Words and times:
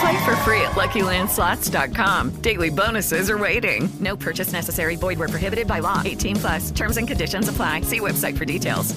Play 0.00 0.24
for 0.24 0.36
free 0.44 0.60
at 0.62 0.76
LuckyLandSlots.com. 0.76 2.40
Daily 2.42 2.70
bonuses 2.70 3.30
are 3.30 3.38
waiting. 3.38 3.88
No 4.00 4.16
purchase 4.16 4.52
necessary. 4.52 4.96
Void 4.96 5.18
were 5.18 5.28
prohibited 5.28 5.66
by 5.66 5.80
law. 5.80 6.02
18 6.04 6.36
plus. 6.36 6.70
Terms 6.70 6.96
and 6.98 7.08
conditions 7.08 7.48
apply. 7.48 7.82
See 7.82 8.00
website 8.00 8.36
for 8.36 8.44
details. 8.44 8.94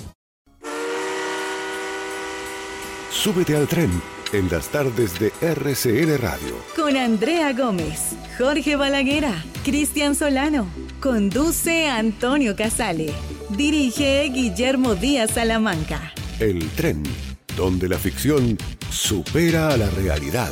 Súbete 3.12 3.55
al 3.55 3.68
tren 3.68 3.91
en 4.34 4.49
las 4.49 4.70
tardes 4.70 5.20
de 5.20 5.32
RCN 5.41 6.18
Radio. 6.18 6.55
Con 6.76 6.95
Andrea 6.95 7.54
Gómez, 7.54 8.16
Jorge 8.38 8.76
Balaguera, 8.76 9.43
Cristian 9.63 10.16
Solano. 10.16 10.68
Conduce 11.01 11.88
Antonio 11.88 12.55
Casale. 12.55 13.13
Dirige 13.49 14.29
Guillermo 14.34 14.95
Díaz 14.95 15.32
Salamanca. 15.32 16.13
El 16.40 16.68
tren, 16.71 17.04
donde 17.62 17.87
la 17.87 17.99
ficción 17.99 18.57
supera 18.90 19.70
a 19.70 19.77
la 19.77 19.87
realidad. 19.91 20.51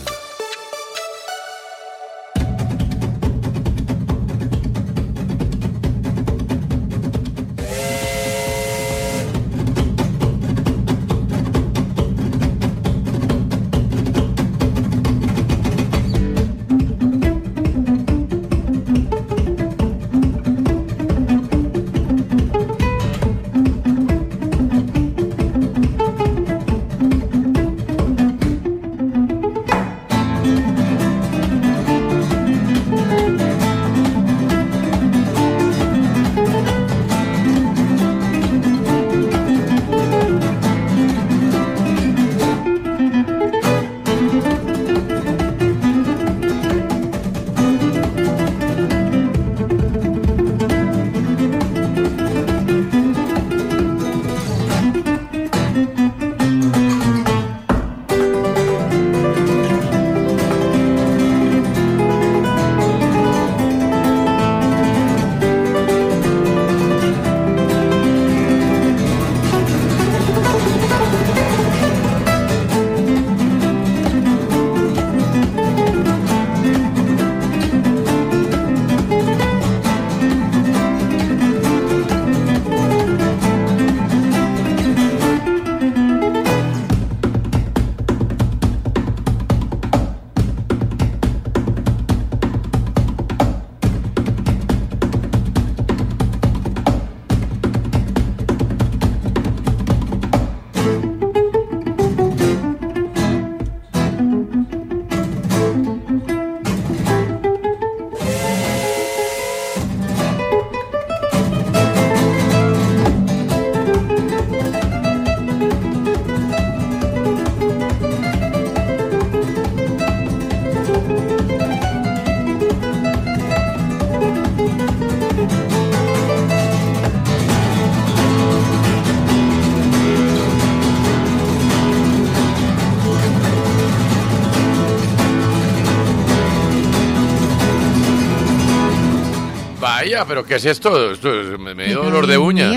Pero 140.29 140.45
¿qué 140.45 140.55
es 140.55 140.65
esto? 140.65 141.11
Esto 141.11 141.41
es- 141.41 141.59
me, 141.59 141.75
me 141.75 141.87
dio 141.87 142.01
dolor 142.03 142.25
de 142.25 142.37
uñas. 142.37 142.69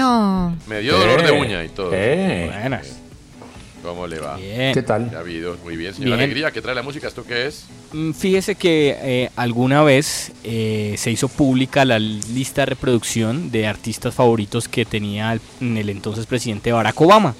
Me 0.66 0.80
dio 0.80 0.98
dolor 0.98 1.22
de 1.22 1.30
uña 1.30 1.62
y 1.64 1.68
todo. 1.68 1.90
Buenas. 1.90 2.96
¿Cómo 3.82 4.06
le 4.06 4.20
va? 4.20 4.36
Bien. 4.36 4.72
¿Qué 4.74 4.82
tal? 4.82 5.10
Ya 5.10 5.16
ha 5.18 5.20
habido. 5.20 5.56
Muy 5.64 5.76
bien, 5.76 5.92
señora 5.92 6.14
Bien. 6.16 6.20
Alegría. 6.24 6.50
¿Qué 6.52 6.62
trae 6.62 6.74
la 6.74 6.82
música? 6.82 7.08
¿Esto 7.08 7.24
qué 7.24 7.48
es? 7.48 7.64
Mm, 7.92 8.12
Fíjese 8.12 8.54
que 8.54 8.96
eh, 9.00 9.30
alguna 9.34 9.82
vez 9.82 10.30
eh, 10.44 10.94
se 10.96 11.10
hizo 11.10 11.26
pública 11.28 11.84
la 11.84 11.98
lista 11.98 12.62
de 12.62 12.66
reproducción 12.66 13.50
de 13.50 13.66
artistas 13.66 14.14
favoritos 14.14 14.68
que 14.68 14.84
tenía 14.84 15.32
el, 15.32 15.40
el 15.76 15.88
entonces 15.90 16.26
presidente 16.26 16.70
Barack 16.70 17.00
Obama. 17.00 17.34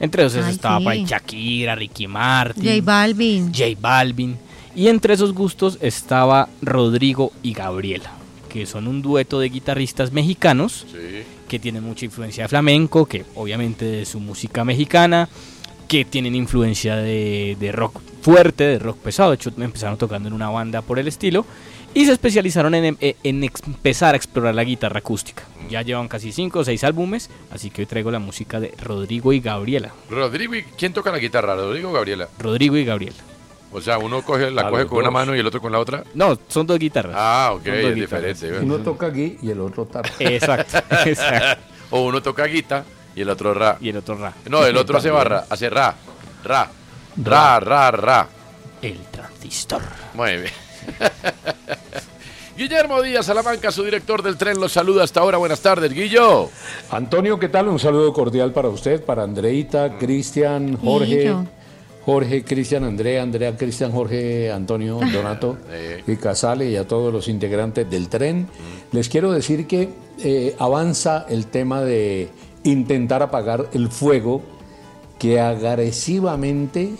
Entre 0.00 0.24
esos 0.24 0.44
Ay, 0.46 0.52
estaba 0.52 0.78
sí. 0.78 0.84
por 0.84 0.92
ahí 0.94 1.04
Shakira, 1.04 1.74
Ricky 1.74 2.06
Martin, 2.06 2.64
J 2.64 2.76
Balvin. 2.82 3.52
J 3.52 3.64
Balvin. 3.78 4.38
Y 4.74 4.88
entre 4.88 5.12
esos 5.12 5.34
gustos 5.34 5.76
estaba 5.82 6.48
Rodrigo 6.62 7.30
y 7.42 7.52
Gabriela, 7.52 8.10
que 8.48 8.66
son 8.66 8.88
un 8.88 9.02
dueto 9.02 9.38
de 9.40 9.48
guitarristas 9.48 10.12
mexicanos 10.12 10.86
Sí. 10.90 11.22
que 11.48 11.58
tienen 11.58 11.84
mucha 11.84 12.04
influencia 12.04 12.44
de 12.44 12.48
flamenco, 12.48 13.06
que 13.06 13.24
obviamente 13.34 13.84
de 13.84 14.04
su 14.06 14.20
música 14.20 14.64
mexicana, 14.64 15.28
que 15.86 16.04
tienen 16.04 16.34
influencia 16.34 16.96
de, 16.96 17.56
de 17.58 17.72
rock 17.72 18.00
fuerte, 18.22 18.64
de 18.64 18.78
rock 18.78 18.98
pesado. 18.98 19.30
De 19.30 19.36
hecho, 19.36 19.50
empezaron 19.58 19.96
tocando 19.96 20.28
en 20.28 20.34
una 20.34 20.50
banda 20.50 20.82
por 20.82 20.98
el 20.98 21.08
estilo 21.08 21.46
y 21.94 22.04
se 22.04 22.12
especializaron 22.12 22.74
en, 22.74 22.96
en- 23.00 23.16
en 23.22 23.44
ex- 23.44 23.62
empezar 23.66 24.12
a 24.14 24.16
explorar 24.18 24.54
la 24.54 24.64
guitarra 24.64 24.98
acústica. 24.98 25.44
Ya 25.70 25.80
llevan 25.82 26.08
casi 26.08 26.30
5 26.32 26.58
o 26.58 26.64
6 26.64 26.84
álbumes, 26.84 27.30
así 27.50 27.70
que 27.70 27.82
hoy 27.82 27.86
traigo 27.86 28.10
la 28.10 28.18
música 28.18 28.60
de 28.60 28.74
Rodrigo 28.82 29.32
y 29.32 29.40
Gabriela. 29.40 29.92
Rodrigo, 30.10 30.54
¿y 30.54 30.62
quién 30.62 30.92
toca 30.92 31.10
la 31.10 31.18
guitarra? 31.18 31.56
¿Rodrigo 31.56 31.88
o 31.88 31.92
Gabriela? 31.92 32.28
Rodrigo 32.38 32.76
y 32.76 32.84
Gabriela. 32.84 33.16
O 33.70 33.80
sea, 33.80 33.98
uno 33.98 34.22
coge, 34.22 34.50
la 34.50 34.62
A 34.62 34.70
coge 34.70 34.86
con 34.86 34.98
una 34.98 35.10
mano 35.10 35.36
y 35.36 35.40
el 35.40 35.46
otro 35.46 35.60
con 35.60 35.72
la 35.72 35.78
otra. 35.78 36.02
No, 36.14 36.38
son 36.48 36.66
dos 36.66 36.78
guitarras. 36.78 37.14
Ah, 37.16 37.50
ok, 37.54 37.66
es 37.66 37.94
guitarras. 37.94 38.40
diferente. 38.40 38.58
Uno 38.64 38.78
toca 38.78 39.06
aquí 39.06 39.36
y 39.42 39.50
el 39.50 39.60
otro 39.60 39.84
tarra. 39.86 40.10
Exacto, 40.18 40.78
exacto. 41.04 41.62
o 41.90 42.02
uno 42.02 42.22
toca 42.22 42.44
guita 42.44 42.84
y 43.14 43.20
el 43.20 43.28
otro 43.30 43.52
ra. 43.52 43.76
Y 43.80 43.90
el 43.90 43.98
otro 43.98 44.16
ra. 44.16 44.32
No, 44.48 44.64
el 44.64 44.76
otro 44.76 44.98
hace 44.98 45.10
barra, 45.10 45.44
hace 45.50 45.68
ra, 45.68 45.94
ra, 46.44 46.70
ra, 47.22 47.60
ra, 47.60 47.90
ra. 47.90 48.28
El 48.80 48.98
transistor. 49.10 49.82
Muy 50.14 50.36
bien. 50.36 50.52
Guillermo 52.56 53.02
Díaz 53.02 53.26
Salamanca, 53.26 53.70
su 53.70 53.84
director 53.84 54.20
del 54.22 54.36
tren, 54.36 54.58
los 54.58 54.72
saluda 54.72 55.04
hasta 55.04 55.20
ahora. 55.20 55.38
Buenas 55.38 55.60
tardes, 55.60 55.92
Guillo. 55.92 56.50
Antonio, 56.90 57.38
¿qué 57.38 57.48
tal? 57.48 57.68
Un 57.68 57.78
saludo 57.78 58.12
cordial 58.12 58.52
para 58.52 58.68
usted, 58.68 59.04
para 59.04 59.22
Andreita, 59.22 59.96
Cristian, 59.96 60.76
Jorge. 60.76 61.36
Jorge, 62.08 62.42
Cristian, 62.42 62.84
Andrea, 62.84 63.22
Andrea, 63.22 63.54
Cristian, 63.54 63.92
Jorge, 63.92 64.50
Antonio, 64.50 64.98
Donato 65.12 65.58
y 66.06 66.16
Casale 66.16 66.70
y 66.70 66.76
a 66.76 66.88
todos 66.88 67.12
los 67.12 67.28
integrantes 67.28 67.90
del 67.90 68.08
tren. 68.08 68.48
Les 68.92 69.10
quiero 69.10 69.30
decir 69.30 69.66
que 69.66 69.90
eh, 70.24 70.56
avanza 70.58 71.26
el 71.28 71.48
tema 71.48 71.82
de 71.82 72.30
intentar 72.64 73.22
apagar 73.22 73.68
el 73.74 73.90
fuego 73.90 74.40
que 75.18 75.38
agresivamente 75.38 76.92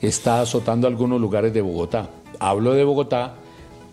está 0.00 0.40
azotando 0.40 0.86
algunos 0.86 1.20
lugares 1.20 1.52
de 1.52 1.60
Bogotá. 1.60 2.08
Hablo 2.40 2.72
de 2.72 2.82
Bogotá 2.82 3.34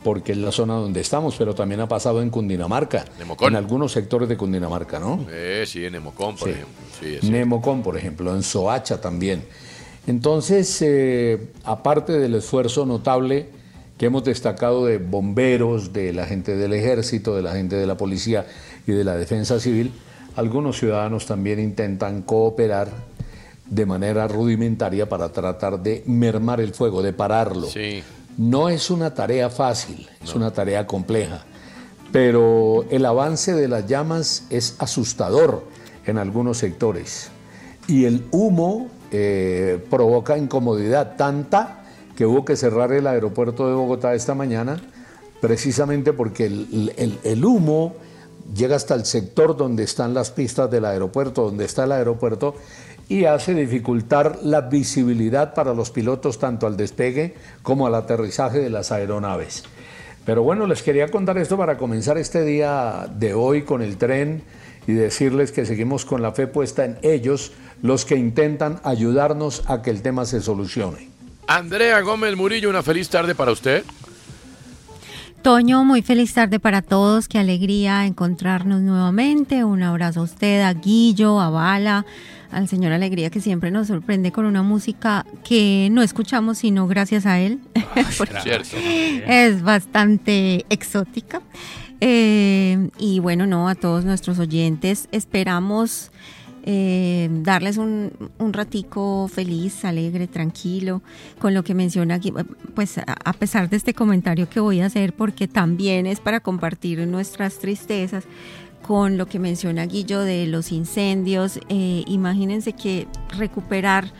porque 0.01 0.31
es 0.31 0.37
la 0.37 0.53
zona 0.53 0.75
donde 0.75 1.01
estamos, 1.01 1.35
pero 1.37 1.53
también 1.53 1.81
ha 1.81 1.89
pasado 1.89 2.21
en 2.21 2.29
Cundinamarca, 2.29 3.03
en 3.41 3.55
algunos 3.57 3.91
sectores 3.91 4.29
de 4.29 4.37
Cundinamarca, 4.37 4.97
¿no? 4.97 5.25
Eh, 5.29 5.65
sí, 5.67 5.83
en 5.83 5.91
Nemocón, 5.91 6.37
por 6.37 6.47
ejemplo. 6.47 7.29
Nemocón, 7.29 7.83
por 7.83 7.97
ejemplo, 7.97 8.33
en 8.33 8.43
Soacha 8.43 9.01
también. 9.01 9.43
Entonces, 10.07 10.81
eh, 10.81 11.51
aparte 11.63 12.13
del 12.13 12.35
esfuerzo 12.35 12.85
notable 12.85 13.47
que 13.97 14.07
hemos 14.07 14.23
destacado 14.23 14.85
de 14.85 14.97
bomberos, 14.97 15.93
de 15.93 16.11
la 16.11 16.25
gente 16.25 16.55
del 16.55 16.73
ejército, 16.73 17.35
de 17.35 17.43
la 17.43 17.53
gente 17.53 17.75
de 17.75 17.85
la 17.85 17.97
policía 17.97 18.47
y 18.87 18.93
de 18.93 19.03
la 19.03 19.15
defensa 19.15 19.59
civil, 19.59 19.91
algunos 20.35 20.79
ciudadanos 20.79 21.25
también 21.27 21.59
intentan 21.59 22.23
cooperar 22.23 22.89
de 23.69 23.85
manera 23.85 24.27
rudimentaria 24.27 25.07
para 25.07 25.31
tratar 25.31 25.79
de 25.79 26.03
mermar 26.07 26.59
el 26.59 26.73
fuego, 26.73 27.01
de 27.01 27.13
pararlo. 27.13 27.67
Sí. 27.67 28.03
No 28.37 28.69
es 28.69 28.89
una 28.89 29.13
tarea 29.13 29.49
fácil, 29.49 30.09
es 30.23 30.33
una 30.33 30.51
tarea 30.51 30.87
compleja, 30.87 31.45
pero 32.11 32.85
el 32.89 33.05
avance 33.05 33.53
de 33.53 33.67
las 33.67 33.87
llamas 33.87 34.45
es 34.49 34.75
asustador 34.79 35.63
en 36.05 36.17
algunos 36.17 36.57
sectores 36.57 37.29
y 37.87 38.05
el 38.05 38.25
humo 38.31 38.89
eh, 39.11 39.79
provoca 39.89 40.37
incomodidad 40.37 41.15
tanta 41.17 41.83
que 42.15 42.25
hubo 42.25 42.45
que 42.45 42.55
cerrar 42.55 42.91
el 42.91 43.07
aeropuerto 43.07 43.67
de 43.67 43.73
Bogotá 43.73 44.13
esta 44.13 44.35
mañana 44.35 44.81
precisamente 45.41 46.13
porque 46.13 46.45
el, 46.45 47.45
humo 47.45 47.95
llega 48.55 48.75
hasta 48.75 48.93
el 48.93 49.05
sector 49.05 49.57
donde 49.57 49.83
están 49.83 50.13
las 50.13 50.31
pistas 50.31 50.69
del 50.71 50.85
aeropuerto, 50.85 51.43
donde 51.43 51.65
está 51.65 51.83
el 51.83 51.91
aeropuerto, 51.91 52.55
y 53.09 53.25
hace 53.25 53.53
dificultar 53.53 54.39
la 54.43 54.61
visibilidad 54.61 55.53
para 55.53 55.73
los 55.73 55.89
pilotos 55.89 56.39
tanto 56.39 56.67
al 56.67 56.77
despegue 56.77 57.33
como 57.63 57.87
al 57.87 57.95
aterrizaje 57.95 58.59
de 58.59 58.69
las 58.69 58.91
aeronaves. 58.91 59.63
Pero 60.25 60.43
bueno, 60.43 60.67
les 60.67 60.83
quería 60.83 61.09
contar 61.09 61.39
esto 61.39 61.57
para 61.57 61.77
comenzar 61.77 62.17
este 62.19 62.45
día 62.45 63.09
de 63.13 63.33
hoy 63.33 63.63
con 63.63 63.81
el 63.81 63.97
tren 63.97 64.43
y 64.87 64.93
decirles 64.93 65.51
que 65.51 65.65
seguimos 65.65 66.05
con 66.05 66.21
la 66.21 66.31
fe 66.31 66.45
puesta 66.45 66.85
en 66.85 66.97
ellos, 67.01 67.51
los 67.81 68.05
que 68.05 68.15
intentan 68.15 68.79
ayudarnos 68.83 69.63
a 69.67 69.81
que 69.81 69.89
el 69.89 70.01
tema 70.01 70.25
se 70.25 70.41
solucione. 70.41 71.09
Andrea 71.47 71.99
Gómez 72.01 72.35
Murillo, 72.35 72.69
una 72.69 72.83
feliz 72.83 73.09
tarde 73.09 73.35
para 73.35 73.51
usted. 73.51 73.83
Toño, 75.41 75.83
muy 75.83 76.03
feliz 76.03 76.33
tarde 76.35 76.59
para 76.59 76.83
todos, 76.83 77.27
qué 77.27 77.39
alegría 77.39 78.05
encontrarnos 78.05 78.81
nuevamente. 78.81 79.63
Un 79.63 79.81
abrazo 79.81 80.19
a 80.19 80.23
usted, 80.23 80.61
a 80.61 80.73
Guillo, 80.73 81.41
a 81.41 81.49
Bala, 81.49 82.05
al 82.51 82.67
señor 82.67 82.91
Alegría 82.91 83.31
que 83.31 83.41
siempre 83.41 83.71
nos 83.71 83.87
sorprende 83.87 84.31
con 84.31 84.45
una 84.45 84.61
música 84.61 85.25
que 85.43 85.89
no 85.91 86.03
escuchamos 86.03 86.59
sino 86.59 86.85
gracias 86.87 87.25
a 87.25 87.39
él. 87.39 87.59
es 89.27 89.63
bastante 89.63 90.65
exótica. 90.69 91.41
Eh, 92.01 92.89
y 92.99 93.19
bueno, 93.19 93.47
no, 93.47 93.67
a 93.67 93.75
todos 93.75 94.05
nuestros 94.05 94.37
oyentes 94.37 95.07
esperamos 95.11 96.11
eh, 96.63 97.29
darles 97.31 97.77
un, 97.77 98.11
un, 98.37 98.53
ratico 98.53 99.27
feliz, 99.27 99.83
alegre, 99.85 100.27
tranquilo, 100.27 101.01
con 101.39 101.53
lo 101.53 101.63
que 101.63 101.73
menciona 101.73 102.15
aquí, 102.15 102.33
pues 102.75 102.97
a 102.97 103.33
pesar 103.33 103.69
de 103.69 103.77
este 103.77 103.93
comentario 103.93 104.49
que 104.49 104.59
voy 104.59 104.81
a 104.81 104.85
hacer, 104.85 105.13
porque 105.13 105.47
también 105.47 106.05
es 106.05 106.19
para 106.19 106.39
compartir 106.39 107.05
nuestras 107.07 107.59
tristezas, 107.59 108.25
con 108.81 109.17
lo 109.17 109.27
que 109.27 109.39
menciona 109.39 109.85
Guillo 109.85 110.21
de 110.21 110.47
los 110.47 110.71
incendios. 110.71 111.59
Eh, 111.69 112.03
imagínense 112.07 112.73
que 112.73 113.07
recuperar 113.37 114.11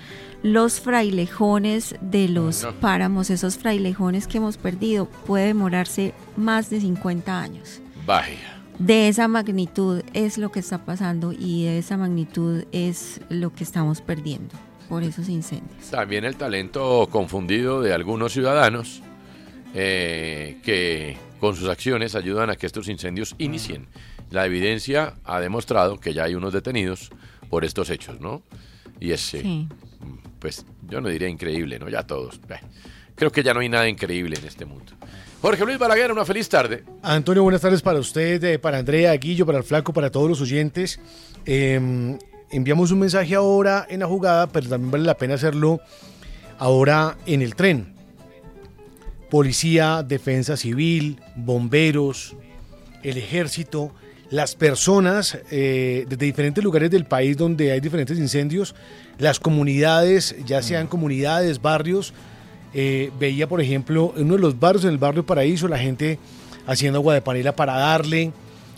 los 0.43 0.79
frailejones 0.79 1.95
de 2.01 2.27
los 2.27 2.65
páramos, 2.79 3.29
esos 3.29 3.57
frailejones 3.57 4.27
que 4.27 4.37
hemos 4.37 4.57
perdido, 4.57 5.05
puede 5.05 5.47
demorarse 5.47 6.13
más 6.35 6.69
de 6.69 6.81
50 6.81 7.41
años. 7.41 7.81
Vaya. 8.05 8.60
De 8.81 9.09
esa 9.09 9.27
magnitud 9.27 10.01
es 10.13 10.39
lo 10.39 10.51
que 10.51 10.59
está 10.59 10.79
pasando 10.83 11.33
y 11.33 11.65
de 11.65 11.77
esa 11.77 11.97
magnitud 11.97 12.63
es 12.71 13.21
lo 13.29 13.53
que 13.53 13.63
estamos 13.63 14.01
perdiendo 14.01 14.55
por 14.89 15.03
esos 15.03 15.29
incendios. 15.29 15.91
También 15.91 16.25
el 16.25 16.35
talento 16.35 17.07
confundido 17.11 17.83
de 17.83 17.93
algunos 17.93 18.33
ciudadanos 18.33 19.03
eh, 19.75 20.57
que 20.63 21.15
con 21.39 21.55
sus 21.55 21.69
acciones 21.69 22.15
ayudan 22.15 22.49
a 22.49 22.55
que 22.55 22.65
estos 22.65 22.89
incendios 22.89 23.35
inicien. 23.37 23.85
La 24.31 24.47
evidencia 24.47 25.13
ha 25.25 25.39
demostrado 25.39 25.99
que 25.99 26.15
ya 26.15 26.23
hay 26.23 26.33
unos 26.33 26.51
detenidos 26.51 27.11
por 27.51 27.65
estos 27.65 27.91
hechos, 27.91 28.19
¿no? 28.19 28.41
Y 28.99 29.11
es, 29.11 29.31
pues 30.39 30.65
yo 30.89 31.01
no 31.01 31.09
diría 31.09 31.27
increíble, 31.27 31.77
¿no? 31.77 31.87
Ya 31.87 32.01
todos. 32.01 32.41
creo 33.13 33.31
que 33.31 33.43
ya 33.43 33.53
no 33.53 33.59
hay 33.59 33.69
nada 33.69 33.87
increíble 33.87 34.39
en 34.39 34.47
este 34.47 34.65
mundo. 34.65 34.93
Jorge 35.41 35.65
Luis 35.65 35.79
Balaguer, 35.79 36.11
una 36.11 36.23
feliz 36.23 36.47
tarde. 36.47 36.83
Antonio, 37.01 37.41
buenas 37.41 37.61
tardes 37.61 37.81
para 37.81 37.97
usted, 37.97 38.43
eh, 38.43 38.59
para 38.59 38.77
Andrea, 38.77 39.11
Guillo, 39.13 39.43
para 39.43 39.57
el 39.57 39.63
Flaco, 39.63 39.91
para 39.91 40.11
todos 40.11 40.29
los 40.29 40.39
oyentes. 40.39 40.99
Em, 41.47 42.19
enviamos 42.51 42.91
un 42.91 42.99
mensaje 42.99 43.33
ahora 43.33 43.87
en 43.89 44.01
la 44.01 44.05
jugada, 44.05 44.45
pero 44.45 44.69
también 44.69 44.91
vale 44.91 45.03
la 45.03 45.17
pena 45.17 45.33
hacerlo 45.33 45.79
ahora 46.59 47.17
en 47.25 47.41
el 47.41 47.55
tren. 47.55 47.95
Policía, 49.31 50.03
defensa 50.07 50.57
civil, 50.57 51.19
bomberos, 51.35 52.35
el 53.01 53.17
ejército, 53.17 53.95
las 54.29 54.53
personas 54.53 55.39
eh, 55.49 56.05
desde 56.07 56.23
diferentes 56.23 56.63
lugares 56.63 56.91
del 56.91 57.05
país 57.05 57.35
donde 57.35 57.71
hay 57.71 57.79
diferentes 57.79 58.19
incendios, 58.19 58.75
las 59.17 59.39
comunidades, 59.39 60.35
ya 60.45 60.61
sean 60.61 60.85
comunidades, 60.85 61.63
barrios, 61.63 62.13
eh, 62.73 63.11
veía, 63.19 63.47
por 63.47 63.61
ejemplo, 63.61 64.13
en 64.15 64.25
uno 64.25 64.35
de 64.35 64.41
los 64.41 64.59
barrios, 64.59 64.85
en 64.85 64.91
el 64.91 64.97
barrio 64.97 65.25
Paraíso, 65.25 65.67
la 65.67 65.77
gente 65.77 66.19
haciendo 66.65 66.99
agua 66.99 67.13
de 67.13 67.21
panela 67.21 67.55
para 67.55 67.75
darle 67.77 68.31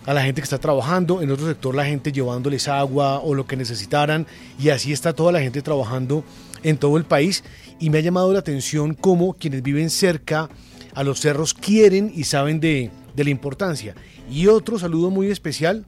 a 0.06 0.14
la 0.14 0.24
gente 0.24 0.42
que 0.42 0.46
está 0.46 0.58
trabajando, 0.58 1.22
en 1.22 1.32
otro 1.32 1.48
sector 1.48 1.76
la 1.76 1.86
gente 1.86 2.12
llevándoles 2.12 2.68
agua 2.68 3.20
o 3.20 3.34
lo 3.34 3.46
que 3.46 3.56
necesitaran, 3.56 4.28
y 4.60 4.70
así 4.70 4.92
está 4.92 5.14
toda 5.14 5.32
la 5.32 5.40
gente 5.40 5.62
trabajando 5.62 6.24
en 6.64 6.78
todo 6.78 6.98
el 6.98 7.06
país. 7.06 7.44
Y 7.80 7.90
me 7.90 8.00
ha 8.00 8.02
llamado 8.02 8.32
la 8.34 8.40
atención 8.40 8.94
cómo 8.94 9.34
quienes 9.34 9.64
viven 9.64 9.90
cerca 9.90 10.50
a 10.94 11.04
los 11.04 11.20
cerros 11.20 11.54
quieren 11.54 12.12
y 12.14 12.26
saben 12.26 12.60
de, 12.60 12.92
de 13.16 13.24
la 13.24 13.30
importancia. 13.30 13.96
Y 14.30 14.48
otro 14.48 14.80
saludo 14.80 15.10
muy 15.10 15.28
especial 15.28 15.86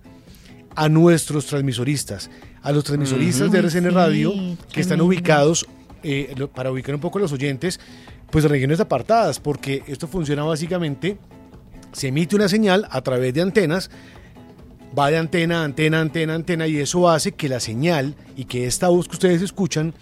a 0.75 0.89
nuestros 0.89 1.45
transmisoristas, 1.45 2.29
a 2.61 2.71
los 2.71 2.83
transmisoristas 2.83 3.51
de 3.51 3.59
RCN 3.59 3.93
Radio 3.93 4.33
que 4.71 4.81
están 4.81 5.01
ubicados 5.01 5.67
eh, 6.05 6.47
para 6.53 6.71
ubicar 6.71 6.93
un 6.93 7.01
poco 7.01 7.17
a 7.17 7.21
los 7.21 7.33
oyentes, 7.33 7.79
pues 8.29 8.45
regiones 8.45 8.79
apartadas, 8.79 9.39
porque 9.39 9.83
esto 9.87 10.07
funciona 10.07 10.43
básicamente, 10.43 11.17
se 11.93 12.09
emite 12.09 12.35
una 12.35 12.47
señal 12.47 12.87
a 12.91 13.01
través 13.01 13.33
de 13.33 13.41
antenas, 13.41 13.89
va 14.97 15.09
de 15.09 15.17
antena, 15.17 15.63
antena, 15.63 15.99
antena, 15.99 16.35
antena, 16.35 16.67
y 16.67 16.77
eso 16.77 17.09
hace 17.09 17.31
que 17.31 17.49
la 17.49 17.59
señal 17.59 18.15
y 18.35 18.45
que 18.45 18.67
esta 18.67 18.89
voz 18.89 19.07
que 19.07 19.15
ustedes 19.15 19.41
escuchan 19.41 19.93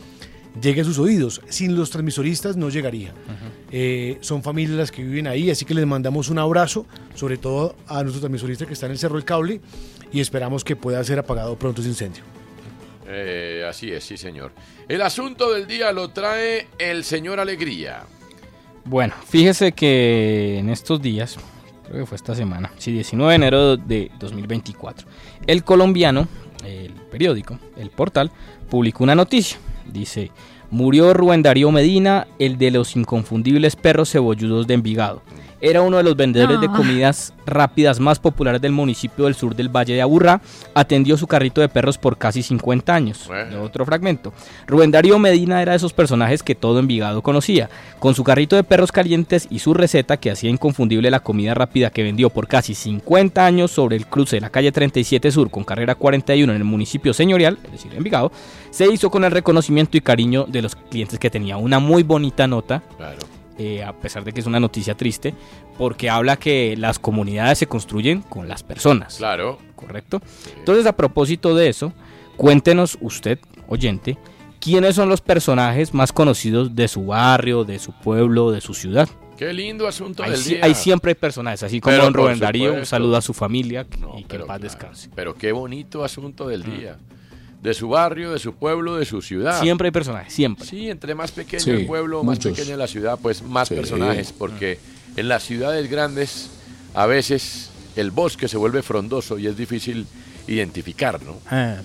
llegue 0.61 0.81
a 0.81 0.83
sus 0.83 0.99
oídos. 0.99 1.41
Sin 1.47 1.75
los 1.75 1.89
transmisoristas 1.89 2.57
no 2.57 2.69
llegaría. 2.69 3.13
Eh, 3.71 4.17
son 4.19 4.43
familias 4.43 4.77
las 4.77 4.91
que 4.91 5.03
viven 5.03 5.27
ahí, 5.27 5.49
así 5.49 5.63
que 5.63 5.73
les 5.73 5.87
mandamos 5.87 6.29
un 6.29 6.37
abrazo, 6.37 6.85
sobre 7.15 7.37
todo 7.37 7.75
a 7.87 8.03
nuestro 8.03 8.19
transmisorista 8.19 8.65
que 8.65 8.73
está 8.73 8.87
en 8.87 8.91
el 8.91 8.99
Cerro 8.99 9.15
del 9.15 9.25
Cable, 9.25 9.61
y 10.11 10.19
esperamos 10.19 10.63
que 10.63 10.75
pueda 10.75 11.01
ser 11.03 11.17
apagado 11.17 11.57
pronto 11.57 11.81
ese 11.81 11.89
incendio. 11.89 12.23
Eh, 13.07 13.65
así 13.67 13.91
es, 13.91 14.03
sí, 14.03 14.17
señor. 14.17 14.51
El 14.87 15.01
asunto 15.01 15.53
del 15.53 15.67
día 15.67 15.91
lo 15.91 16.09
trae 16.09 16.67
el 16.77 17.03
señor 17.03 17.39
Alegría. 17.39 18.03
Bueno, 18.85 19.13
fíjese 19.25 19.71
que 19.71 20.59
en 20.59 20.69
estos 20.69 21.01
días, 21.01 21.37
creo 21.87 22.01
que 22.01 22.05
fue 22.05 22.15
esta 22.17 22.35
semana, 22.35 22.71
sí, 22.77 22.91
19 22.91 23.31
de 23.31 23.35
enero 23.35 23.77
de 23.77 24.11
2024, 24.19 25.07
el 25.47 25.63
colombiano, 25.63 26.27
el 26.65 26.91
periódico, 27.11 27.59
el 27.77 27.89
portal, 27.89 28.31
publicó 28.69 29.03
una 29.03 29.15
noticia. 29.15 29.57
Dice, 29.85 30.31
murió 30.73 31.13
Rubén 31.13 31.43
Darío 31.43 31.71
Medina, 31.71 32.25
el 32.39 32.57
de 32.57 32.71
los 32.71 32.95
inconfundibles 32.95 33.75
perros 33.75 34.09
cebolludos 34.11 34.65
de 34.65 34.73
Envigado. 34.73 35.21
era 35.65 35.81
uno 35.81 35.95
de 35.95 36.03
los 36.03 36.17
vendedores 36.17 36.59
de 36.59 36.67
Ah. 36.67 36.73
comidas 36.75 37.33
rápidas 37.45 37.97
más 37.97 38.19
populares 38.19 38.59
del 38.59 38.73
municipio 38.73 39.23
del 39.25 39.33
sur 39.33 39.55
del 39.55 39.69
Valle 39.69 39.93
de 39.93 40.01
Aburrá. 40.01 40.41
Atendió 40.73 41.15
su 41.15 41.25
carrito 41.25 41.61
de 41.61 41.69
perros 41.69 41.97
por 41.97 42.17
casi 42.17 42.43
50 42.43 42.93
años. 42.93 43.29
Otro 43.61 43.85
fragmento. 43.85 44.33
Rubén 44.67 44.91
Darío 44.91 45.17
Medina 45.19 45.61
era 45.61 45.71
de 45.71 45.77
esos 45.77 45.93
personajes 45.93 46.43
que 46.43 46.53
todo 46.53 46.79
Envigado 46.79 47.21
conocía. 47.21 47.69
Con 47.99 48.13
su 48.13 48.25
carrito 48.25 48.57
de 48.57 48.65
perros 48.65 48.91
calientes 48.91 49.47
y 49.49 49.59
su 49.59 49.73
receta 49.73 50.17
que 50.17 50.31
hacía 50.31 50.49
inconfundible 50.49 51.09
la 51.09 51.21
comida 51.21 51.53
rápida 51.53 51.91
que 51.91 52.03
vendió 52.03 52.29
por 52.29 52.49
casi 52.49 52.75
50 52.75 53.45
años 53.45 53.71
sobre 53.71 53.95
el 53.95 54.05
cruce 54.07 54.35
de 54.35 54.41
la 54.41 54.49
calle 54.49 54.73
37 54.73 55.31
Sur 55.31 55.49
con 55.49 55.63
carrera 55.63 55.95
41 55.95 56.51
en 56.51 56.57
el 56.57 56.65
municipio 56.65 57.13
señorial, 57.13 57.57
es 57.63 57.71
decir, 57.71 57.93
Envigado, 57.95 58.33
se 58.73 58.91
hizo 58.91 59.11
con 59.11 59.23
el 59.23 59.29
reconocimiento 59.29 59.97
y 59.97 60.01
cariño 60.01 60.45
de 60.47 60.63
los 60.63 60.75
clientes 60.75 61.19
que 61.19 61.29
tenía. 61.29 61.57
Una 61.57 61.77
muy 61.77 62.01
bonita 62.01 62.47
nota. 62.47 62.81
eh, 63.59 63.83
a 63.83 63.93
pesar 63.93 64.23
de 64.23 64.33
que 64.33 64.39
es 64.39 64.47
una 64.47 64.59
noticia 64.59 64.95
triste, 64.95 65.35
porque 65.77 66.09
habla 66.09 66.37
que 66.37 66.75
las 66.75 66.97
comunidades 66.97 67.59
se 67.59 67.67
construyen 67.67 68.23
con 68.23 68.47
las 68.47 68.63
personas. 68.63 69.17
Claro. 69.17 69.59
Correcto. 69.75 70.23
Entonces, 70.57 70.87
a 70.87 70.95
propósito 70.95 71.53
de 71.53 71.69
eso, 71.69 71.93
cuéntenos 72.35 72.97
usted, 72.99 73.37
oyente, 73.67 74.17
quiénes 74.59 74.95
son 74.95 75.07
los 75.07 75.21
personajes 75.21 75.93
más 75.93 76.11
conocidos 76.11 76.75
de 76.75 76.87
su 76.87 77.05
barrio, 77.05 77.65
de 77.65 77.77
su 77.77 77.91
pueblo, 77.91 78.49
de 78.49 78.59
su 78.59 78.73
ciudad. 78.73 79.07
Qué 79.37 79.53
lindo 79.53 79.87
asunto 79.87 80.23
del 80.23 80.43
día. 80.43 80.65
ahí 80.65 80.73
siempre 80.73 81.11
hay 81.11 81.15
personajes, 81.15 81.61
así 81.61 81.79
como 81.79 81.95
don 81.95 82.13
Rubén 82.13 82.39
Darío, 82.39 82.73
un 82.73 82.87
saludo 82.87 83.17
a 83.17 83.21
su 83.21 83.35
familia 83.35 83.85
y 84.17 84.23
que 84.23 84.37
en 84.37 84.41
paz 84.47 84.57
claro. 84.57 84.63
descanse. 84.63 85.09
Pero 85.13 85.35
qué 85.35 85.51
bonito 85.51 86.03
asunto 86.03 86.47
del 86.47 86.63
día. 86.63 86.97
De 87.63 87.73
su 87.73 87.87
barrio, 87.87 88.31
de 88.31 88.39
su 88.39 88.53
pueblo, 88.55 88.97
de 88.97 89.05
su 89.05 89.21
ciudad. 89.21 89.61
Siempre 89.61 89.87
hay 89.87 89.91
personajes, 89.91 90.33
siempre. 90.33 90.65
Sí, 90.67 90.89
entre 90.89 91.15
más 91.15 91.31
pequeño 91.31 91.61
Sí, 91.63 91.69
el 91.71 91.85
pueblo, 91.85 92.23
más 92.23 92.37
muchos. 92.37 92.57
pequeña 92.57 92.75
la 92.77 92.87
ciudad, 92.87 93.17
pues 93.21 93.41
más 93.41 93.69
Sí. 93.69 93.75
personajes, 93.75 94.33
porque 94.37 94.79
en 95.15 95.29
las 95.29 95.43
ciudades 95.43 95.89
grandes 95.89 96.49
a 96.93 97.05
veces 97.05 97.69
el 97.95 98.11
bosque 98.11 98.47
se 98.49 98.57
vuelve 98.57 98.81
frondoso 98.81 99.39
y 99.39 99.47
es 99.47 99.55
difícil 99.55 100.05
identificar, 100.47 101.21
¿no? 101.23 101.37
Ah. 101.49 101.77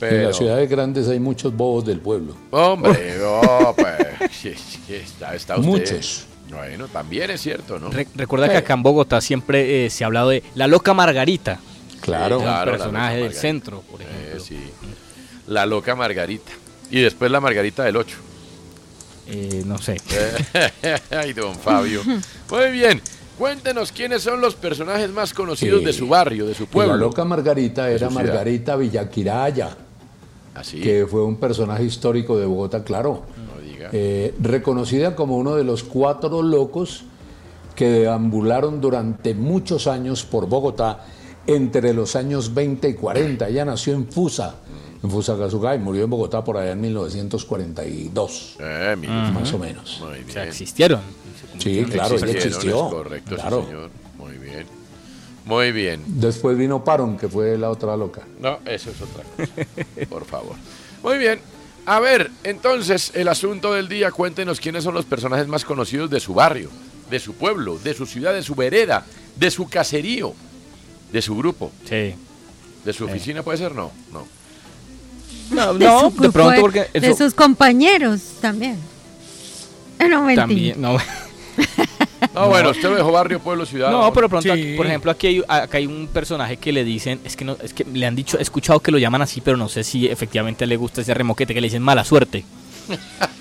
En 0.00 0.24
las 0.24 0.36
ciudades 0.38 0.68
grandes 0.68 1.06
hay 1.08 1.20
muchos 1.20 1.54
bobos 1.54 1.84
del 1.84 2.00
pueblo. 2.00 2.34
Hombre, 2.50 3.16
oh, 3.22 3.74
pues, 3.76 4.30
sí, 4.32 4.54
sí, 4.56 4.94
está, 4.94 5.34
está 5.34 5.56
usted. 5.58 5.68
Muchos. 5.70 6.26
Bueno, 6.50 6.88
también 6.88 7.30
es 7.30 7.42
cierto, 7.42 7.78
¿no? 7.78 7.90
Re- 7.90 8.08
recuerda 8.16 8.48
que 8.48 8.56
acá 8.56 8.72
en 8.74 8.82
Bogotá 8.82 9.20
siempre 9.20 9.84
eh, 9.86 9.90
se 9.90 10.02
ha 10.02 10.06
hablado 10.08 10.30
de 10.30 10.42
la 10.54 10.66
loca 10.66 10.92
Margarita. 10.94 11.60
Claro. 12.00 12.38
un 12.38 12.44
Claro, 12.44 12.72
la 12.72 12.78
personaje 12.78 13.16
del 13.18 13.34
centro, 13.34 13.82
por 13.82 14.00
Eh, 14.00 14.06
ejemplo. 14.06 14.40
sí. 14.42 14.58
La 15.50 15.66
loca 15.66 15.94
Margarita. 15.94 16.52
Y 16.90 17.00
después 17.00 17.30
la 17.30 17.40
Margarita 17.40 17.82
del 17.84 17.96
8. 17.96 18.16
Eh, 19.28 19.62
no 19.66 19.78
sé. 19.78 19.96
Ay, 21.10 21.32
don 21.32 21.54
Fabio. 21.54 22.02
Muy 22.50 22.70
bien. 22.72 23.00
Cuéntenos 23.38 23.90
quiénes 23.92 24.22
son 24.22 24.40
los 24.40 24.54
personajes 24.54 25.10
más 25.10 25.32
conocidos 25.34 25.80
Sí. 25.80 25.86
de 25.86 25.92
su 25.92 26.08
barrio, 26.08 26.46
de 26.46 26.54
su 26.54 26.66
pueblo. 26.66 26.94
la 26.94 27.00
loca 27.00 27.24
Margarita 27.24 27.90
era. 27.90 28.10
Margarita 28.10 28.76
Villaquiraya, 28.76 29.76
Así. 30.54 30.80
que 30.80 31.06
fue 31.10 31.24
un 31.24 31.36
personaje 31.36 31.84
histórico 31.84 32.38
de 32.38 32.46
Bogotá, 32.46 32.84
claro. 32.84 33.24
No 33.54 33.60
diga. 33.62 33.88
Eh, 33.92 34.34
reconocida 34.40 35.16
como 35.16 35.36
uno 35.36 35.56
de 35.56 35.64
los 35.64 35.82
cuatro 35.84 36.42
locos 36.42 37.04
que 37.74 37.88
deambularon 37.88 38.80
durante 38.80 39.34
muchos 39.34 39.86
años 39.86 40.24
por 40.24 40.46
Bogotá 40.46 41.04
entre 41.46 41.94
los 41.94 42.14
años 42.16 42.52
20 42.52 42.88
y 42.90 42.94
40. 42.94 43.48
Ella 43.48 43.64
nació 43.64 43.94
en 43.94 44.06
Fusa, 44.06 44.56
en 45.02 45.10
Fusagasugá, 45.10 45.74
y 45.74 45.78
murió 45.78 46.04
en 46.04 46.10
Bogotá 46.10 46.44
por 46.44 46.56
allá 46.58 46.72
en 46.72 46.80
1942, 46.80 48.56
Eh, 48.60 48.96
más 49.32 49.52
o 49.52 49.58
menos. 49.58 49.98
Muy 50.00 50.14
bien. 50.18 50.28
O 50.28 50.32
sea, 50.32 50.44
existieron. 50.44 51.00
Sí, 51.58 51.84
claro, 51.90 52.16
ella 52.16 52.26
Existieron, 52.26 52.46
existió. 52.48 52.86
es 52.86 52.92
correcto, 52.94 53.30
sí, 53.30 53.34
claro. 53.40 53.64
señor. 53.66 53.90
Muy 54.18 54.38
bien. 54.38 54.66
Muy 55.44 55.72
bien. 55.72 56.02
Después 56.06 56.56
vino 56.56 56.84
Paron, 56.84 57.16
que 57.16 57.28
fue 57.28 57.56
la 57.58 57.70
otra 57.70 57.96
loca. 57.96 58.22
No, 58.40 58.58
eso 58.66 58.90
es 58.90 59.00
otra 59.00 59.24
cosa. 59.36 60.06
Por 60.08 60.24
favor. 60.24 60.56
Muy 61.02 61.18
bien. 61.18 61.40
A 61.86 61.98
ver, 61.98 62.30
entonces, 62.44 63.10
el 63.14 63.26
asunto 63.28 63.72
del 63.72 63.88
día, 63.88 64.10
cuéntenos 64.12 64.60
quiénes 64.60 64.84
son 64.84 64.94
los 64.94 65.06
personajes 65.06 65.48
más 65.48 65.64
conocidos 65.64 66.10
de 66.10 66.20
su 66.20 66.34
barrio, 66.34 66.68
de 67.10 67.18
su 67.18 67.34
pueblo, 67.34 67.78
de 67.78 67.94
su 67.94 68.06
ciudad, 68.06 68.34
de 68.34 68.42
su 68.42 68.54
vereda, 68.54 69.04
de 69.36 69.50
su 69.50 69.66
caserío, 69.68 70.34
de 71.10 71.22
su 71.22 71.34
grupo. 71.36 71.72
Sí. 71.88 72.14
¿De 72.84 72.92
su 72.92 73.06
oficina 73.06 73.42
puede 73.42 73.58
ser? 73.58 73.74
No, 73.74 73.90
no. 74.12 74.26
No, 75.50 75.74
De 75.74 75.84
no, 75.86 76.10
de 76.10 76.16
grupo 76.16 76.32
pronto 76.32 76.50
de- 76.52 76.60
porque 76.60 76.86
De 76.98 77.14
sus 77.16 77.34
compañeros 77.34 78.20
también. 78.40 78.76
Eh, 79.98 80.08
No, 80.08 80.22
mentira. 80.22 80.42
también, 80.46 80.80
no. 80.80 80.96
No, 82.34 82.48
bueno, 82.48 82.70
usted 82.70 82.88
lo 82.88 82.94
dejó 82.96 83.10
barrio, 83.12 83.40
pueblo, 83.40 83.64
ciudad. 83.66 83.90
No, 83.90 84.12
pero 84.12 84.28
pronto, 84.28 84.42
Sí. 84.44 84.50
aquí- 84.50 84.76
por 84.76 84.86
ejemplo, 84.86 85.10
aquí 85.10 85.26
hay, 85.26 85.42
acá 85.48 85.78
hay 85.78 85.86
un 85.86 86.06
personaje 86.06 86.58
que 86.58 86.70
le 86.70 86.84
dicen, 86.84 87.18
es 87.24 87.34
que 87.34 87.44
no, 87.44 87.56
es 87.62 87.72
que 87.74 87.84
le 87.84 88.06
han 88.06 88.14
dicho, 88.14 88.38
he 88.38 88.42
escuchado 88.42 88.78
que 88.80 88.90
lo 88.92 88.98
llaman 88.98 89.22
así, 89.22 89.40
pero 89.40 89.56
no 89.56 89.68
sé 89.68 89.82
si 89.84 90.06
efectivamente 90.06 90.66
le 90.66 90.76
gusta 90.76 91.00
ese 91.00 91.12
remoquete 91.14 91.54
que 91.54 91.60
le 91.60 91.66
dicen 91.66 91.82
mala 91.82 92.04
suerte. 92.04 92.44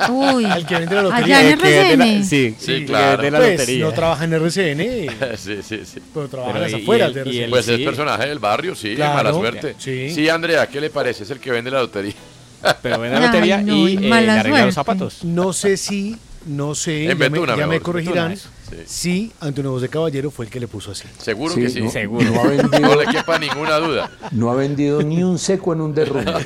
Uy. 0.10 0.46
Al 0.46 0.66
que 0.66 0.76
vende 0.76 0.96
la 0.96 1.02
lotería. 1.04 1.38
Allá 1.40 1.50
en 1.52 1.58
Que 1.60 1.68
de 1.68 1.98
la- 1.98 2.06
RCN. 2.06 2.26
sí, 2.26 2.56
Sí, 2.60 2.86
claro. 2.86 3.22
de 3.22 3.32
la 3.32 3.38
Pues 3.40 3.52
lotería. 3.60 3.86
no 3.86 3.92
trabaja 3.94 4.24
en 4.26 4.34
RCN, 4.34 5.10
sí, 5.38 5.60
sí, 5.64 5.80
sí. 5.86 6.00
pero 6.14 6.28
trabaja 6.28 6.54
Pero 6.54 6.66
en 6.66 6.72
las 6.72 6.82
afueras 6.82 7.14
de 7.14 7.22
RCN. 7.22 7.50
Pues 7.50 7.66
sí. 7.66 7.74
es 7.74 7.80
personaje 7.82 8.28
del 8.28 8.40
barrio, 8.40 8.76
sí, 8.76 8.96
Claro. 8.96 9.14
mala 9.16 9.34
suerte. 9.34 9.76
Sí. 9.78 10.30
Andrea, 10.30 10.68
¿qué 10.68 10.80
le 10.82 10.90
parece? 10.90 11.24
Es 11.24 11.30
el 11.32 11.40
que 11.40 11.52
vende 11.52 11.72
la 11.72 11.82
lotería. 11.82 12.14
Pero 12.82 13.00
vende 13.00 13.18
la 13.20 13.26
Ay, 13.26 13.32
lotería 13.32 13.62
no, 13.62 13.88
y 13.88 13.98
eh, 14.08 14.14
arregla 14.14 14.66
los 14.66 14.76
zapatos. 14.76 15.24
No 15.24 15.54
sé 15.54 15.78
si, 15.78 16.16
no 16.46 16.76
sé, 16.76 17.10
En 17.12 17.18
ya, 17.18 17.30
me, 17.30 17.46
ya 17.58 17.68
me 17.68 17.80
corregirán, 17.80 18.32
eso. 18.34 18.50
si 18.86 19.32
Antonio 19.40 19.72
José 19.72 19.88
Caballero 19.90 20.30
fue 20.30 20.46
el 20.46 20.52
que 20.52 20.60
le 20.60 20.68
puso 20.68 20.92
así. 20.92 21.06
Seguro 21.20 21.54
Sí, 21.56 21.62
que 21.62 21.70
sí. 21.70 21.82
no, 21.82 21.90
Seguro. 21.90 22.30
No 22.30 22.42
ha, 22.42 22.48
vendido, 22.48 22.80
No 22.80 22.96
le 22.96 23.06
quepa 23.08 23.40
ninguna 23.40 23.78
duda. 23.78 24.12
no 24.32 24.52
ha 24.52 24.56
vendido 24.56 25.02
ni 25.02 25.24
un 25.24 25.40
seco 25.40 25.74
en 25.74 25.82
un 25.82 25.94
derrumbe. 25.96 26.46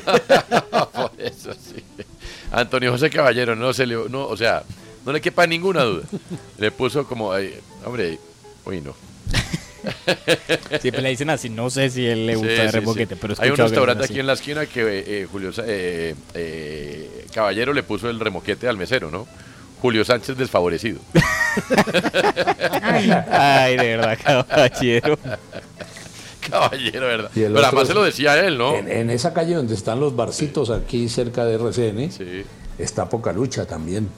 Por 0.92 1.12
eso 1.18 1.52
sí. 1.52 1.82
Antonio 2.60 2.92
José 2.92 3.10
Caballero, 3.10 3.56
no 3.56 3.72
se 3.72 3.86
le, 3.86 3.96
no, 4.08 4.26
o 4.26 4.36
sea, 4.36 4.62
no 5.04 5.12
le 5.12 5.20
quepa 5.20 5.46
ninguna 5.46 5.82
duda. 5.82 6.04
Le 6.58 6.70
puso 6.70 7.06
como, 7.06 7.32
ay, 7.32 7.54
hombre, 7.84 8.18
uy, 8.64 8.80
no. 8.80 8.94
Siempre 10.80 11.02
le 11.02 11.10
dicen 11.10 11.30
así, 11.30 11.50
no 11.50 11.68
sé 11.68 11.90
si 11.90 12.06
él 12.06 12.26
le 12.26 12.36
gusta 12.36 12.54
Sí, 12.54 12.60
el 12.60 12.70
sí, 12.70 12.74
remoquete, 12.74 13.14
sí. 13.14 13.20
pero 13.20 13.34
Hay 13.38 13.50
un 13.50 13.56
restaurante 13.56 14.04
aquí 14.04 14.20
en 14.20 14.26
la 14.26 14.32
esquina 14.34 14.66
que 14.66 14.80
eh, 14.80 15.04
eh, 15.06 15.28
Julio 15.30 15.50
eh, 15.66 16.14
eh, 16.34 17.26
Caballero 17.34 17.72
le 17.72 17.82
puso 17.82 18.08
el 18.08 18.20
remoquete 18.20 18.68
al 18.68 18.76
mesero, 18.78 19.10
¿no? 19.10 19.26
Julio 19.82 20.04
Sánchez 20.04 20.38
desfavorecido. 20.38 21.00
Ay, 23.30 23.76
de 23.76 23.96
verdad, 23.96 24.18
caballero. 24.48 25.18
Caballero, 26.50 27.06
¿verdad? 27.06 27.30
Y 27.34 27.40
Pero 27.40 27.58
además 27.64 27.88
se 27.88 27.94
lo 27.94 28.02
decía 28.04 28.38
él, 28.46 28.58
¿no? 28.58 28.76
En, 28.76 28.90
en 28.90 29.10
esa 29.10 29.32
calle 29.32 29.54
donde 29.54 29.74
están 29.74 30.00
los 30.00 30.14
barcitos 30.16 30.70
aquí 30.70 31.08
cerca 31.08 31.44
de 31.44 31.54
RCN, 31.54 32.10
Sí. 32.12 32.44
está 32.78 33.08
poca 33.08 33.32
lucha 33.32 33.66
también. 33.66 34.08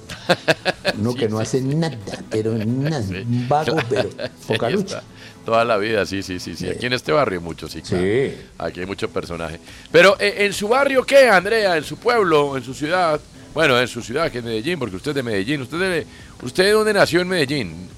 Uno 0.99 1.12
Sí, 1.12 1.18
que 1.18 1.28
no 1.28 1.37
sí. 1.38 1.42
hace 1.42 1.61
nada, 1.62 1.97
pero 2.30 2.54
nada, 2.66 3.02
vago, 3.49 3.76
pero 3.88 4.09
poca 4.47 4.71
lucha. 4.71 5.02
Toda 5.45 5.64
la 5.64 5.76
vida, 5.76 6.04
sí, 6.06 6.23
sí, 6.25 6.40
sí, 6.40 6.56
sí. 6.56 6.68
Aquí 6.68 6.87
en 6.87 6.92
este 6.95 7.12
barrio 7.12 7.40
mucho, 7.40 7.68
sí. 7.68 7.80
claro. 7.80 8.02
Sí. 8.04 8.35
Aquí 8.59 8.80
hay 8.80 8.87
mucho 8.87 9.09
personaje. 9.09 9.61
Pero 9.92 10.16
eh, 10.18 10.35
en 10.38 10.52
su 10.52 10.66
barrio, 10.66 11.04
¿qué, 11.04 11.28
Andrea? 11.28 11.76
En 11.76 11.85
su 11.85 11.97
pueblo, 11.99 12.56
en 12.56 12.64
su 12.64 12.75
ciudad. 12.75 13.21
Bueno, 13.54 13.80
en 13.80 13.87
su 13.88 14.02
ciudad, 14.02 14.30
que 14.30 14.38
es 14.38 14.45
Medellín, 14.45 14.78
porque 14.78 14.97
usted 14.97 15.12
es 15.12 15.14
de 15.14 15.23
Medellín. 15.23 15.62
¿Usted 15.62 15.78
de, 15.78 16.06
usted 16.42 16.64
de 16.64 16.71
dónde 16.73 16.92
nació 16.92 17.21
en 17.21 17.28
Medellín? 17.28 17.88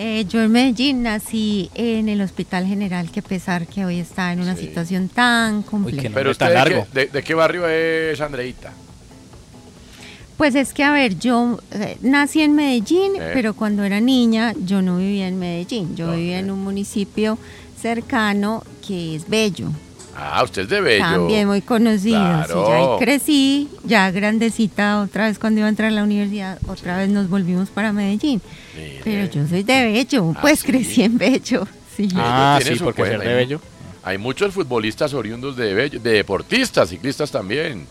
Eh, 0.00 0.26
yo 0.28 0.40
en 0.40 0.52
Medellín 0.52 1.02
nací 1.02 1.70
en 1.74 2.08
el 2.08 2.20
Hospital 2.20 2.64
General, 2.66 3.10
que 3.10 3.18
a 3.18 3.22
pesar 3.24 3.66
que 3.66 3.84
hoy 3.84 3.98
está 3.98 4.32
en 4.32 4.40
una 4.40 4.54
Sí. 4.54 4.66
situación 4.66 5.08
tan 5.08 5.62
compleja. 5.62 6.08
Pero 6.14 6.30
usted, 6.30 6.46
de 6.46 6.54
largo. 6.54 6.86
qué, 6.92 7.00
de, 7.00 7.06
de 7.08 7.22
qué 7.24 7.34
barrio 7.34 7.66
es 7.68 8.20
Andreita? 8.20 8.70
Pues 10.36 10.54
es 10.54 10.72
que, 10.72 10.84
a 10.84 10.92
ver, 10.92 11.18
yo 11.18 11.58
eh, 11.72 11.96
nací 12.00 12.42
en 12.42 12.54
Medellín, 12.54 13.16
Eh. 13.16 13.30
pero 13.34 13.54
cuando 13.54 13.82
era 13.82 13.98
niña 14.00 14.54
yo 14.64 14.82
no 14.82 14.98
vivía 14.98 15.26
en 15.26 15.36
Medellín, 15.40 15.96
yo 15.96 16.12
vivía 16.12 16.38
en 16.38 16.52
un 16.52 16.62
municipio 16.62 17.36
cercano 17.82 18.62
que 18.86 19.16
es 19.16 19.28
Bello, 19.28 19.70
Ah, 20.20 20.42
usted 20.44 20.62
es 20.62 20.68
de 20.68 20.80
Bello. 20.80 21.04
también 21.04 21.46
muy 21.48 21.60
conocido. 21.60 21.98
sí, 22.18 22.44
Claro. 22.54 22.68
ya 22.68 22.74
ahí 22.76 22.86
crecí, 23.00 23.68
ya 23.84 24.10
grandecita, 24.12 25.00
otra 25.00 25.26
vez 25.26 25.40
cuando 25.40 25.58
iba 25.58 25.66
a 25.66 25.70
entrar 25.70 25.88
a 25.88 25.94
la 25.94 26.04
universidad, 26.04 26.58
otra 26.68 26.96
vez 26.98 27.08
nos 27.08 27.28
volvimos 27.28 27.68
para 27.70 27.92
Medellín. 27.92 28.40
Pero 29.04 29.30
yo 29.30 29.46
soy 29.46 29.62
de 29.62 29.84
Bello, 29.92 30.32
¿Ah, 30.36 30.40
pues 30.40 30.60
sí? 30.60 30.66
crecí 30.66 31.02
en 31.02 31.18
Bello. 31.18 31.66
Sí. 31.96 32.08
Ah, 32.14 32.58
sí, 32.62 32.74
porque 32.82 33.04
ser 33.04 33.20
de 33.20 33.28
hay- 33.28 33.34
Bello. 33.34 33.60
Hay 34.04 34.16
muchos 34.18 34.54
futbolistas 34.54 35.12
oriundos 35.14 35.56
de 35.56 35.74
Bello, 35.74 36.00
de 36.00 36.10
deportistas, 36.12 36.88
ciclistas 36.88 37.30
también. 37.30 37.86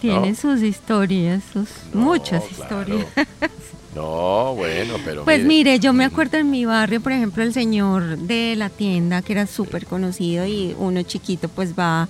Tiene 0.00 0.30
¿no? 0.30 0.34
sus 0.34 0.62
historias, 0.62 1.42
sus 1.52 1.68
muchas 1.94 2.42
claro. 2.56 2.98
historias. 2.98 3.28
No, 3.94 4.54
bueno, 4.54 4.94
pero 5.04 5.24
Pues 5.24 5.38
mire. 5.38 5.48
mire, 5.72 5.78
yo 5.80 5.92
me 5.92 6.04
acuerdo 6.04 6.38
en 6.38 6.48
mi 6.48 6.64
barrio, 6.64 7.00
por 7.00 7.10
ejemplo, 7.10 7.42
el 7.42 7.52
señor 7.52 8.18
de 8.18 8.54
la 8.56 8.68
tienda, 8.70 9.20
que 9.20 9.32
era 9.32 9.48
súper 9.48 9.84
conocido 9.84 10.46
y 10.46 10.76
uno 10.78 11.02
chiquito 11.02 11.48
pues 11.48 11.76
va 11.76 12.08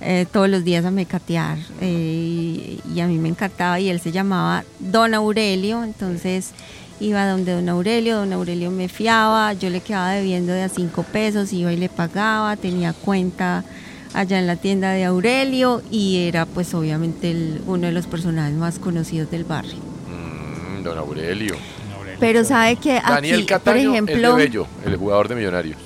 eh, 0.00 0.26
todos 0.32 0.48
los 0.48 0.64
días 0.64 0.84
a 0.84 0.90
mecatear 0.90 1.56
eh, 1.80 1.86
y, 1.88 2.80
y 2.92 3.00
a 3.00 3.06
mí 3.06 3.16
me 3.18 3.28
encantaba 3.28 3.78
y 3.78 3.90
él 3.90 4.00
se 4.00 4.10
llamaba 4.10 4.64
Don 4.80 5.14
Aurelio, 5.14 5.84
entonces 5.84 6.50
iba 7.00 7.26
donde 7.26 7.52
don 7.52 7.68
Aurelio, 7.68 8.16
don 8.16 8.32
Aurelio 8.32 8.70
me 8.70 8.88
fiaba, 8.88 9.52
yo 9.54 9.70
le 9.70 9.80
quedaba 9.80 10.10
debiendo 10.12 10.52
de 10.52 10.62
a 10.64 10.68
cinco 10.68 11.02
pesos, 11.02 11.52
iba 11.52 11.72
y 11.72 11.76
le 11.76 11.88
pagaba, 11.88 12.56
tenía 12.56 12.92
cuenta 12.92 13.64
allá 14.12 14.38
en 14.38 14.46
la 14.46 14.56
tienda 14.56 14.92
de 14.92 15.04
Aurelio 15.04 15.82
y 15.90 16.26
era 16.28 16.44
pues 16.46 16.74
obviamente 16.74 17.30
el- 17.30 17.62
uno 17.66 17.86
de 17.86 17.92
los 17.92 18.06
personajes 18.06 18.54
más 18.54 18.78
conocidos 18.78 19.30
del 19.30 19.44
barrio. 19.44 19.76
Mm, 19.78 20.82
don 20.82 20.98
Aurelio. 20.98 21.56
Pero 22.18 22.44
sabe 22.44 22.76
que 22.76 22.98
aquí, 22.98 23.08
Daniel 23.10 23.40
por 23.40 23.48
Cataño, 23.48 23.78
el 23.78 23.84
de 24.06 24.12
ejemplo, 24.12 24.34
Bello, 24.36 24.66
el 24.84 24.96
jugador 24.96 25.28
de 25.28 25.34
Millonarios. 25.36 25.78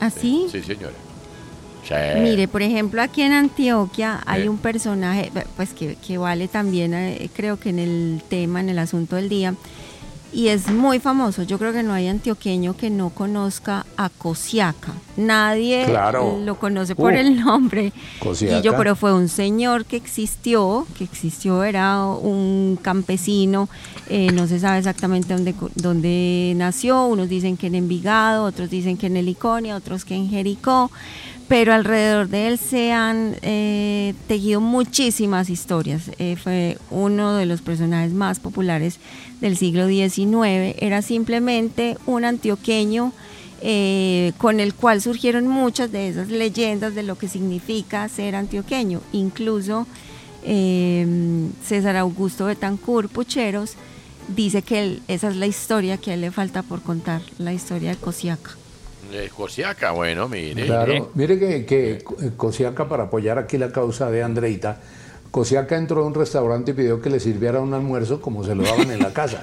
así, 0.00 0.46
Sí, 0.50 0.62
señora. 0.62 0.94
Sí. 1.86 2.20
Mire, 2.20 2.46
por 2.46 2.62
ejemplo, 2.62 3.02
aquí 3.02 3.20
en 3.22 3.32
Antioquia 3.32 4.20
hay 4.24 4.46
un 4.48 4.58
personaje, 4.58 5.30
pues 5.56 5.70
que, 5.74 5.96
que 5.96 6.18
vale 6.18 6.46
también, 6.46 6.94
eh, 6.94 7.28
creo 7.34 7.58
que 7.58 7.70
en 7.70 7.78
el 7.80 8.22
tema, 8.28 8.60
en 8.60 8.68
el 8.68 8.78
asunto 8.78 9.16
del 9.16 9.28
día, 9.28 9.54
y 10.32 10.48
es 10.48 10.68
muy 10.70 10.98
famoso. 11.00 11.42
Yo 11.42 11.58
creo 11.58 11.72
que 11.72 11.82
no 11.82 11.92
hay 11.92 12.06
antioqueño 12.08 12.76
que 12.76 12.90
no 12.90 13.10
conozca 13.10 13.84
a 13.96 14.08
Cosiaca. 14.08 14.92
Nadie 15.16 15.84
Claro. 15.86 16.38
lo 16.44 16.58
conoce 16.58 16.94
por 16.94 17.12
Uh, 17.12 17.16
el 17.16 17.40
nombre. 17.40 17.92
Cosiaca. 18.20 18.58
Y 18.58 18.62
yo, 18.62 18.76
pero 18.76 18.96
fue 18.96 19.12
un 19.12 19.28
señor 19.28 19.84
que 19.84 19.96
existió, 19.96 20.86
que 20.96 21.04
existió, 21.04 21.64
era 21.64 22.04
un 22.06 22.78
campesino, 22.80 23.68
eh, 24.08 24.30
no 24.32 24.46
se 24.46 24.60
sabe 24.60 24.78
exactamente 24.78 25.34
dónde, 25.34 25.54
dónde 25.74 26.54
nació, 26.56 27.06
unos 27.06 27.28
dicen 27.28 27.56
que 27.56 27.66
en 27.66 27.74
Envigado, 27.74 28.44
otros 28.44 28.70
dicen 28.70 28.96
que 28.96 29.06
en 29.08 29.16
Heliconia, 29.16 29.76
otros 29.76 30.04
que 30.04 30.14
en 30.14 30.28
Jericó, 30.30 30.90
pero 31.50 31.74
alrededor 31.74 32.28
de 32.28 32.46
él 32.46 32.58
se 32.58 32.92
han 32.92 33.34
eh, 33.42 34.14
tejido 34.28 34.60
muchísimas 34.60 35.50
historias. 35.50 36.02
Eh, 36.20 36.36
fue 36.40 36.78
uno 36.92 37.34
de 37.34 37.44
los 37.44 37.60
personajes 37.60 38.12
más 38.12 38.38
populares 38.38 39.00
del 39.40 39.56
siglo 39.56 39.88
XIX, 39.88 40.76
era 40.78 41.02
simplemente 41.02 41.96
un 42.06 42.24
antioqueño 42.24 43.12
eh, 43.62 44.32
con 44.38 44.60
el 44.60 44.74
cual 44.74 45.02
surgieron 45.02 45.48
muchas 45.48 45.90
de 45.90 46.10
esas 46.10 46.28
leyendas 46.28 46.94
de 46.94 47.02
lo 47.02 47.18
que 47.18 47.26
significa 47.26 48.08
ser 48.08 48.36
antioqueño. 48.36 49.00
Incluso 49.10 49.88
eh, 50.44 51.04
César 51.66 51.96
Augusto 51.96 52.44
Betancourt 52.44 53.10
Pucheros 53.10 53.74
dice 54.28 54.62
que 54.62 55.00
esa 55.08 55.30
es 55.30 55.34
la 55.34 55.48
historia 55.48 55.98
que 55.98 56.12
a 56.12 56.14
él 56.14 56.20
le 56.20 56.30
falta 56.30 56.62
por 56.62 56.80
contar, 56.80 57.22
la 57.38 57.52
historia 57.52 57.90
de 57.90 57.96
Cosiaca. 57.96 58.59
Eh, 59.12 59.28
Josiaca, 59.28 59.92
bueno, 59.92 60.28
mire. 60.28 60.66
Claro, 60.66 61.10
mire 61.14 61.38
que, 61.38 61.66
que 61.66 61.92
eh, 61.92 62.04
Cosiaca, 62.36 62.88
para 62.88 63.04
apoyar 63.04 63.38
aquí 63.38 63.58
la 63.58 63.72
causa 63.72 64.10
de 64.10 64.22
Andreita, 64.22 64.78
Cosiaca 65.30 65.76
entró 65.76 66.02
a 66.02 66.06
un 66.06 66.14
restaurante 66.14 66.72
y 66.72 66.74
pidió 66.74 67.00
que 67.00 67.08
le 67.08 67.20
sirviera 67.20 67.60
un 67.60 67.72
almuerzo 67.72 68.20
como 68.20 68.42
se 68.42 68.54
lo 68.54 68.64
daban 68.64 68.90
en 68.90 68.98
la 68.98 69.12
casa. 69.12 69.42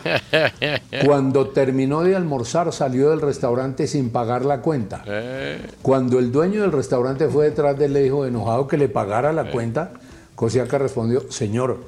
Cuando 1.06 1.50
terminó 1.50 2.04
de 2.04 2.16
almorzar, 2.16 2.74
salió 2.74 3.10
del 3.10 3.22
restaurante 3.22 3.88
sin 3.88 4.10
pagar 4.10 4.44
la 4.44 4.62
cuenta. 4.62 5.04
Eh, 5.08 5.62
Cuando 5.82 6.20
el 6.20 6.32
dueño 6.32 6.62
del 6.62 6.74
restaurante 6.74 7.28
fue 7.30 7.46
detrás 7.46 7.78
de 7.78 7.86
él, 7.86 7.94
le 7.94 8.04
dijo, 8.04 8.26
enojado, 8.26 8.68
que 8.68 8.78
le 8.78 8.90
pagara 8.90 9.32
la 9.32 9.50
cuenta, 9.50 9.92
Cosiaca 10.36 10.78
respondió, 10.78 11.32
señor, 11.32 11.80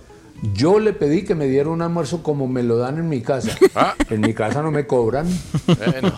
yo 0.54 0.80
le 0.80 0.94
pedí 0.94 1.24
que 1.24 1.36
me 1.36 1.46
diera 1.48 1.70
un 1.70 1.82
almuerzo 1.82 2.24
como 2.24 2.48
me 2.48 2.64
lo 2.64 2.78
dan 2.78 2.98
en 2.98 3.10
mi 3.10 3.22
casa. 3.22 3.58
Ah. 3.76 3.96
En 4.10 4.22
mi 4.22 4.34
casa 4.34 4.62
no 4.62 4.72
me 4.72 4.86
cobran. 4.88 5.28
eh, 5.68 6.02
no. 6.02 6.14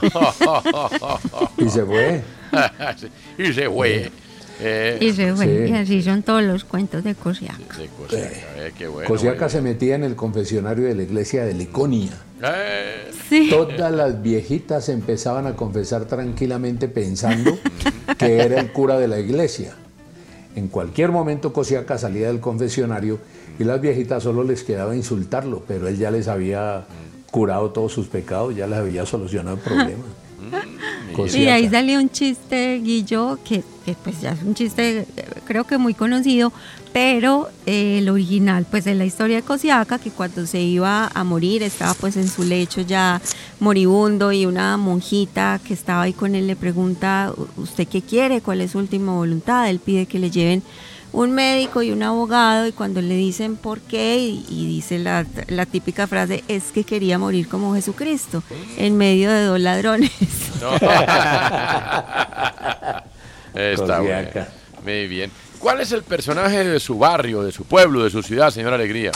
Y 1.57 1.69
se 1.69 1.83
fue. 1.85 2.21
y 3.37 3.53
se 3.53 3.69
fue. 3.69 4.11
Eh, 4.63 4.97
Y 5.01 5.11
se 5.13 5.33
fue, 5.33 5.45
Sí. 5.65 5.71
y 5.71 5.75
así 5.75 6.01
son 6.03 6.21
todos 6.21 6.43
los 6.43 6.63
cuentos 6.65 7.03
de 7.03 7.15
Cosiaca. 7.15 7.57
de 7.77 7.87
Josiaca, 7.87 8.29
eh, 8.57 8.71
qué 8.77 8.87
bueno. 8.87 9.07
Cosiaca 9.07 9.45
muy 9.45 9.49
se 9.51 9.61
metía 9.61 9.95
en 9.95 10.03
el 10.03 10.15
confesionario 10.15 10.85
de 10.85 10.93
la 10.95 11.01
iglesia 11.03 11.43
de 11.45 11.53
Liconia. 11.55 12.11
Eh, 12.43 13.11
Todas 13.49 13.91
las 13.91 14.21
viejitas 14.21 14.89
empezaban 14.89 15.47
a 15.47 15.55
confesar 15.55 16.05
tranquilamente 16.05 16.87
pensando 16.87 17.57
que 18.19 18.39
era 18.39 18.59
el 18.59 18.71
cura 18.71 18.99
de 18.99 19.07
la 19.07 19.19
iglesia. 19.19 19.73
En 20.55 20.67
cualquier 20.67 21.11
momento 21.11 21.53
Cosiaca 21.53 21.97
salía 21.97 22.27
del 22.27 22.39
confesionario 22.39 23.19
y 23.57 23.63
las 23.63 23.79
viejitas 23.79 24.23
solo 24.23 24.43
les 24.43 24.63
quedaba 24.63 24.95
insultarlo, 24.95 25.63
pero 25.67 25.87
él 25.87 25.97
ya 25.97 26.11
les 26.11 26.27
había 26.27 26.85
curado 27.31 27.71
todos 27.71 27.93
sus 27.93 28.07
pecados, 28.07 28.55
ya 28.55 28.67
les 28.67 28.79
había 28.79 29.05
solucionado 29.05 29.57
el 29.57 29.63
problema. 29.63 30.03
Y 31.33 31.47
ahí 31.47 31.69
salió 31.69 31.99
un 31.99 32.09
chiste, 32.09 32.79
Guillo, 32.83 33.39
que, 33.43 33.63
que 33.85 33.93
pues 34.03 34.21
ya 34.21 34.31
es 34.31 34.43
un 34.43 34.53
chiste 34.53 34.99
eh, 34.99 35.25
creo 35.45 35.65
que 35.65 35.77
muy 35.77 35.93
conocido, 35.93 36.51
pero 36.93 37.49
eh, 37.65 37.99
el 37.99 38.09
original 38.09 38.65
pues 38.69 38.87
es 38.87 38.95
la 38.95 39.05
historia 39.05 39.37
de 39.37 39.41
Cosiaca, 39.43 39.99
que 39.99 40.11
cuando 40.11 40.45
se 40.45 40.61
iba 40.61 41.07
a 41.13 41.23
morir 41.23 41.63
estaba 41.63 41.93
pues 41.93 42.17
en 42.17 42.27
su 42.27 42.43
lecho 42.43 42.81
ya 42.81 43.21
moribundo 43.59 44.31
y 44.31 44.45
una 44.45 44.77
monjita 44.77 45.59
que 45.65 45.73
estaba 45.73 46.03
ahí 46.03 46.13
con 46.13 46.35
él 46.35 46.47
le 46.47 46.55
pregunta, 46.55 47.33
¿usted 47.57 47.87
qué 47.87 48.01
quiere? 48.01 48.41
¿Cuál 48.41 48.61
es 48.61 48.71
su 48.71 48.79
última 48.79 49.13
voluntad? 49.13 49.69
Él 49.69 49.79
pide 49.79 50.05
que 50.05 50.19
le 50.19 50.31
lleven 50.31 50.63
un 51.13 51.31
médico 51.31 51.81
y 51.81 51.91
un 51.91 52.03
abogado 52.03 52.67
y 52.67 52.71
cuando 52.71 53.01
le 53.01 53.15
dicen 53.15 53.57
por 53.57 53.79
qué 53.81 54.17
y, 54.17 54.45
y 54.49 54.65
dice 54.65 54.97
la, 54.99 55.25
la 55.47 55.65
típica 55.65 56.07
frase 56.07 56.43
es 56.47 56.71
que 56.71 56.83
quería 56.85 57.17
morir 57.17 57.47
como 57.49 57.73
Jesucristo 57.75 58.43
en 58.77 58.95
medio 58.97 59.29
de 59.29 59.43
dos 59.43 59.59
ladrones. 59.59 60.11
no. 60.61 60.71
Está 63.53 63.99
bueno. 63.99 64.29
Muy 64.83 65.07
bien. 65.07 65.31
¿Cuál 65.59 65.81
es 65.81 65.91
el 65.91 66.03
personaje 66.03 66.63
de 66.63 66.79
su 66.79 66.97
barrio, 66.97 67.43
de 67.43 67.51
su 67.51 67.65
pueblo, 67.65 68.03
de 68.03 68.09
su 68.09 68.23
ciudad, 68.23 68.49
señora 68.49 68.75
Alegría? 68.75 69.11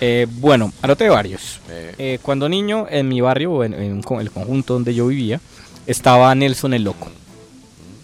Eh, 0.00 0.26
bueno, 0.30 0.72
anoté 0.80 1.08
varios. 1.10 1.60
Eh. 1.68 1.94
Eh, 1.98 2.18
cuando 2.22 2.48
niño, 2.48 2.86
en 2.88 3.08
mi 3.08 3.20
barrio, 3.20 3.52
o 3.52 3.64
en, 3.64 3.74
en 3.74 4.00
el 4.20 4.30
conjunto 4.30 4.74
donde 4.74 4.94
yo 4.94 5.08
vivía, 5.08 5.40
estaba 5.86 6.34
Nelson 6.34 6.72
el 6.72 6.84
Loco. 6.84 7.10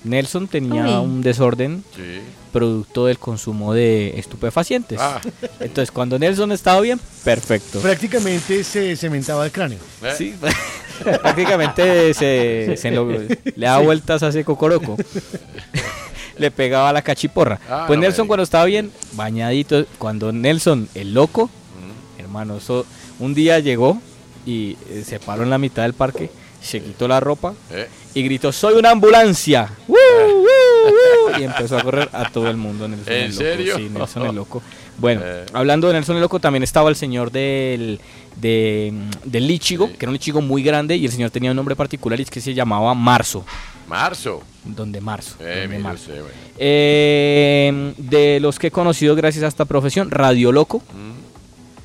Nelson 0.05 0.47
tenía 0.47 1.01
Uy. 1.01 1.05
un 1.05 1.23
desorden 1.23 1.83
Sí. 1.95 2.21
Producto 2.57 3.05
del 3.05 3.19
consumo 3.19 3.75
de 3.75 4.19
estupefacientes. 4.19 4.99
Ah. 4.99 5.21
Entonces, 5.61 5.91
cuando 5.91 6.19
Nelson 6.19 6.53
estaba 6.53 6.81
bien, 6.81 6.99
perfecto. 7.23 7.81
Prácticamente 7.81 8.65
se 8.65 8.97
cementaba 8.97 9.45
el 9.45 9.53
cráneo. 9.53 9.79
Eh, 10.03 10.15
Sí, 10.17 10.35
prácticamente 11.05 12.15
se, 12.15 12.79
le 13.57 13.67
daba 13.67 13.85
vueltas 13.85 14.23
a 14.23 14.29
ese 14.29 14.43
cocoroco. 14.43 14.97
le 16.39 16.51
pegaba 16.51 16.95
la 16.95 17.03
cachiporra. 17.03 17.61
Ah, 17.69 17.85
pues 17.87 17.99
no 17.99 18.05
Nelson 18.05 18.27
cuando 18.27 18.45
estaba 18.45 18.65
bien, 18.65 18.91
bañadito, 19.13 19.85
cuando 19.99 20.33
Nelson, 20.33 20.89
el 20.95 21.13
loco, 21.13 21.51
hermano, 22.19 22.57
eso, 22.57 22.87
un 23.19 23.35
día 23.35 23.59
llegó 23.59 24.01
y 24.47 24.79
eh, 24.89 25.05
se 25.05 25.21
paró 25.21 25.43
en 25.43 25.51
la 25.51 25.59
mitad 25.59 25.83
del 25.83 25.93
parque, 25.93 26.31
se 26.63 26.81
quitó 26.81 27.07
la 27.07 27.21
ropa 27.21 27.53
eh. 27.71 27.87
y 28.15 28.23
gritó, 28.23 28.51
soy 28.51 28.79
una 28.79 28.93
ambulancia. 28.93 29.69
¡Woo, 29.87 29.97
Y 31.39 31.43
empezó 31.43 31.79
a 31.79 31.83
correr 31.83 32.09
a 32.13 32.31
todo 32.31 32.49
el 32.49 32.57
mundo. 32.57 32.87
Nelson 32.89 33.13
¿En 33.13 33.21
el 33.23 33.29
loco. 33.31 33.39
serio? 33.43 33.77
Sí, 33.77 33.89
Nelson 33.93 34.27
el 34.27 34.35
loco. 34.37 34.63
Bueno, 34.99 35.21
Eh. 35.25 35.45
hablando 35.53 35.87
de 35.89 35.95
Nelson 35.95 36.17
el 36.17 36.23
loco, 36.23 36.39
también 36.41 36.63
estaba 36.63 36.89
el 36.89 36.97
señor 36.97 37.31
del, 37.31 38.01
de, 38.37 38.93
mm, 38.93 39.11
del 39.31 39.47
Lichigo, 39.47 39.89
que 39.89 39.97
era 40.01 40.09
un 40.09 40.15
Lichigo 40.15 40.41
muy 40.41 40.63
grande 40.63 40.97
y 40.97 41.05
el 41.05 41.13
señor 41.13 41.31
tenía 41.31 41.51
un 41.51 41.57
nombre 41.57 41.77
particular 41.77 42.19
y 42.19 42.23
es 42.23 42.31
que 42.31 42.41
se 42.41 42.55
llamaba 42.55 42.95
Marzo. 42.95 43.45
Marzo. 43.89 44.43
Donde 44.65 45.01
Marzo. 45.01 45.37
Eh, 45.41 45.45
donde 45.45 45.69
mire 45.69 45.79
Marzo. 45.81 46.03
usted, 46.11 46.21
bueno. 46.23 46.35
Eh, 46.59 47.93
de 47.99 48.41
los 48.41 48.59
que 48.59 48.69
he 48.69 48.71
conocido 48.71 49.15
gracias 49.15 49.45
a 49.45 49.49
esta 49.49 49.65
profesión, 49.65 50.11
Radio 50.11 50.51
Loco. 50.53 50.83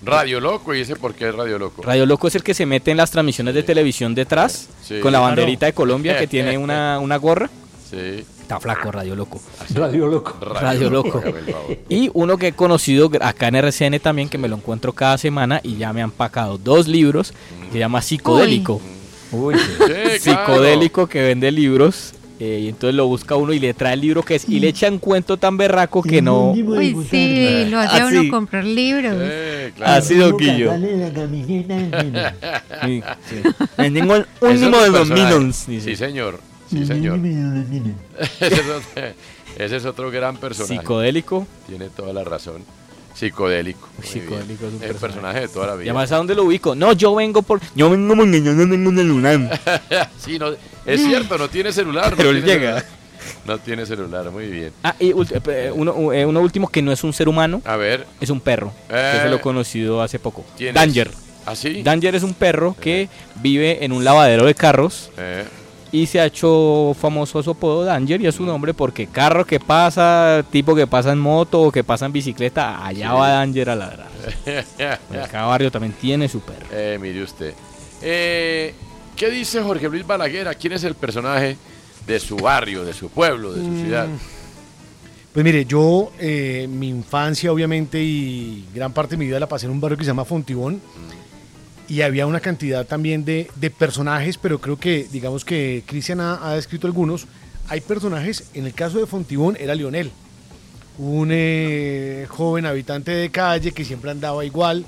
Radio 0.04 0.40
Loco, 0.40 0.74
¿y 0.74 0.82
ese 0.82 0.96
por 0.96 1.14
qué 1.14 1.30
es 1.30 1.36
Radio 1.36 1.60
Loco? 1.60 1.84
Radio 1.84 2.08
Loco 2.08 2.28
es 2.28 2.34
el 2.34 2.42
que 2.44 2.56
se 2.56 2.66
mete 2.66 2.90
en 2.90 2.98
las 2.98 3.12
transmisiones 3.12 3.54
de 3.54 3.62
televisión 3.62 4.16
detrás, 4.16 4.68
Sí. 4.82 5.00
con 5.00 5.12
la 5.12 5.20
banderita 5.20 5.68
de 5.68 5.74
Colombia 5.74 6.18
que 6.18 6.26
tiene 6.26 6.58
una, 6.58 6.98
una 7.00 7.18
gorra. 7.18 7.50
Sí. 7.92 8.26
Está 8.42 8.58
flaco 8.60 8.90
Radio 8.92 9.16
Loco. 9.18 9.42
Radio 9.76 10.08
Loco. 10.08 10.38
Radio 10.42 10.90
Loco. 10.90 11.22
Y 11.90 12.10
uno 12.14 12.38
que 12.38 12.48
he 12.48 12.54
conocido 12.54 13.12
acá 13.20 13.50
en 13.50 13.56
RCN 13.56 14.00
también, 14.00 14.30
que 14.30 14.38
me 14.38 14.48
lo 14.48 14.56
encuentro 14.56 14.94
cada 14.94 15.18
semana 15.18 15.60
y 15.62 15.76
ya 15.76 15.92
me 15.92 16.02
han 16.02 16.12
pacado 16.12 16.58
dos 16.58 16.88
libros, 16.88 17.34
que 17.66 17.74
se 17.74 17.80
llama 17.80 18.02
Psicodélico. 18.02 18.82
Uy, 19.34 19.56
sí. 19.56 19.62
Sí, 20.20 20.30
claro. 20.30 20.46
Psicodélico 20.46 21.08
que 21.08 21.22
vende 21.22 21.52
libros. 21.52 22.14
eh, 22.40 22.62
y 22.64 22.70
entonces 22.70 22.96
lo 22.96 23.08
busca 23.08 23.36
uno 23.36 23.54
y 23.54 23.60
le 23.60 23.74
trae 23.74 23.94
el 23.94 24.02
libro 24.02 24.24
que 24.24 24.36
es, 24.36 24.48
y 24.48 24.60
le 24.60 24.70
echa 24.70 24.90
un 24.90 25.00
cuento 25.00 25.38
tan 25.38 25.58
berraco 25.58 26.02
que 26.02 26.22
no. 26.22 26.52
Uy, 26.52 26.96
sí, 27.10 27.66
lo 27.70 27.80
hace 27.80 27.98
a 28.02 28.08
Así. 28.08 28.18
uno 28.18 28.32
comprar 28.32 28.64
libros. 28.66 29.14
Eh, 29.20 29.72
claro. 29.76 29.94
Así, 29.94 30.16
Doquillo. 30.16 30.72
Sí, 32.84 33.04
sí. 33.30 33.36
Me 33.78 33.88
un 33.88 34.26
de 34.72 34.90
los. 34.92 35.10
Minions. 35.10 35.56
Sí, 35.68 35.96
señor. 35.96 36.51
Sí, 36.72 36.86
señor. 36.86 37.20
ese, 38.40 38.56
es 38.56 38.62
otro, 38.70 39.02
ese 39.58 39.76
es 39.76 39.86
otro 39.86 40.10
gran 40.12 40.38
personaje. 40.38 40.78
Psicodélico. 40.80 41.46
Tiene 41.68 41.90
toda 41.90 42.14
la 42.14 42.24
razón. 42.24 42.64
Psicodélico. 43.14 43.90
muy 43.98 44.08
Psicodélico 44.08 44.64
bien. 44.68 44.76
es 44.76 44.82
un 44.82 44.90
el 44.90 44.96
personaje 44.96 45.40
de 45.42 45.48
toda 45.50 45.68
la 45.68 45.76
¿Y 45.76 45.78
vida. 45.80 45.92
además 45.92 46.12
a 46.14 46.18
dónde 46.18 46.34
lo 46.34 46.46
ubico? 46.46 46.76
No, 46.76 46.94
yo 46.94 47.14
vengo 47.14 47.42
por. 47.42 47.60
Yo 47.76 47.90
vengo 47.90 48.16
porque 48.16 48.42
yo 48.42 48.54
no 48.54 48.70
tengo 48.70 48.90
un 48.90 48.96
celular. 48.98 49.60
sí, 50.18 50.40
no, 50.40 50.52
es 50.86 51.02
cierto, 51.04 51.38
no 51.38 51.50
tiene 51.50 51.74
celular. 51.74 52.12
no 52.12 52.18
Pero 52.18 52.30
él 52.30 52.44
tiene 52.44 52.60
llega. 52.60 52.80
celular. 52.80 53.02
No 53.46 53.58
tiene 53.60 53.86
celular, 53.86 54.32
muy 54.32 54.48
bien. 54.48 54.72
Ah, 54.84 54.96
y 55.00 55.10
eh, 55.12 55.72
uno, 55.76 56.12
eh, 56.14 56.26
uno 56.26 56.40
último 56.42 56.68
que 56.70 56.82
no 56.82 56.92
es 56.92 57.04
un 57.04 57.14
ser 57.14 57.28
humano, 57.30 57.62
A 57.66 57.76
ver, 57.76 58.08
es 58.20 58.30
un 58.30 58.40
perro. 58.40 58.74
Eh. 58.90 59.12
Que 59.16 59.22
se 59.24 59.30
lo 59.30 59.36
he 59.36 59.42
conocido 59.42 60.02
hace 60.02 60.18
poco. 60.18 60.44
¿quién 60.58 60.70
es? 60.70 60.74
Danger. 60.76 61.12
¿Ah, 61.46 61.56
sí? 61.56 61.84
Danger 61.84 62.16
es 62.16 62.24
un 62.24 62.34
perro 62.34 62.76
que 62.80 63.10
vive 63.42 63.84
en 63.84 63.92
un 63.92 64.04
lavadero 64.04 64.46
de 64.46 64.56
carros 64.56 65.12
Eh, 65.18 65.44
y 65.92 66.06
se 66.06 66.20
ha 66.22 66.26
hecho 66.26 66.96
famoso 67.00 67.44
su 67.44 67.52
apodo 67.52 67.84
Danger 67.84 68.22
y 68.22 68.28
es 68.28 68.36
su 68.36 68.46
nombre 68.46 68.74
porque 68.74 69.08
carro 69.08 69.46
que 69.46 69.60
pasa, 69.60 70.44
tipo 70.50 70.74
que 70.76 70.88
pasa 70.88 71.12
en 71.12 71.20
moto 71.20 71.62
o 71.64 71.72
que 71.72 71.84
pasa 71.84 72.06
en 72.06 72.14
bicicleta, 72.14 72.86
allá 72.86 73.10
Sí. 73.10 73.16
va 73.18 73.30
Danger 73.30 73.70
a 73.72 73.76
ladrar. 73.76 74.08
Pues 75.10 75.28
cada 75.30 75.46
barrio 75.48 75.70
también 75.72 75.94
tiene 76.00 76.28
su 76.30 76.40
perro. 76.42 76.66
Eh, 76.72 76.98
mire 77.02 77.24
usted. 77.24 77.54
Eh, 78.02 78.74
¿Qué 79.16 79.30
dice 79.30 79.62
Jorge 79.62 79.90
Luis 79.90 80.06
Balaguer? 80.08 80.56
¿Quién 80.58 80.74
es 80.74 80.84
el 80.84 80.96
personaje 80.96 81.58
de 82.08 82.20
su 82.20 82.38
barrio, 82.38 82.84
de 82.86 82.94
su 82.94 83.10
pueblo, 83.10 83.52
de 83.54 83.62
su 83.64 83.70
Mm. 83.70 83.82
ciudad? 83.84 84.08
Pues 85.34 85.46
mire, 85.46 85.64
yo, 85.66 86.12
eh, 86.20 86.68
mi 86.70 86.90
infancia 86.90 87.52
obviamente 87.52 88.02
y 88.02 88.66
gran 88.74 88.92
parte 88.92 89.12
de 89.12 89.18
mi 89.18 89.26
vida 89.28 89.40
la 89.40 89.48
pasé 89.48 89.66
en 89.66 89.72
un 89.72 89.80
barrio 89.80 89.98
que 89.98 90.04
se 90.04 90.10
llama 90.10 90.26
Fontibón 90.26 90.82
y 91.92 92.02
había 92.04 92.26
una 92.26 92.40
cantidad 92.40 92.86
también 92.86 93.26
de, 93.26 93.50
de 93.58 93.70
personajes, 93.70 94.38
pero 94.38 94.60
creo 94.60 94.78
que, 94.80 95.08
digamos 95.12 95.44
que 95.44 95.84
Cristian 95.86 96.22
ha, 96.22 96.40
ha 96.50 96.56
descrito 96.56 96.88
algunos. 96.88 97.28
Hay 97.68 97.82
personajes, 97.82 98.46
en 98.54 98.66
el 98.66 98.74
caso 98.74 98.98
de 98.98 99.06
Fontibón 99.06 99.58
era 99.60 99.76
Lionel, 99.76 100.10
un 100.98 101.30
eh, 101.32 102.26
joven 102.30 102.66
habitante 102.66 103.12
de 103.12 103.30
calle 103.30 103.74
que 103.74 103.84
siempre 103.84 104.10
andaba 104.12 104.46
igual. 104.46 104.86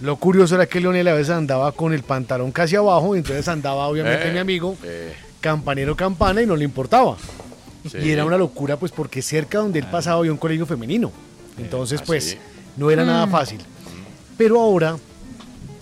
Lo 0.00 0.16
curioso 0.16 0.56
era 0.56 0.66
que 0.66 0.80
Lionel 0.80 1.06
a 1.08 1.14
veces 1.14 1.30
andaba 1.30 1.70
con 1.70 1.92
el 1.92 2.02
pantalón 2.02 2.50
casi 2.50 2.74
abajo, 2.74 3.14
entonces 3.14 3.46
andaba 3.46 3.86
obviamente 3.86 4.28
Eh, 4.28 4.32
mi 4.32 4.38
amigo, 4.38 4.76
eh, 4.82 5.12
campanero 5.40 5.94
campana 5.94 6.42
y 6.42 6.46
no 6.46 6.56
le 6.56 6.64
importaba. 6.64 7.16
Sí. 7.88 7.98
Y 8.02 8.10
era 8.10 8.24
una 8.24 8.36
locura, 8.36 8.76
pues, 8.76 8.90
porque 8.90 9.22
cerca 9.22 9.58
donde 9.58 9.78
él 9.78 9.86
pasaba 9.90 10.18
había 10.18 10.32
un 10.32 10.38
colegio 10.38 10.66
femenino. 10.66 11.12
Entonces, 11.58 12.00
ah, 12.00 12.04
pues, 12.06 12.36
no 12.76 12.90
era 12.90 13.04
nada 13.04 13.26
Mm. 13.26 13.30
fácil. 13.30 13.60
Pero 14.36 14.60
ahora, 14.60 14.96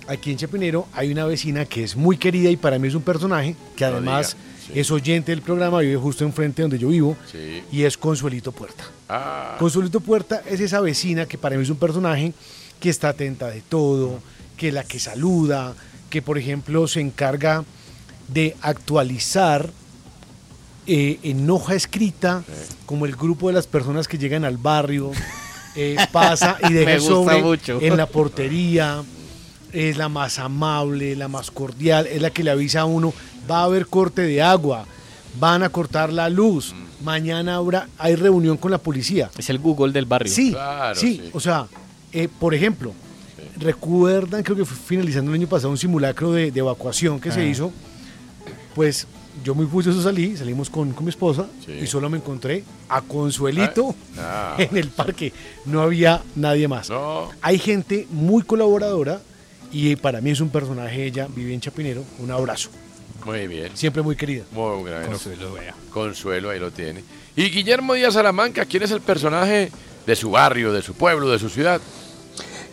aquí 0.08 0.30
en 0.32 0.38
Chapinero, 0.38 0.86
hay 0.92 1.12
una 1.12 1.24
vecina 1.26 1.64
que 1.64 1.84
es 1.84 1.94
muy 1.96 2.16
querida 2.16 2.50
y 2.50 2.56
para 2.56 2.78
mí 2.78 2.88
es 2.88 2.94
un 2.94 3.02
personaje 3.02 3.54
que 3.76 3.84
además 3.84 4.36
sí. 4.66 4.72
es 4.74 4.90
oyente 4.90 5.30
del 5.32 5.42
programa, 5.42 5.80
vive 5.80 5.96
justo 5.96 6.24
enfrente 6.24 6.62
donde 6.62 6.78
yo 6.78 6.88
vivo, 6.88 7.16
Sí. 7.30 7.62
y 7.70 7.82
es 7.84 7.96
Consuelito 7.96 8.50
Puerta. 8.52 8.84
Ah, 9.08 9.56
Consuelito 9.58 10.00
Puerta 10.00 10.42
es 10.48 10.60
esa 10.60 10.80
vecina 10.80 11.26
que 11.26 11.38
para 11.38 11.56
mí 11.56 11.62
es 11.62 11.70
un 11.70 11.76
personaje 11.76 12.32
que 12.80 12.90
está 12.90 13.10
atenta 13.10 13.48
de 13.48 13.60
todo, 13.60 14.20
que 14.56 14.68
es 14.68 14.74
la 14.74 14.82
que 14.84 14.98
saluda, 14.98 15.74
que 16.10 16.22
por 16.22 16.38
ejemplo 16.38 16.88
se 16.88 17.00
encarga 17.00 17.64
de 18.28 18.56
actualizar 18.62 19.70
eh, 20.86 21.18
en 21.22 21.48
hoja 21.50 21.74
escrita 21.74 22.44
como 22.86 23.04
el 23.04 23.14
grupo 23.14 23.48
de 23.48 23.54
las 23.54 23.66
personas 23.66 24.08
que 24.08 24.16
llegan 24.16 24.44
al 24.44 24.56
barrio, 24.56 25.10
eh, 25.76 25.96
pasa 26.12 26.56
y 26.68 26.72
deja 26.72 26.98
sobre 27.00 27.42
mucho. 27.42 27.78
en 27.82 27.96
la 27.96 28.06
portería, 28.06 29.02
es 29.72 29.96
la 29.96 30.08
más 30.08 30.38
amable, 30.38 31.14
la 31.16 31.28
más 31.28 31.50
cordial, 31.50 32.06
es 32.06 32.20
la 32.22 32.30
que 32.30 32.42
le 32.44 32.50
avisa 32.50 32.80
a 32.80 32.84
uno, 32.84 33.12
va 33.50 33.60
a 33.60 33.64
haber 33.64 33.86
corte 33.86 34.22
de 34.22 34.42
agua, 34.42 34.86
van 35.38 35.62
a 35.62 35.68
cortar 35.68 36.12
la 36.12 36.28
luz, 36.28 36.74
mañana 37.02 37.56
habrá, 37.56 37.88
hay 37.98 38.14
reunión 38.16 38.56
con 38.56 38.70
la 38.70 38.78
policía. 38.78 39.30
Es 39.38 39.50
el 39.50 39.58
Google 39.58 39.92
del 39.92 40.04
barrio. 40.06 40.32
Sí, 40.32 40.50
Claro, 40.52 40.94
sí, 40.98 41.20
sí. 41.24 41.30
o 41.32 41.40
sea, 41.40 41.66
eh, 42.12 42.28
por 42.40 42.54
ejemplo, 42.54 42.92
recuerdan, 43.58 44.42
creo 44.42 44.56
que 44.56 44.64
fue 44.64 44.76
finalizando 44.76 45.30
el 45.30 45.36
año 45.40 45.48
pasado, 45.48 45.70
un 45.70 45.78
simulacro 45.78 46.32
de, 46.32 46.50
de 46.50 46.60
evacuación 46.60 47.20
que 47.20 47.30
se 47.32 47.40
Ah. 47.40 47.44
hizo, 47.44 47.72
pues 48.74 49.06
yo 49.44 49.54
muy 49.54 49.66
juicioso 49.66 50.02
salí, 50.02 50.36
salimos 50.36 50.68
con, 50.70 50.92
con 50.92 51.04
mi 51.04 51.10
esposa 51.10 51.46
Sí. 51.64 51.72
y 51.82 51.86
solo 51.86 52.10
me 52.10 52.18
encontré 52.18 52.64
a 52.88 53.00
Consuelito 53.02 53.94
Ah, 54.18 54.56
en 54.58 54.76
el 54.76 54.88
parque, 54.88 55.32
no 55.66 55.80
había 55.82 56.22
nadie 56.34 56.66
más. 56.68 56.90
no. 56.90 57.28
Hay 57.42 57.58
gente 57.58 58.06
muy 58.10 58.42
colaboradora 58.42 59.20
y 59.72 59.96
para 59.96 60.20
mí 60.20 60.30
es 60.30 60.40
un 60.40 60.50
personaje, 60.50 61.04
ella 61.04 61.28
vive 61.34 61.54
en 61.54 61.60
Chapinero, 61.60 62.02
un 62.18 62.30
abrazo, 62.30 62.70
Muy 63.24 63.46
bien. 63.46 63.70
siempre 63.74 64.02
muy 64.02 64.16
querida. 64.16 64.44
Muy 64.52 64.80
bueno. 64.82 65.06
Consuelo, 65.06 65.52
vea. 65.54 65.74
Consuelo, 65.92 66.50
ahí 66.50 66.58
lo 66.60 66.70
tiene. 66.70 67.02
Y 67.36 67.50
Guillermo 67.50 67.94
Díaz 67.94 68.14
Salamanca, 68.14 68.64
¿quién 68.64 68.82
es 68.82 68.90
el 68.90 69.00
personaje 69.00 69.70
de 70.06 70.16
su 70.16 70.30
barrio, 70.30 70.72
de 70.72 70.82
su 70.82 70.94
pueblo, 70.94 71.28
de 71.28 71.38
su 71.38 71.48
ciudad? 71.48 71.80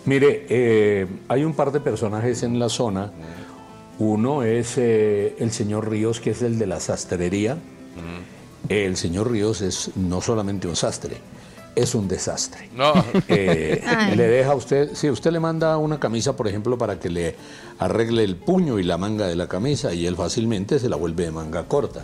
Mire, 0.06 0.46
eh, 0.50 1.08
hay 1.28 1.44
un 1.44 1.54
par 1.54 1.72
de 1.72 1.80
personajes 1.80 2.44
en 2.44 2.60
la 2.60 2.70
zona. 2.70 3.12
Uno 3.98 4.44
es 4.44 4.74
eh, 4.78 5.36
el 5.40 5.52
señor 5.52 5.90
Ríos, 5.90 6.20
que 6.20 6.32
es 6.32 6.42
el 6.42 6.60
de 6.60 6.68
la 6.68 6.80
sastrería. 6.80 7.58
El 8.68 8.98
señor 8.98 9.32
Ríos 9.32 9.62
es 9.62 9.92
no 9.96 10.22
solamente 10.22 10.68
un 10.68 10.76
sastre, 10.76 11.18
es 11.76 11.96
un 11.96 12.08
desastre. 12.08 12.70
No. 12.76 12.94
Eh, 13.28 13.82
le 14.16 14.28
deja 14.28 14.52
a 14.52 14.56
usted, 14.56 14.94
si 14.94 15.10
usted 15.10 15.32
le 15.32 15.40
manda 15.40 15.78
una 15.78 16.00
camisa, 16.00 16.36
por 16.36 16.48
ejemplo, 16.48 16.78
para 16.78 17.00
que 17.00 17.10
le 17.10 17.36
arregle 17.80 18.24
el 18.24 18.36
puño 18.36 18.80
y 18.80 18.84
la 18.84 18.98
manga 18.98 19.28
de 19.28 19.36
la 19.36 19.48
camisa, 19.48 19.94
y 19.94 20.06
él 20.06 20.16
fácilmente 20.16 20.80
se 20.80 20.90
la 20.90 20.96
vuelve 20.96 21.26
de 21.26 21.32
manga 21.32 21.68
corta. 21.68 22.04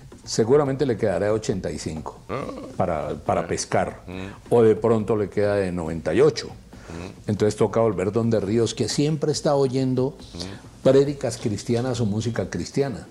Seguramente 0.23 0.85
le 0.85 0.97
quedará 0.97 1.27
de 1.27 1.31
85 1.31 2.17
para, 2.77 3.15
para 3.15 3.47
pescar. 3.47 4.01
O 4.49 4.61
de 4.61 4.75
pronto 4.75 5.15
le 5.15 5.29
queda 5.29 5.55
de 5.55 5.71
98. 5.71 6.47
Entonces 7.27 7.55
toca 7.55 7.79
volver 7.79 8.11
donde 8.11 8.39
Ríos, 8.39 8.73
que 8.73 8.89
siempre 8.89 9.31
está 9.31 9.55
oyendo 9.55 10.17
prédicas 10.83 11.37
cristianas 11.37 11.99
o 12.01 12.05
música 12.05 12.49
cristiana. 12.49 13.07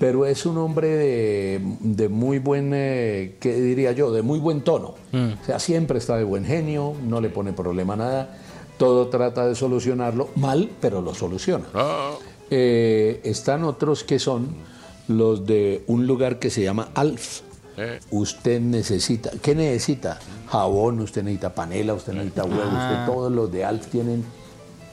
Pero 0.00 0.24
es 0.24 0.46
un 0.46 0.56
hombre 0.56 0.88
de, 0.88 1.60
de 1.80 2.08
muy 2.08 2.38
buen, 2.38 2.70
eh, 2.72 3.36
¿qué 3.38 3.52
diría 3.60 3.92
yo? 3.92 4.10
De 4.10 4.22
muy 4.22 4.38
buen 4.38 4.62
tono. 4.62 4.94
O 5.12 5.44
sea, 5.44 5.58
siempre 5.58 5.98
está 5.98 6.16
de 6.16 6.24
buen 6.24 6.46
genio, 6.46 6.94
no 7.06 7.20
le 7.20 7.28
pone 7.28 7.52
problema 7.52 7.92
a 7.92 7.96
nada. 7.96 8.38
Todo 8.78 9.08
trata 9.08 9.46
de 9.46 9.54
solucionarlo 9.54 10.30
mal, 10.36 10.70
pero 10.80 11.02
lo 11.02 11.14
soluciona. 11.14 11.66
Eh, 12.50 13.20
están 13.24 13.64
otros 13.64 14.04
que 14.04 14.18
son 14.18 14.48
los 15.08 15.46
de 15.46 15.82
un 15.86 16.06
lugar 16.06 16.38
que 16.38 16.50
se 16.50 16.62
llama 16.62 16.88
Alf. 16.94 17.40
Eh, 17.76 18.00
Usted 18.10 18.60
necesita, 18.60 19.30
¿qué 19.42 19.54
necesita? 19.54 20.18
Jabón, 20.48 21.00
usted 21.00 21.22
necesita 21.22 21.54
panela, 21.54 21.94
usted 21.94 22.12
necesita 22.12 22.44
huevo, 22.44 22.62
Ah. 22.72 22.90
usted, 23.04 23.12
todos 23.12 23.32
los 23.32 23.50
de 23.52 23.64
Alf 23.64 23.86
tienen 23.88 24.24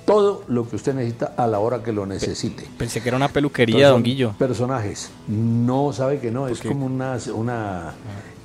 todo 0.05 0.43
lo 0.47 0.69
que 0.69 0.75
usted 0.75 0.93
necesita 0.93 1.33
a 1.35 1.47
la 1.47 1.57
hora 1.59 1.81
que 1.81 1.91
lo 1.91 2.05
necesite. 2.05 2.67
Pensé 2.77 3.01
que 3.01 3.09
era 3.09 3.17
una 3.17 3.29
peluquería, 3.29 3.75
Entonces, 3.87 3.91
don 3.93 4.03
Guillo. 4.03 4.33
Personajes. 4.37 5.09
No, 5.27 5.91
sabe 5.93 6.19
que 6.19 6.29
no, 6.29 6.47
es 6.47 6.61
como 6.61 6.85
una, 6.85 7.17
una, 7.33 7.93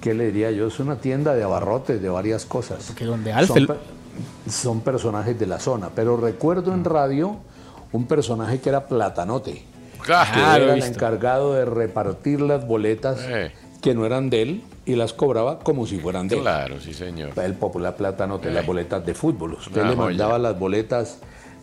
¿qué 0.01 0.15
le 0.15 0.27
diría 0.27 0.51
yo? 0.53 0.69
Es 0.69 0.81
una 0.81 0.97
tienda 0.97 1.35
de 1.35 1.43
abarrotes 1.43 2.01
de 2.01 2.09
varias 2.09 2.47
cosas. 2.47 2.85
Porque 2.87 3.05
donde 3.05 3.33
Alf, 3.35 3.51
Son, 4.49 4.81
personajes 4.81 5.39
de 5.39 5.47
la 5.47 5.61
zona, 5.61 5.91
pero 5.95 6.17
recuerdo 6.17 6.73
en 6.75 6.85
radio 6.85 7.37
un 7.93 8.07
personaje 8.07 8.59
que 8.61 8.69
era 8.71 8.87
Platanote, 8.87 9.63
Claro, 10.01 10.31
que 10.35 10.41
he 10.41 10.65
era 10.65 10.75
el 10.75 10.83
encargado 10.83 11.55
de 11.55 11.65
repartir 11.65 12.41
las 12.41 12.67
boletas 12.67 13.21
Eh. 13.29 13.53
que 13.83 13.95
no 13.95 14.05
eran 14.07 14.31
de 14.31 14.43
él 14.43 14.63
y 14.87 14.95
las 14.97 15.13
cobraba 15.13 15.59
como 15.61 15.87
si 15.87 15.99
fueran 15.99 16.29
de 16.29 16.37
él. 16.37 16.43
Claro, 16.43 16.81
sí, 16.81 16.93
señor. 16.95 17.31
El 17.39 17.55
popular 17.55 17.97
Platanote, 17.97 18.49
Eh. 18.49 18.53
las 18.53 18.67
boletas 18.67 19.05
de 19.07 19.15
fútbol. 19.15 19.55
Usted 19.55 19.81
Una 19.81 19.91
le 19.91 19.97
joya. 19.97 20.09
mandaba 20.09 20.39
las 20.39 20.59
boletas 20.59 21.19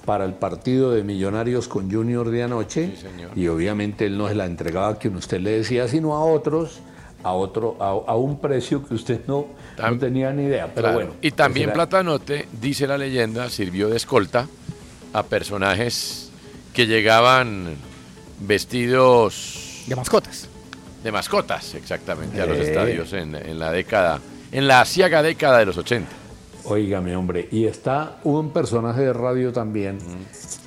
para 0.05 0.23
el 0.25 0.33
partido 0.33 0.91
de 0.91 1.03
Millonarios 1.03 1.67
con 1.67 1.91
Junior 1.91 2.29
de 2.29 2.43
anoche 2.43 2.91
Sí, 2.95 3.01
señor. 3.01 3.31
y 3.35 3.47
obviamente 3.49 4.05
él 4.05 4.17
no 4.17 4.27
se 4.29 4.35
la 4.35 4.45
entregaba 4.45 4.87
a 4.89 4.95
quien 4.95 5.15
usted 5.17 5.41
le 5.41 5.51
decía, 5.51 5.87
sino 5.87 6.15
a 6.15 6.23
otros 6.23 6.79
a 7.23 7.33
otro, 7.33 7.75
a, 7.81 7.87
a 8.11 8.15
un 8.15 8.39
precio 8.39 8.87
que 8.87 8.93
usted 8.93 9.21
no, 9.27 9.47
no 9.77 9.97
tenía 9.97 10.31
ni 10.31 10.43
idea. 10.43 10.67
Pero 10.67 10.81
Claro. 10.87 10.93
bueno. 10.93 11.13
y 11.21 11.31
también 11.31 11.73
Platanote, 11.73 12.47
dice 12.61 12.87
la 12.87 12.97
leyenda, 12.97 13.49
sirvió 13.49 13.89
de 13.89 13.97
escolta 13.97 14.47
a 15.11 15.23
personajes 15.23 16.29
que 16.73 16.85
llegaban 16.85 17.75
vestidos... 18.39 19.83
De 19.87 19.95
mascotas. 19.95 20.47
De 21.03 21.11
mascotas, 21.11 21.75
exactamente, 21.75 22.41
a 22.41 22.45
los 22.45 22.57
Eh. 22.57 22.63
estadios 22.63 23.13
en, 23.13 23.35
en 23.35 23.59
la 23.59 23.71
década, 23.71 24.19
en 24.51 24.67
la 24.67 24.81
asiaga 24.81 25.21
década 25.21 25.59
de 25.59 25.65
los 25.65 25.77
80. 25.77 26.09
Óigame, 26.65 27.15
hombre, 27.15 27.47
y 27.51 27.65
está 27.65 28.17
un 28.25 28.49
personaje 28.49 29.01
de 29.01 29.13
radio 29.13 29.53
también, 29.53 29.99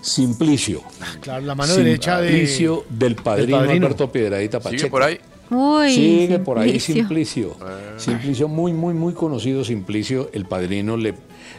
Simplicio. 0.00 0.82
Claro, 1.20 1.44
la 1.44 1.54
mano 1.54 1.74
derecha 1.74 2.20
de. 2.22 2.28
Simplicio 2.30 2.84
del 2.88 3.16
padrino, 3.16 3.58
del 3.58 3.66
padrino. 3.66 3.86
Alberto 3.86 4.10
Piedradita 4.10 4.60
¿Sigue 4.60 4.70
Pacheco. 4.70 4.90
por 4.90 5.02
ahí? 5.02 5.20
Uy, 5.50 5.94
Sigue 5.94 6.38
por 6.38 6.58
ahí 6.58 6.80
Simplicio. 6.80 7.50
Simplicio. 7.50 7.98
Simplicio, 7.98 8.48
muy, 8.48 8.72
muy, 8.72 8.94
muy 8.94 9.12
conocido 9.12 9.62
Simplicio. 9.62 10.30
El 10.32 10.46
padrino 10.46 10.96
le, 10.96 11.14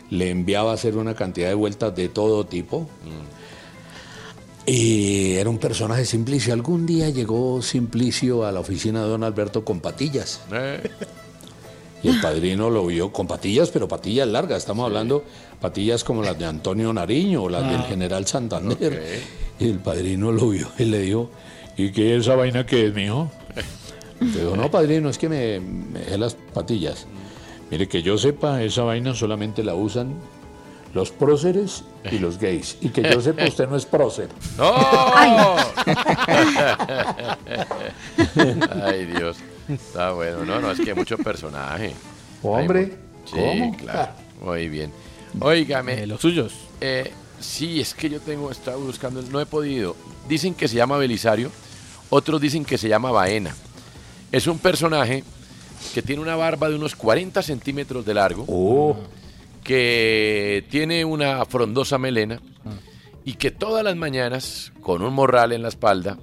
le 0.10 0.32
enviaba 0.32 0.71
a 0.71 0.74
hacer 0.74 0.97
una 0.97 1.13
cantidad 1.13 1.50
de 1.50 1.54
vueltas 1.54 1.95
de 1.95 2.10
todo 2.10 2.43
tipo. 2.47 2.89
Y 4.65 5.34
era 5.34 5.50
un 5.50 5.58
personaje 5.58 6.06
Simplicio. 6.06 6.54
Algún 6.54 6.86
día 6.86 7.10
llegó 7.10 7.62
Simplicio 7.62 8.45
a 8.45 8.52
la 8.52 8.60
oficina 8.60 9.04
de 9.04 9.10
don 9.10 9.24
Alberto 9.24 9.65
con 9.65 9.80
patillas. 9.80 10.41
Eh, 10.52 10.82
Y 12.04 12.10
el 12.10 12.19
padrino 12.19 12.69
lo 12.71 12.88
vio 12.88 13.13
con 13.13 13.28
patillas, 13.28 13.69
pero 13.69 13.88
patillas 13.88 14.28
largas. 14.28 14.58
Estamos 14.60 14.86
hablando 14.86 15.24
patillas 15.60 16.04
como 16.04 16.24
las 16.24 16.38
de 16.38 16.45
Antonio 16.45 16.91
Nariño 16.91 17.43
o 17.43 17.50
las 17.50 17.69
del 17.69 17.84
general 17.84 18.26
Santander. 18.26 19.21
Y 19.60 19.65
el 19.69 19.80
padrino 19.80 20.32
lo 20.32 20.50
vio 20.50 20.67
y 20.80 20.86
le 20.86 21.00
dijo, 21.02 21.30
¿y 21.78 21.91
qué 21.91 22.15
es 22.15 22.21
esa 22.21 22.36
vaina 22.36 22.65
que 22.65 22.88
es, 22.88 22.95
mijo? 22.95 23.30
Dijo, 24.19 24.56
no, 24.56 24.71
padrino, 24.71 25.10
es 25.10 25.19
que 25.19 25.30
me, 25.30 25.60
me 25.60 26.00
dejé 26.00 26.17
las 26.17 26.34
patillas. 26.34 27.06
Mire, 27.69 27.88
que 27.88 28.02
yo 28.02 28.17
sepa, 28.17 28.63
esa 28.63 28.82
vaina 28.84 29.13
solamente 29.13 29.63
la 29.63 29.76
usan 29.76 30.15
los 30.93 31.12
próceres 31.12 31.84
y 32.12 32.19
los 32.19 32.38
gays. 32.38 32.77
Y 32.82 32.89
que 32.89 33.01
yo 33.04 33.21
sepa, 33.21 33.45
usted 33.45 33.67
no 33.69 33.75
es 33.77 33.86
prócer. 33.86 34.30
¡No! 34.58 34.73
Ay, 38.84 39.06
Dios. 39.17 39.38
Está 39.69 40.12
bueno. 40.13 40.43
No, 40.45 40.60
no, 40.60 40.71
es 40.71 40.80
que 40.80 40.93
mucho 40.93 41.17
personaje. 41.17 41.93
Hombre, 42.43 42.80
Hay 42.80 42.91
Sí, 43.25 43.36
¿cómo? 43.60 43.77
claro. 43.77 44.12
Muy 44.41 44.69
bien. 44.69 44.91
Óigame. 45.39 46.04
Eh, 46.04 46.08
los 46.08 46.19
suyos. 46.21 46.54
Eh, 46.82 47.12
sí, 47.39 47.80
es 47.80 47.93
que 47.93 48.10
yo 48.10 48.19
tengo, 48.19 48.51
estaba 48.51 48.77
buscando, 48.77 49.21
no 49.21 49.39
he 49.39 49.45
podido. 49.45 49.95
Dicen 50.27 50.54
que 50.54 50.67
se 50.67 50.75
llama 50.75 50.97
Belisario, 50.97 51.51
otros 52.10 52.41
dicen 52.41 52.65
que 52.65 52.77
se 52.77 52.89
llama 52.89 53.12
Baena. 53.12 53.56
Es 54.32 54.47
un 54.47 54.58
personaje 54.60 55.23
que 55.93 56.01
tiene 56.01 56.21
una 56.21 56.36
barba 56.36 56.69
de 56.69 56.75
unos 56.75 56.95
40 56.95 57.41
centímetros 57.41 58.06
de 58.06 58.13
largo, 58.13 58.45
Oh. 58.47 58.97
Que 59.63 60.65
tiene 60.69 61.06
una 61.06 61.43
frondosa 61.45 61.97
melena 61.97 62.39
y 63.24 63.34
que 63.34 63.52
todas 63.52 63.84
las 63.84 63.95
mañanas, 63.95 64.71
con 64.82 65.02
un 65.02 65.13
morral 65.13 65.52
en 65.52 65.62
la 65.62 65.67
espalda, 65.67 66.17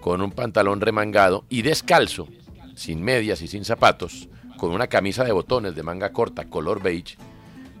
con 0.00 0.22
un 0.22 0.30
pantalón 0.30 0.80
remangado 0.80 1.44
y 1.48 1.62
descalzo, 1.62 2.28
sin 2.74 3.02
medias 3.02 3.42
y 3.42 3.48
sin 3.48 3.64
zapatos, 3.64 4.28
con 4.56 4.70
una 4.70 4.86
camisa 4.86 5.24
de 5.24 5.32
botones 5.32 5.74
de 5.74 5.82
manga 5.82 6.12
corta 6.12 6.44
color 6.48 6.82
beige, 6.82 7.16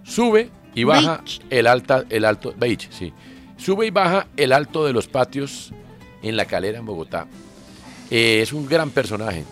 sube 0.04 0.50
y 0.74 0.84
baja 0.84 1.22
el 1.50 1.66
alta, 1.66 2.04
el 2.10 2.24
alto, 2.24 2.54
beige, 2.56 2.88
sí, 2.90 3.12
sube 3.56 3.86
y 3.86 3.90
baja 3.90 4.26
el 4.36 4.52
alto 4.52 4.84
de 4.84 4.92
los 4.92 5.08
patios 5.08 5.72
en 6.22 6.36
la 6.36 6.44
calera 6.44 6.78
en 6.78 6.86
Bogotá. 6.86 7.26
Eh, 8.10 8.40
es 8.42 8.52
un 8.52 8.66
gran 8.66 8.90
personaje. 8.90 9.44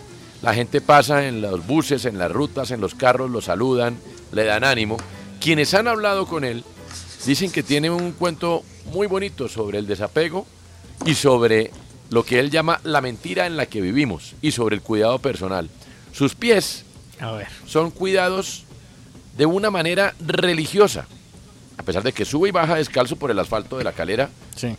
La 0.42 0.54
gente 0.54 0.80
pasa 0.80 1.26
en 1.26 1.40
los 1.40 1.66
buses, 1.66 2.04
en 2.04 2.18
las 2.18 2.30
rutas, 2.30 2.70
en 2.70 2.80
los 2.80 2.94
carros, 2.94 3.30
lo 3.30 3.40
saludan, 3.40 3.96
le 4.32 4.44
dan 4.44 4.64
ánimo. 4.64 4.96
Quienes 5.40 5.74
han 5.74 5.88
hablado 5.88 6.26
con 6.26 6.44
él 6.44 6.64
dicen 7.26 7.50
que 7.50 7.62
tiene 7.62 7.90
un 7.90 8.12
cuento 8.12 8.62
muy 8.92 9.06
bonito 9.06 9.48
sobre 9.48 9.78
el 9.78 9.86
desapego 9.86 10.46
y 11.04 11.14
sobre 11.14 11.70
lo 12.10 12.24
que 12.24 12.38
él 12.38 12.50
llama 12.50 12.80
la 12.84 13.00
mentira 13.00 13.46
en 13.46 13.56
la 13.56 13.66
que 13.66 13.80
vivimos 13.80 14.34
y 14.42 14.52
sobre 14.52 14.76
el 14.76 14.82
cuidado 14.82 15.18
personal. 15.18 15.68
Sus 16.12 16.34
pies 16.34 16.84
A 17.18 17.32
ver. 17.32 17.48
son 17.66 17.90
cuidados 17.90 18.64
de 19.36 19.46
una 19.46 19.70
manera 19.70 20.14
religiosa, 20.20 21.06
a 21.76 21.82
pesar 21.82 22.02
de 22.02 22.12
que 22.12 22.24
sube 22.24 22.48
y 22.48 22.52
baja 22.52 22.76
descalzo 22.76 23.16
por 23.16 23.30
el 23.30 23.38
asfalto 23.38 23.76
de 23.76 23.84
la 23.84 23.92
calera 23.92 24.30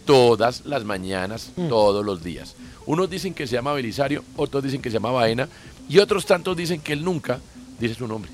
todas 0.06 0.66
las 0.66 0.84
mañanas, 0.84 1.52
todos 1.70 2.04
los 2.04 2.24
días. 2.24 2.56
Unos 2.86 3.10
dicen 3.10 3.34
que 3.34 3.46
se 3.46 3.54
llama 3.54 3.74
Belisario, 3.74 4.24
otros 4.38 4.64
dicen 4.64 4.82
que 4.82 4.90
se 4.90 4.96
llama 4.96 5.12
Baena, 5.12 5.48
y 5.90 6.00
otros 6.00 6.26
tantos 6.26 6.56
dicen 6.58 6.82
que 6.82 6.94
él 6.94 7.04
nunca 7.04 7.40
dice 7.80 7.94
su 7.96 8.08
nombre. 8.08 8.32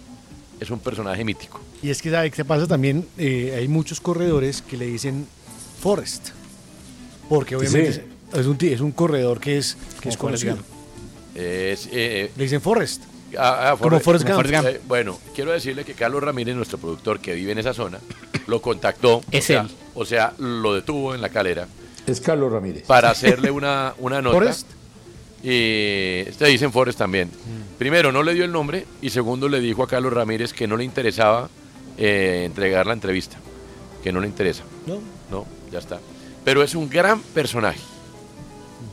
Es 0.63 0.69
un 0.69 0.79
personaje 0.79 1.25
mítico. 1.25 1.59
Y 1.81 1.89
es 1.89 2.01
que, 2.01 2.09
¿sabe 2.09 2.31
qué 2.31 2.45
pasa 2.45 2.65
también? 2.67 3.05
Eh, 3.17 3.53
hay 3.57 3.67
muchos 3.67 3.99
corredores 3.99 4.61
que 4.61 4.77
le 4.77 4.85
dicen 4.85 5.27
Forrest. 5.81 6.29
Porque 7.27 7.57
obviamente 7.57 7.91
Sí. 7.93 8.01
es, 8.39 8.45
un, 8.45 8.57
es 8.61 8.79
un 8.79 8.93
corredor 8.93 9.41
que 9.41 9.57
es, 9.57 9.75
que 9.99 10.07
es 10.07 10.15
conocido. 10.15 10.57
Es, 11.35 11.89
eh, 11.91 12.31
Le 12.37 12.43
dicen 12.43 12.61
Forrest. 12.61 13.03
Ah, 13.37 13.71
ah, 13.71 13.77
Como 13.77 13.99
Forrest 13.99 14.25
Gump. 14.25 14.45
Eh, 14.45 14.79
bueno, 14.87 15.19
quiero 15.35 15.51
decirle 15.51 15.83
que 15.83 15.95
Carlos 15.95 16.23
Ramírez, 16.23 16.55
nuestro 16.55 16.77
productor 16.77 17.19
que 17.19 17.33
vive 17.33 17.51
en 17.51 17.57
esa 17.57 17.73
zona, 17.73 17.99
lo 18.47 18.61
contactó. 18.61 19.21
Es 19.31 19.43
o 19.43 19.47
sea, 19.47 19.61
él. 19.63 19.67
O 19.95 20.05
sea, 20.05 20.33
lo 20.37 20.75
detuvo 20.75 21.13
en 21.13 21.21
la 21.21 21.27
calera 21.29 21.67
Es 22.07 22.21
Carlos 22.21 22.51
Ramírez. 22.53 22.83
para 22.85 23.09
hacerle 23.09 23.51
una, 23.51 23.95
una 23.99 24.21
nota. 24.21 24.35
Forrest. 24.37 24.67
Y 25.43 26.23
te 26.37 26.45
dicen 26.45 26.71
Forrest 26.71 26.97
también. 26.97 27.29
Primero, 27.77 28.11
no 28.11 28.23
le 28.23 28.33
dio 28.33 28.45
el 28.45 28.51
nombre 28.51 28.85
y 29.01 29.09
segundo, 29.09 29.49
le 29.49 29.59
dijo 29.59 29.83
a 29.83 29.87
Carlos 29.87 30.13
Ramírez 30.13 30.53
que 30.53 30.67
no 30.67 30.77
le 30.77 30.85
interesaba 30.85 31.49
eh, 31.97 32.43
entregar 32.45 32.87
la 32.87 32.93
entrevista. 32.93 33.37
Que 34.01 34.11
no 34.13 34.19
le 34.21 34.27
interesa. 34.27 34.63
No. 34.87 34.99
No, 35.29 35.45
ya 35.71 35.79
está. 35.79 35.99
Pero 36.45 36.63
es 36.63 36.75
un 36.75 36.89
gran 36.89 37.21
personaje. 37.21 37.79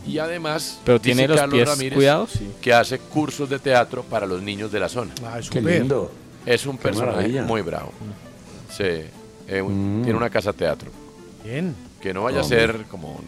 Y 0.07 0.19
además, 0.19 0.79
Pero 0.85 1.01
tiene 1.01 1.29
los 1.29 1.37
Carlos 1.37 1.55
pies 1.57 1.69
Ramírez 1.69 1.95
cuidados, 1.95 2.31
sí. 2.31 2.51
que 2.61 2.73
hace 2.73 2.99
cursos 2.99 3.49
de 3.51 3.59
teatro 3.59 4.03
para 4.03 4.27
los 4.27 4.43
niños 4.43 4.73
de 4.73 4.81
la 4.81 4.89
zona. 4.89 5.13
Ah, 5.25 5.39
es 5.39 5.51
Qué 5.51 5.61
lindo. 5.61 6.11
Es 6.47 6.65
un 6.67 6.77
Qué 6.79 6.85
personaje 6.85 7.17
maravilla. 7.17 7.43
muy 7.43 7.61
bravo. 7.63 7.93
Sí, 8.77 8.85
eh, 9.49 9.61
un- 9.63 10.01
Mm. 10.01 10.03
tiene 10.05 10.17
una 10.17 10.31
casa 10.31 10.53
teatro. 10.53 10.91
Bien. 11.45 11.75
Que 12.01 12.15
no 12.15 12.23
vaya 12.23 12.41
Hombre. 12.41 12.57
a 12.57 12.61
ser 12.67 12.85
como... 12.87 13.21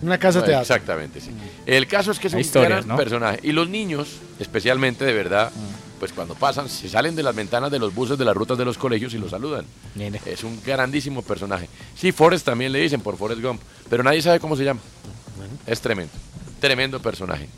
Una 0.00 0.18
casa 0.18 0.44
teatro. 0.44 0.60
Exactamente, 0.60 1.20
sí. 1.20 1.30
El 1.66 1.86
caso 1.86 2.12
es 2.12 2.18
que 2.18 2.28
es 2.28 2.34
Hay 2.34 2.38
un 2.38 2.44
historias, 2.44 2.84
gran 2.84 2.88
¿no? 2.88 2.96
personaje. 2.96 3.40
Y 3.42 3.52
los 3.52 3.68
niños, 3.68 4.08
especialmente 4.38 5.04
de 5.04 5.12
verdad, 5.12 5.50
pues 5.98 6.12
cuando 6.12 6.34
pasan, 6.34 6.68
se 6.68 6.88
salen 6.88 7.16
de 7.16 7.22
las 7.22 7.34
ventanas 7.34 7.70
de 7.70 7.78
los 7.78 7.94
buses, 7.94 8.16
de 8.16 8.24
las 8.24 8.36
rutas 8.36 8.56
de 8.56 8.64
los 8.64 8.78
colegios 8.78 9.12
y 9.14 9.18
lo 9.18 9.28
saludan. 9.28 9.64
Mire. 9.96 10.20
Es 10.24 10.44
un 10.44 10.60
grandísimo 10.64 11.22
personaje. 11.22 11.68
Sí, 11.96 12.12
Forrest 12.12 12.44
también 12.46 12.70
le 12.72 12.80
dicen 12.80 13.00
por 13.00 13.16
Forrest 13.16 13.42
Gump, 13.42 13.60
pero 13.90 14.02
nadie 14.02 14.22
sabe 14.22 14.38
cómo 14.38 14.56
se 14.56 14.64
llama. 14.64 14.80
Es 15.66 15.80
tremendo. 15.80 16.12
Tremendo 16.60 17.00
personaje. 17.00 17.48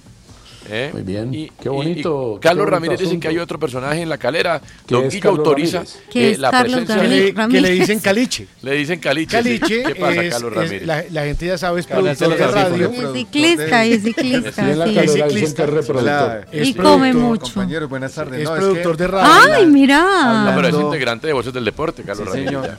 ¿Eh? 0.68 0.90
Muy 0.92 1.02
bien. 1.02 1.32
Y- 1.32 1.48
Qué 1.60 1.64
y- 1.64 1.68
bonito, 1.68 2.34
y 2.36 2.40
qué 2.40 2.40
Carlos 2.48 2.64
bonito 2.66 2.70
Ramírez 2.76 2.98
dicen 2.98 3.06
asunto. 3.12 3.22
que 3.22 3.28
hay 3.28 3.38
otro 3.38 3.58
personaje 3.58 4.02
en 4.02 4.08
la 4.08 4.18
calera. 4.18 4.60
¿Qué 4.86 4.94
Don 4.94 5.08
Guillo 5.08 5.30
autoriza? 5.30 5.82
¿Qué 6.12 6.28
eh, 6.28 6.30
es 6.32 6.38
la 6.38 6.50
Carlos 6.50 6.84
presencia 6.84 6.94
Que 6.96 7.02
Ramírez? 7.02 7.34
le, 7.34 7.48
que 7.48 7.60
le 7.60 7.70
dicen 7.70 8.00
Caliche. 8.00 8.46
Le 8.62 8.72
dicen 8.74 9.00
Caliche. 9.00 9.42
sí. 9.42 9.58
Caliche 9.58 9.82
¿Qué 9.84 9.94
pasa, 9.94 10.22
es- 10.22 10.32
Carlos 10.34 10.50
es- 10.52 10.56
Ramírez? 10.58 10.86
la, 10.86 11.04
la 11.10 11.24
gente 11.24 11.46
ya 11.46 11.58
sabe, 11.58 11.80
es 11.80 11.86
productor 11.86 12.36
de 12.36 12.46
radio. 12.46 12.90
Es 12.90 13.12
ciclista, 13.14 13.84
es 13.84 14.02
ciclista. 14.02 14.52
Ciclista. 14.52 16.40
es 16.52 16.60
Es 16.60 16.68
Y 16.68 16.74
come 16.74 17.12
mucho. 17.14 17.42
compañeros, 17.54 17.88
buenas 17.88 18.12
tardes. 18.12 18.40
Es 18.42 18.48
No, 18.48 18.54
productor 18.56 18.96
que- 18.96 19.02
de 19.02 19.08
radio. 19.08 19.32
Ay, 19.54 19.66
No, 19.66 19.72
mira. 19.72 20.52
pero 20.56 20.68
es 20.68 20.74
integrante 20.74 21.26
de 21.26 21.32
Voces 21.32 21.52
del 21.52 21.64
Deporte, 21.64 22.02
Carlos 22.02 22.28
Sí, 22.32 22.44
Ramírez. 22.44 22.70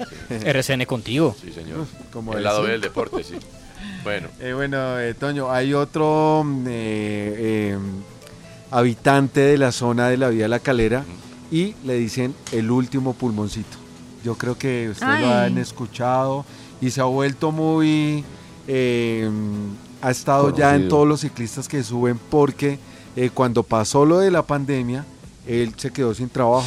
RCN 0.45 0.85
contigo. 0.85 1.35
Sí, 1.41 1.51
señor. 1.51 1.85
como 2.13 2.33
El 2.35 2.43
lado. 2.43 2.63
B 2.63 2.71
del 2.71 2.81
deporte, 2.81 3.23
sí. 3.23 3.35
Bueno, 4.03 4.29
Eh, 4.39 4.53
bueno, 4.53 4.99
eh, 4.99 5.13
Toño, 5.13 5.51
hay 5.51 5.73
otro 5.73 6.43
mm, 6.45 6.65
eh, 6.67 6.71
eh, 7.37 7.77
habitante 8.71 9.41
de 9.41 9.57
la 9.57 9.71
zona 9.71 10.07
de 10.09 10.17
la 10.17 10.29
Vía 10.29 10.47
La 10.47 10.59
Calera 10.59 11.03
y 11.51 11.75
le 11.83 11.95
dicen 11.95 12.33
el 12.51 12.71
último 12.71 13.13
pulmoncito. 13.13 13.77
Yo 14.23 14.35
creo 14.37 14.57
que 14.57 14.89
ustedes 14.91 15.21
lo 15.21 15.33
han 15.33 15.57
escuchado 15.57 16.45
y 16.79 16.89
se 16.91 17.01
ha 17.01 17.05
vuelto 17.05 17.51
muy... 17.51 18.23
eh, 18.67 19.29
ha 20.03 20.09
estado 20.09 20.55
ya 20.55 20.75
en 20.75 20.89
todos 20.89 21.07
los 21.07 21.21
ciclistas 21.21 21.67
que 21.67 21.83
suben 21.83 22.19
porque 22.29 22.79
eh, 23.15 23.29
cuando 23.31 23.61
pasó 23.61 24.03
lo 24.05 24.17
de 24.19 24.31
la 24.31 24.41
pandemia, 24.41 25.05
él 25.47 25.73
se 25.77 25.91
quedó 25.91 26.13
sin 26.15 26.27
trabajo. 26.29 26.65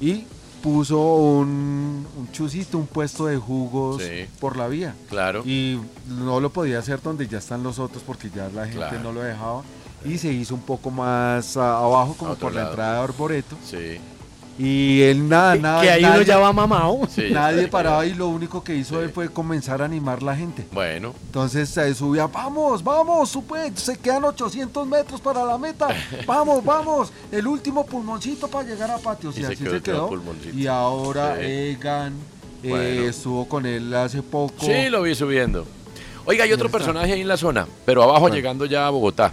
Y 0.00 0.24
puso 0.62 0.98
un, 1.16 2.06
un 2.16 2.32
chusito, 2.32 2.78
un 2.78 2.86
puesto 2.86 3.26
de 3.26 3.36
jugos 3.36 4.02
Sí. 4.02 4.26
por 4.40 4.56
la 4.56 4.68
vía. 4.68 4.94
claro. 5.08 5.42
Y 5.44 5.78
no 6.08 6.40
lo 6.40 6.50
podía 6.50 6.78
hacer 6.78 7.00
donde 7.02 7.26
ya 7.26 7.38
están 7.38 7.62
los 7.62 7.78
otros 7.78 8.02
porque 8.06 8.30
ya 8.30 8.48
la 8.48 8.64
gente 8.64 8.76
Claro. 8.78 9.00
no 9.02 9.12
lo 9.12 9.20
dejaba. 9.22 9.62
Y 10.04 10.16
se 10.18 10.32
hizo 10.32 10.54
un 10.54 10.62
poco 10.62 10.90
más 10.90 11.56
ah, 11.58 11.78
abajo, 11.78 12.14
como 12.18 12.34
por 12.34 12.54
la 12.54 12.68
entrada 12.68 12.94
de 12.98 13.04
Arboreto. 13.04 13.56
Sí. 13.64 13.98
Y 14.62 15.00
él 15.02 15.26
nada, 15.26 15.56
nada. 15.56 15.80
que 15.80 15.90
ahí 15.90 16.02
nadie- 16.02 16.16
uno 16.16 16.22
ya 16.22 16.38
va 16.38 16.52
mamado. 16.52 17.00
Sí, 17.08 17.28
nadie 17.32 17.66
paraba 17.68 18.04
y 18.04 18.12
lo 18.12 18.28
único 18.28 18.62
que 18.62 18.74
hizo 18.74 19.00
él 19.02 19.08
fue 19.08 19.30
comenzar 19.30 19.80
a 19.80 19.86
animar 19.86 20.22
la 20.22 20.36
gente. 20.36 20.66
Bueno, 20.72 21.14
Entonces 21.26 21.70
se 21.70 21.94
subía, 21.94 22.26
vamos, 22.26 22.84
vamos, 22.84 23.30
supe, 23.30 23.72
se 23.74 23.96
quedan 23.98 24.24
800 24.24 24.86
metros 24.86 25.20
para 25.22 25.44
la 25.44 25.56
meta, 25.56 25.88
vamos, 26.26 26.62
vamos, 26.62 27.10
el 27.32 27.46
último 27.46 27.86
pulmoncito 27.86 28.48
para 28.48 28.68
llegar 28.68 28.90
a 28.90 28.98
patios. 28.98 29.34
Y 29.38 29.40
Y, 29.40 29.44
se 29.44 29.52
así 29.54 29.64
quedó 29.64 29.74
se 29.76 29.80
quedó. 29.82 30.08
pulmoncito. 30.08 30.54
Y 30.54 30.66
ahora 30.66 31.36
Sí. 31.38 31.44
Egan 31.46 32.12
eh, 32.62 32.68
Bueno. 32.68 33.02
estuvo 33.08 33.48
con 33.48 33.64
él 33.64 33.94
hace 33.94 34.22
poco. 34.22 34.66
sí, 34.66 34.90
lo 34.90 35.00
vi 35.00 35.14
subiendo. 35.14 35.64
Oiga, 36.26 36.44
hay 36.44 36.52
otro 36.52 36.68
personaje 36.68 37.14
ahí 37.14 37.22
en 37.22 37.28
la 37.28 37.38
zona, 37.38 37.66
pero 37.86 38.02
abajo 38.02 38.28
llegando 38.28 38.66
ya 38.66 38.86
a 38.86 38.90
Bogotá. 38.90 39.32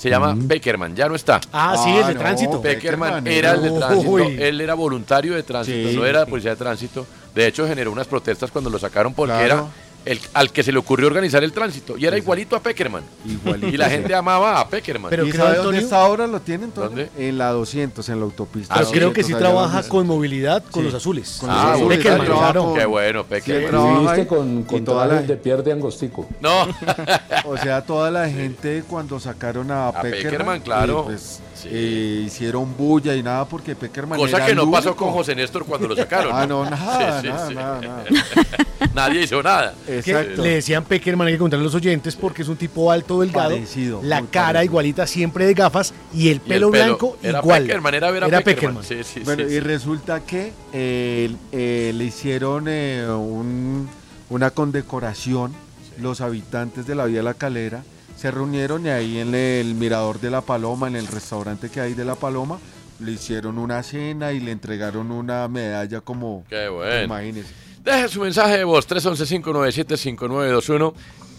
Se 0.00 0.08
llama 0.08 0.34
Peckerman, 0.48 0.96
ya 0.96 1.08
no 1.08 1.14
está. 1.14 1.40
Ah, 1.52 1.76
sí, 1.84 1.90
el 1.90 2.06
de 2.06 2.14
no, 2.14 2.20
tránsito. 2.20 2.62
Peckerman 2.62 3.22
Peckerman 3.22 3.26
era 3.26 3.52
el 3.52 3.62
de 3.62 3.70
Uy. 3.70 3.78
tránsito, 3.78 4.18
él 4.44 4.60
era 4.62 4.72
voluntario 4.74 5.34
de 5.34 5.42
tránsito, 5.42 5.90
Sí. 5.90 5.94
no 5.96 6.06
era 6.06 6.24
policía 6.24 6.52
de 6.52 6.56
tránsito. 6.56 7.06
De 7.34 7.46
hecho, 7.46 7.66
generó 7.66 7.92
unas 7.92 8.06
protestas 8.06 8.50
cuando 8.50 8.70
lo 8.70 8.78
sacaron 8.78 9.12
porque 9.12 9.32
Claro. 9.34 9.44
era 9.44 9.64
el, 10.04 10.20
al 10.34 10.50
que 10.52 10.62
se 10.62 10.72
le 10.72 10.78
ocurrió 10.78 11.06
organizar 11.06 11.44
el 11.44 11.52
tránsito 11.52 11.96
y 11.98 12.06
era 12.06 12.16
igualito 12.16 12.56
a 12.56 12.60
Peckerman. 12.60 13.02
Igualito. 13.26 13.66
Y 13.68 13.76
la 13.76 13.90
gente 13.90 14.14
amaba 14.14 14.60
a 14.60 14.68
Peckerman. 14.68 15.10
Pero 15.10 15.26
¿Y 15.26 15.32
sabe 15.32 15.48
dónde 15.56 15.58
Antonio- 15.60 15.80
está 15.80 16.02
ahora? 16.02 16.26
¿Lo 16.26 16.40
tienen? 16.40 16.72
¿Dónde? 16.74 17.10
En 17.18 17.36
la 17.38 17.50
200, 17.50 18.08
en 18.08 18.18
la 18.18 18.24
autopista. 18.24 18.74
Ah, 18.74 18.82
creo 18.90 19.08
sí, 19.08 19.14
que 19.14 19.22
sí 19.24 19.34
trabaja 19.34 19.74
donde- 19.74 19.88
con 19.88 20.06
movilidad 20.06 20.62
con 20.70 20.82
Sí. 20.82 20.86
los 20.86 20.94
azules. 20.94 21.36
Con 21.40 21.50
Ah, 21.50 21.64
los 21.72 21.76
azules, 21.76 21.98
Peckerman, 21.98 22.26
claro. 22.26 22.64
con- 22.64 22.74
Qué 22.78 22.84
bueno, 22.86 23.20
Sí, 23.22 23.26
Peckerman. 23.28 24.08
ahí 24.08 24.26
con, 24.26 24.62
con 24.64 24.84
toda 24.84 25.06
la- 25.06 25.22
de 25.22 25.36
pierde 25.36 25.72
angostico. 25.72 26.26
No. 26.40 26.66
O 27.46 27.56
sea, 27.56 27.82
toda 27.82 28.10
la 28.10 28.28
gente 28.28 28.84
cuando 28.88 29.18
sacaron 29.18 29.70
a, 29.70 29.88
A 29.88 29.92
Peckerman, 30.02 30.22
Peckerman, 30.30 30.60
claro. 30.60 31.00
eh, 31.00 31.04
pues, 31.06 31.40
Sí. 31.54 31.68
eh, 31.70 32.22
hicieron 32.26 32.76
bulla 32.76 33.14
y 33.14 33.22
nada 33.22 33.44
porque 33.44 33.74
Peckerman 33.76 34.18
Cosa 34.18 34.38
era 34.38 34.46
que 34.46 34.54
no 34.54 34.70
pasó 34.70 34.94
con 34.96 35.10
José 35.10 35.34
Néstor 35.34 35.64
cuando 35.66 35.88
lo 35.88 35.96
sacaron. 35.96 36.32
Ah, 36.34 36.46
no, 36.46 36.64
nada, 36.68 37.20
Sí, 37.20 37.26
sí, 37.26 37.32
nada, 37.32 37.48
sí. 37.48 37.54
nada, 37.54 37.80
nada. 37.80 38.04
Nadie 38.94 39.22
hizo 39.22 39.42
nada. 39.42 39.74
Que 39.90 40.10
Exacto. 40.10 40.42
le 40.42 40.48
decían 40.50 40.84
Peckerman, 40.84 41.26
hay 41.26 41.34
que 41.34 41.38
contarle 41.38 41.62
a 41.62 41.66
los 41.66 41.74
oyentes, 41.74 42.16
porque 42.16 42.42
es 42.42 42.48
un 42.48 42.56
tipo 42.56 42.90
alto, 42.90 43.20
delgado, 43.20 43.50
Parecido, 43.50 44.00
la 44.02 44.22
cara 44.22 44.46
parecido. 44.54 44.64
igualita, 44.64 45.06
siempre 45.06 45.46
de 45.46 45.54
gafas, 45.54 45.92
y 46.14 46.28
el 46.28 46.36
Y 46.36 46.40
pelo, 46.40 46.66
el 46.68 46.72
pelo 46.72 46.84
blanco 46.86 47.18
era 47.22 47.38
igual. 47.40 47.62
Peckerman, 47.64 47.94
era 47.94 48.10
ver 48.10 48.24
a 48.24 48.26
Era 48.28 48.40
Peckerman. 48.42 48.82
Peckerman. 48.82 49.04
Sí, 49.04 49.12
sí, 49.20 49.24
Bueno, 49.24 49.44
sí, 49.48 49.54
y 49.54 49.60
resulta 49.60 50.20
que 50.20 50.52
eh, 50.72 51.34
eh, 51.52 51.92
le 51.94 52.04
hicieron 52.04 52.66
eh, 52.68 53.06
un- 53.08 53.88
una 54.30 54.50
condecoración 54.50 55.52
los 56.00 56.20
habitantes 56.20 56.86
de 56.86 56.94
la 56.94 57.04
Vía 57.06 57.22
La 57.22 57.34
Calera. 57.34 57.82
Se 58.16 58.30
reunieron 58.30 58.86
y 58.86 58.90
ahí 58.90 59.18
en 59.18 59.34
el 59.34 59.74
Mirador 59.74 60.20
de 60.20 60.30
la 60.30 60.40
Paloma, 60.42 60.88
en 60.88 60.96
el 60.96 61.06
restaurante 61.06 61.68
que 61.70 61.80
hay 61.80 61.94
de 61.94 62.04
la 62.04 62.14
Paloma, 62.14 62.58
le 63.00 63.12
hicieron 63.12 63.56
una 63.58 63.82
cena 63.82 64.32
y 64.32 64.40
le 64.40 64.50
entregaron 64.52 65.10
una 65.10 65.48
medalla 65.48 66.00
como... 66.02 66.44
Qué 66.50 66.68
bueno. 66.68 67.02
Imagínense. 67.04 67.50
Deje 67.82 68.08
su 68.08 68.20
mensaje 68.20 68.58
de 68.58 68.64
voz 68.64 68.86
311-597-5921. 68.88 70.92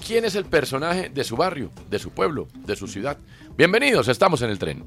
¿Quién 0.05 0.25
es 0.25 0.33
el 0.33 0.45
personaje 0.45 1.09
de 1.09 1.23
su 1.23 1.37
barrio, 1.37 1.69
de 1.89 1.99
su 1.99 2.09
pueblo, 2.09 2.47
de 2.65 2.75
su 2.75 2.87
ciudad? 2.87 3.17
Bienvenidos, 3.55 4.07
estamos 4.07 4.41
en 4.41 4.49
el 4.49 4.57
tren. 4.57 4.83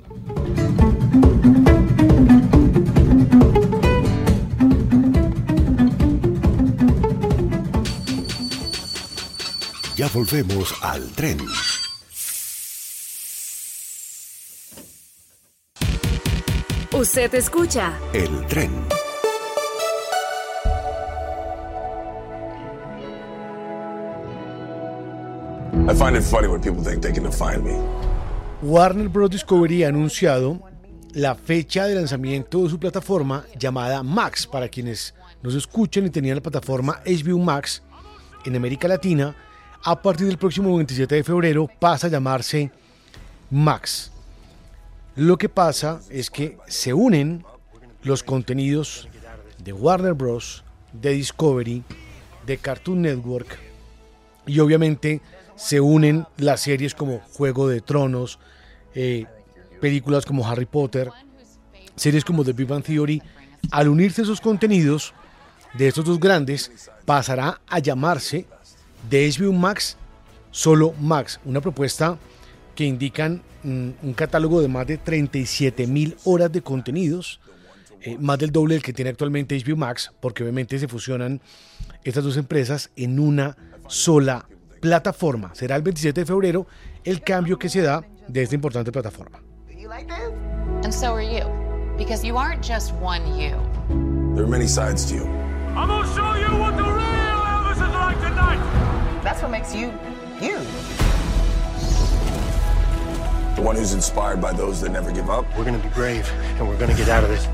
Ya 9.96 10.08
volvemos 10.08 10.74
al 10.82 11.08
tren. 11.12 11.38
Usted 16.92 17.32
escucha 17.34 17.96
El 18.12 18.44
tren. 18.46 19.03
I 25.74 25.92
find 25.92 26.16
it 26.16 26.22
funny 26.22 26.46
when 26.46 26.60
people 26.60 26.82
think 26.82 27.02
they 27.02 27.12
can 27.12 27.24
define 27.24 27.62
me. 27.64 27.76
Warner 28.62 29.08
Bros. 29.08 29.28
Discovery 29.28 29.82
ha 29.82 29.88
anunciado 29.88 30.60
la 31.12 31.34
fecha 31.34 31.86
de 31.86 31.96
lanzamiento 31.96 32.62
de 32.62 32.70
su 32.70 32.78
plataforma 32.78 33.44
llamada 33.58 34.02
Max. 34.04 34.46
Para 34.46 34.68
quienes 34.68 35.14
nos 35.42 35.54
escuchan 35.56 36.06
y 36.06 36.10
tenían 36.10 36.36
la 36.36 36.42
plataforma 36.42 37.02
HBO 37.04 37.38
Max 37.38 37.82
en 38.44 38.54
América 38.54 38.86
Latina, 38.86 39.34
a 39.82 40.00
partir 40.00 40.28
del 40.28 40.38
próximo 40.38 40.76
27 40.76 41.16
de 41.16 41.24
febrero 41.24 41.68
pasa 41.80 42.06
a 42.06 42.10
llamarse 42.10 42.70
Max. 43.50 44.12
Lo 45.16 45.36
que 45.36 45.48
pasa 45.48 46.00
es 46.08 46.30
que 46.30 46.56
se 46.68 46.94
unen 46.94 47.44
los 48.04 48.22
contenidos 48.22 49.08
de 49.62 49.72
Warner 49.72 50.14
Bros., 50.14 50.62
de 50.92 51.10
Discovery, 51.10 51.82
de 52.46 52.58
Cartoon 52.58 53.02
Network 53.02 53.58
y 54.46 54.60
obviamente 54.60 55.20
se 55.56 55.80
unen 55.80 56.26
las 56.36 56.60
series 56.60 56.94
como 56.94 57.20
Juego 57.34 57.68
de 57.68 57.80
Tronos, 57.80 58.38
eh, 58.94 59.26
películas 59.80 60.24
como 60.24 60.48
Harry 60.48 60.66
Potter, 60.66 61.10
series 61.96 62.24
como 62.24 62.44
The 62.44 62.52
Big 62.52 62.66
Bang 62.66 62.82
Theory. 62.82 63.22
Al 63.70 63.88
unirse 63.88 64.22
esos 64.22 64.40
contenidos 64.40 65.14
de 65.74 65.88
estos 65.88 66.04
dos 66.04 66.20
grandes, 66.20 66.90
pasará 67.04 67.60
a 67.66 67.78
llamarse 67.78 68.46
de 69.10 69.30
HBO 69.30 69.52
Max 69.52 69.96
solo 70.50 70.94
Max, 71.00 71.40
una 71.44 71.60
propuesta 71.60 72.16
que 72.76 72.84
indican 72.84 73.42
mm, 73.64 73.88
un 74.02 74.14
catálogo 74.14 74.60
de 74.60 74.68
más 74.68 74.86
de 74.86 74.98
37 74.98 75.86
mil 75.86 76.16
horas 76.24 76.52
de 76.52 76.62
contenidos, 76.62 77.40
eh, 78.00 78.16
más 78.18 78.38
del 78.38 78.52
doble 78.52 78.74
del 78.74 78.82
que 78.82 78.92
tiene 78.92 79.10
actualmente 79.10 79.58
HBO 79.58 79.76
Max, 79.76 80.12
porque 80.20 80.44
obviamente 80.44 80.78
se 80.78 80.86
fusionan 80.86 81.40
estas 82.04 82.22
dos 82.22 82.36
empresas 82.36 82.90
en 82.94 83.18
una 83.18 83.56
sola 83.88 84.46
plataforma. 84.84 85.50
Será 85.54 85.76
el 85.76 85.82
27 85.82 86.20
de 86.20 86.26
febrero 86.26 86.66
el 87.04 87.22
cambio 87.22 87.58
que 87.58 87.70
se 87.70 87.80
da 87.80 88.04
de 88.28 88.42
esta 88.42 88.54
importante 88.54 88.92
plataforma. 88.92 89.40
And 90.82 90.92
so 90.92 91.14
are 91.14 91.22
you. 91.22 91.44
Because 91.96 92.22
you 92.22 92.36
aren't 92.36 92.62
just 92.62 92.92
one 93.00 93.22
you. 93.38 93.56
There 94.34 94.44
are 94.44 94.50
many 94.50 94.66
sides 94.66 95.06
to 95.06 95.14
you. 95.14 95.24
I'm 95.74 95.88
gonna 95.88 96.06
show 96.14 96.34
you 96.34 96.58
what 96.58 96.76
the 96.76 96.82
real 96.82 97.40
Elvis 97.54 97.76
is 97.76 97.94
like 97.94 98.20
tonight. 98.20 98.60
That's 99.22 99.40
what 99.40 99.50
makes 99.50 99.74
you 99.74 99.90
you. 100.40 100.58
The 103.56 103.62
one 103.62 103.76
who's 103.76 103.94
inspired 103.94 104.40
by 104.40 104.52
those 104.52 104.82
that 104.82 104.90
never 104.90 105.12
give 105.12 105.30
up. 105.30 105.46
We're 105.56 105.64
gonna 105.64 105.78
be 105.78 105.88
brave, 105.94 106.30
and 106.58 106.68
we're 106.68 106.78
gonna 106.78 106.94
get 106.94 107.08
out 107.08 107.24
of 107.24 107.30
this. 107.30 107.46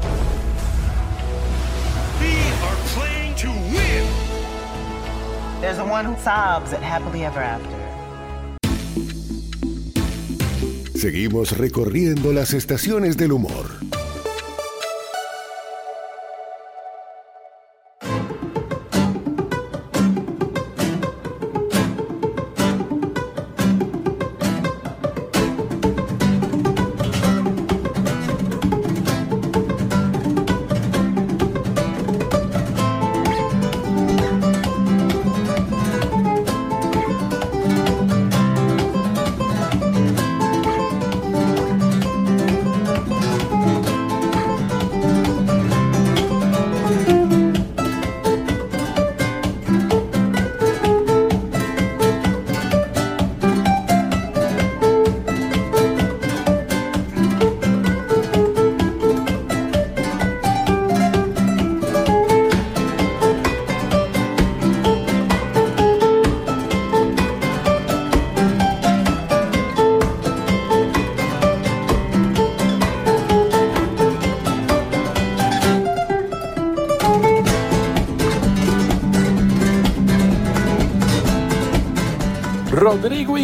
We 2.21 2.35
are 2.67 2.77
playing 2.95 3.37
to 3.37 3.49
win. 3.49 4.20
There's 5.61 5.77
the 5.77 5.85
one 5.85 6.07
who 6.07 6.17
sobs 6.17 6.73
at 6.73 6.83
happily 6.83 7.25
ever 7.25 7.41
after. 7.41 7.77
Seguimos 10.99 11.57
recorriendo 11.59 12.33
las 12.33 12.55
estaciones 12.55 13.19
del 13.19 13.33
humor. 13.33 13.90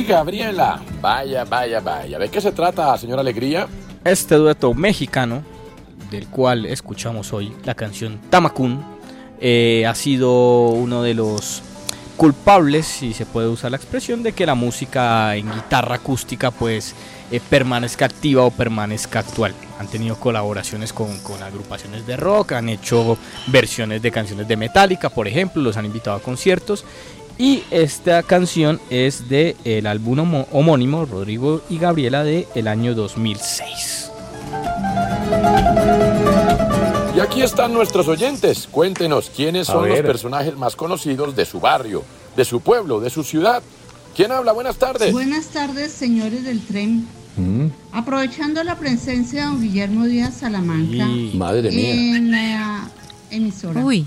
Gabriela. 0.07 0.81
Vaya, 1.01 1.45
vaya, 1.45 1.81
vaya. 1.81 2.19
¿De 2.19 2.29
qué 2.29 2.41
se 2.41 2.53
trata, 2.53 2.97
señora 2.97 3.21
Alegría? 3.21 3.67
Este 4.05 4.37
dueto 4.37 4.73
mexicano 4.73 5.43
del 6.11 6.29
cual 6.29 6.67
escuchamos 6.67 7.33
hoy, 7.33 7.53
la 7.65 7.75
canción 7.75 8.21
Tamakun, 8.31 8.85
eh, 9.41 9.85
ha 9.87 9.95
sido 9.95 10.69
uno 10.69 11.03
de 11.03 11.15
los 11.15 11.63
culpables, 12.17 12.87
si 12.87 13.13
se 13.13 13.27
puede 13.27 13.49
usar 13.49 13.73
la 13.73 13.77
expresión, 13.77 14.23
de 14.23 14.33
que 14.33 14.47
la 14.47 14.55
música 14.55 15.35
en 15.37 15.51
guitarra 15.53 15.97
acústica 15.97 16.51
pues 16.51 16.95
eh, 17.31 17.41
permanezca 17.51 18.07
activa 18.07 18.45
o 18.45 18.51
permanezca 18.51 19.19
actual. 19.19 19.55
Han 19.79 19.89
tenido 19.89 20.17
colaboraciones 20.17 20.93
con, 20.93 21.19
con 21.19 21.43
agrupaciones 21.43 22.07
de 22.07 22.17
rock, 22.17 22.53
han 22.53 22.69
hecho 22.69 23.19
versiones 23.49 24.01
de 24.01 24.13
canciones 24.13 24.49
de 24.49 24.57
Metallica, 24.57 25.11
por 25.11 25.27
ejemplo, 25.29 25.61
los 25.61 25.77
han 25.77 25.85
invitado 25.85 26.17
a 26.17 26.23
conciertos. 26.23 26.85
Y 27.39 27.65
esta 27.71 28.23
canción 28.23 28.81
es 28.89 29.29
del 29.29 29.57
el 29.65 29.87
álbum 29.87 30.45
homónimo 30.53 31.05
Rodrigo 31.05 31.61
y 31.69 31.79
Gabriela 31.79 32.25
de 32.25 32.49
el 32.55 32.67
año 32.67 32.95
2006. 32.95 34.11
Y 37.15 37.21
aquí 37.21 37.43
están 37.43 37.73
nuestros 37.75 38.09
oyentes. 38.09 38.67
Cuéntenos 38.71 39.31
quiénes 39.35 39.67
son 39.67 39.89
los 39.89 40.01
personajes 40.01 40.57
más 40.57 40.77
conocidos 40.77 41.37
de 41.37 41.45
su 41.45 41.61
barrio, 41.61 42.05
de 42.37 42.45
su 42.45 42.61
pueblo, 42.61 43.01
de 43.01 43.11
su 43.11 43.23
ciudad. 43.23 43.63
¿Quién 44.15 44.33
habla? 44.33 44.53
Buenas 44.53 44.77
tardes. 44.77 45.13
Buenas 45.13 45.47
tardes, 45.49 45.93
señores 45.93 46.45
del 46.45 46.61
tren. 46.61 47.07
Mm, 47.37 47.67
Aprovechando 47.93 48.65
la 48.65 48.77
presencia 48.79 49.43
de 49.43 49.47
don 49.49 49.61
Guillermo 49.61 50.07
Díaz 50.07 50.39
Salamanca 50.39 51.07
Madre 51.35 51.71
mía. 51.71 51.93
en 52.17 52.31
la 52.31 52.89
emisora, 53.31 53.85
Uy. 53.85 54.07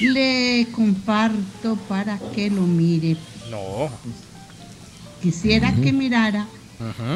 Le 0.00 0.66
comparto 0.72 1.76
para 1.88 2.18
que 2.34 2.50
lo 2.50 2.62
mire. 2.62 3.16
No. 3.50 3.88
Quisiera 5.22 5.72
que 5.74 5.92
mirara. 5.92 6.46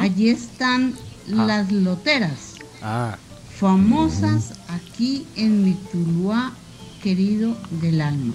Allí 0.00 0.28
están 0.28 0.94
Ah. 1.38 1.44
las 1.46 1.70
loteras, 1.70 2.54
Ah, 2.82 3.16
famosas 3.56 4.54
aquí 4.68 5.24
en 5.36 5.64
mi 5.64 5.74
Tuluá, 5.74 6.52
querido 7.00 7.56
del 7.80 8.00
alma. 8.00 8.34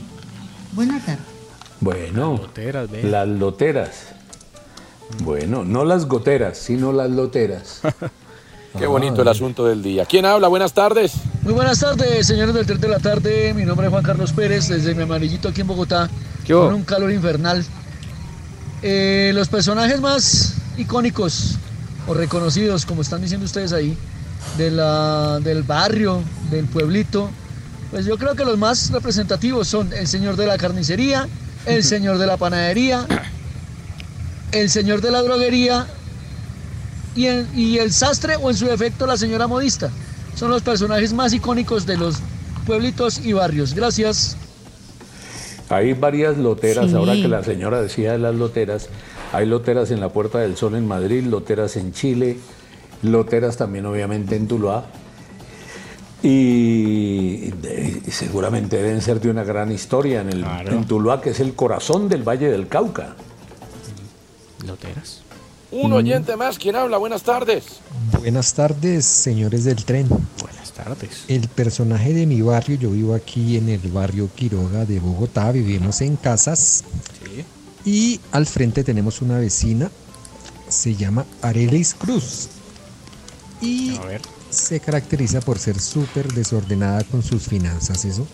Buenas 0.71 1.05
tardes. 1.05 1.25
Bueno, 1.81 2.37
loteras, 2.37 2.89
ve. 2.89 3.03
las 3.03 3.27
loteras. 3.27 3.91
Bueno, 5.23 5.65
no 5.65 5.83
las 5.83 6.05
goteras, 6.05 6.57
sino 6.57 6.93
las 6.93 7.09
loteras. 7.09 7.81
Qué 8.77 8.85
bonito 8.85 9.21
el 9.21 9.27
asunto 9.27 9.65
del 9.65 9.81
día. 9.81 10.05
¿Quién 10.05 10.25
habla? 10.25 10.47
Buenas 10.47 10.73
tardes. 10.73 11.13
Muy 11.41 11.53
buenas 11.53 11.79
tardes, 11.79 12.27
señores 12.27 12.53
del 12.53 12.65
tren 12.65 12.79
de 12.79 12.87
la 12.87 12.99
tarde. 12.99 13.53
Mi 13.55 13.63
nombre 13.65 13.87
es 13.87 13.91
Juan 13.91 14.03
Carlos 14.03 14.31
Pérez, 14.33 14.67
desde 14.67 14.93
mi 14.93 15.03
amarillito 15.03 15.49
aquí 15.49 15.61
en 15.61 15.67
Bogotá, 15.67 16.09
con 16.67 16.75
un 16.75 16.83
calor 16.83 17.11
infernal. 17.11 17.65
Eh, 18.83 19.31
los 19.33 19.47
personajes 19.47 19.99
más 19.99 20.53
icónicos 20.77 21.55
o 22.07 22.13
reconocidos, 22.13 22.85
como 22.85 23.01
están 23.01 23.21
diciendo 23.21 23.45
ustedes 23.45 23.73
ahí, 23.73 23.97
de 24.57 24.69
la- 24.69 25.39
del 25.39 25.63
barrio, 25.63 26.21
del 26.51 26.65
pueblito, 26.65 27.29
pues 27.89 28.05
yo 28.05 28.17
creo 28.17 28.35
que 28.35 28.45
los 28.45 28.57
más 28.57 28.91
representativos 28.91 29.67
son 29.67 29.91
el 29.93 30.07
señor 30.07 30.35
de 30.35 30.45
la 30.45 30.57
carnicería, 30.57 31.27
el 31.65 31.83
señor 31.83 32.19
de 32.19 32.27
la 32.27 32.37
panadería, 32.37 33.05
el 34.51 34.69
señor 34.69 35.01
de 35.01 35.09
la 35.11 35.23
droguería 35.23 35.87
y 37.17 37.25
el, 37.25 37.47
y 37.55 37.77
el 37.79 37.91
sastre 37.91 38.35
o 38.37 38.49
en 38.49 38.55
su 38.55 38.65
defecto 38.65 39.05
la 39.05 39.17
señora 39.17 39.47
modista. 39.47 39.89
Son 40.35 40.49
los 40.51 40.61
personajes 40.61 41.11
más 41.13 41.33
icónicos 41.33 41.85
de 41.85 41.97
los 41.97 42.17
pueblitos 42.65 43.17
y 43.25 43.33
barrios. 43.33 43.73
Gracias. 43.73 44.37
Hay 45.69 45.93
varias 45.93 46.37
loteras, 46.37 46.91
Sí. 46.91 46.95
ahora 46.95 47.13
que 47.13 47.27
la 47.27 47.43
señora 47.43 47.81
decía 47.81 48.13
de 48.13 48.19
las 48.19 48.35
loteras, 48.35 48.87
hay 49.33 49.45
loteras 49.45 49.91
en 49.91 49.99
la 49.99 50.09
Puerta 50.09 50.39
del 50.39 50.55
Sol 50.55 50.75
en 50.75 50.87
Madrid, 50.87 51.25
loteras 51.25 51.75
en 51.75 51.91
Chile, 51.91 52.37
loteras 53.01 53.57
también 53.57 53.85
obviamente 53.85 54.35
en 54.37 54.47
Tuluá. 54.47 54.85
Y, 56.23 57.51
de- 57.61 58.01
y 58.05 58.11
seguramente 58.11 58.77
deben 58.77 59.01
ser 59.01 59.19
de 59.19 59.29
una 59.29 59.43
gran 59.43 59.71
historia 59.71 60.21
en, 60.21 60.29
el, 60.29 60.45
en 60.67 60.85
Tuluá, 60.85 61.21
que 61.21 61.29
es 61.31 61.39
el 61.39 61.53
corazón 61.53 62.09
del 62.09 62.23
Valle 62.27 62.49
del 62.49 62.67
Cauca. 62.67 63.15
Loteras. 64.65 65.21
Un 65.71 65.91
oyente 65.93 66.35
más. 66.37 66.57
¿Quién 66.57 66.75
habla? 66.75 66.97
Buenas 66.97 67.23
tardes. 67.23 67.63
Buenas 68.19 68.53
tardes, 68.53 69.05
señores 69.05 69.65
del 69.65 69.83
tren. 69.83 70.07
Buenas 70.39 70.71
tardes. 70.71 71.25
El 71.27 71.47
personaje 71.49 72.13
de 72.13 72.25
mi 72.25 72.41
barrio, 72.41 72.77
yo 72.77 72.91
vivo 72.91 73.13
aquí 73.13 73.57
en 73.57 73.69
el 73.69 73.91
barrio 73.91 74.29
Quiroga 74.33 74.85
de 74.85 74.99
Bogotá, 74.99 75.51
vivimos 75.51 76.01
en 76.01 76.15
casas. 76.15 76.83
Y 77.83 78.19
al 78.31 78.45
frente 78.45 78.83
tenemos 78.83 79.21
una 79.21 79.39
vecina, 79.39 79.91
se 80.67 80.95
llama 80.95 81.25
Arelis 81.41 81.93
Cruz. 81.93 82.49
Y 83.61 83.97
se 84.49 84.79
caracteriza 84.79 85.41
por 85.41 85.59
ser 85.59 85.79
súper 85.79 86.31
desordenada 86.33 87.03
con 87.05 87.23
sus 87.23 87.43
finanzas, 87.43 88.05
eso. 88.05 88.25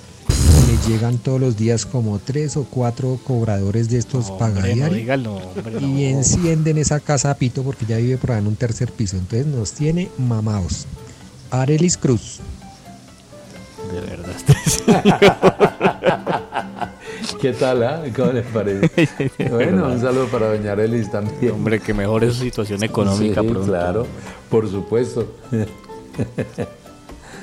Le 0.68 0.92
llegan 0.92 1.18
todos 1.18 1.40
los 1.40 1.58
días 1.58 1.86
como 1.86 2.20
tres 2.20 2.58
o 2.58 2.66
cuatro 2.70 3.20
cobradores 3.24 3.90
de 3.90 3.98
estos 4.00 4.30
Hombre, 4.30 4.76
no 5.18 5.40
y 5.82 6.06
encienden 6.06 6.78
esa 6.78 7.00
casa 7.00 7.32
a 7.32 7.36
pito 7.36 7.64
porque 7.64 7.86
ya 7.86 7.98
vive 7.98 8.18
por 8.18 8.32
ahí 8.32 8.40
en 8.40 8.48
un 8.48 8.56
tercer 8.56 8.92
piso. 8.92 9.18
Entonces 9.18 9.46
nos 9.48 9.72
tiene 9.74 10.10
mamados. 10.18 10.86
Arelis 11.52 11.98
Cruz. 11.98 12.40
De 13.94 14.02
verdad. 14.02 14.34
¿Qué 17.42 17.54
tal? 17.54 17.84
ah? 17.84 18.04
¿Cómo 18.16 18.32
les 18.32 18.46
parece? 18.48 18.90
bueno, 19.52 19.88
un 19.88 20.00
saludo 20.02 20.28
para 20.28 20.48
doña 20.56 20.72
Arelis 20.72 21.12
también. 21.12 21.52
Hombre, 21.54 21.80
que 21.80 21.94
mejore 21.94 22.28
su 22.32 22.36
situación 22.40 22.84
económica 22.84 23.42
Sí, 23.42 23.48
pronto. 23.48 23.68
claro, 23.68 24.08
por 24.50 24.70
supuesto. 24.70 25.28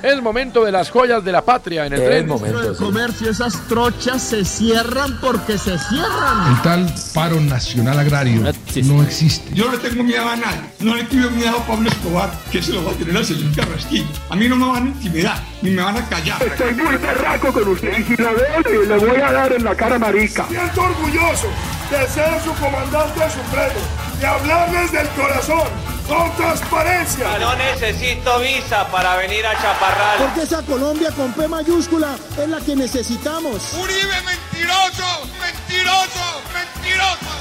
Es 0.03 0.21
momento 0.21 0.63
de 0.65 0.71
las 0.71 0.89
joyas 0.89 1.23
de 1.23 1.31
la 1.31 1.43
patria 1.43 1.85
en 1.85 1.93
el 1.93 2.01
Es 2.01 2.07
tren. 2.07 2.27
momento, 2.27 2.73
sí. 2.73 2.83
comercio, 2.83 3.29
esas 3.29 3.53
trochas 3.67 4.21
se 4.21 4.43
cierran 4.45 5.19
porque 5.21 5.57
se 5.57 5.77
cierran. 5.77 6.55
El 6.55 6.61
tal 6.63 6.93
paro 7.13 7.39
nacional 7.39 7.99
agrario 7.99 8.41
no 8.83 9.03
existe. 9.03 9.53
Yo 9.53 9.65
no 9.65 9.73
le 9.73 9.77
tengo 9.77 10.03
miedo 10.03 10.27
a 10.27 10.35
nadie. 10.35 10.61
No 10.79 10.95
le 10.95 11.03
tengo 11.03 11.29
miedo 11.31 11.55
a 11.57 11.67
Pablo 11.67 11.89
Escobar, 11.89 12.31
que 12.51 12.61
se 12.63 12.73
lo 12.73 12.83
va 12.83 12.91
a 12.91 12.95
tener 12.95 13.15
al 13.15 13.25
señor 13.25 13.55
Carrasquillo. 13.55 14.07
A 14.29 14.35
mí 14.35 14.47
no 14.49 14.55
me 14.55 14.67
van 14.67 14.85
a 14.85 14.87
intimidar, 14.89 15.37
ni 15.61 15.69
me 15.71 15.83
van 15.83 15.97
a 15.97 16.09
callar. 16.09 16.41
Estoy 16.43 16.73
muy 16.73 16.95
berraco 16.97 17.53
con 17.53 17.67
usted 17.67 17.99
y 17.99 18.03
si 18.03 18.17
la 18.21 18.31
veo, 18.31 18.83
le 18.87 18.97
voy 18.97 19.21
a 19.21 19.31
dar 19.31 19.53
en 19.53 19.63
la 19.63 19.75
cara 19.75 19.99
marica. 19.99 20.47
Siento 20.47 20.81
orgulloso 20.81 21.47
de 21.91 22.07
ser 22.07 22.41
su 22.43 22.53
comandante 22.53 23.19
supremo, 23.29 23.79
de 24.21 24.27
hablarles 24.27 24.91
del 24.91 25.07
corazón, 25.09 25.67
con 26.07 26.31
transparencia. 26.35 27.39
No 27.39 27.55
necesito 27.55 28.39
visa 28.39 28.87
para 28.91 29.17
venir 29.17 29.45
a 29.47 29.53
Chaparral. 29.59 30.17
Porque 30.19 30.43
esa 30.43 30.61
Colombia 30.61 31.09
con 31.11 31.33
P 31.33 31.47
mayúscula 31.47 32.15
es 32.37 32.47
la 32.47 32.59
que 32.61 32.75
necesitamos. 32.75 33.73
Uribe 33.73 34.21
mentiroso, 34.23 35.27
mentiroso, 35.41 36.41
mentiroso. 36.53 37.31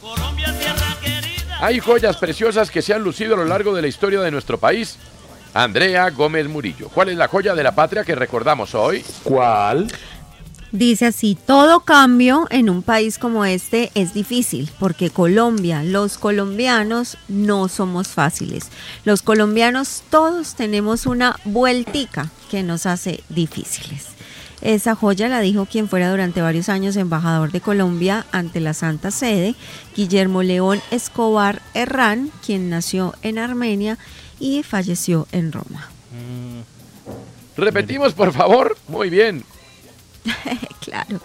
Colombia, 0.00 0.58
tierra 0.58 0.96
querida. 1.02 1.58
Hay 1.60 1.78
joyas 1.78 2.16
preciosas 2.16 2.70
que 2.70 2.80
se 2.80 2.94
han 2.94 3.02
lucido 3.02 3.34
a 3.34 3.38
lo 3.38 3.44
largo 3.44 3.74
de 3.74 3.82
la 3.82 3.88
historia 3.88 4.20
de 4.20 4.30
nuestro 4.30 4.56
país. 4.58 4.96
Andrea 5.52 6.08
Gómez 6.08 6.48
Murillo. 6.48 6.88
¿Cuál 6.88 7.10
es 7.10 7.18
la 7.18 7.28
joya 7.28 7.54
de 7.54 7.64
la 7.64 7.74
patria 7.74 8.02
que 8.02 8.14
recordamos 8.14 8.74
hoy? 8.74 9.04
¿Cuál? 9.24 9.88
Dice 10.72 11.06
así, 11.06 11.36
todo 11.46 11.80
cambio 11.80 12.46
en 12.50 12.70
un 12.70 12.82
país 12.82 13.18
como 13.18 13.44
este 13.44 13.90
es 13.96 14.14
difícil, 14.14 14.70
porque 14.78 15.10
Colombia, 15.10 15.82
los 15.82 16.16
colombianos 16.16 17.18
no 17.26 17.68
somos 17.68 18.08
fáciles. 18.08 18.68
Los 19.04 19.22
colombianos 19.22 20.04
todos 20.10 20.54
tenemos 20.54 21.06
una 21.06 21.36
vueltica 21.44 22.30
que 22.50 22.62
nos 22.62 22.86
hace 22.86 23.24
difíciles. 23.28 24.06
Esa 24.60 24.94
joya 24.94 25.28
la 25.28 25.40
dijo 25.40 25.66
quien 25.66 25.88
fuera 25.88 26.10
durante 26.10 26.42
varios 26.42 26.68
años 26.68 26.94
embajador 26.96 27.50
de 27.50 27.60
Colombia 27.60 28.26
ante 28.30 28.60
la 28.60 28.74
Santa 28.74 29.10
Sede, 29.10 29.56
Guillermo 29.96 30.42
León 30.44 30.80
Escobar 30.92 31.62
Herrán, 31.74 32.30
quien 32.44 32.70
nació 32.70 33.14
en 33.22 33.38
Armenia 33.38 33.98
y 34.38 34.62
falleció 34.62 35.26
en 35.32 35.50
Roma. 35.50 35.88
Repetimos, 37.56 38.12
por 38.12 38.32
favor. 38.32 38.76
Muy 38.86 39.10
bien. 39.10 39.44
claro. 40.80 41.20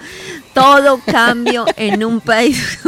Todo 0.54 1.00
cambio 1.06 1.66
en 1.76 2.04
un 2.04 2.22
país, 2.22 2.80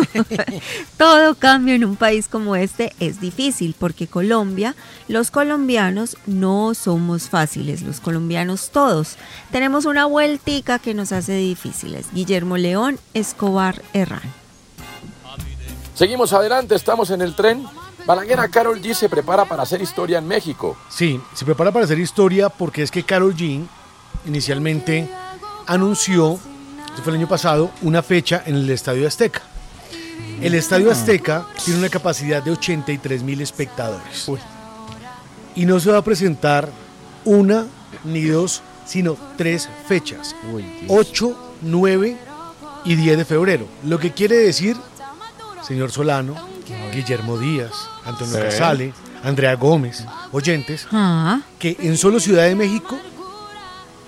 todo 0.97 1.36
cambio 1.36 1.76
en 1.76 1.86
un 1.86 1.95
país 1.95 2.28
como 2.28 2.55
este 2.55 2.93
es 2.99 3.20
difícil 3.20 3.76
porque 3.78 4.08
Colombia, 4.08 4.76
los 5.08 5.32
colombianos 5.32 6.18
no 6.26 6.74
somos 6.74 7.30
fáciles, 7.30 7.82
los 7.82 7.99
colombianos 7.99 8.70
todos 8.72 9.16
tenemos 9.51 9.86
una 9.86 10.05
vueltica 10.05 10.80
que 10.80 10.93
nos 10.93 11.12
hace 11.12 11.36
difíciles. 11.36 12.08
Guillermo 12.14 12.58
León 12.58 12.99
Escobar 13.14 13.82
Herrán. 13.93 14.34
Seguimos 15.93 16.32
adelante, 16.34 16.76
estamos 16.76 17.10
en 17.10 17.22
el 17.22 17.36
tren. 17.36 17.66
Balaguer 18.05 18.39
Carol 18.49 18.82
G 18.82 18.93
se 18.93 19.10
prepara 19.10 19.43
para 19.45 19.64
hacer 19.64 19.82
historia 19.82 20.20
en 20.20 20.28
México. 20.28 20.78
Sí, 20.89 21.20
se 21.34 21.43
prepara 21.43 21.72
para 21.72 21.86
hacer 21.86 21.99
historia 21.99 22.47
porque 22.49 22.84
es 22.84 22.91
que 22.91 23.03
Carol 23.03 23.36
G 23.36 23.66
inicialmente 24.26 25.10
anunció, 25.68 26.39
esto 26.89 27.03
fue 27.03 27.11
el 27.13 27.20
año 27.20 27.28
pasado, 27.28 27.72
una 27.82 28.01
fecha 28.01 28.43
en 28.45 28.55
el 28.55 28.70
Estadio 28.70 29.07
Azteca. 29.07 29.41
El 30.41 30.53
Estadio 30.55 30.91
Azteca 30.91 31.45
tiene 31.63 31.80
una 31.80 31.89
capacidad 31.89 32.41
de 32.43 32.51
83 32.51 33.24
mil 33.24 33.41
espectadores. 33.41 34.30
Y 35.55 35.65
no 35.65 35.80
se 35.80 35.91
va 35.91 35.97
a 35.99 36.03
presentar 36.03 36.70
una 37.26 37.65
ni 38.03 38.24
dos, 38.26 38.61
sino 38.86 39.18
tres 39.38 39.68
fechas. 39.88 40.36
8, 40.88 41.53
9 41.61 42.18
y 42.86 42.95
10 42.95 43.18
de 43.18 43.26
febrero. 43.26 43.68
Lo 43.84 43.99
que 43.99 44.11
quiere 44.13 44.38
decir, 44.38 44.78
señor 45.63 45.91
Solano, 45.91 46.36
Guillermo 46.93 47.38
Díaz, 47.38 47.74
Antonio 48.05 48.36
Sí. 48.36 48.41
Casale, 48.43 48.93
Andrea 49.24 49.55
Gómez, 49.55 50.05
oyentes, 50.32 50.88
Ah, 50.91 51.41
que 51.59 51.76
en 51.80 51.97
solo 51.97 52.20
Ciudad 52.20 52.43
de 52.43 52.55
México, 52.55 52.97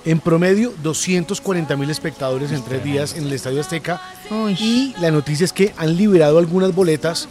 en 0.05 0.19
promedio, 0.19 0.73
240 0.81 1.75
mil 1.75 1.89
espectadores 1.89 2.51
en 2.51 2.63
tres 2.63 2.83
días 2.83 3.15
en 3.15 3.25
el 3.25 3.33
Estadio 3.33 3.61
Azteca. 3.61 4.01
Y 4.59 4.93
la 4.99 5.11
noticia 5.11 5.45
es 5.45 5.53
que 5.53 5.73
han 5.77 5.97
liberado 5.97 6.37
algunas 6.37 6.73
boletas 6.73 7.27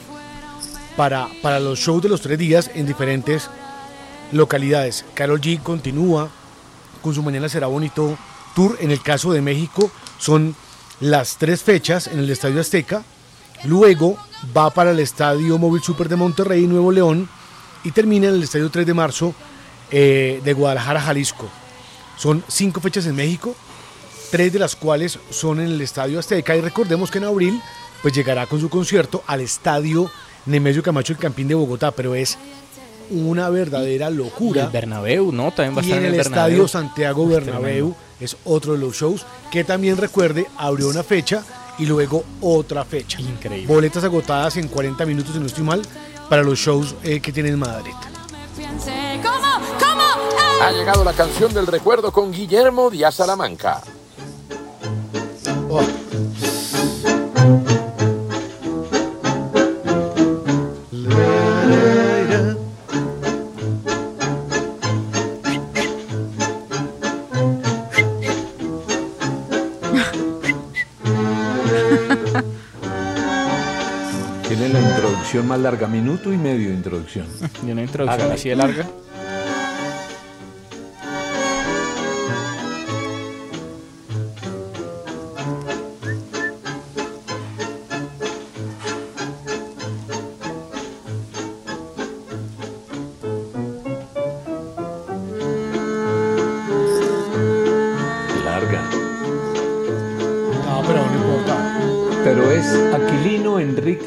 para, 0.97 1.29
para 1.43 1.61
los 1.61 1.79
shows 1.79 2.03
de 2.03 2.09
los 2.09 2.21
tres 2.21 2.39
días 2.39 2.71
en 2.75 2.87
diferentes 2.87 3.49
localidades. 4.33 5.05
Carol 5.14 5.41
G 5.41 5.62
continúa 5.62 6.29
con 7.03 7.14
su 7.14 7.23
Mañana 7.23 7.49
Será 7.49 7.66
Bonito 7.66 8.19
Tour. 8.55 8.77
En 8.81 8.91
el 8.91 9.03
caso 9.03 9.33
de 9.33 9.41
México 9.41 9.91
son 10.19 10.55
las 11.01 11.37
tres 11.37 11.62
fechas 11.62 12.07
en 12.07 12.19
el 12.19 12.31
Estadio 12.31 12.61
Azteca. 12.61 13.03
Luego 13.64 14.16
va 14.57 14.71
para 14.71 14.91
el 14.93 15.01
Estadio 15.01 15.59
Móvil 15.59 15.83
Super 15.83 16.09
de 16.09 16.16
Monterrey, 16.16 16.66
Nuevo 16.66 16.93
León. 16.93 17.29
Y 17.85 17.93
termina 17.93 18.29
en 18.29 18.35
el 18.35 18.43
Estadio 18.43 18.71
3 18.71 18.87
de 18.87 18.95
marzo 18.95 19.35
eh, 19.91 20.41
de 20.45 20.53
Guadalajara, 20.53 21.01
Jalisco. 21.01 21.49
Son 22.19 22.43
cinco 22.49 22.81
fechas 22.81 23.07
en 23.07 23.16
México, 23.16 23.55
tres 24.31 24.53
de 24.53 24.59
las 24.59 24.77
cuales 24.77 25.19
son 25.31 25.61
en 25.61 25.66
el 25.66 25.81
Estadio 25.81 26.19
Azteca. 26.19 26.57
Y 26.57 26.61
recordemos 26.61 27.11
que 27.11 27.19
en 27.19 27.25
abril 27.25 27.62
pues 28.03 28.14
llegará 28.14 28.47
con 28.47 28.61
su 28.61 28.69
concierto 28.69 29.23
al 29.27 29.41
Estadio 29.41 30.11
Nemesio 30.47 30.83
Camacho 30.83 31.12
el 31.12 31.19
Campín 31.19 31.49
de 31.49 31.55
Bogotá, 31.55 31.91
pero 31.91 32.14
es 32.14 32.39
una 33.11 33.49
verdadera 33.51 34.11
locura. 34.11 34.64
El 34.64 34.71
Bernabéu, 34.71 35.33
¿no? 35.33 35.53
También 35.53 35.77
va 35.77 35.81
a 35.81 35.85
estar 35.85 35.99
en 35.99 36.05
en 36.05 36.09
el, 36.09 36.14
el 36.14 36.21
Estadio. 36.21 36.69
Santiago 36.69 37.27
Bernabéu 37.27 37.95
es 38.21 38.37
otro 38.45 38.73
de 38.73 38.79
los 38.79 38.97
shows 38.97 39.25
que 39.51 39.64
también 39.64 39.97
recuerde 39.97 40.47
abrió 40.57 40.89
una 40.89 41.03
fecha 41.03 41.45
y 41.79 41.87
luego 41.87 42.25
otra 42.41 42.85
fecha. 42.85 43.21
Increíble. 43.21 43.73
Boletas 43.73 44.05
agotadas 44.05 44.57
en 44.57 44.69
40 44.69 45.07
minutos, 45.07 45.35
si 45.35 45.41
no 45.41 45.47
estoy 45.47 45.64
mal, 45.64 45.83
para 46.29 46.43
los 46.43 46.59
shows 46.59 46.95
eh, 47.03 47.21
que 47.21 47.33
tiene 47.33 47.51
en 47.51 47.59
Madrid. 47.59 47.93
Ha 50.61 50.73
llegado 50.73 51.05
la 51.05 51.13
canción 51.13 51.55
del 51.55 51.67
recuerdo 51.67 52.13
con 52.13 52.33
Guillermo 52.33 52.91
Díaz 52.91 53.15
Salamanca. 53.17 53.81
Tiene 74.49 74.69
la 74.71 74.81
introducción 74.81 75.47
más 75.47 75.61
larga, 75.61 75.87
minuto 75.87 76.33
y 76.33 76.37
medio 76.37 76.69
de 76.71 76.75
introducción. 76.75 77.27
Y 77.67 77.71
una 77.71 77.83
introducción 77.83 78.33
así 78.33 78.49
de. 78.49 78.57
Larga. 78.57 78.87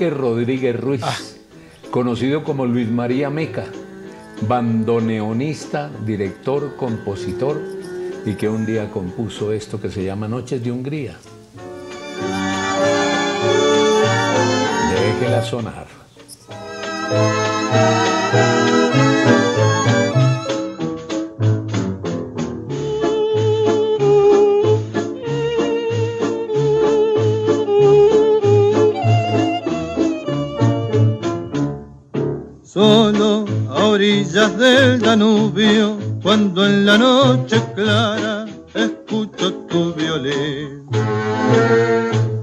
Enrique 0.02 0.10
Rodríguez 0.10 0.80
Ruiz, 0.80 1.38
conocido 1.91 2.43
como 2.43 2.66
Luis 2.66 2.89
María 2.89 3.30
Meca, 3.30 3.66
bandoneonista, 4.47 5.91
director, 6.04 6.76
compositor, 6.76 7.62
y 8.26 8.34
que 8.34 8.49
un 8.49 8.66
día 8.66 8.89
compuso 8.89 9.52
esto 9.52 9.80
que 9.80 9.91
se 9.91 10.04
llama 10.04 10.28
Noches 10.28 10.64
de 10.64 10.72
Hungría. 10.72 11.18
Déjela 14.91 15.43
sonar. 15.43 15.88
Orillas 34.41 34.57
del 34.57 34.99
Danubio, 35.01 35.97
cuando 36.21 36.65
en 36.65 36.85
la 36.85 36.97
noche 36.97 37.61
clara 37.75 38.45
escucho 38.73 39.53
tu 39.69 39.93
violín. 39.93 40.87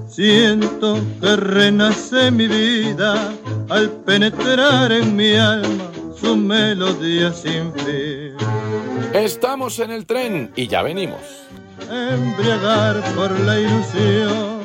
Siento 0.08 0.98
que 1.20 1.36
renace 1.36 2.30
mi 2.30 2.46
vida 2.46 3.32
al 3.68 3.90
penetrar 4.04 4.92
en 4.92 5.14
mi 5.14 5.34
alma 5.34 5.90
su 6.20 6.36
melodía 6.36 7.32
sin 7.32 7.72
fin. 7.74 8.34
Estamos 9.12 9.78
en 9.78 9.90
el 9.90 10.06
tren 10.06 10.52
y 10.56 10.66
ya 10.66 10.82
venimos. 10.82 11.20
Embriagar 11.90 13.02
por 13.14 13.30
la 13.40 13.58
ilusión. 13.58 14.57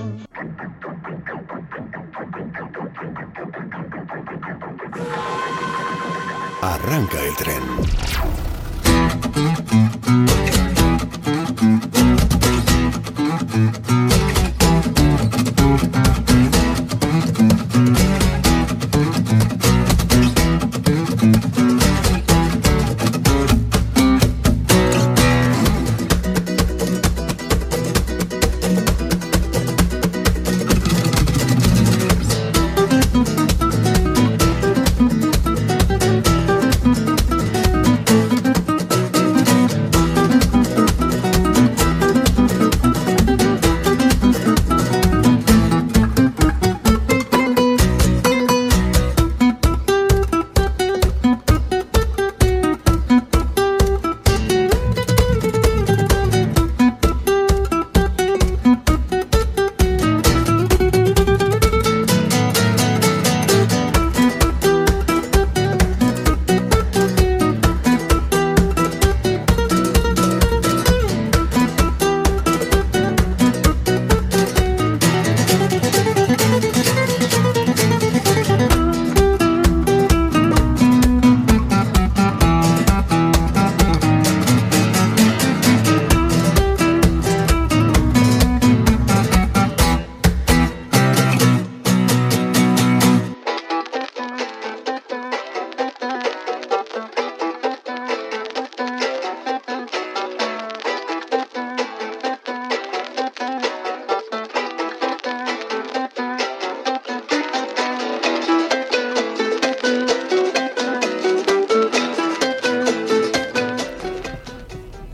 Arranca 6.65 7.19
el 7.21 7.35
tren. 7.35 7.61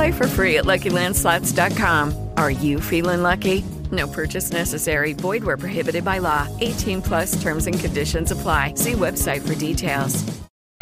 Play 0.00 0.12
for 0.12 0.26
free 0.26 0.56
at 0.56 0.64
LuckyLandSlots.com. 0.64 2.14
Are 2.38 2.50
you 2.50 2.80
feeling 2.80 3.20
lucky? 3.20 3.62
No 3.92 4.06
purchase 4.08 4.50
necessary. 4.50 5.12
Void 5.12 5.44
where 5.44 5.58
prohibited 5.58 6.04
by 6.06 6.20
law. 6.20 6.48
18 6.62 7.02
plus 7.02 7.32
terms 7.42 7.66
and 7.66 7.78
conditions 7.78 8.30
apply. 8.32 8.72
See 8.76 8.92
website 8.92 9.42
for 9.46 9.54
details. 9.54 10.24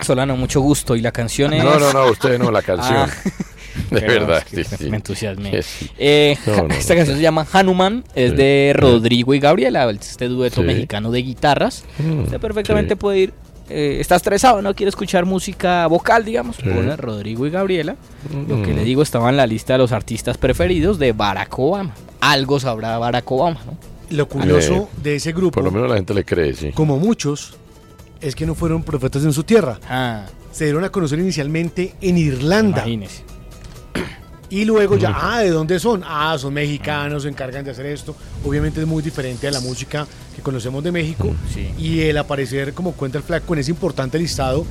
Solano, 0.00 0.36
mucho 0.36 0.60
gusto. 0.60 0.94
Y 0.94 1.00
la 1.00 1.10
canción 1.10 1.52
es. 1.52 1.64
No, 1.64 1.80
no, 1.80 1.92
no, 1.92 2.12
usted 2.12 2.38
no, 2.38 2.52
la 2.52 2.62
canción. 2.62 3.10
De 3.90 4.00
Perdón, 4.02 4.28
verdad. 4.28 4.38
es 4.38 4.44
que 4.44 4.64
sí, 4.64 4.76
sí. 4.84 4.90
Me 4.90 4.96
entusiasmé. 4.98 5.62
Sí. 5.62 5.90
Eh, 5.98 6.36
No, 6.46 6.68
no, 6.68 6.74
esta 6.74 6.94
no. 6.94 6.98
canción 6.98 7.16
se 7.16 7.22
llama 7.22 7.46
Hanuman, 7.52 8.04
es 8.14 8.36
de 8.36 8.72
Rodrigo 8.76 9.34
y 9.34 9.40
Gabriela, 9.40 9.90
este 9.90 10.28
dueto 10.28 10.60
Sí. 10.60 10.66
mexicano 10.66 11.10
de 11.10 11.22
guitarras. 11.22 11.84
Mm, 11.98 12.20
Usted 12.24 12.38
perfectamente 12.38 12.94
sí. 12.94 12.98
puede 13.00 13.18
ir. 13.18 13.34
Eh, 13.70 13.98
está 14.00 14.16
estresado, 14.16 14.62
no 14.62 14.74
quiere 14.74 14.88
escuchar 14.88 15.24
música 15.26 15.86
vocal, 15.86 16.24
digamos. 16.24 16.56
Sí. 16.56 16.62
Pone 16.68 16.96
Rodrigo 16.96 17.46
y 17.46 17.50
Gabriela. 17.50 17.96
Lo 18.48 18.62
que 18.62 18.72
Mm. 18.72 18.76
le 18.76 18.84
digo 18.84 19.02
estaba 19.02 19.28
en 19.30 19.36
la 19.36 19.46
lista 19.46 19.74
de 19.74 19.78
los 19.78 19.92
artistas 19.92 20.38
preferidos 20.38 20.98
de 20.98 21.12
Barack 21.12 21.58
Obama. 21.58 21.94
Algo 22.20 22.58
sabrá 22.60 22.98
Barack 22.98 23.30
Obama, 23.30 23.60
¿no? 23.66 23.76
Lo 24.16 24.26
curioso 24.28 24.88
de 25.02 25.16
ese 25.16 25.32
grupo, 25.32 25.56
Por 25.56 25.64
lo 25.64 25.70
menos 25.70 25.88
la 25.90 25.96
gente 25.96 26.14
le 26.14 26.24
cree, 26.24 26.54
sí. 26.54 26.72
como 26.72 26.96
muchos, 26.98 27.56
es 28.22 28.34
que 28.34 28.46
no 28.46 28.54
fueron 28.54 28.82
profetas 28.82 29.22
en 29.24 29.32
su 29.32 29.44
tierra. 29.44 29.78
Ah, 29.88 30.22
Se 30.50 30.64
dieron 30.64 30.82
a 30.82 30.88
conocer 30.90 31.18
inicialmente 31.18 31.94
en 32.00 32.16
Irlanda. 32.18 32.78
imagínese. 32.78 33.22
Y 34.50 34.64
luego 34.64 34.96
ya, 34.96 35.14
ah, 35.14 35.40
¿de 35.40 35.50
dónde 35.50 35.78
son? 35.78 36.02
Ah, 36.06 36.34
son 36.38 36.54
mexicanos, 36.54 37.24
se 37.24 37.28
encargan 37.28 37.64
de 37.66 37.70
hacer 37.72 37.84
esto. 37.84 38.16
Obviamente 38.46 38.80
es 38.80 38.86
muy 38.86 39.02
diferente 39.02 39.46
a 39.46 39.50
la 39.50 39.60
música 39.60 40.06
que 40.39 40.43
conocemos 40.43 40.84
de 40.84 40.93
México. 40.93 41.34
Sí. 41.53 41.68
Y 41.76 42.01
el 42.03 42.16
aparecer, 42.16 42.72
como 42.72 42.93
cuenta 42.93 43.18
el 43.18 43.24
flaco, 43.24 43.53
en 43.55 43.59
ese 43.61 43.72
importante 43.72 44.18
listado, 44.20 44.64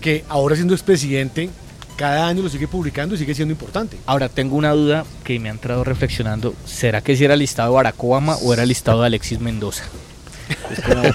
que 0.00 0.24
ahora 0.28 0.56
siendo 0.56 0.74
expresidente, 0.74 1.50
cada 1.96 2.26
año 2.26 2.42
lo 2.42 2.48
sigue 2.48 2.66
publicando 2.66 3.14
y 3.14 3.18
sigue 3.18 3.32
siendo 3.34 3.52
importante. 3.52 3.96
Ahora 4.06 4.28
tengo 4.28 4.56
una 4.56 4.72
duda 4.72 5.04
que 5.22 5.38
me 5.38 5.48
ha 5.48 5.52
entrado 5.52 5.84
reflexionando. 5.84 6.52
¿Será 6.66 7.00
que 7.00 7.16
si 7.16 7.24
era 7.24 7.36
listado 7.36 7.72
Barack 7.74 8.02
Obama 8.02 8.36
o 8.42 8.52
era 8.52 8.66
listado 8.66 9.00
de 9.02 9.06
Alexis 9.06 9.38
Mendoza? 9.40 9.84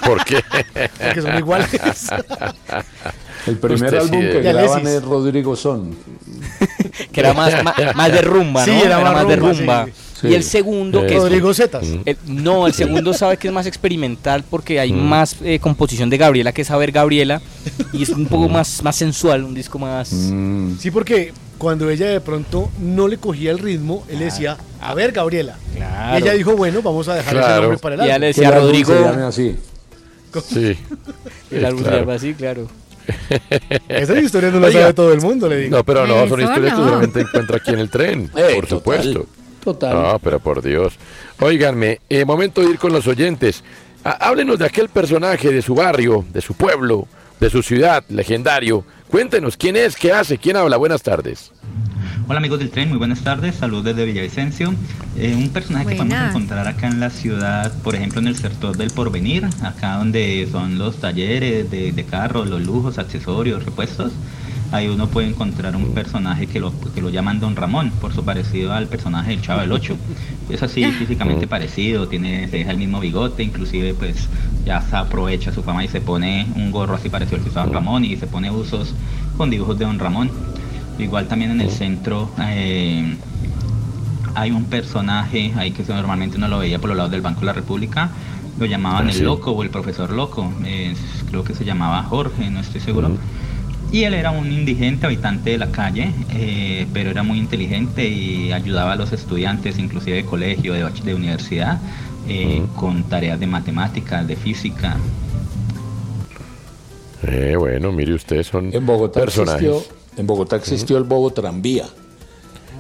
¿Por 0.06 0.24
qué? 0.24 0.42
Porque 1.02 1.22
son 1.22 1.38
iguales. 1.38 1.70
El 3.48 3.58
primer 3.58 3.84
Usted 3.94 3.98
álbum 3.98 4.22
sí 4.22 4.28
que 4.32 4.42
graban 4.42 4.70
Alexis. 4.70 4.90
es 4.90 5.04
Rodrigo 5.04 5.56
Son. 5.58 5.94
que 7.12 7.20
era 7.20 7.34
más, 7.34 7.62
más, 7.64 7.76
más 7.96 8.12
de 8.14 8.22
rumba, 8.22 8.64
Sí, 8.64 8.72
¿no? 8.72 8.84
era 8.86 9.02
más 9.02 9.28
de 9.28 9.36
rumba, 9.36 9.54
rumba. 9.58 9.86
sí. 9.86 9.92
Y 10.24 10.34
el 10.36 10.44
segundo, 10.44 11.04
Eh, 11.04 11.08
que 11.08 11.16
es... 11.16 11.22
Rodrigo 11.22 11.54
Zetas. 11.54 11.86
el- 12.06 12.18
no, 12.28 12.68
el 12.68 12.74
segundo 12.74 13.14
sabe 13.14 13.38
que 13.38 13.48
es 13.48 13.54
más 13.54 13.66
experimental 13.66 14.44
porque 14.50 14.80
hay 14.80 14.94
Mm. 14.94 14.98
más 15.04 15.36
eh, 15.44 15.60
composición 15.60 16.10
de 16.10 16.18
Gabriela 16.18 16.52
que 16.52 16.64
saber 16.64 16.92
Gabriela 16.92 17.42
y 17.92 18.04
es 18.04 18.10
un 18.10 18.26
poco 18.28 18.48
más, 18.50 18.82
más 18.84 18.96
sensual, 18.96 19.44
un 19.44 19.54
disco 19.54 19.78
más... 19.80 20.12
Mm. 20.14 20.78
Sí, 20.80 20.92
porque 20.92 21.34
cuando 21.58 21.90
ella 21.90 22.08
de 22.08 22.20
pronto 22.22 22.70
no 22.80 23.08
le 23.08 23.18
cogía 23.18 23.52
el 23.52 23.60
ritmo, 23.60 24.04
él 24.10 24.20
decía, 24.20 24.58
a 24.82 24.94
ver, 24.94 25.12
Gabriela. 25.12 25.58
Claro. 25.76 26.18
Y 26.20 26.22
ella 26.22 26.34
dijo, 26.34 26.56
bueno, 26.56 26.82
vamos 26.82 27.08
a 27.08 27.16
dejar 27.16 27.36
ese 27.36 27.44
Claro. 27.46 27.62
nombre 27.64 27.78
para 27.80 27.96
el 27.96 28.02
Y 28.02 28.06
ya 28.08 28.14
álbum. 28.16 28.22
le 28.22 28.28
decía 28.28 28.48
álbum 28.50 28.62
Rodrigo... 28.64 28.94
se 28.94 29.22
así. 29.22 29.56
Sí. 30.50 30.76
El 31.52 31.66
álbum 31.66 31.84
se 31.84 31.88
Claro. 31.90 32.00
llama 32.02 32.14
así, 32.16 32.34
claro. 32.34 32.68
Esa 33.88 34.20
historia 34.20 34.50
no 34.50 34.60
la 34.60 34.68
Oiga. 34.68 34.80
sabe 34.82 34.94
todo 34.94 35.14
el 35.14 35.22
mundo, 35.22 35.48
le 35.48 35.58
digo. 35.58 35.78
No, 35.78 35.84
pero 35.84 36.08
no, 36.08 36.28
son 36.28 36.42
historias 36.42 36.74
que 36.74 36.80
no. 36.80 36.86
seguramente 36.86 37.22
encuentra 37.22 37.58
aquí 37.58 37.72
en 37.72 37.80
el 37.80 37.90
tren. 37.90 38.32
Eh, 38.36 38.54
por 38.56 38.66
total, 38.66 38.70
supuesto. 38.70 39.28
Total. 39.64 39.93
No, 39.93 40.20
pero 40.20 40.39
por 40.39 40.61
Dios. 40.61 40.93
Óiganme, 41.39 41.99
eh, 42.09 42.26
momento 42.26 42.61
de 42.61 42.72
ir 42.72 42.78
con 42.80 42.91
los 42.91 43.07
oyentes. 43.07 43.64
Ah, 44.03 44.18
háblenos 44.20 44.59
de 44.59 44.66
aquel 44.66 44.89
personaje 44.89 45.51
de 45.51 45.61
su 45.61 45.76
barrio, 45.76 46.26
de 46.34 46.41
su 46.41 46.53
pueblo, 46.53 47.07
de 47.39 47.49
su 47.49 47.64
ciudad, 47.64 48.03
legendario. 48.09 48.84
Cuéntenos 49.09 49.55
quién 49.55 49.76
es, 49.76 49.95
qué 49.95 50.11
hace, 50.11 50.38
quién 50.38 50.57
habla. 50.57 50.76
Buenas 50.78 51.01
tardes. 51.03 51.51
Hola 52.28 52.39
amigos 52.39 52.59
del 52.59 52.70
tren, 52.70 52.88
muy 52.89 52.97
buenas 52.97 53.22
tardes, 53.22 53.55
saludos 53.55 53.84
desde 53.84 54.05
Villavicencio. 54.05 54.74
Eh, 55.18 55.36
un 55.36 55.49
personaje 55.49 55.86
que 55.89 55.95
podemos 55.95 56.07
Buenas. 56.18 56.30
encontrar 56.36 56.68
acá 56.68 56.88
en 56.88 56.99
la 57.01 57.09
ciudad, 57.09 57.74
por 57.84 57.95
ejemplo 57.95 58.22
en 58.22 58.28
el 58.28 58.38
sector 58.38 58.78
del 58.78 58.91
Porvenir, 58.91 59.45
acá 59.61 59.97
donde 59.97 60.47
son 60.51 60.78
los 60.80 60.97
talleres 60.97 61.70
de, 61.70 61.91
de 61.91 62.03
carros, 62.05 62.47
los 62.49 62.61
lujos, 62.61 62.97
accesorios, 62.97 63.66
repuestos. 63.66 64.14
Ahí 64.74 64.88
uno 64.88 65.08
puede 65.08 65.28
encontrar 65.28 65.76
un 65.76 65.94
personaje 65.94 66.48
que 66.48 66.60
lo, 66.60 66.74
que 66.96 67.02
lo 67.02 67.10
llaman 67.10 67.40
Don 67.40 67.56
Ramón, 67.56 67.92
por 68.02 68.12
su 68.12 68.26
parecido 68.26 68.74
al 68.74 68.88
personaje 68.88 69.30
del 69.30 69.42
Chavo 69.42 69.62
del 69.62 69.72
Ocho. 69.72 69.96
Es 70.50 70.64
así 70.64 70.84
físicamente 71.00 71.46
parecido, 71.48 72.08
tiene, 72.08 72.48
se 72.50 72.58
deja 72.58 72.72
el 72.72 72.78
mismo 72.78 73.00
bigote, 73.00 73.44
inclusive 73.44 73.94
pues 73.94 74.28
ya 74.66 74.82
se 74.82 74.96
aprovecha 74.96 75.54
su 75.54 75.62
fama 75.62 75.84
y 75.86 75.88
se 75.90 76.02
pone 76.02 76.48
un 76.56 76.72
gorro 76.72 76.96
así 76.96 77.08
parecido 77.10 77.38
al 77.38 77.44
que 77.44 77.50
usaba 77.52 77.68
Don 77.68 77.76
Ramón 77.76 78.04
y 78.04 78.18
se 78.18 78.26
pone 78.26 78.50
usos 78.50 78.96
con 79.38 79.52
dibujos 79.52 79.78
de 79.78 79.86
Don 79.86 80.00
Ramón. 80.00 80.32
Igual 80.98 81.28
también 81.28 81.52
en 81.52 81.62
el 81.62 81.70
centro 81.70 82.32
eh, 82.42 83.16
hay 84.36 84.50
un 84.52 84.66
personaje 84.66 85.54
ahí 85.56 85.72
que 85.72 85.84
normalmente 85.94 86.38
uno 86.38 86.48
lo 86.48 86.58
veía 86.60 86.80
por 86.80 86.90
los 86.90 86.98
lados 86.98 87.12
del 87.12 87.22
Banco 87.22 87.42
de 87.42 87.46
la 87.46 87.54
República. 87.54 88.10
Lo 88.60 88.66
llamaban 88.66 89.08
Ah, 89.08 89.12
el 89.12 89.24
loco 89.24 89.52
o 89.52 89.62
el 89.64 89.70
profesor 89.70 90.12
loco. 90.12 90.52
eh, 90.66 90.96
creo 91.30 91.44
que 91.44 91.54
se 91.54 91.64
llamaba 91.66 92.02
Jorge, 92.04 92.50
no 92.50 92.60
estoy 92.60 92.82
seguro. 92.82 93.12
Y 93.94 94.04
él 94.06 94.16
era 94.16 94.32
un 94.32 94.52
indigente 94.52 95.06
habitante 95.06 95.52
de 95.52 95.60
la 95.60 95.72
calle, 95.72 96.12
eh, 96.32 96.88
pero 96.94 97.12
era 97.12 97.22
muy 97.22 97.38
inteligente 97.38 98.06
y 98.08 98.52
ayudaba 98.52 98.94
a 98.94 98.96
los 98.96 99.14
estudiantes, 99.14 99.78
inclusive 99.78 100.18
de 100.18 100.26
colegio, 100.26 100.74
de, 100.74 100.84
de 101.06 101.14
universidad, 101.14 101.80
eh, 102.28 102.64
con 102.76 103.04
tareas 103.04 103.39
de 103.39 103.46
matemáticas, 103.46 104.28
de 104.28 104.36
física. 104.36 104.98
Eh, 107.22 107.56
bueno, 107.58 107.91
mire 107.91 108.16
usted, 108.16 108.44
son 108.44 108.74
En 108.74 108.86
Bogotá 108.86 109.20
personajes. 109.22 109.70
existió, 109.70 109.96
en 110.18 110.28
Bogotá 110.28 110.56
existió 110.56 110.98
el 110.98 111.04
Bobo 111.04 111.32
Tranvía. 111.32 111.86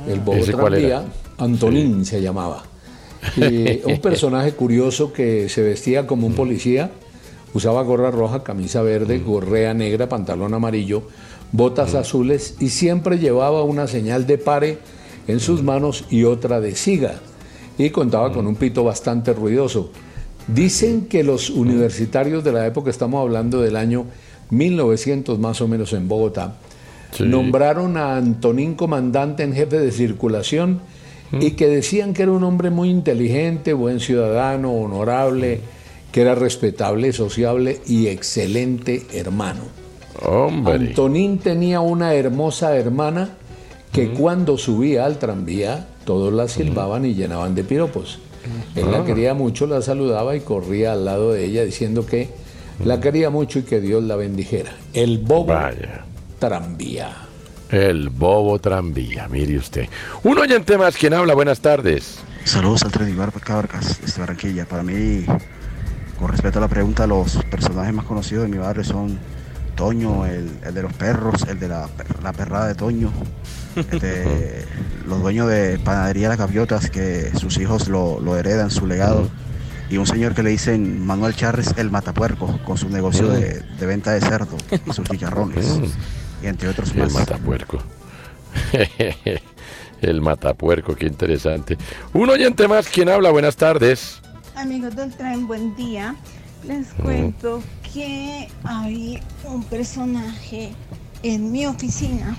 El 0.07 0.19
Bobo 0.19 0.37
¿Ese 0.37 0.51
cuál 0.51 0.73
Tranvía, 0.73 0.87
era? 0.87 1.05
Antonín 1.37 2.05
se 2.05 2.21
llamaba. 2.21 2.63
Y 3.37 3.81
un 3.85 3.99
personaje 4.01 4.53
curioso 4.53 5.13
que 5.13 5.47
se 5.47 5.61
vestía 5.61 6.07
como 6.07 6.27
un 6.27 6.33
policía, 6.33 6.89
usaba 7.53 7.83
gorra 7.83 8.11
roja, 8.11 8.43
camisa 8.43 8.81
verde, 8.81 9.19
gorrea 9.19 9.73
negra, 9.73 10.09
pantalón 10.09 10.53
amarillo, 10.53 11.03
botas 11.51 11.95
azules 11.95 12.55
y 12.59 12.69
siempre 12.69 13.19
llevaba 13.19 13.63
una 13.63 13.87
señal 13.87 14.25
de 14.25 14.37
pare 14.37 14.77
en 15.27 15.39
sus 15.39 15.63
manos 15.63 16.05
y 16.09 16.23
otra 16.23 16.59
de 16.59 16.75
siga. 16.75 17.15
Y 17.77 17.89
contaba 17.89 18.31
con 18.31 18.45
un 18.47 18.55
pito 18.55 18.83
bastante 18.83 19.33
ruidoso. 19.33 19.91
Dicen 20.47 21.05
que 21.05 21.23
los 21.23 21.49
universitarios 21.49 22.43
de 22.43 22.51
la 22.51 22.67
época, 22.67 22.89
estamos 22.89 23.21
hablando 23.21 23.61
del 23.61 23.75
año 23.75 24.05
1900 24.49 25.39
más 25.39 25.61
o 25.61 25.67
menos 25.67 25.93
en 25.93 26.07
Bogotá, 26.07 26.55
Sí. 27.11 27.23
nombraron 27.25 27.95
a 27.95 28.17
Antonín 28.17 28.73
comandante 28.73 29.43
en 29.43 29.53
jefe 29.53 29.77
de 29.79 29.91
circulación 29.91 30.81
y 31.39 31.51
que 31.51 31.67
decían 31.67 32.13
que 32.13 32.23
era 32.23 32.31
un 32.31 32.43
hombre 32.43 32.69
muy 32.69 32.89
inteligente, 32.89 33.73
buen 33.73 33.99
ciudadano, 33.99 34.71
honorable, 34.73 35.61
que 36.13 36.21
era 36.21 36.33
respetable, 36.35 37.11
sociable 37.11 37.81
y 37.85 38.07
excelente 38.07 39.05
hermano. 39.13 39.63
Hombre. 40.21 40.75
Antonín 40.75 41.39
tenía 41.39 41.81
una 41.81 42.13
hermosa 42.13 42.77
hermana 42.77 43.31
que 43.91 44.11
cuando 44.11 44.57
subía 44.57 45.05
al 45.05 45.19
tranvía 45.19 45.87
todos 46.05 46.31
la 46.31 46.47
silbaban 46.47 47.03
y 47.05 47.13
llenaban 47.15 47.55
de 47.55 47.63
piropos. 47.65 48.19
Él 48.75 48.91
la 48.91 48.99
Ah. 48.99 49.05
quería 49.05 49.33
mucho, 49.33 49.67
la 49.67 49.81
saludaba 49.81 50.35
y 50.35 50.41
corría 50.41 50.93
al 50.93 51.05
lado 51.05 51.31
de 51.33 51.45
ella 51.45 51.63
diciendo 51.65 52.05
que 52.05 52.29
la 52.85 52.99
quería 52.99 53.29
mucho 53.29 53.59
y 53.59 53.63
que 53.63 53.81
Dios 53.81 54.03
la 54.03 54.15
bendijera. 54.15 54.71
El 54.93 55.17
bobo 55.19 55.45
Vaya. 55.53 56.05
tranvía. 56.39 57.11
El 57.69 58.09
bobo 58.09 58.59
tranvía, 58.59 59.27
mire 59.29 59.57
usted. 59.57 59.87
Un 60.23 60.37
oyente 60.37 60.77
más, 60.77 60.95
quien 60.95 61.13
habla? 61.13 61.33
Buenas 61.33 61.59
tardes. 61.59 62.19
Saludos 62.43 62.83
al 62.83 62.91
Tren 62.91 63.09
Ibar 63.09 63.31
Vargas, 63.47 63.99
desde 64.01 64.19
Barranquilla. 64.19 64.65
Para 64.65 64.83
mí, 64.83 65.23
con 66.23 66.31
respecto 66.31 66.59
a 66.59 66.61
la 66.61 66.69
pregunta, 66.69 67.05
los 67.05 67.35
personajes 67.51 67.93
más 67.93 68.05
conocidos 68.05 68.45
de 68.45 68.49
mi 68.49 68.57
barrio 68.57 68.85
son 68.85 69.19
Toño, 69.75 70.25
el, 70.25 70.49
el 70.65 70.73
de 70.73 70.81
los 70.81 70.93
perros, 70.93 71.41
el 71.49 71.59
de 71.59 71.67
la, 71.67 71.89
la 72.23 72.31
perrada 72.31 72.65
de 72.67 72.75
Toño, 72.75 73.11
el 73.75 73.99
de 73.99 74.65
los 75.05 75.21
dueños 75.21 75.49
de 75.49 75.79
Panadería 75.79 76.29
Las 76.29 76.37
Gaviotas, 76.37 76.89
que 76.89 77.29
sus 77.37 77.57
hijos 77.57 77.89
lo, 77.89 78.21
lo 78.21 78.37
heredan, 78.37 78.71
su 78.71 78.87
legado, 78.87 79.29
y 79.89 79.97
un 79.97 80.07
señor 80.07 80.33
que 80.33 80.43
le 80.43 80.51
dicen 80.51 81.05
Manuel 81.05 81.35
Charres 81.35 81.73
el 81.75 81.91
Matapuerco, 81.91 82.57
con 82.63 82.77
su 82.77 82.87
negocio 82.87 83.27
de, 83.27 83.61
de 83.77 83.85
venta 83.85 84.11
de 84.11 84.21
cerdo 84.21 84.55
y 84.85 84.93
sus 84.93 85.05
chicharrones, 85.09 85.81
y 86.41 86.47
entre 86.47 86.69
otros 86.69 86.91
El 86.91 86.99
más. 87.01 87.15
matapuerco. 87.15 87.79
El 90.01 90.21
matapuerco, 90.21 90.95
qué 90.95 91.05
interesante. 91.05 91.77
Un 92.13 92.29
oyente 92.29 92.69
más, 92.69 92.87
¿quién 92.87 93.09
habla? 93.09 93.29
Buenas 93.29 93.57
tardes. 93.57 94.22
Amigos 94.55 94.95
del 94.95 95.11
tren, 95.11 95.47
buen 95.47 95.75
día. 95.75 96.15
Les 96.63 96.93
cuento 96.93 97.61
que 97.93 98.47
hay 98.63 99.19
un 99.45 99.63
personaje 99.63 100.71
en 101.23 101.51
mi 101.51 101.65
oficina 101.65 102.37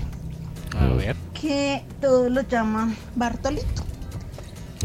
A 0.79 0.87
ver. 0.87 1.15
que 1.39 1.83
todos 2.01 2.31
lo 2.31 2.41
llaman 2.41 2.95
Bartolito. 3.15 3.83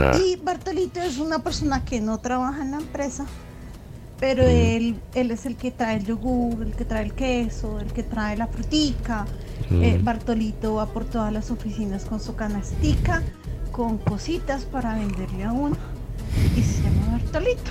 Ah. 0.00 0.12
Y 0.18 0.36
Bartolito 0.36 1.00
es 1.00 1.18
una 1.18 1.38
persona 1.38 1.84
que 1.84 2.00
no 2.00 2.18
trabaja 2.18 2.62
en 2.62 2.72
la 2.72 2.78
empresa, 2.78 3.24
pero 4.18 4.42
él, 4.42 5.00
él 5.14 5.30
es 5.30 5.46
el 5.46 5.56
que 5.56 5.70
trae 5.70 5.96
el 5.98 6.06
yogur, 6.06 6.62
el 6.62 6.74
que 6.74 6.84
trae 6.84 7.04
el 7.04 7.14
queso, 7.14 7.78
el 7.80 7.92
que 7.92 8.02
trae 8.02 8.36
la 8.36 8.48
frutica. 8.48 9.24
Mm. 9.70 9.82
Eh, 9.82 10.00
Bartolito 10.02 10.74
va 10.74 10.86
por 10.86 11.04
todas 11.04 11.32
las 11.32 11.50
oficinas 11.50 12.04
con 12.04 12.20
su 12.20 12.34
canastica, 12.34 13.22
con 13.72 13.98
cositas 13.98 14.64
para 14.64 14.94
venderle 14.96 15.44
a 15.44 15.52
uno. 15.52 15.76
Y 16.56 16.62
se 16.62 16.82
llama 16.82 17.18
Bartolito. 17.18 17.70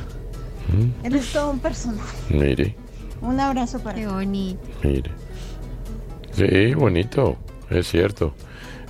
Mm, 0.70 1.06
Él 1.06 1.16
es 1.16 1.32
todo 1.34 1.52
un 1.52 1.60
personaje. 1.60 2.18
Mire, 2.30 2.76
Un 3.22 3.40
abrazo 3.40 3.80
para 3.80 3.96
Qué 3.98 4.08
bonito. 4.08 4.60
mire. 4.84 5.12
Sí, 6.32 6.74
bonito. 6.74 7.38
Es 7.70 7.88
cierto. 7.90 8.34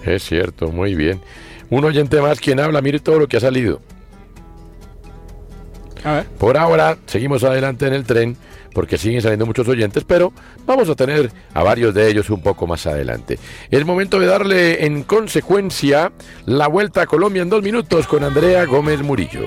Es 0.05 0.23
cierto, 0.23 0.71
muy 0.71 0.95
bien. 0.95 1.19
Un 1.69 1.83
oyente 1.85 2.21
más, 2.21 2.39
¿quién 2.39 2.59
habla? 2.59 2.81
Mire 2.81 2.99
todo 2.99 3.19
lo 3.19 3.27
que 3.27 3.37
ha 3.37 3.41
salido. 3.41 3.79
A 6.03 6.13
ver. 6.13 6.25
Por 6.27 6.57
ahora, 6.57 6.97
seguimos 7.05 7.43
adelante 7.43 7.85
en 7.87 7.93
el 7.93 8.05
tren 8.05 8.37
porque 8.73 8.97
siguen 8.97 9.21
saliendo 9.21 9.45
muchos 9.45 9.67
oyentes, 9.67 10.03
pero 10.03 10.31
vamos 10.65 10.89
a 10.89 10.95
tener 10.95 11.31
a 11.53 11.63
varios 11.63 11.93
de 11.93 12.09
ellos 12.09 12.29
un 12.29 12.41
poco 12.41 12.67
más 12.67 12.85
adelante. 12.87 13.39
Es 13.71 13.85
momento 13.85 14.19
de 14.19 14.27
darle 14.27 14.85
en 14.85 15.03
consecuencia 15.03 16.11
la 16.45 16.67
vuelta 16.67 17.01
a 17.01 17.05
Colombia 17.07 17.41
en 17.41 17.49
dos 17.49 17.63
minutos 17.63 18.07
con 18.07 18.23
Andrea 18.23 18.65
Gómez 18.65 19.01
Murillo. 19.01 19.45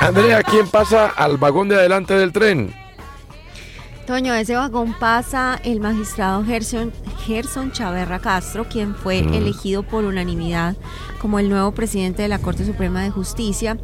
Andrea, 0.00 0.42
¿quién 0.42 0.66
pasa 0.68 1.06
al 1.08 1.36
vagón 1.36 1.68
de 1.68 1.76
adelante 1.76 2.14
del 2.14 2.32
tren? 2.32 2.72
Toño, 4.06 4.34
ese 4.34 4.56
vagón 4.56 4.94
pasa 4.98 5.60
el 5.62 5.78
magistrado 5.78 6.42
Gerson, 6.44 6.92
Gerson 7.26 7.70
Chaverra 7.70 8.18
Castro, 8.18 8.64
quien 8.68 8.94
fue 8.96 9.22
Mm. 9.22 9.34
elegido 9.34 9.82
por 9.84 10.04
unanimidad 10.04 10.74
como 11.20 11.38
el 11.38 11.48
nuevo 11.48 11.72
presidente 11.72 12.22
de 12.22 12.28
la 12.28 12.38
Corte 12.40 12.64
Suprema 12.64 13.02
de 13.02 13.10
Justicia. 13.10 13.76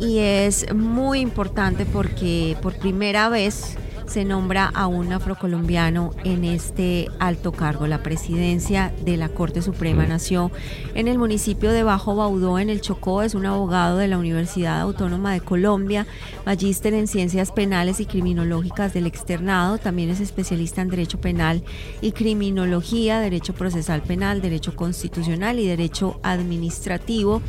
Y 0.00 0.18
es 0.18 0.72
muy 0.74 1.20
importante 1.20 1.84
porque 1.84 2.56
por 2.62 2.74
primera 2.74 3.28
vez 3.28 3.76
se 4.10 4.24
nombra 4.24 4.66
a 4.66 4.88
un 4.88 5.12
afrocolombiano 5.12 6.10
en 6.24 6.44
este 6.44 7.08
alto 7.20 7.52
cargo. 7.52 7.86
La 7.86 8.02
presidencia 8.02 8.92
de 9.04 9.16
la 9.16 9.28
Corte 9.28 9.62
Suprema 9.62 10.04
nació 10.04 10.50
en 10.94 11.06
el 11.06 11.16
municipio 11.16 11.70
de 11.70 11.84
Bajo 11.84 12.16
Baudó, 12.16 12.58
en 12.58 12.70
el 12.70 12.80
Chocó. 12.80 13.22
Es 13.22 13.36
un 13.36 13.46
abogado 13.46 13.98
de 13.98 14.08
la 14.08 14.18
Universidad 14.18 14.80
Autónoma 14.80 15.32
de 15.32 15.40
Colombia, 15.40 16.08
magíster 16.44 16.92
en 16.92 17.06
ciencias 17.06 17.52
penales 17.52 18.00
y 18.00 18.06
criminológicas 18.06 18.92
del 18.92 19.06
externado. 19.06 19.78
También 19.78 20.10
es 20.10 20.18
especialista 20.18 20.82
en 20.82 20.88
derecho 20.88 21.20
penal 21.20 21.62
y 22.00 22.10
criminología, 22.10 23.20
derecho 23.20 23.54
procesal 23.54 24.02
penal, 24.02 24.42
derecho 24.42 24.74
constitucional 24.74 25.60
y 25.60 25.68
derecho 25.68 26.18
administrativo. 26.24 27.42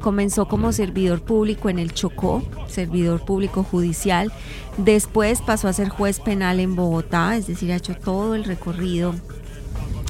Comenzó 0.00 0.46
como 0.46 0.72
servidor 0.72 1.20
público 1.22 1.68
en 1.68 1.78
el 1.78 1.92
Chocó, 1.92 2.42
servidor 2.68 3.24
público 3.24 3.62
judicial. 3.64 4.32
Después 4.76 5.40
pasó 5.40 5.68
a 5.68 5.72
ser 5.72 5.88
juez 5.88 6.20
penal 6.20 6.60
en 6.60 6.76
Bogotá, 6.76 7.36
es 7.36 7.46
decir, 7.46 7.72
ha 7.72 7.76
hecho 7.76 7.94
todo 7.94 8.34
el 8.34 8.44
recorrido 8.44 9.14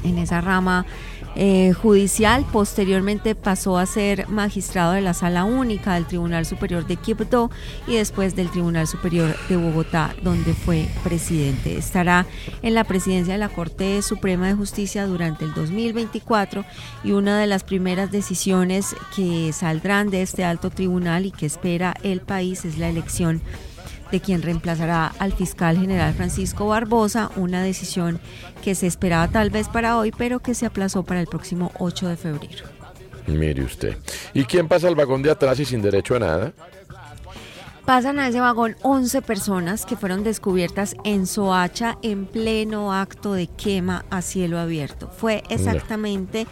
en 0.03 0.17
esa 0.17 0.41
rama 0.41 0.85
eh, 1.39 1.71
judicial. 1.73 2.45
Posteriormente 2.51 3.35
pasó 3.35 3.77
a 3.77 3.85
ser 3.85 4.27
magistrado 4.27 4.93
de 4.93 5.01
la 5.01 5.13
Sala 5.13 5.43
Única 5.43 5.93
del 5.93 6.07
Tribunal 6.07 6.47
Superior 6.47 6.87
de 6.87 6.95
Quibdó 6.95 7.51
y 7.85 7.95
después 7.95 8.35
del 8.35 8.49
Tribunal 8.49 8.87
Superior 8.87 9.35
de 9.47 9.55
Bogotá, 9.55 10.15
donde 10.23 10.55
fue 10.55 10.87
presidente. 11.03 11.77
Estará 11.77 12.25
en 12.63 12.73
la 12.73 12.83
presidencia 12.85 13.33
de 13.33 13.39
la 13.39 13.49
Corte 13.49 14.01
Suprema 14.01 14.47
de 14.47 14.55
Justicia 14.55 15.05
durante 15.05 15.45
el 15.45 15.53
2024 15.53 16.65
y 17.03 17.11
una 17.11 17.39
de 17.39 17.45
las 17.45 17.63
primeras 17.63 18.11
decisiones 18.11 18.95
que 19.15 19.53
saldrán 19.53 20.09
de 20.09 20.23
este 20.23 20.43
alto 20.43 20.71
tribunal 20.71 21.27
y 21.27 21.31
que 21.31 21.45
espera 21.45 21.93
el 22.01 22.21
país 22.21 22.65
es 22.65 22.79
la 22.79 22.89
elección 22.89 23.41
de 24.11 24.19
quien 24.19 24.41
reemplazará 24.41 25.07
al 25.19 25.33
fiscal 25.33 25.77
general 25.77 26.13
Francisco 26.13 26.67
Barbosa, 26.67 27.31
una 27.35 27.61
decisión 27.61 28.19
que 28.63 28.75
se 28.75 28.87
esperaba 28.87 29.27
tal 29.27 29.49
vez 29.49 29.69
para 29.69 29.97
hoy, 29.97 30.11
pero 30.17 30.39
que 30.39 30.53
se 30.53 30.65
aplazó 30.65 31.03
para 31.03 31.19
el 31.19 31.27
próximo 31.27 31.71
8 31.79 32.07
de 32.09 32.17
febrero. 32.17 32.65
Mire 33.27 33.63
usted. 33.63 33.97
¿Y 34.33 34.45
quién 34.45 34.67
pasa 34.67 34.87
al 34.87 34.95
vagón 34.95 35.21
de 35.21 35.31
atrás 35.31 35.59
y 35.59 35.65
sin 35.65 35.81
derecho 35.81 36.15
a 36.15 36.19
nada? 36.19 36.53
Pasan 37.85 38.19
a 38.19 38.27
ese 38.27 38.41
vagón 38.41 38.75
11 38.81 39.21
personas 39.21 39.85
que 39.85 39.95
fueron 39.95 40.23
descubiertas 40.23 40.95
en 41.05 41.25
Soacha 41.25 41.97
en 42.01 42.25
pleno 42.25 42.93
acto 42.93 43.31
de 43.31 43.47
quema 43.47 44.03
a 44.09 44.21
cielo 44.21 44.59
abierto. 44.59 45.09
Fue 45.09 45.41
exactamente 45.49 46.47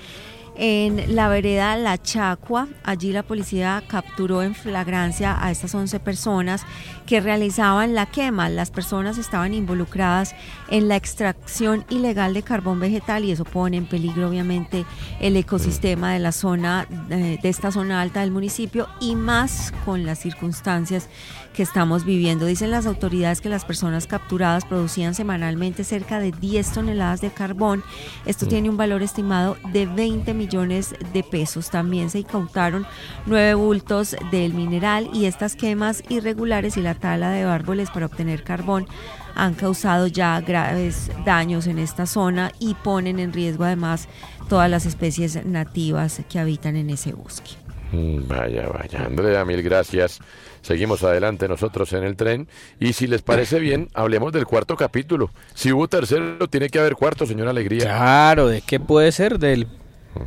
en 0.56 1.16
la 1.16 1.28
vereda 1.28 1.76
La 1.78 2.02
Chacua. 2.02 2.68
Allí 2.84 3.12
la 3.12 3.24
policía 3.24 3.84
capturó 3.88 4.42
en 4.42 4.56
flagrancia 4.56 5.38
a 5.44 5.52
estas 5.52 5.76
11 5.76 6.00
personas 6.00 6.66
que 7.06 7.22
realizaban 7.22 7.94
la 7.94 8.06
quema. 8.06 8.50
Las 8.50 8.72
personas 8.72 9.18
estaban 9.18 9.54
involucradas 9.54 10.36
en 10.70 10.88
la 10.88 10.96
extracción 10.96 11.86
ilegal 11.90 12.34
de 12.34 12.44
carbón 12.44 12.80
vegetal 12.80 13.26
y 13.26 13.32
eso 13.32 13.46
pone 13.46 13.78
en 13.78 13.86
peligro 13.86 14.30
obviamente 14.30 14.86
el 15.20 15.36
ecosistema 15.38 16.14
de 16.14 16.20
la 16.20 16.32
zona 16.32 16.88
eh, 17.10 17.38
de 17.42 17.50
esta 17.50 17.72
zona 17.72 18.02
alta 18.02 18.22
del 18.22 18.32
municipio 18.32 18.88
y 19.00 19.16
más 19.16 19.74
con 19.86 20.06
las 20.06 20.20
circunstancias 20.20 21.10
que 21.56 21.64
estamos 21.64 22.06
viviendo. 22.06 22.46
Dicen 22.46 22.70
las 22.70 22.86
autoridades 22.86 23.42
que 23.42 23.50
las 23.50 23.66
personas 23.66 24.06
capturadas 24.06 24.66
producían 24.66 25.16
semanalmente 25.16 25.84
cerca 25.84 26.20
de 26.20 26.32
10 26.32 26.72
toneladas 26.74 27.22
de 27.22 27.32
carbón. 27.32 27.84
Esto 28.26 28.46
tiene 28.46 28.70
un 28.70 28.78
valor 28.78 29.02
estimado 29.02 29.58
de 29.72 29.86
20 29.86 30.34
millones 30.34 30.94
de 31.14 31.24
pesos. 31.24 31.70
También 31.70 32.10
se 32.10 32.20
incautaron 32.20 32.86
nueve 33.26 33.54
bultos 33.56 34.16
del 34.32 34.54
mineral 34.54 35.10
y 35.14 35.26
estas 35.26 35.56
quemas 35.56 36.04
irregulares 36.10 36.78
y 36.78 36.82
la 36.82 36.94
tala 36.94 37.32
de 37.32 37.44
árboles 37.44 37.90
para 37.90 38.06
obtener 38.08 38.44
carbón 38.44 38.88
han 39.36 39.54
causado 39.54 40.08
ya 40.08 40.40
graves 40.42 41.12
daños 41.26 41.68
en 41.68 41.80
esta 41.80 42.06
zona 42.06 42.52
y 42.60 42.74
ponen 42.76 43.20
en 43.20 43.34
riesgo 43.34 43.64
además 43.64 44.08
todas 44.50 44.70
las 44.70 44.86
especies 44.86 45.46
nativas 45.46 46.22
que 46.30 46.40
habitan 46.40 46.76
en 46.76 46.90
ese 46.90 47.14
bosque. 47.14 47.52
Mm, 47.92 48.28
Vaya, 48.28 48.68
vaya. 48.68 49.06
Andrea, 49.06 49.46
mil 49.46 49.62
gracias. 49.62 50.20
Seguimos 50.66 51.04
adelante 51.04 51.48
nosotros 51.48 51.94
en 51.94 52.04
el 52.04 52.16
tren. 52.16 52.48
Y 52.80 52.94
si 52.94 53.06
les 53.06 53.22
parece 53.22 53.60
bien, 53.60 53.88
hablemos 53.94 54.34
del 54.34 54.48
cuarto 54.48 54.76
capítulo. 54.76 55.30
Si 55.54 55.72
hubo 55.72 55.88
tercero, 55.88 56.48
tiene 56.50 56.70
que 56.70 56.80
haber 56.80 56.96
cuarto, 56.96 57.28
señora 57.28 57.52
Alegría. 57.52 57.84
Claro, 57.84 58.48
¿de 58.48 58.62
qué 58.62 58.80
puede 58.80 59.12
ser? 59.12 59.38
Del 59.38 59.68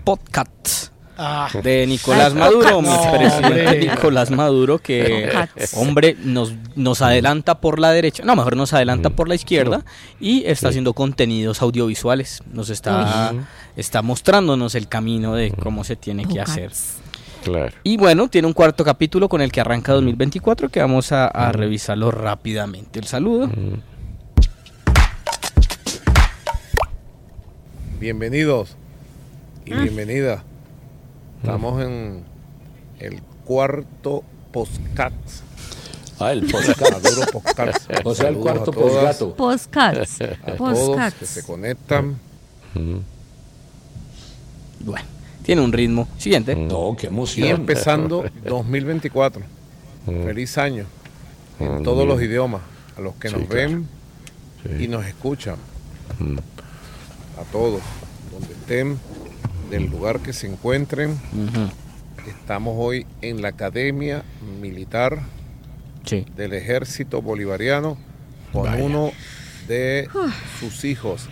podcast. 0.05 0.93
Ah. 1.17 1.49
De 1.65 1.85
Nicolás 1.89 2.33
Ah, 2.37 2.39
Maduro, 2.39 2.81
mi 2.81 2.87
no, 2.89 3.13
presidente 3.13 3.67
hombre. 3.67 3.79
Nicolás 3.81 4.31
Maduro, 4.31 4.79
que, 4.79 5.33
hombre, 5.75 6.17
nos, 6.23 6.53
nos 6.77 7.03
adelanta 7.03 7.61
por 7.61 7.81
la 7.81 7.91
derecha, 7.91 8.23
no, 8.25 8.37
mejor 8.37 8.57
nos 8.57 8.73
adelanta 8.73 9.11
por 9.11 9.29
la 9.29 9.35
izquierda 9.35 9.85
y 10.21 10.45
está 10.47 10.69
haciendo 10.69 10.93
contenidos 10.93 11.63
audiovisuales. 11.63 12.45
Nos 12.53 12.71
está, 12.71 13.35
está 13.75 14.03
mostrándonos 14.03 14.77
el 14.77 14.87
camino 14.87 15.35
de 15.35 15.51
cómo 15.51 15.83
se 15.83 15.97
tiene 15.97 16.27
que 16.27 16.41
hacer. 16.41 16.71
Claro. 17.45 17.73
Y 17.83 17.97
bueno, 17.97 18.29
tiene 18.29 18.47
un 18.49 18.53
cuarto 18.55 18.85
capítulo 18.85 19.29
con 19.29 19.41
el 19.41 19.51
que 19.53 19.61
arranca 19.61 19.93
2024 19.93 20.69
que 20.69 20.81
vamos 20.81 21.13
a, 21.13 21.27
a 21.29 21.53
revisarlo 21.53 22.11
rápidamente. 22.11 22.99
El 22.99 23.07
saludo. 23.07 23.49
Bienvenidos 28.01 28.77
y 29.65 29.75
Mm. 29.75 29.83
bienvenidas. 29.83 30.43
Estamos 31.43 31.83
en 31.83 32.25
el 33.01 33.21
cuarto 33.45 34.23
postcat. 34.53 35.13
Ah, 36.21 36.33
el 36.33 36.47
postcat. 36.47 36.99
O 38.05 38.15
sea, 38.15 38.29
el 38.29 38.37
cuarto 38.37 38.73
postgato. 38.73 39.35
Postcats. 39.35 40.21
A 40.21 40.53
todos 40.57 40.79
Postcats. 40.79 41.17
que 41.19 41.27
se 41.27 41.43
conectan. 41.45 42.19
Bueno, 44.81 45.07
tiene 45.49 45.63
un 45.63 45.73
ritmo. 45.73 46.07
Siguiente. 46.19 46.55
No, 46.55 46.95
qué 46.95 47.09
Y 47.37 47.47
empezando 47.47 48.23
2024. 48.45 49.41
Feliz 50.05 50.59
año. 50.59 50.85
en 51.59 51.77
Mm, 51.81 51.83
todos 51.85 52.07
los 52.07 52.21
idiomas, 52.21 52.61
a 52.99 53.01
los 53.01 53.15
que 53.15 53.31
Sí, 53.31 53.35
nos 53.35 53.47
claro. 53.49 53.69
ven 53.71 53.89
Sí. 54.77 54.85
y 54.85 54.89
nos 54.89 55.07
escuchan, 55.07 55.57
Mm. 56.19 56.37
a 57.41 57.45
todos, 57.51 57.81
donde 58.31 58.53
estén, 58.53 58.99
del 59.71 59.87
lugar 59.87 60.21
que 60.21 60.35
se 60.35 60.49
encuentren. 60.49 61.19
Estamos 62.27 62.75
hoy 62.77 63.07
en 63.23 63.41
la 63.41 63.49
Academia 63.49 64.25
Militar 64.61 65.21
del 66.37 66.53
Ejército 66.53 67.23
Bolivariano 67.23 67.97
con 68.53 68.65
Vaya. 68.65 68.85
uno 68.85 69.13
de 69.67 70.09
sus 70.61 70.85
hijos, 70.85 71.27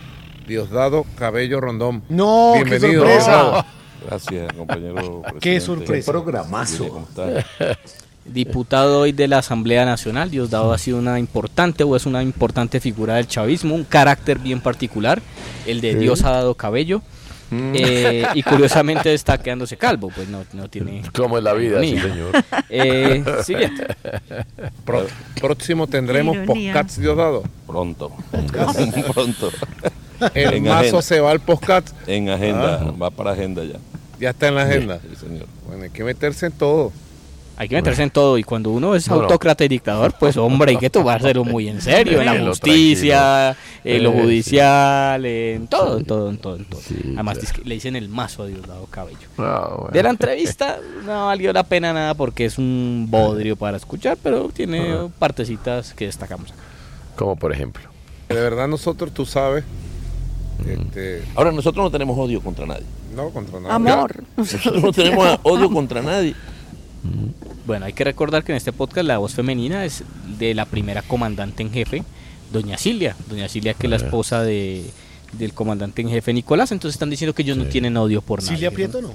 Diosdado 0.49 1.05
Cabello 1.19 1.61
Rondón. 1.61 2.03
No, 2.09 2.53
qué 2.55 2.65
Bienvenido. 2.65 3.03
sorpresa. 3.03 3.67
Gracias, 4.07 4.53
compañero. 4.53 5.23
Qué 5.41 5.61
sorpresa. 5.61 6.11
Qué 6.13 6.13
programazo. 6.19 7.07
Diputado 8.25 9.01
hoy 9.01 9.13
de 9.13 9.29
la 9.29 9.39
Asamblea 9.39 9.85
Nacional, 9.85 10.31
Diosdado 10.33 10.73
ha 10.73 10.79
sido 10.79 10.99
una 10.99 11.19
importante 11.21 11.85
o 11.85 11.95
es 11.95 12.07
una 12.07 12.23
importante 12.25 12.81
figura 12.81 13.15
del 13.15 13.29
chavismo, 13.29 13.75
un 13.75 13.85
carácter 13.85 14.41
bien 14.41 14.61
particular, 14.61 15.23
el 15.65 15.81
de 15.81 15.93
Sí. 15.93 15.99
Dios 15.99 16.25
ha 16.25 16.31
dado 16.31 16.55
cabello. 16.55 17.03
Mm. 17.49 17.73
eh, 17.77 18.27
y 18.35 18.43
curiosamente 18.43 19.15
está 19.15 19.39
quedándose 19.39 19.77
calvo, 19.77 20.11
pues 20.13 20.29
no, 20.29 20.43
no 20.53 20.69
tiene. 20.69 21.03
¿Cómo 21.15 21.39
es 21.39 21.45
la 21.45 21.53
vida, 21.53 21.81
sí, 21.81 21.97
señor? 21.97 22.33
Eh, 22.69 23.23
siguiente. 23.45 23.87
Pro- 24.85 25.07
próximo 25.41 25.87
tendremos 25.87 26.35
Ironía. 26.35 26.73
podcasts 26.73 26.99
Diosdado. 27.01 27.45
Pronto. 27.65 28.11
Pronto. 29.15 29.53
El 30.35 30.55
En 30.55 30.65
mazo 30.65 30.79
agenda. 30.81 31.03
se 31.03 31.21
va 31.21 31.31
al 31.31 31.41
podcast. 31.41 31.89
En 32.07 32.29
agenda, 32.29 32.81
Ah. 32.83 32.93
va 33.01 33.11
para 33.11 33.33
agenda 33.33 33.63
ya. 33.65 33.79
Ya 34.19 34.31
está 34.31 34.49
en 34.49 34.55
la 34.55 34.63
agenda. 34.63 34.99
Sí, 35.01 35.27
señor. 35.27 35.47
Bueno, 35.67 35.85
hay 35.85 35.91
que 35.91 36.03
meterse 36.05 36.47
en 36.47 36.53
todo. 36.53 36.93
Hay 37.59 37.69
que 37.71 37.77
meterse 37.77 38.03
en 38.03 38.11
todo 38.11 38.37
y 38.37 38.43
cuando 38.45 38.71
uno 38.71 38.95
es 38.95 39.09
Bueno. 39.09 39.23
autócrata 39.25 39.65
y 39.65 39.69
dictador, 39.69 40.13
pues 40.21 40.37
hombre, 40.37 40.73
hay 40.73 40.77
que 40.77 40.91
tomárselo 40.91 41.43
muy 41.43 41.69
en 41.69 41.81
serio, 41.81 42.21
en 42.21 42.27
la 42.27 42.39
justicia, 42.47 43.57
en 43.83 44.03
lo 44.03 44.13
judicial, 44.13 45.25
en 45.25 45.67
todo, 45.67 45.97
en 45.99 46.05
todo, 46.05 46.29
en 46.29 46.37
todo, 46.37 46.57
en 46.57 46.65
todo. 46.67 46.81
Además 47.15 47.39
le 47.65 47.75
dicen 47.75 47.97
el 47.97 48.11
mazo 48.11 48.43
a 48.43 48.47
Diosdado 48.47 48.85
Cabello. 48.87 49.27
Ah, 49.39 49.71
bueno. 49.75 49.91
De 49.91 50.03
la 50.03 50.11
entrevista 50.11 50.79
no 51.07 51.27
valió 51.29 51.51
la 51.55 51.63
pena 51.63 51.95
nada 51.95 52.13
porque 52.13 52.45
es 52.45 52.59
un 52.59 53.07
bodrio 53.09 53.57
para 53.57 53.79
escuchar, 53.79 54.19
pero 54.23 54.51
tiene 54.53 54.93
Ah. 54.93 55.09
partecitas 55.19 55.95
que 55.95 56.05
destacamos 56.05 56.53
acá. 56.53 56.61
Como 57.17 57.37
por 57.37 57.53
ejemplo. 57.55 57.85
De 58.29 58.35
verdad 58.35 58.69
nosotros, 58.69 59.13
tú 59.15 59.25
sabes, 59.25 59.65
este, 60.65 61.23
Ahora, 61.35 61.53
nosotros 61.53 61.85
no 61.85 61.91
tenemos 61.91 62.17
odio 62.19 62.41
contra 62.41 62.67
nadie. 62.67 62.85
no 63.15 63.31
contra 63.31 63.61
nada. 63.61 63.75
Amor. 63.75 64.25
Nosotros 64.37 64.83
no 64.83 64.93
tenemos 64.93 65.39
odio 65.43 65.71
contra 65.71 66.03
nadie. 66.03 66.35
Bueno, 67.67 67.87
hay 67.87 67.93
que 67.93 68.05
recordar 68.05 68.43
que 68.45 68.53
en 68.53 68.57
este 68.57 68.73
podcast 68.73 69.07
la 69.07 69.19
voz 69.19 69.35
femenina 69.35 69.85
es 69.85 70.03
de 70.39 70.55
la 70.55 70.65
primera 70.67 71.03
comandante 71.03 71.63
en 71.63 71.71
jefe, 71.73 72.03
doña 72.53 72.79
Silvia. 72.79 73.17
Doña 73.29 73.49
Silvia 73.49 73.75
que 73.75 73.87
es 73.87 73.91
la 73.91 73.97
Eh. 73.97 74.05
esposa 74.05 74.43
de, 74.43 74.85
del 75.33 75.53
comandante 75.53 76.03
en 76.03 76.09
jefe 76.09 76.33
Nicolás. 76.33 76.73
Entonces 76.73 76.95
están 76.97 77.11
diciendo 77.11 77.35
que 77.35 77.43
ellos 77.43 77.57
no 77.57 77.65
tienen 77.67 77.97
odio 77.97 78.23
por 78.23 78.41
nadie. 78.41 78.57
Silvia 78.57 78.71
Prieto 78.71 79.03
no. 79.03 79.15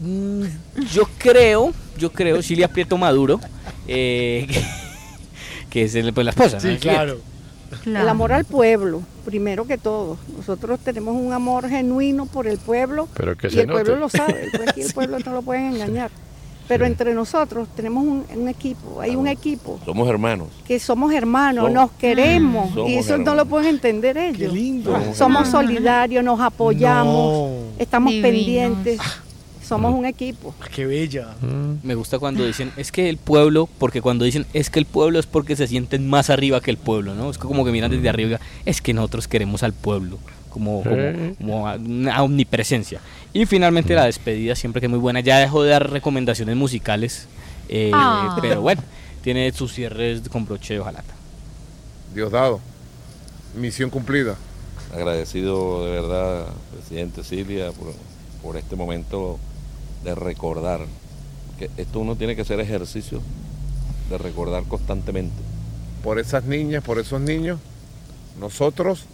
Mm, 0.00 0.44
Yo 0.92 1.08
creo, 1.18 1.72
yo 1.98 2.12
creo, 2.12 2.40
Silvia 2.42 2.68
Prieto 2.68 2.96
Maduro, 2.96 3.40
eh, 3.88 4.46
que, 5.70 5.82
es 5.84 5.94
el- 5.96 6.12
pues, 6.12 6.24
la 6.24 6.30
esposa. 6.30 6.56
¿no? 6.56 6.60
Sí, 6.60 6.68
Silvia. 6.78 7.14
Claro. 7.82 8.04
El 8.04 8.08
amor 8.08 8.32
al 8.32 8.44
pueblo, 8.44 9.02
primero 9.24 9.66
que 9.66 9.78
todo. 9.78 10.16
Nosotros 10.36 10.80
tenemos 10.80 11.16
un 11.16 11.32
amor 11.32 11.68
genuino 11.68 12.26
por 12.26 12.46
el 12.46 12.58
pueblo 12.58 13.08
Pero 13.14 13.36
que 13.36 13.48
y 13.48 13.50
se 13.50 13.60
el 13.62 13.68
pueblo 13.68 13.96
lo 13.96 14.08
sabe. 14.08 14.44
el 14.44 14.52
pue- 14.52 14.68
Aquí 14.70 14.80
el 14.82 14.92
pueblo 14.92 15.18
no 15.24 15.32
lo 15.32 15.42
pueden 15.42 15.74
engañar. 15.74 16.10
Pero 16.66 16.84
entre 16.84 17.14
nosotros 17.14 17.66
tenemos 17.74 18.04
un, 18.04 18.24
un 18.36 18.46
equipo, 18.46 19.00
hay 19.00 19.16
un 19.16 19.26
equipo 19.26 19.80
Somos 19.86 20.06
hermanos. 20.06 20.48
que 20.66 20.78
somos 20.78 21.14
hermanos, 21.14 21.64
Somos- 21.64 21.72
nos 21.72 21.90
queremos 21.92 22.74
Somos 22.74 22.90
y 22.90 22.96
eso 22.98 23.16
no 23.16 23.34
lo 23.34 23.46
pueden 23.46 23.68
entender 23.70 24.18
ellos. 24.18 24.52
Somos 24.52 25.16
Somos 25.16 25.16
hermanos. 25.16 25.48
solidarios, 25.48 26.22
nos 26.22 26.38
apoyamos, 26.40 27.52
estamos 27.78 28.12
Divinos. 28.12 28.30
pendientes, 28.30 29.00
somos 29.68 29.94
un 29.94 30.06
equipo. 30.06 30.54
Qué 30.74 30.86
bella. 30.86 31.34
Me 31.82 31.94
gusta 31.94 32.18
cuando 32.18 32.44
dicen, 32.44 32.72
es 32.76 32.90
que 32.90 33.08
el 33.08 33.16
pueblo, 33.18 33.68
porque 33.78 34.00
cuando 34.02 34.24
dicen, 34.24 34.46
es 34.54 34.70
que 34.70 34.78
el 34.78 34.86
pueblo 34.86 35.18
es 35.18 35.26
porque 35.26 35.54
se 35.56 35.66
sienten 35.66 36.08
más 36.08 36.30
arriba 36.30 36.60
que 36.60 36.70
el 36.70 36.78
pueblo, 36.78 37.14
¿no? 37.14 37.30
Es 37.30 37.38
como 37.38 37.64
que 37.64 37.70
miran 37.72 37.90
desde 37.90 38.08
arriba, 38.08 38.40
es 38.64 38.80
que 38.80 38.94
nosotros 38.94 39.28
queremos 39.28 39.62
al 39.62 39.72
pueblo, 39.74 40.18
como, 40.50 40.82
como, 40.82 40.96
Eh. 40.96 41.34
como 41.38 41.68
a- 41.68 41.76
una 41.76 42.22
omnipresencia. 42.22 43.00
Y 43.32 43.44
finalmente 43.46 43.94
la 43.94 44.04
despedida, 44.06 44.54
siempre 44.54 44.80
que 44.80 44.86
es 44.86 44.90
muy 44.90 44.98
buena, 44.98 45.20
ya 45.20 45.38
dejó 45.38 45.62
de 45.62 45.70
dar 45.70 45.90
recomendaciones 45.90 46.56
musicales, 46.56 47.28
eh, 47.68 47.90
Ah. 47.94 48.38
pero 48.40 48.62
bueno, 48.62 48.82
tiene 49.22 49.52
sus 49.52 49.72
cierres 49.74 50.22
con 50.30 50.46
broche 50.46 50.74
de 50.74 50.80
hojalata. 50.80 51.14
Diosdado, 52.14 52.60
misión 53.54 53.90
cumplida. 53.90 54.36
Agradecido 54.94 55.84
de 55.84 55.90
verdad, 55.92 56.46
presidente 56.72 57.22
Silvia, 57.22 57.70
por, 57.72 57.92
por 58.42 58.56
este 58.56 58.74
momento 58.74 59.38
de 60.04 60.14
recordar. 60.14 60.80
Que 61.58 61.70
esto 61.76 62.00
uno 62.00 62.16
tiene 62.16 62.36
que 62.36 62.42
hacer 62.42 62.60
ejercicio 62.60 63.20
de 64.10 64.18
recordar 64.18 64.62
constantemente. 64.64 65.34
Por 66.02 66.18
esas 66.18 66.44
niñas, 66.44 66.82
por 66.84 66.98
esos 66.98 67.20
niños, 67.20 67.58
nosotros 68.38 69.04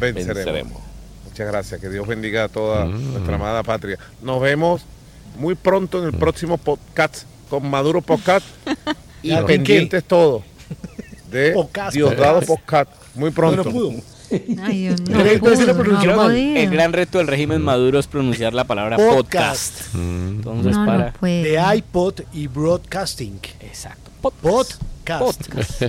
venceremos. 0.00 0.34
Venceremos. 0.36 0.82
Muchas 1.28 1.46
gracias. 1.48 1.80
Que 1.80 1.88
Dios 1.90 2.06
bendiga 2.06 2.44
a 2.44 2.48
toda 2.48 2.86
Mm. 2.86 3.12
nuestra 3.12 3.34
amada 3.34 3.62
patria. 3.62 3.98
Nos 4.22 4.40
vemos 4.40 4.82
muy 5.38 5.54
pronto 5.54 5.98
en 6.00 6.06
el 6.06 6.12
próximo 6.18 6.56
podcast 6.58 7.24
con 7.50 7.68
Maduro 7.68 8.00
Podcast 8.00 8.46
y 9.22 9.36
pendientes 9.42 10.04
todos 10.04 10.42
de 11.30 11.52
Podcast. 11.52 11.94
Diosdado 11.94 12.40
Podcast. 12.42 12.90
Muy 13.14 13.30
pronto. 13.30 13.62
Ay, 14.62 14.88
Dios 14.88 15.00
mío. 15.08 15.18
Pero 15.42 16.16
no. 16.16 16.30
El 16.30 16.70
gran 16.70 16.92
reto 16.92 17.18
del 17.18 17.26
régimen 17.26 17.62
Maduro 17.62 17.98
es 17.98 18.06
pronunciar 18.06 18.54
la 18.54 18.64
palabra 18.64 18.96
Podcast. 18.96 19.72
podcast. 19.82 19.94
Entonces, 19.94 20.76
No, 20.76 20.86
para... 20.86 21.14
De 21.20 21.76
iPod 21.76 22.20
y 22.32 22.46
Broadcasting. 22.46 23.40
Exacto. 23.60 24.10
Podcast. 24.20 24.78
Podcast. 25.04 25.82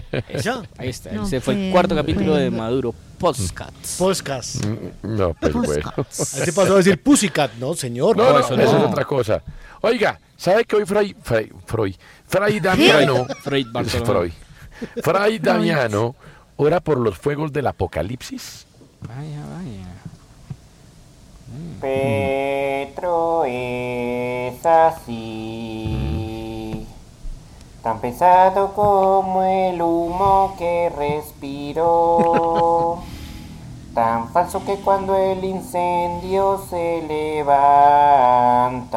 Ya. 0.43 0.63
Ahí 0.77 0.89
está. 0.89 1.11
No 1.13 1.25
Ese 1.25 1.39
fue 1.41 1.67
el 1.67 1.71
cuarto 1.71 1.95
no 1.95 2.01
capítulo 2.01 2.35
de 2.35 2.49
puede. 2.49 2.61
Maduro. 2.61 2.93
Podcast. 3.17 3.97
Podcast. 3.97 4.65
No, 5.03 5.33
pues 5.33 5.53
bueno. 5.53 5.93
Ahí 5.97 6.05
se 6.09 6.51
pasó 6.53 6.73
a 6.73 6.77
decir 6.77 7.01
Pussycat, 7.01 7.53
¿no, 7.55 7.73
señor? 7.73 8.17
No, 8.17 8.23
no, 8.33 8.39
eso 8.39 8.55
eso, 8.55 8.73
no. 8.73 8.83
es 8.85 8.89
otra 8.91 9.05
cosa. 9.05 9.41
Oiga, 9.81 10.19
¿sabe 10.35 10.65
que 10.65 10.75
hoy 10.75 10.85
Fray, 10.85 11.15
Fray, 11.23 11.49
Freud, 11.65 11.95
Fray 12.27 12.59
Damiano, 12.59 13.25
Freud 13.41 13.67
Bartolomé. 13.71 14.05
Freud, 14.05 14.31
Fray 15.01 15.39
Damiano 15.39 16.15
ora 16.57 16.79
por 16.79 16.97
los 16.97 17.17
fuegos 17.17 17.53
del 17.53 17.67
apocalipsis? 17.67 18.65
Vaya, 19.01 19.45
vaya. 19.55 19.85
Petro 21.79 23.45
es 23.45 24.65
así, 24.65 25.95
tan 27.83 27.99
pesado 27.99 28.73
como 28.73 29.43
el 29.43 29.79
humo 29.81 30.55
que 30.57 30.91
respiró, 30.97 32.97
tan 33.93 34.29
falso 34.29 34.65
que 34.65 34.77
cuando 34.77 35.15
el 35.15 35.43
incendio 35.43 36.63
se 36.69 37.03
levanta, 37.43 38.95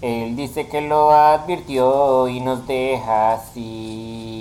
él 0.00 0.36
dice 0.36 0.68
que 0.68 0.80
lo 0.80 1.10
advirtió 1.10 2.28
y 2.28 2.40
nos 2.40 2.66
deja 2.66 3.34
así. 3.34 4.35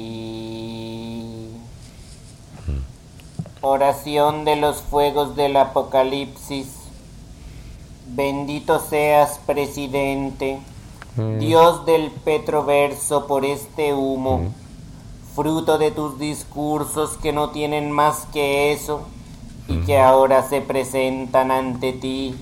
Oración 3.68 4.46
de 4.46 4.58
los 4.58 4.84
fuegos 4.84 5.36
del 5.36 5.58
apocalipsis. 5.58 6.68
Bendito 8.06 8.80
seas, 8.80 9.40
presidente, 9.44 10.60
Dios 11.40 11.84
del 11.88 12.12
petroverso 12.12 13.26
por 13.26 13.44
este 13.44 13.96
humo, 13.96 14.52
fruto 15.34 15.80
de 15.80 15.90
tus 15.90 16.20
discursos 16.20 17.18
que 17.18 17.34
no 17.34 17.50
tienen 17.50 17.90
más 17.90 18.28
que 18.32 18.72
eso 18.72 19.08
y 19.68 19.78
que 19.78 19.98
ahora 19.98 20.48
se 20.48 20.62
presentan 20.62 21.50
ante 21.50 21.92
ti 21.92 22.36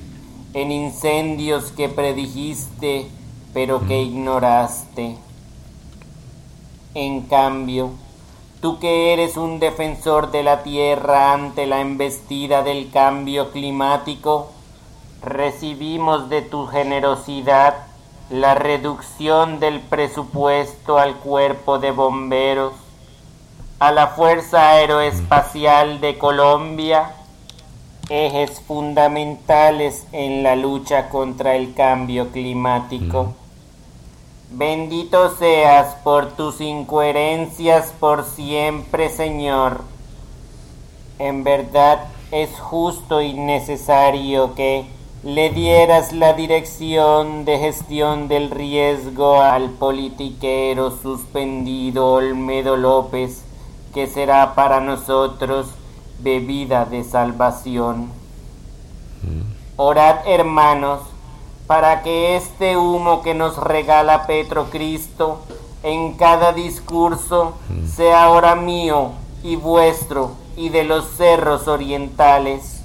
en 0.54 0.74
incendios 0.74 1.72
que 1.72 1.88
predijiste 1.88 3.08
pero 3.54 3.88
que 3.88 4.02
ignoraste. 4.02 5.16
En 6.96 7.22
cambio, 7.22 7.92
tú 8.64 8.80
que 8.80 9.12
eres 9.12 9.36
un 9.36 9.60
defensor 9.60 10.32
de 10.32 10.42
la 10.42 10.64
tierra 10.64 11.34
ante 11.34 11.68
la 11.68 11.82
embestida 11.82 12.64
del 12.64 12.92
cambio 12.92 13.52
climático, 13.52 14.52
recibimos 15.22 16.30
de 16.30 16.44
tu 16.44 16.68
generosidad 16.68 17.76
la 18.30 18.56
reducción 18.56 19.60
del 19.60 19.82
presupuesto 19.82 20.98
al 20.98 21.16
cuerpo 21.16 21.78
de 21.78 21.92
bomberos, 21.92 22.72
a 23.80 23.92
la 23.92 24.08
Fuerza 24.08 24.70
Aeroespacial 24.70 26.00
de 26.00 26.18
Colombia, 26.18 27.12
ejes 28.08 28.62
fundamentales 28.62 30.08
en 30.14 30.42
la 30.42 30.56
lucha 30.56 31.10
contra 31.10 31.58
el 31.58 31.74
cambio 31.74 32.30
climático. 32.32 33.34
Bendito 34.56 35.36
seas 35.38 35.96
por 36.04 36.34
tus 36.34 36.62
incoherencias 36.62 37.92
por 38.00 38.24
siempre, 38.24 39.10
Señor. 39.10 39.82
En 41.18 41.44
verdad 41.44 42.06
es 42.30 42.52
justo 42.60 43.24
y 43.24 43.34
necesario 43.34 44.54
que 44.54 44.86
le 45.24 45.50
dieras 45.50 46.14
la 46.14 46.34
dirección 46.34 47.46
de 47.46 47.58
gestión 47.58 48.28
del 48.28 48.52
riesgo 48.52 49.42
al 49.42 49.72
politiquero 49.72 50.92
suspendido 51.02 52.14
Olmedo 52.14 52.78
López, 52.78 53.44
que 53.92 54.06
será 54.06 54.54
para 54.54 54.82
nosotros 54.82 55.66
bebida 56.20 56.86
de 56.86 57.04
salvación. 57.04 58.12
Orad, 59.78 60.28
hermanos, 60.28 61.00
para 61.74 62.04
que 62.04 62.36
este 62.36 62.78
humo 62.78 63.24
que 63.24 63.34
nos 63.34 63.58
regala 63.58 64.28
Petro 64.28 64.66
Cristo 64.66 65.40
en 65.82 66.14
cada 66.14 66.54
discurso 66.54 67.54
sea 67.88 68.26
ahora 68.26 68.54
mío 68.54 69.10
y 69.44 69.56
vuestro 69.56 70.34
y 70.56 70.70
de 70.70 70.84
los 70.84 71.04
cerros 71.18 71.68
orientales. 71.68 72.84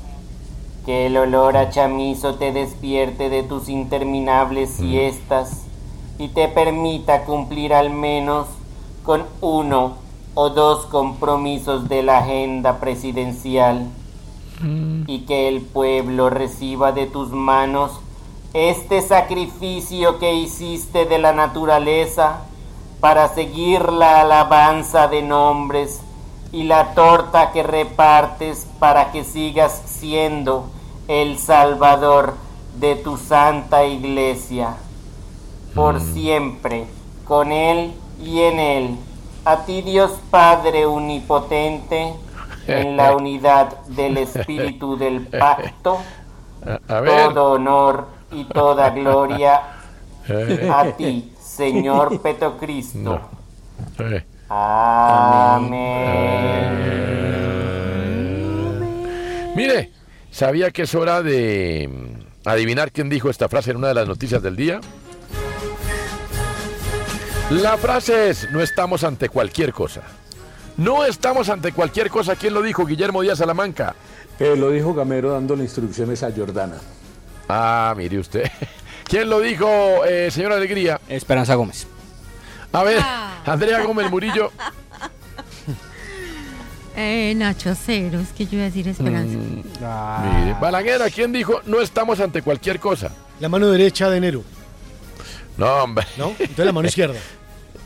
Que 0.87 1.05
el 1.05 1.19
olor 1.19 1.59
a 1.59 1.69
chamizo 1.69 2.37
te 2.37 2.51
despierte 2.51 3.29
de 3.29 3.43
tus 3.43 3.69
interminables 3.69 4.71
siestas 4.71 5.65
y 6.19 6.29
te 6.29 6.49
permita 6.49 7.27
cumplir 7.27 7.75
al 7.75 7.91
menos 7.91 8.47
con 9.03 9.27
uno 9.43 9.97
o 10.33 10.49
dos 10.49 10.87
compromisos 10.87 11.91
de 11.91 12.03
la 12.03 12.21
agenda 12.21 12.81
presidencial. 12.81 13.87
Y 15.07 15.27
que 15.27 15.47
el 15.47 15.61
pueblo 15.61 16.31
reciba 16.31 16.93
de 16.93 17.05
tus 17.05 17.29
manos 17.33 17.93
este 18.59 19.03
sacrificio 19.03 20.19
que 20.19 20.35
hiciste 20.35 21.05
de 21.05 21.19
la 21.19 21.33
naturaleza 21.33 22.41
para 22.99 23.29
seguir 23.29 23.93
la 23.93 24.23
alabanza 24.23 25.07
de 25.07 25.23
nombres 25.23 26.01
y 26.51 26.65
la 26.65 26.95
torta 26.95 27.53
que 27.53 27.63
repartes 27.63 28.67
para 28.81 29.13
que 29.13 29.23
sigas 29.23 29.81
siendo 29.87 30.67
el 31.07 31.39
Salvador 31.39 32.35
de 32.81 32.97
tu 32.97 33.17
santa 33.17 33.85
iglesia. 33.85 34.75
Por 35.75 36.01
siempre, 36.01 36.87
con 37.25 37.53
Él 37.53 37.95
y 38.21 38.41
en 38.41 38.59
Él. 38.59 38.97
A 39.45 39.65
ti 39.67 39.83
Dios 39.83 40.13
Padre 40.31 40.85
Omnipotente, 40.85 42.15
en 42.67 42.97
la 42.97 43.15
unidad 43.17 43.79
del 43.87 44.17
Espíritu 44.17 44.97
del 44.97 45.27
Pacto, 45.29 45.99
A 46.89 47.01
ver. 47.01 47.33
todo 47.33 47.53
honor 47.53 48.18
y 48.33 48.45
toda 48.45 48.91
gloria 48.91 49.61
Eh. 50.31 50.71
a 50.71 50.93
ti, 50.95 51.33
Señor 51.43 52.21
Petrocristo. 52.23 53.19
Eh. 53.99 54.23
Amén. 58.09 59.55
Mire, 59.57 59.93
¿sabía 60.31 60.71
que 60.71 60.83
es 60.83 60.95
hora 60.95 61.23
de 61.23 61.89
mm, 61.91 62.49
adivinar 62.49 62.93
quién 62.93 63.09
dijo 63.09 63.31
esta 63.31 63.49
frase 63.49 63.71
en 63.71 63.79
una 63.79 63.89
de 63.89 63.95
las 63.95 64.07
noticias 64.07 64.43
del 64.43 64.55
día? 64.57 64.81
La 67.51 67.79
frase 67.79 68.29
es, 68.29 68.51
no 68.53 68.61
estamos 68.61 69.03
ante 69.05 69.31
cualquier 69.31 69.73
cosa. 69.73 70.03
No 70.77 71.05
estamos 71.07 71.49
ante 71.49 71.73
cualquier 71.73 72.11
cosa. 72.11 72.37
¿Quién 72.37 72.53
lo 72.53 72.61
dijo? 72.63 72.85
Guillermo 72.85 73.23
Díaz 73.23 73.39
Salamanca. 73.39 73.95
Eh, 74.39 74.55
lo 74.57 74.71
dijo 74.71 74.93
Gamero 74.95 75.33
dándole 75.33 75.65
instrucciones 75.65 76.23
a 76.23 76.31
Jordana. 76.31 76.77
Ah, 77.49 77.95
mire 77.97 78.19
usted. 78.19 78.45
¿Quién 79.05 79.31
lo 79.31 79.41
dijo, 79.41 80.05
eh, 80.05 80.31
señora 80.31 80.57
Alegría? 80.57 81.01
Esperanza 81.09 81.55
Gómez. 81.55 81.87
A 82.73 82.83
ver, 82.83 83.01
Andrea 83.47 83.83
Gómez 83.83 84.11
Murillo. 84.11 84.53
Eh, 87.01 87.33
Nacho 87.37 87.77
Cero, 87.77 88.19
es 88.19 88.31
que 88.31 88.45
yo 88.45 88.55
iba 88.55 88.63
a 88.63 88.67
decir 88.67 88.89
Esperanza. 88.89 89.37
Mm, 89.39 90.41
Mire, 90.41 90.57
Balaguer, 90.61 91.01
¿quién 91.15 91.33
dijo 91.33 91.61
no 91.65 91.81
estamos 91.81 92.19
ante 92.19 92.43
cualquier 92.43 92.81
cosa? 92.81 93.13
La 93.39 93.49
mano 93.49 93.69
derecha 93.71 94.11
de 94.11 94.17
enero. 94.17 94.43
No, 95.57 95.67
hombre. 95.85 96.05
¿No? 96.17 96.31
Entonces 96.31 96.67
la 96.67 96.73
mano 96.73 96.89
izquierda. 96.89 97.21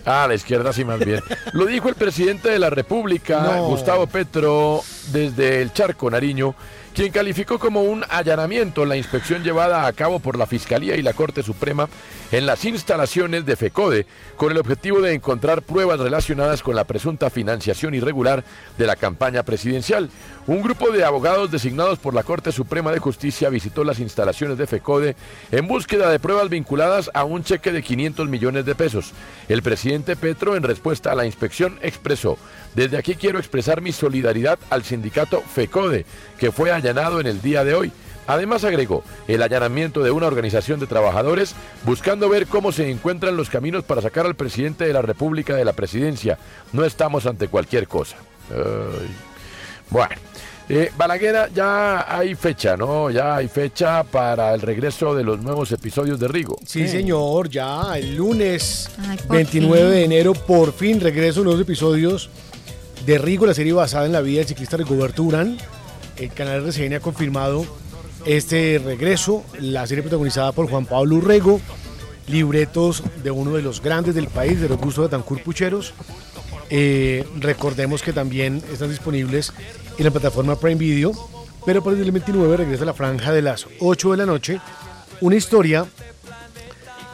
Ah, 0.06 0.24
la 0.26 0.34
izquierda 0.34 0.72
sí, 0.72 0.82
más 0.86 0.98
bien. 0.98 1.20
Lo 1.52 1.66
dijo 1.66 1.90
el 1.90 1.94
presidente 1.94 2.48
de 2.48 2.58
la 2.58 2.70
República, 2.70 3.42
No. 3.42 3.66
Gustavo 3.66 4.06
Petro, 4.06 4.80
desde 5.12 5.60
el 5.60 5.74
Charco, 5.74 6.10
Nariño, 6.10 6.54
quien 6.94 7.10
calificó 7.10 7.58
como 7.58 7.82
un 7.82 8.04
allanamiento 8.10 8.84
la 8.84 8.96
inspección 8.96 9.42
llevada 9.42 9.86
a 9.86 9.92
cabo 9.92 10.20
por 10.20 10.36
la 10.36 10.46
Fiscalía 10.46 10.96
y 10.96 11.02
la 11.02 11.14
Corte 11.14 11.42
Suprema 11.42 11.88
en 12.32 12.44
las 12.44 12.64
instalaciones 12.64 13.46
de 13.46 13.56
FECODE 13.56 14.06
con 14.36 14.52
el 14.52 14.58
objetivo 14.58 15.00
de 15.00 15.14
encontrar 15.14 15.62
pruebas 15.62 16.00
relacionadas 16.00 16.62
con 16.62 16.76
la 16.76 16.84
presunta 16.84 17.30
financiación 17.30 17.94
irregular 17.94 18.44
de 18.76 18.86
la 18.86 18.96
campaña 18.96 19.42
presidencial. 19.42 20.10
Un 20.46 20.62
grupo 20.62 20.90
de 20.90 21.04
abogados 21.04 21.50
designados 21.50 21.98
por 21.98 22.14
la 22.14 22.24
Corte 22.24 22.52
Suprema 22.52 22.92
de 22.92 22.98
Justicia 22.98 23.48
visitó 23.48 23.84
las 23.84 23.98
instalaciones 23.98 24.58
de 24.58 24.66
FECODE 24.66 25.16
en 25.50 25.68
búsqueda 25.68 26.10
de 26.10 26.18
pruebas 26.18 26.48
vinculadas 26.50 27.10
a 27.14 27.24
un 27.24 27.44
cheque 27.44 27.72
de 27.72 27.82
500 27.82 28.28
millones 28.28 28.64
de 28.64 28.74
pesos. 28.74 29.12
El 29.48 29.62
presidente 29.62 30.16
Petro, 30.16 30.56
en 30.56 30.62
respuesta 30.62 31.12
a 31.12 31.14
la 31.14 31.26
inspección, 31.26 31.78
expresó, 31.82 32.38
desde 32.74 32.96
aquí 32.96 33.14
quiero 33.14 33.38
expresar 33.38 33.82
mi 33.82 33.92
solidaridad 33.92 34.58
al 34.70 34.82
sindicato 34.82 35.42
FECODE, 35.42 36.06
que 36.38 36.50
fue 36.50 36.72
allanado 36.82 37.20
en 37.20 37.26
el 37.26 37.40
día 37.40 37.64
de 37.64 37.74
hoy. 37.74 37.92
Además 38.26 38.64
agregó 38.64 39.02
el 39.26 39.42
allanamiento 39.42 40.02
de 40.02 40.10
una 40.10 40.26
organización 40.26 40.78
de 40.78 40.86
trabajadores 40.86 41.54
buscando 41.84 42.28
ver 42.28 42.46
cómo 42.46 42.70
se 42.70 42.88
encuentran 42.90 43.36
los 43.36 43.50
caminos 43.50 43.84
para 43.84 44.02
sacar 44.02 44.26
al 44.26 44.36
presidente 44.36 44.84
de 44.84 44.92
la 44.92 45.02
República 45.02 45.56
de 45.56 45.64
la 45.64 45.72
presidencia. 45.72 46.38
No 46.72 46.84
estamos 46.84 47.26
ante 47.26 47.48
cualquier 47.48 47.88
cosa. 47.88 48.16
Ay. 48.50 49.08
Bueno, 49.90 50.14
eh, 50.68 50.90
Balaguera, 50.96 51.48
ya 51.54 52.16
hay 52.16 52.34
fecha, 52.34 52.76
¿no? 52.76 53.10
Ya 53.10 53.36
hay 53.36 53.48
fecha 53.48 54.04
para 54.04 54.54
el 54.54 54.60
regreso 54.60 55.14
de 55.14 55.24
los 55.24 55.40
nuevos 55.40 55.72
episodios 55.72 56.18
de 56.20 56.28
Rigo. 56.28 56.58
Sí, 56.64 56.86
señor, 56.88 57.50
ya 57.50 57.98
el 57.98 58.16
lunes 58.16 58.88
Ay, 58.98 59.18
por 59.26 59.36
29 59.36 59.90
de 59.90 60.04
enero, 60.04 60.32
por 60.32 60.72
fin 60.72 61.00
regreso 61.00 61.42
nuevos 61.42 61.60
episodios 61.60 62.30
de 63.04 63.18
Rigo, 63.18 63.46
la 63.46 63.54
serie 63.54 63.72
basada 63.72 64.06
en 64.06 64.12
la 64.12 64.20
vida 64.20 64.38
del 64.38 64.48
ciclista 64.48 64.76
Rigoberto 64.76 65.24
Urán. 65.24 65.58
El 66.16 66.32
canal 66.32 66.64
RCN 66.66 66.94
ha 66.94 67.00
confirmado 67.00 67.64
este 68.26 68.80
regreso, 68.84 69.44
la 69.58 69.86
serie 69.86 70.02
protagonizada 70.02 70.52
por 70.52 70.68
Juan 70.68 70.86
Pablo 70.86 71.16
Urrego, 71.16 71.60
libretos 72.28 73.02
de 73.22 73.30
uno 73.30 73.52
de 73.52 73.62
los 73.62 73.82
grandes 73.82 74.14
del 74.14 74.28
país, 74.28 74.60
de 74.60 74.68
Augusto 74.68 75.02
de 75.02 75.08
Tancur 75.08 75.42
Pucheros. 75.42 75.92
Eh, 76.70 77.26
recordemos 77.40 78.02
que 78.02 78.12
también 78.12 78.62
están 78.72 78.88
disponibles 78.90 79.52
en 79.98 80.04
la 80.04 80.10
plataforma 80.10 80.56
Prime 80.58 80.76
Video, 80.76 81.12
pero 81.66 81.82
para 81.82 81.96
el 81.96 82.10
29 82.10 82.56
regresa 82.56 82.84
la 82.84 82.94
franja 82.94 83.32
de 83.32 83.42
las 83.42 83.66
8 83.80 84.12
de 84.12 84.16
la 84.16 84.26
noche, 84.26 84.60
una 85.20 85.36
historia 85.36 85.86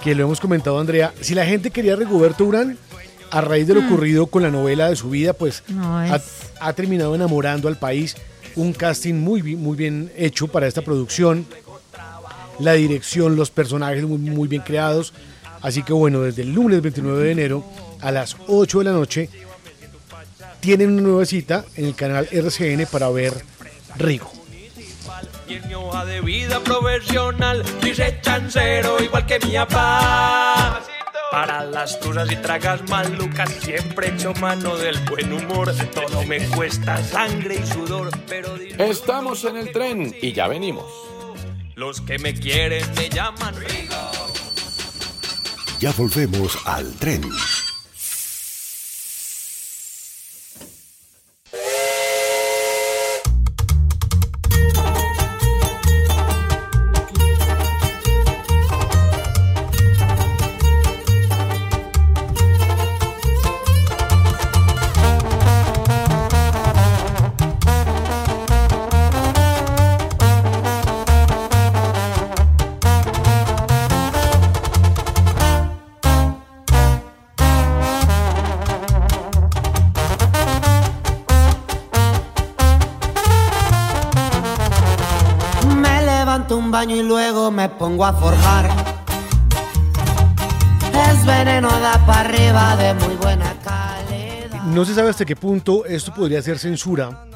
que 0.03 0.15
lo 0.15 0.25
hemos 0.25 0.41
comentado 0.41 0.79
Andrea, 0.79 1.13
si 1.21 1.35
la 1.35 1.45
gente 1.45 1.71
quería 1.71 1.95
a 1.95 1.97
Rigoberto 1.97 2.45
Urán, 2.45 2.79
a 3.31 3.41
raíz 3.41 3.67
de 3.67 3.75
lo 3.75 3.83
Mm. 3.83 3.87
ocurrido 3.87 4.27
con 4.27 4.43
la 4.43 4.51
novela 4.51 4.89
de 4.89 4.97
su 4.97 5.11
vida, 5.11 5.33
pues 5.33 5.63
No, 5.69 5.99
ha, 5.99 6.17
es- 6.17 6.23
ha 6.61 6.73
terminado 6.73 7.15
enamorando 7.15 7.69
al 7.69 7.77
país. 7.77 8.17
Un 8.59 8.73
casting 8.73 9.15
muy, 9.15 9.43
muy 9.57 9.77
bien 9.77 10.13
hecho 10.17 10.49
para 10.49 10.67
esta 10.67 10.83
producción. 10.83 11.47
La 12.59 12.73
dirección, 12.73 13.37
los 13.37 13.51
personajes 13.51 14.03
muy, 14.03 14.19
muy 14.19 14.49
bien 14.49 14.63
creados. 14.63 15.13
Así 15.63 15.83
que 15.85 15.93
bueno, 15.93 16.23
desde 16.23 16.43
el 16.43 16.53
lunes 16.53 16.83
29 16.83 17.23
de 17.23 17.31
enero 17.31 17.65
a 18.01 18.11
las 18.11 18.37
8 18.49 18.79
de 18.79 18.85
la 18.85 18.93
noche 18.93 19.31
tienen 20.61 20.91
una 20.91 21.03
nueva 21.03 21.25
cita 21.25 21.65
en 21.77 21.87
el 21.87 21.95
canal 21.95 22.29
RCN 22.31 22.87
para 22.91 23.09
ver 23.11 23.33
Rigo. 23.97 24.33
Y 25.49 25.55
en 25.55 25.69
mi 25.69 25.75
hoja 25.75 26.05
de 26.05 26.21
vida 26.21 26.61
profesional 26.61 27.65
chancero 28.21 29.03
igual 29.03 29.25
que 29.25 29.39
mi. 29.39 30.98
Para 31.31 31.65
las 31.65 31.97
cosas 31.99 32.31
y 32.33 32.37
tragas 32.37 32.89
malucas 32.89 33.51
siempre 33.61 34.09
echo 34.09 34.33
mano 34.35 34.77
del 34.77 34.99
buen 35.11 35.33
humor. 35.33 35.73
Todo 35.95 36.25
me 36.25 36.39
cuesta 36.49 37.03
sangre 37.05 37.57
y 37.63 37.67
sudor, 37.67 38.11
pero 38.27 38.57
Estamos 38.57 39.45
en 39.45 39.57
el 39.57 39.71
tren 39.73 40.15
y 40.23 40.33
ya 40.33 40.49
venimos. 40.49 40.87
los 41.75 42.01
que 42.01 42.19
me 42.19 42.35
quieren 42.35 42.85
me 42.97 43.09
llaman 43.09 43.55
Rigo. 43.57 43.95
Ya 45.81 45.93
volvemos 45.93 46.57
al 46.65 46.93
tren. 46.95 47.23
A 88.05 88.13
forjar. 88.13 88.71
Es 91.11 91.27
veneno 91.27 91.69
da 91.81 92.05
para 92.07 92.21
arriba 92.21 92.77
de 92.77 92.95
muy 92.95 93.17
buena 93.17 93.53
calidad. 93.65 94.63
No 94.65 94.85
se 94.85 94.95
sabe 94.95 95.11
hasta 95.11 95.25
qué 95.25 95.35
punto 95.35 95.85
esto 95.85 96.15
podría 96.15 96.41
ser 96.43 96.59
censura 96.59 97.27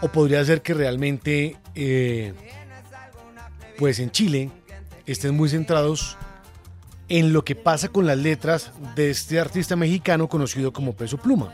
o 0.00 0.08
podría 0.08 0.44
ser 0.44 0.62
que 0.62 0.74
realmente, 0.74 1.56
eh, 1.74 2.32
pues 3.78 3.98
en 3.98 4.10
Chile, 4.10 4.50
estén 5.06 5.36
muy 5.36 5.48
centrados 5.48 6.16
en 7.08 7.32
lo 7.32 7.44
que 7.44 7.56
pasa 7.56 7.88
con 7.88 8.06
las 8.06 8.18
letras 8.18 8.72
de 8.94 9.10
este 9.10 9.40
artista 9.40 9.74
mexicano 9.74 10.28
conocido 10.28 10.72
como 10.72 10.94
Peso 10.94 11.18
Pluma. 11.18 11.52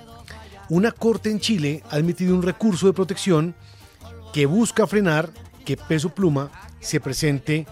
Una 0.69 0.93
corte 0.93 1.31
en 1.31 1.41
Chile 1.41 1.83
ha 1.91 1.97
admitido 1.97 2.35
un 2.35 2.43
recurso 2.43 2.87
de 2.87 2.93
protección 2.93 3.55
que 4.33 4.45
busca 4.45 4.87
frenar 4.87 5.31
que 5.65 5.77
Peso 5.77 6.11
Pluma 6.11 6.51
se 6.81 7.01
presente 7.01 7.67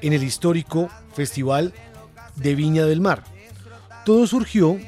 en 0.00 0.12
el 0.12 0.22
histórico 0.22 0.88
Festival 1.14 1.72
de 2.36 2.54
Viña 2.54 2.86
del 2.86 3.00
Mar. 3.00 3.24
Todo 4.04 4.26
surgió 4.26 4.78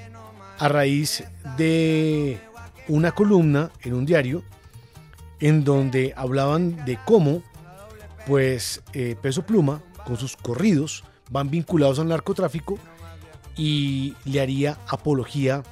a 0.59 0.69
raíz 0.69 1.25
de 1.57 2.41
una 2.89 3.13
columna 3.13 3.71
en 3.83 3.95
un 3.95 4.07
diario 4.07 4.43
en 5.41 5.65
donde 5.65 6.15
hablaban 6.17 6.85
de 6.85 6.99
cómo 7.05 7.43
pues 8.27 8.83
eh, 8.93 9.17
Peso 9.21 9.45
Pluma 9.45 9.83
con 10.05 10.17
sus 10.17 10.37
corridos 10.37 11.05
van 11.31 11.51
vinculados 11.51 11.99
al 11.99 12.09
narcotráfico 12.09 12.79
y 13.57 14.15
le 14.25 14.41
haría 14.41 14.79
apología 14.89 15.63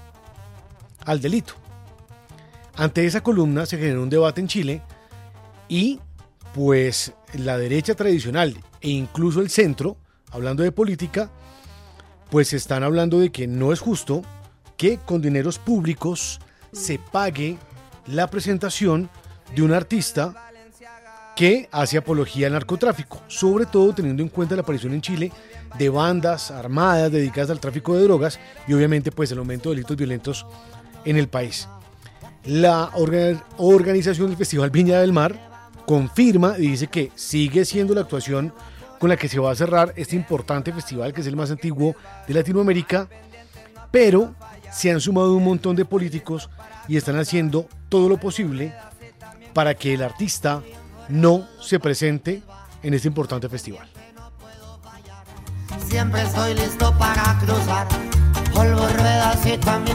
al 1.04 1.20
delito. 1.20 1.54
Ante 2.76 3.04
esa 3.06 3.22
columna 3.22 3.66
se 3.66 3.78
generó 3.78 4.02
un 4.02 4.10
debate 4.10 4.40
en 4.40 4.48
Chile 4.48 4.82
y 5.68 6.00
pues 6.54 7.12
la 7.34 7.58
derecha 7.58 7.94
tradicional 7.94 8.56
e 8.80 8.90
incluso 8.90 9.40
el 9.40 9.50
centro, 9.50 9.96
hablando 10.30 10.62
de 10.62 10.72
política, 10.72 11.30
pues 12.30 12.52
están 12.52 12.82
hablando 12.82 13.18
de 13.20 13.30
que 13.30 13.46
no 13.46 13.72
es 13.72 13.80
justo 13.80 14.22
que 14.76 14.98
con 14.98 15.20
dineros 15.20 15.58
públicos 15.58 16.40
se 16.72 16.98
pague 16.98 17.58
la 18.06 18.28
presentación 18.28 19.10
de 19.54 19.62
un 19.62 19.72
artista 19.72 20.34
que 21.36 21.68
hace 21.72 21.96
apología 21.98 22.46
al 22.48 22.52
narcotráfico, 22.54 23.22
sobre 23.28 23.66
todo 23.66 23.94
teniendo 23.94 24.22
en 24.22 24.28
cuenta 24.28 24.54
la 24.56 24.62
aparición 24.62 24.92
en 24.92 25.00
Chile 25.00 25.32
de 25.78 25.88
bandas 25.88 26.50
armadas 26.50 27.10
dedicadas 27.12 27.50
al 27.50 27.60
tráfico 27.60 27.96
de 27.96 28.04
drogas 28.04 28.38
y 28.66 28.74
obviamente 28.74 29.10
pues 29.12 29.30
el 29.32 29.38
aumento 29.38 29.70
de 29.70 29.76
delitos 29.76 29.96
violentos 29.96 30.46
en 31.04 31.16
el 31.16 31.28
país. 31.28 31.68
La 32.44 32.90
orga- 32.92 33.42
organización 33.58 34.28
del 34.28 34.36
Festival 34.36 34.70
Viña 34.70 35.00
del 35.00 35.12
Mar 35.12 35.49
confirma 35.86 36.54
y 36.58 36.68
dice 36.68 36.86
que 36.86 37.10
sigue 37.14 37.64
siendo 37.64 37.94
la 37.94 38.02
actuación 38.02 38.52
con 38.98 39.08
la 39.08 39.16
que 39.16 39.28
se 39.28 39.38
va 39.38 39.50
a 39.50 39.54
cerrar 39.54 39.92
este 39.96 40.16
importante 40.16 40.72
festival 40.72 41.12
que 41.12 41.22
es 41.22 41.26
el 41.26 41.36
más 41.36 41.50
antiguo 41.50 41.96
de 42.28 42.34
Latinoamérica, 42.34 43.08
pero 43.90 44.34
se 44.72 44.90
han 44.90 45.00
sumado 45.00 45.34
un 45.34 45.44
montón 45.44 45.74
de 45.74 45.84
políticos 45.84 46.50
y 46.86 46.96
están 46.96 47.18
haciendo 47.18 47.66
todo 47.88 48.08
lo 48.08 48.18
posible 48.18 48.74
para 49.52 49.74
que 49.74 49.94
el 49.94 50.02
artista 50.02 50.62
no 51.08 51.46
se 51.60 51.80
presente 51.80 52.42
en 52.82 52.94
este 52.94 53.08
importante 53.08 53.48
festival. 53.48 53.88
Siempre 55.88 56.22
estoy 56.22 56.54
listo 56.54 56.96
para 56.98 57.38
cruzar. 57.38 57.86
Polvo, 58.54 58.86
ruedas 58.88 59.46
y 59.46 59.58
también. 59.58 59.90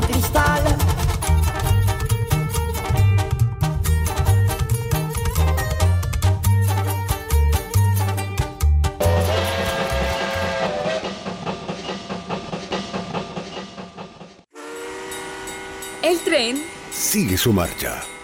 Sigue 16.92 17.38
su 17.38 17.54
marcha. 17.54 18.15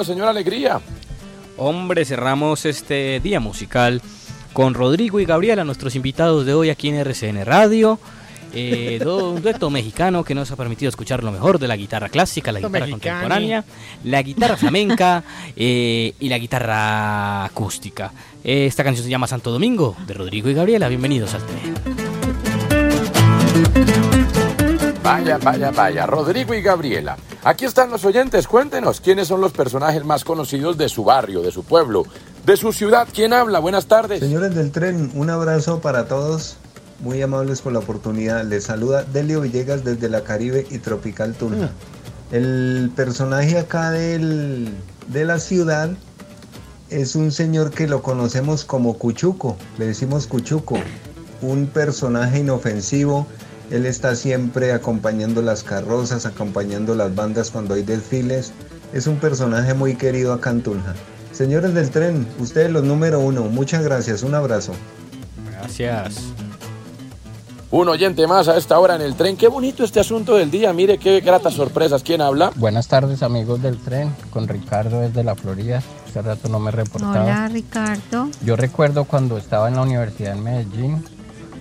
Estamos 0.00 0.04
oyendo, 0.04 0.04
señor 0.04 0.28
Alegría? 0.28 0.80
Hombre, 1.56 2.04
cerramos 2.04 2.64
este 2.66 3.20
día 3.20 3.40
musical 3.40 4.00
con 4.52 4.74
Rodrigo 4.74 5.18
y 5.20 5.24
Gabriela, 5.24 5.64
nuestros 5.64 5.94
invitados 5.96 6.46
de 6.46 6.54
hoy 6.54 6.70
aquí 6.70 6.88
en 6.88 6.96
RCN 6.96 7.44
Radio. 7.44 7.98
Eh, 8.54 8.98
do- 9.04 9.32
un 9.32 9.42
dueto 9.42 9.68
mexicano 9.70 10.24
que 10.24 10.34
nos 10.34 10.50
ha 10.50 10.56
permitido 10.56 10.88
escuchar 10.88 11.22
lo 11.24 11.32
mejor 11.32 11.58
de 11.58 11.68
la 11.68 11.76
guitarra 11.76 12.08
clásica, 12.08 12.52
la 12.52 12.60
guitarra 12.60 12.86
mexicano. 12.86 13.18
contemporánea, 13.20 13.64
la 14.04 14.22
guitarra 14.22 14.56
flamenca 14.56 15.22
eh, 15.56 16.14
y 16.18 16.28
la 16.28 16.38
guitarra 16.38 17.44
acústica. 17.44 18.12
Eh, 18.44 18.66
esta 18.66 18.84
canción 18.84 19.04
se 19.04 19.10
llama 19.10 19.26
Santo 19.26 19.50
Domingo 19.50 19.96
de 20.06 20.14
Rodrigo 20.14 20.48
y 20.48 20.54
Gabriela. 20.54 20.88
Bienvenidos 20.88 21.34
al 21.34 21.42
tren. 21.44 21.74
Vaya, 25.02 25.38
vaya, 25.38 25.70
vaya. 25.70 26.06
Rodrigo 26.06 26.54
y 26.54 26.60
Gabriela. 26.62 27.16
Aquí 27.48 27.64
están 27.64 27.88
los 27.88 28.04
oyentes. 28.04 28.46
Cuéntenos 28.46 29.00
quiénes 29.00 29.26
son 29.26 29.40
los 29.40 29.52
personajes 29.52 30.04
más 30.04 30.22
conocidos 30.22 30.76
de 30.76 30.90
su 30.90 31.02
barrio, 31.02 31.40
de 31.40 31.50
su 31.50 31.64
pueblo, 31.64 32.04
de 32.44 32.58
su 32.58 32.74
ciudad. 32.74 33.08
¿Quién 33.10 33.32
habla? 33.32 33.58
Buenas 33.58 33.86
tardes. 33.86 34.20
Señores 34.20 34.54
del 34.54 34.70
tren, 34.70 35.10
un 35.14 35.30
abrazo 35.30 35.80
para 35.80 36.06
todos. 36.08 36.58
Muy 37.00 37.22
amables 37.22 37.62
por 37.62 37.72
la 37.72 37.78
oportunidad. 37.78 38.44
Les 38.44 38.64
saluda 38.64 39.02
Delio 39.02 39.40
Villegas 39.40 39.82
desde 39.82 40.10
la 40.10 40.24
Caribe 40.24 40.66
y 40.70 40.76
Tropical 40.76 41.32
Tunja. 41.32 41.70
El 42.32 42.92
personaje 42.94 43.56
acá 43.56 43.92
del, 43.92 44.68
de 45.06 45.24
la 45.24 45.38
ciudad 45.38 45.88
es 46.90 47.16
un 47.16 47.32
señor 47.32 47.70
que 47.70 47.88
lo 47.88 48.02
conocemos 48.02 48.66
como 48.66 48.98
Cuchuco. 48.98 49.56
Le 49.78 49.86
decimos 49.86 50.26
Cuchuco. 50.26 50.76
Un 51.40 51.66
personaje 51.66 52.40
inofensivo. 52.40 53.26
Él 53.70 53.84
está 53.84 54.14
siempre 54.14 54.72
acompañando 54.72 55.42
las 55.42 55.62
carrozas, 55.62 56.24
acompañando 56.24 56.94
las 56.94 57.14
bandas 57.14 57.50
cuando 57.50 57.74
hay 57.74 57.82
desfiles. 57.82 58.52
Es 58.92 59.06
un 59.06 59.16
personaje 59.16 59.74
muy 59.74 59.94
querido 59.94 60.32
acá 60.32 60.50
en 60.50 60.62
Tunja. 60.62 60.94
Señores 61.32 61.74
del 61.74 61.90
tren, 61.90 62.26
ustedes 62.38 62.70
los 62.70 62.82
número 62.84 63.20
uno. 63.20 63.42
Muchas 63.42 63.82
gracias. 63.82 64.22
Un 64.22 64.34
abrazo. 64.34 64.72
Gracias. 65.50 66.32
Un 67.70 67.86
oyente 67.88 68.26
más 68.26 68.48
a 68.48 68.56
esta 68.56 68.78
hora 68.78 68.96
en 68.96 69.02
el 69.02 69.14
tren. 69.14 69.36
Qué 69.36 69.46
bonito 69.46 69.84
este 69.84 70.00
asunto 70.00 70.36
del 70.36 70.50
día. 70.50 70.72
Mire 70.72 70.96
qué 70.96 71.20
gratas 71.20 71.52
sorpresas. 71.52 72.02
¿Quién 72.02 72.22
habla? 72.22 72.50
Buenas 72.56 72.88
tardes 72.88 73.22
amigos 73.22 73.60
del 73.60 73.76
tren, 73.76 74.10
con 74.30 74.48
Ricardo 74.48 75.00
desde 75.00 75.22
la 75.22 75.34
Florida. 75.34 75.82
Hace 76.08 76.22
rato 76.22 76.48
no 76.48 76.58
me 76.58 76.70
reportaba. 76.70 77.22
Hola 77.22 77.48
Ricardo. 77.48 78.30
Yo 78.42 78.56
recuerdo 78.56 79.04
cuando 79.04 79.36
estaba 79.36 79.68
en 79.68 79.74
la 79.74 79.82
universidad 79.82 80.34
en 80.34 80.42
Medellín, 80.42 81.04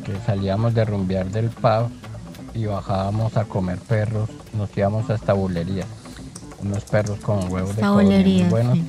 que 0.08 0.18
salíamos 0.26 0.74
de 0.74 0.86
rumbear 0.86 1.30
del 1.30 1.50
pub 1.50 1.90
y 2.54 2.66
bajábamos 2.66 3.36
a 3.36 3.44
comer 3.44 3.78
perros, 3.78 4.30
nos 4.54 4.76
íbamos 4.76 5.10
hasta 5.10 5.34
bulería, 5.34 5.86
unos 6.64 6.86
perros 6.86 7.20
con 7.20 7.52
huevos 7.52 7.76
de 7.76 7.82
cobre 7.82 8.06
muy 8.06 8.44
buenos. 8.44 8.78
sí. 8.78 8.88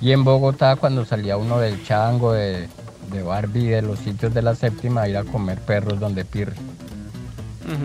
Y 0.00 0.12
en 0.12 0.24
Bogotá 0.24 0.76
cuando 0.76 1.04
salía 1.04 1.36
uno 1.36 1.58
del 1.58 1.84
chango, 1.84 2.32
de, 2.32 2.68
de 3.12 3.22
Barbie, 3.22 3.66
de 3.66 3.82
los 3.82 3.98
sitios 3.98 4.32
de 4.32 4.40
la 4.40 4.54
séptima, 4.54 5.02
a 5.02 5.08
ir 5.08 5.16
a 5.16 5.24
comer 5.24 5.58
perros 5.58 6.00
donde 6.00 6.24
pirre. 6.24 6.54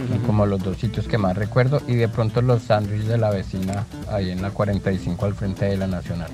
Son 0.09 0.19
como 0.25 0.45
los 0.45 0.63
dos 0.63 0.77
sitios 0.77 1.07
que 1.07 1.17
más 1.17 1.35
recuerdo. 1.35 1.81
Y 1.87 1.95
de 1.95 2.07
pronto 2.07 2.41
los 2.41 2.63
sándwiches 2.63 3.07
de 3.07 3.17
la 3.17 3.29
vecina 3.29 3.85
ahí 4.09 4.31
en 4.31 4.41
la 4.41 4.49
45 4.49 5.25
al 5.25 5.35
frente 5.35 5.65
de 5.65 5.77
la 5.77 5.87
Nacional. 5.87 6.31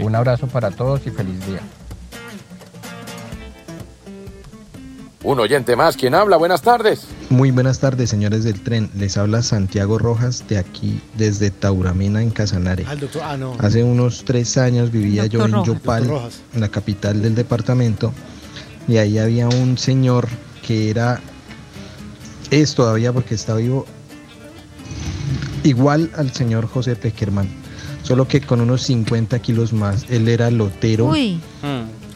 Un 0.00 0.14
abrazo 0.14 0.46
para 0.46 0.70
todos 0.70 1.06
y 1.06 1.10
feliz 1.10 1.44
día. 1.46 1.60
Un 5.22 5.38
oyente 5.38 5.76
más, 5.76 5.98
¿quién 5.98 6.14
habla? 6.14 6.38
Buenas 6.38 6.62
tardes. 6.62 7.06
Muy 7.28 7.50
buenas 7.50 7.78
tardes, 7.78 8.08
señores 8.08 8.42
del 8.42 8.62
tren. 8.62 8.90
Les 8.96 9.18
habla 9.18 9.42
Santiago 9.42 9.98
Rojas 9.98 10.48
de 10.48 10.56
aquí, 10.56 11.02
desde 11.18 11.50
Tauramena, 11.50 12.22
en 12.22 12.30
Casanare. 12.30 12.86
Al 12.86 13.00
doctor, 13.00 13.22
ah, 13.22 13.36
no. 13.36 13.54
Hace 13.58 13.84
unos 13.84 14.24
tres 14.24 14.56
años 14.56 14.90
vivía 14.90 15.26
yo 15.26 15.44
en 15.44 15.52
Rojas. 15.52 15.66
Yopal, 15.66 16.10
en 16.54 16.60
la 16.62 16.68
capital 16.68 17.20
del 17.20 17.34
departamento, 17.34 18.14
y 18.88 18.96
ahí 18.96 19.18
había 19.18 19.46
un 19.46 19.76
señor 19.76 20.26
que 20.66 20.88
era, 20.88 21.20
es 22.50 22.74
todavía 22.74 23.12
porque 23.12 23.34
está 23.34 23.54
vivo, 23.56 23.84
igual 25.64 26.10
al 26.16 26.32
señor 26.32 26.66
José 26.66 26.96
Peckerman, 26.96 27.46
solo 28.02 28.26
que 28.26 28.40
con 28.40 28.62
unos 28.62 28.84
50 28.84 29.38
kilos 29.40 29.74
más. 29.74 30.06
Él 30.08 30.28
era 30.28 30.50
lotero 30.50 31.08
Uy. 31.08 31.42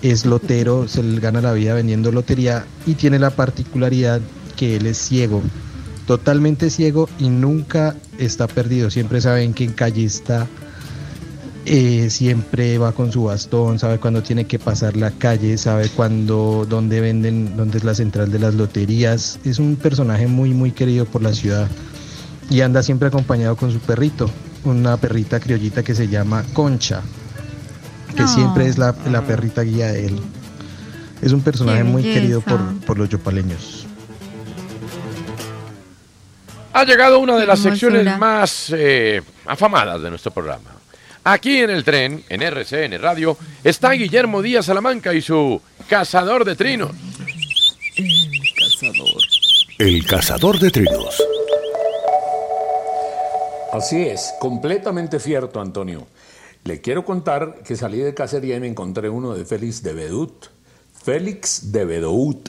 Es 0.04 0.26
lotero, 0.26 0.86
se 0.86 1.02
le 1.02 1.18
gana 1.18 1.40
la 1.40 1.54
vida 1.54 1.72
vendiendo 1.72 2.12
lotería 2.12 2.66
y 2.86 2.92
tiene 2.92 3.18
la 3.18 3.30
particularidad 3.30 4.20
que 4.54 4.76
él 4.76 4.84
es 4.84 4.98
ciego, 4.98 5.40
totalmente 6.06 6.68
ciego 6.68 7.08
y 7.18 7.30
nunca 7.30 7.96
está 8.18 8.46
perdido. 8.46 8.90
Siempre 8.90 9.22
sabe 9.22 9.44
en 9.44 9.54
qué 9.54 9.66
calle 9.68 10.04
está, 10.04 10.46
eh, 11.64 12.10
siempre 12.10 12.76
va 12.76 12.92
con 12.92 13.12
su 13.12 13.24
bastón, 13.24 13.78
sabe 13.78 13.98
cuándo 13.98 14.22
tiene 14.22 14.44
que 14.44 14.58
pasar 14.58 14.94
la 14.94 15.10
calle, 15.10 15.56
sabe 15.56 15.88
cuándo, 15.88 16.66
dónde 16.68 17.00
venden, 17.00 17.56
dónde 17.56 17.78
es 17.78 17.84
la 17.84 17.94
central 17.94 18.30
de 18.30 18.40
las 18.40 18.54
loterías. 18.54 19.38
Es 19.42 19.58
un 19.58 19.76
personaje 19.76 20.26
muy, 20.26 20.50
muy 20.50 20.72
querido 20.72 21.06
por 21.06 21.22
la 21.22 21.32
ciudad 21.32 21.66
y 22.50 22.60
anda 22.60 22.82
siempre 22.82 23.08
acompañado 23.08 23.56
con 23.56 23.72
su 23.72 23.78
perrito, 23.78 24.28
una 24.64 24.98
perrita 24.98 25.40
criollita 25.40 25.82
que 25.82 25.94
se 25.94 26.08
llama 26.08 26.44
Concha 26.52 27.02
que 28.14 28.22
No. 28.22 28.28
siempre 28.28 28.66
es 28.68 28.78
la, 28.78 28.94
la 29.10 29.22
perrita 29.22 29.62
guía 29.62 29.88
de 29.92 30.06
él. 30.06 30.20
Es 31.22 31.32
un 31.32 31.40
personaje 31.42 31.84
muy 31.84 32.02
querido 32.02 32.40
por, 32.40 32.60
por 32.80 32.98
los 32.98 33.08
yopaleños. 33.08 33.86
Ha 36.72 36.84
llegado 36.84 37.20
una 37.20 37.36
de 37.36 37.46
las 37.46 37.60
secciones 37.60 38.18
más 38.18 38.72
eh, 38.76 39.22
afamadas 39.46 40.02
de 40.02 40.10
nuestro 40.10 40.32
programa. 40.32 40.70
Aquí 41.22 41.58
en 41.60 41.70
el 41.70 41.84
tren, 41.84 42.22
en 42.28 42.42
RCN 42.42 43.00
Radio, 43.00 43.38
está 43.62 43.92
Guillermo 43.92 44.42
Díaz 44.42 44.66
Salamanca 44.66 45.14
y 45.14 45.22
su 45.22 45.60
Cazador 45.88 46.44
de 46.44 46.56
Trinos. 46.56 46.90
El 49.78 50.04
cazador 50.06 50.58
de 50.58 50.70
trinos. 50.70 51.22
Así 53.72 54.02
es, 54.02 54.34
completamente 54.40 55.18
cierto, 55.18 55.60
Antonio. 55.60 56.06
Le 56.64 56.80
quiero 56.80 57.04
contar 57.04 57.62
que 57.62 57.76
salí 57.76 57.98
de 57.98 58.14
cacería 58.14 58.56
y 58.56 58.60
me 58.60 58.68
encontré 58.68 59.10
uno 59.10 59.34
de 59.34 59.44
Félix 59.44 59.82
de 59.82 59.92
Bedut. 59.92 60.46
Félix 60.94 61.72
de 61.72 61.84
Bedut. 61.84 62.48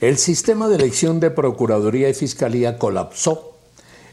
El 0.00 0.18
sistema 0.18 0.66
de 0.66 0.74
elección 0.74 1.20
de 1.20 1.30
Procuraduría 1.30 2.08
y 2.08 2.14
Fiscalía 2.14 2.76
colapsó. 2.76 3.52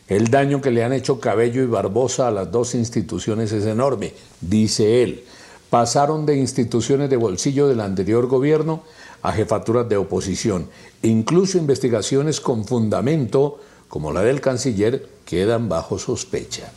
El 0.07 0.27
daño 0.27 0.61
que 0.61 0.69
le 0.69 0.83
han 0.83 0.93
hecho 0.93 1.19
Cabello 1.19 1.63
y 1.63 1.65
Barbosa 1.65 2.27
a 2.27 2.31
las 2.31 2.51
dos 2.51 2.75
instituciones 2.75 3.51
es 3.51 3.65
enorme, 3.65 4.13
dice 4.39 5.01
él. 5.01 5.23
Pasaron 5.71 6.27
de 6.27 6.37
instituciones 6.37 7.09
de 7.09 7.17
bolsillo 7.17 7.67
del 7.67 7.79
anterior 7.79 8.27
gobierno 8.27 8.83
a 9.23 9.31
jefaturas 9.31 9.89
de 9.89 9.97
oposición. 9.97 10.69
Incluso 11.01 11.57
investigaciones 11.57 12.39
con 12.39 12.65
fundamento, 12.65 13.59
como 13.87 14.13
la 14.13 14.21
del 14.21 14.41
canciller, 14.41 15.09
quedan 15.25 15.69
bajo 15.69 15.97
sospecha. 15.97 16.71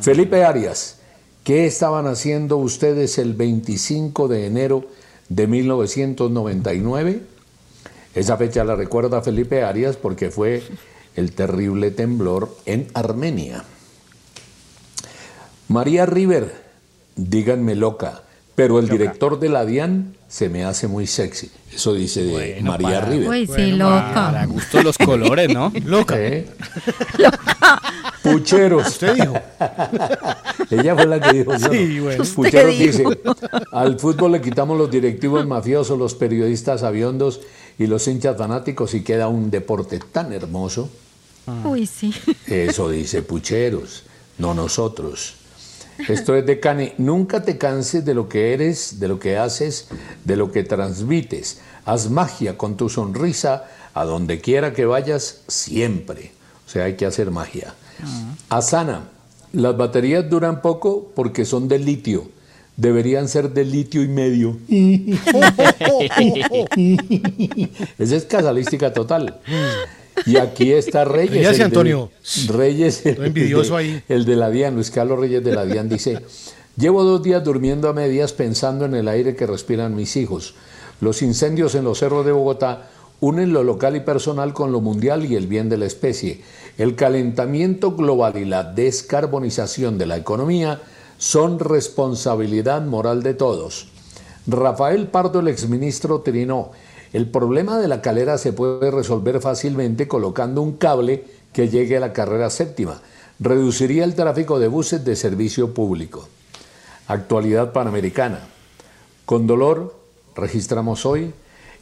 Felipe 0.00 0.44
Arias, 0.44 0.97
¿qué 1.48 1.64
estaban 1.64 2.06
haciendo 2.06 2.58
ustedes 2.58 3.16
el 3.16 3.32
25 3.32 4.28
de 4.28 4.44
enero 4.44 4.84
de 5.30 5.46
1999? 5.46 7.22
Esa 8.14 8.36
fecha 8.36 8.64
la 8.64 8.76
recuerda 8.76 9.22
Felipe 9.22 9.62
Arias 9.62 9.96
porque 9.96 10.30
fue 10.30 10.62
el 11.16 11.32
terrible 11.32 11.90
temblor 11.90 12.54
en 12.66 12.88
Armenia. 12.92 13.64
María 15.68 16.04
River, 16.04 16.52
díganme 17.16 17.76
loca, 17.76 18.24
pero 18.58 18.80
el 18.80 18.88
director 18.88 19.38
de 19.38 19.48
la 19.48 19.64
DIAN 19.64 20.16
se 20.26 20.48
me 20.48 20.64
hace 20.64 20.88
muy 20.88 21.06
sexy. 21.06 21.48
Eso 21.72 21.94
dice 21.94 22.24
de 22.24 22.60
María 22.60 22.88
para- 23.00 23.00
River. 23.02 23.28
Uy, 23.28 23.46
sí, 23.46 23.70
loca. 23.70 24.10
Para 24.12 24.46
gusto 24.46 24.82
los 24.82 24.98
colores, 24.98 25.48
¿no? 25.54 25.72
Loca. 25.84 26.16
¿Eh? 26.18 26.44
Pucheros. 28.22 28.88
Usted 28.88 29.14
dijo. 29.14 29.32
Ella 30.70 30.94
fue 30.96 31.06
la 31.06 31.20
que 31.20 31.38
dijo. 31.38 31.52
yo 31.56 31.72
Sí, 31.72 31.94
no. 31.98 32.02
bueno. 32.04 32.24
Pucheros 32.24 32.36
Usted 32.36 32.68
dice, 32.78 32.98
dijo. 33.04 33.12
al 33.70 33.98
fútbol 34.00 34.32
le 34.32 34.40
quitamos 34.40 34.76
los 34.76 34.90
directivos 34.90 35.46
mafiosos, 35.46 35.96
los 35.96 36.14
periodistas 36.14 36.82
aviondos 36.82 37.40
y 37.78 37.86
los 37.86 38.08
hinchas 38.08 38.36
fanáticos 38.36 38.92
y 38.94 39.02
queda 39.02 39.28
un 39.28 39.50
deporte 39.52 40.00
tan 40.10 40.32
hermoso. 40.32 40.90
Uy, 41.64 41.86
sí. 41.86 42.12
Eso 42.48 42.90
dice 42.90 43.22
Pucheros, 43.22 44.02
no 44.38 44.52
nosotros. 44.52 45.34
Esto 46.06 46.36
es 46.36 46.46
de 46.46 46.60
Cane. 46.60 46.94
Nunca 46.98 47.42
te 47.42 47.58
canses 47.58 48.04
de 48.04 48.14
lo 48.14 48.28
que 48.28 48.52
eres, 48.52 49.00
de 49.00 49.08
lo 49.08 49.18
que 49.18 49.36
haces, 49.36 49.88
de 50.24 50.36
lo 50.36 50.52
que 50.52 50.62
transmites. 50.62 51.60
Haz 51.84 52.10
magia 52.10 52.56
con 52.56 52.76
tu 52.76 52.88
sonrisa 52.88 53.64
a 53.94 54.04
donde 54.04 54.40
quiera 54.40 54.72
que 54.72 54.84
vayas, 54.84 55.40
siempre. 55.48 56.30
O 56.66 56.70
sea, 56.70 56.84
hay 56.84 56.94
que 56.96 57.06
hacer 57.06 57.30
magia. 57.30 57.74
Asana, 58.48 59.08
las 59.52 59.76
baterías 59.76 60.28
duran 60.28 60.62
poco 60.62 61.10
porque 61.14 61.44
son 61.44 61.66
de 61.68 61.78
litio. 61.78 62.28
Deberían 62.76 63.26
ser 63.26 63.50
de 63.50 63.64
litio 63.64 64.02
y 64.04 64.08
medio. 64.08 64.56
Esa 67.98 68.16
es 68.16 68.24
casalística 68.26 68.92
total. 68.92 69.40
Y 70.26 70.36
aquí 70.36 70.72
está 70.72 71.04
Reyes. 71.04 71.56
De- 71.58 71.64
Antonio. 71.64 72.10
Reyes, 72.48 73.04
el, 73.06 73.24
envidioso 73.24 73.76
de- 73.76 73.80
ahí. 73.82 74.02
el 74.08 74.24
de 74.24 74.36
la 74.36 74.50
DIAN, 74.50 74.74
Luis 74.74 74.90
Carlos 74.90 75.18
Reyes 75.18 75.42
de 75.44 75.54
la 75.54 75.64
DIAN 75.64 75.88
dice, 75.88 76.20
llevo 76.76 77.04
dos 77.04 77.22
días 77.22 77.42
durmiendo 77.44 77.88
a 77.88 77.92
medias 77.92 78.32
pensando 78.32 78.84
en 78.84 78.94
el 78.94 79.08
aire 79.08 79.34
que 79.36 79.46
respiran 79.46 79.94
mis 79.94 80.16
hijos. 80.16 80.54
Los 81.00 81.22
incendios 81.22 81.74
en 81.74 81.84
los 81.84 81.98
cerros 81.98 82.24
de 82.26 82.32
Bogotá 82.32 82.88
unen 83.20 83.52
lo 83.52 83.62
local 83.64 83.96
y 83.96 84.00
personal 84.00 84.52
con 84.52 84.72
lo 84.72 84.80
mundial 84.80 85.24
y 85.24 85.34
el 85.36 85.46
bien 85.46 85.68
de 85.68 85.76
la 85.76 85.86
especie. 85.86 86.42
El 86.76 86.94
calentamiento 86.94 87.92
global 87.96 88.36
y 88.36 88.44
la 88.44 88.62
descarbonización 88.64 89.98
de 89.98 90.06
la 90.06 90.16
economía 90.16 90.80
son 91.18 91.58
responsabilidad 91.58 92.82
moral 92.82 93.22
de 93.22 93.34
todos. 93.34 93.88
Rafael 94.46 95.08
Pardo, 95.08 95.40
el 95.40 95.48
exministro, 95.48 96.20
trinó. 96.20 96.70
El 97.12 97.30
problema 97.30 97.78
de 97.78 97.88
la 97.88 98.02
calera 98.02 98.36
se 98.38 98.52
puede 98.52 98.90
resolver 98.90 99.40
fácilmente 99.40 100.08
colocando 100.08 100.60
un 100.60 100.72
cable 100.76 101.24
que 101.52 101.68
llegue 101.68 101.96
a 101.96 102.00
la 102.00 102.12
carrera 102.12 102.50
séptima. 102.50 103.00
Reduciría 103.40 104.04
el 104.04 104.14
tráfico 104.14 104.58
de 104.58 104.68
buses 104.68 105.04
de 105.04 105.16
servicio 105.16 105.72
público. 105.72 106.28
Actualidad 107.06 107.72
panamericana. 107.72 108.40
Con 109.24 109.46
dolor, 109.46 109.96
registramos 110.36 111.06
hoy 111.06 111.32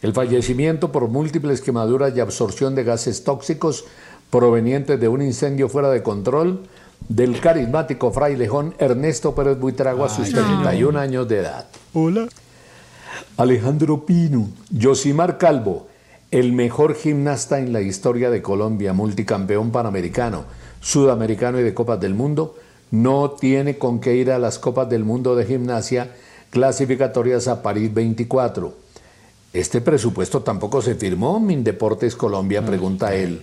el 0.03 0.13
fallecimiento 0.13 0.93
por 0.93 1.09
múltiples 1.09 1.61
quemaduras 1.61 2.17
y 2.17 2.21
absorción 2.21 2.75
de 2.75 2.85
gases 2.85 3.25
tóxicos 3.25 3.85
provenientes 4.31 5.01
de 5.01 5.09
un 5.09 5.23
incendio 5.23 5.69
fuera 5.69 5.91
de 5.91 6.03
control 6.03 6.61
del 7.09 7.41
carismático 7.41 8.13
frailejón 8.13 8.75
Ernesto 8.79 9.35
Pérez 9.35 9.59
Buitrago 9.59 10.05
a 10.05 10.09
sus 10.09 10.31
31 10.31 10.99
años 10.99 11.29
de 11.29 11.39
edad. 11.39 11.67
Hola. 11.93 12.29
Alejandro 13.37 14.07
Pino, 14.07 14.49
Yosimar 14.71 15.39
Calvo, 15.39 15.89
el 16.31 16.53
mejor 16.53 16.95
gimnasta 16.95 17.59
en 17.59 17.73
la 17.73 17.81
historia 17.81 18.31
de 18.31 18.43
Colombia, 18.43 18.93
multicampeón 18.93 19.71
panamericano, 19.71 20.45
sudamericano 20.81 21.61
y 21.61 21.63
de 21.63 21.75
Copas 21.75 22.01
del 22.01 22.15
Mundo, 22.15 22.57
no 22.91 23.31
tiene 23.33 23.79
con 23.79 24.01
qué 24.01 24.17
ir 24.17 24.31
a 24.31 24.39
las 24.39 24.59
Copas 24.59 24.89
del 24.89 25.05
Mundo 25.05 25.37
de 25.37 25.45
Gimnasia 25.45 26.11
clasificatorias 26.51 27.49
a 27.49 27.63
París 27.63 27.93
24. 27.93 28.73
Este 29.53 29.81
presupuesto 29.81 30.43
tampoco 30.43 30.83
se 30.83 30.95
firmó, 30.95 31.41
Mindeportes 31.41 32.17
Colombia, 32.17 32.65
pregunta 32.65 33.15
él. 33.15 33.41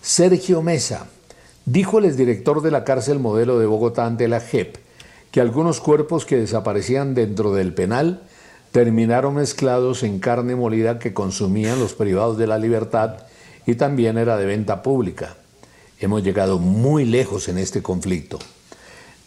Sergio 0.00 0.62
Mesa, 0.62 1.06
dijo 1.64 1.98
el 1.98 2.06
exdirector 2.06 2.62
de 2.62 2.70
la 2.70 2.84
cárcel 2.84 3.18
modelo 3.18 3.58
de 3.58 3.66
Bogotá 3.66 4.06
ante 4.06 4.28
la 4.28 4.40
JEP 4.40 4.76
que 5.30 5.40
algunos 5.40 5.80
cuerpos 5.80 6.24
que 6.24 6.36
desaparecían 6.36 7.14
dentro 7.14 7.52
del 7.52 7.74
penal 7.74 8.22
terminaron 8.76 9.36
mezclados 9.36 10.02
en 10.02 10.18
carne 10.18 10.54
molida 10.54 10.98
que 10.98 11.14
consumían 11.14 11.80
los 11.80 11.94
privados 11.94 12.36
de 12.36 12.46
la 12.46 12.58
libertad 12.58 13.14
y 13.66 13.76
también 13.76 14.18
era 14.18 14.36
de 14.36 14.44
venta 14.44 14.82
pública. 14.82 15.34
Hemos 15.98 16.22
llegado 16.22 16.58
muy 16.58 17.06
lejos 17.06 17.48
en 17.48 17.56
este 17.56 17.80
conflicto. 17.80 18.38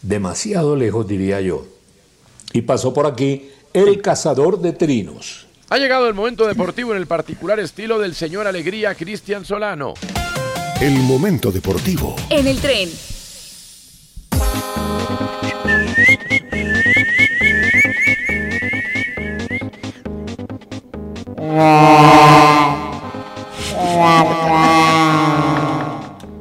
Demasiado 0.02 0.76
lejos, 0.76 1.08
diría 1.08 1.40
yo. 1.40 1.66
Y 2.52 2.62
pasó 2.62 2.94
por 2.94 3.08
aquí 3.08 3.50
el 3.72 4.00
cazador 4.00 4.60
de 4.60 4.72
trinos. 4.72 5.48
Ha 5.68 5.78
llegado 5.78 6.06
el 6.06 6.14
momento 6.14 6.46
deportivo 6.46 6.92
en 6.92 6.98
el 6.98 7.08
particular 7.08 7.58
estilo 7.58 7.98
del 7.98 8.14
señor 8.14 8.46
Alegría 8.46 8.94
Cristian 8.94 9.44
Solano. 9.44 9.94
El 10.80 10.92
momento 10.92 11.50
deportivo. 11.50 12.14
En 12.30 12.46
el 12.46 12.60
tren. 12.60 12.88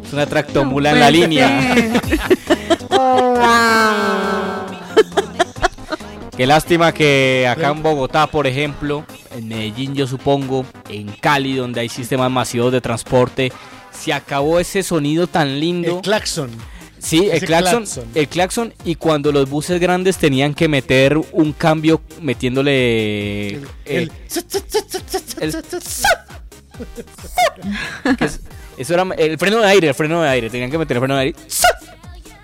Es 0.03 0.14
una 0.14 0.26
tractomula 0.27 0.91
en 0.91 0.99
la 0.99 1.10
línea. 1.10 1.76
Qué 6.38 6.45
lástima 6.45 6.94
que 6.94 7.48
acá 7.49 7.69
en 7.69 7.81
Bogotá, 7.84 8.27
por 8.27 8.45
ejemplo, 8.48 9.03
en 9.36 9.48
Medellín 9.48 9.95
yo 9.95 10.07
supongo, 10.07 10.65
en 10.88 11.07
Cali, 11.07 11.56
donde 11.56 11.81
hay 11.81 11.90
sistemas 11.90 12.31
masivos 12.31 12.72
de 12.72 12.80
transporte, 12.80 13.52
se 13.91 14.14
acabó 14.14 14.60
ese 14.60 14.84
sonido 14.84 15.27
tan 15.27 15.60
lindo. 15.60 15.98
El 15.98 16.02
claxon. 16.02 16.52
Sí, 17.00 17.30
el 17.32 17.40
claxon, 17.44 17.84
claxon. 17.84 18.06
el 18.16 18.28
claxon 18.28 18.74
y 18.86 18.96
cuando 18.96 19.32
los 19.32 19.50
buses 19.50 19.80
grandes 19.80 20.18
tenían 20.18 20.54
que 20.54 20.68
meter 20.68 21.18
un 21.32 21.54
cambio 21.54 22.02
metiéndole 22.22 23.48
El- 23.56 23.68
el- 23.86 24.12
que 28.18 28.26
es- 28.26 28.40
eso 28.78 28.94
era 28.94 29.04
el 29.18 29.38
freno 29.38 29.60
de 29.60 29.68
aire, 29.68 29.88
el 29.90 29.94
freno 29.94 30.22
de 30.22 30.30
aire, 30.30 30.50
tenían 30.50 30.72
que 30.72 30.78
meter 30.78 30.98
el 30.98 31.02
freno 31.02 31.16
de 31.16 31.22
aire. 31.22 31.36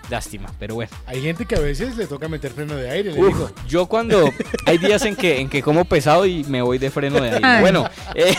Lástima, 0.10 0.52
pero 0.60 0.76
bueno. 0.76 0.92
Hay 1.08 1.20
gente 1.22 1.46
que 1.46 1.56
a 1.56 1.60
veces 1.60 1.98
le 1.98 2.06
toca 2.06 2.28
meter 2.28 2.52
freno 2.52 2.76
de 2.76 2.90
aire, 2.92 3.12
le 3.12 3.20
Uf, 3.20 3.28
digo. 3.34 3.52
yo 3.68 3.88
cuando 3.88 4.32
hay 4.68 4.78
días 4.78 5.04
en 5.06 5.16
que 5.16 5.40
en 5.40 5.50
que 5.50 5.64
como 5.64 5.84
pesado 5.86 6.28
y 6.28 6.44
me 6.44 6.62
voy 6.62 6.78
de 6.78 6.92
freno 6.92 7.20
de 7.20 7.32
aire. 7.32 7.60
Bueno, 7.62 7.90
eh, 8.14 8.36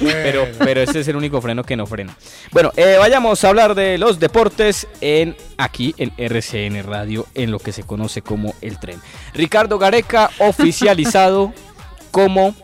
pero 0.00 0.46
pero 0.58 0.80
ese 0.80 1.00
es 1.00 1.08
el 1.08 1.16
único 1.16 1.40
freno 1.40 1.64
que 1.64 1.76
no 1.76 1.86
frena. 1.86 2.16
Bueno, 2.50 2.72
eh, 2.76 2.96
vayamos 2.98 3.42
a 3.44 3.48
hablar 3.48 3.74
de 3.74 3.98
los 3.98 4.18
deportes 4.18 4.86
en 5.00 5.36
aquí 5.58 5.94
en 5.98 6.12
RCN 6.16 6.82
Radio 6.84 7.26
en 7.34 7.50
lo 7.50 7.58
que 7.58 7.72
se 7.72 7.82
conoce 7.82 8.22
como 8.22 8.54
el 8.60 8.78
tren. 8.78 9.00
Ricardo 9.34 9.78
Gareca 9.78 10.30
oficializado 10.38 11.52
como 12.10 12.54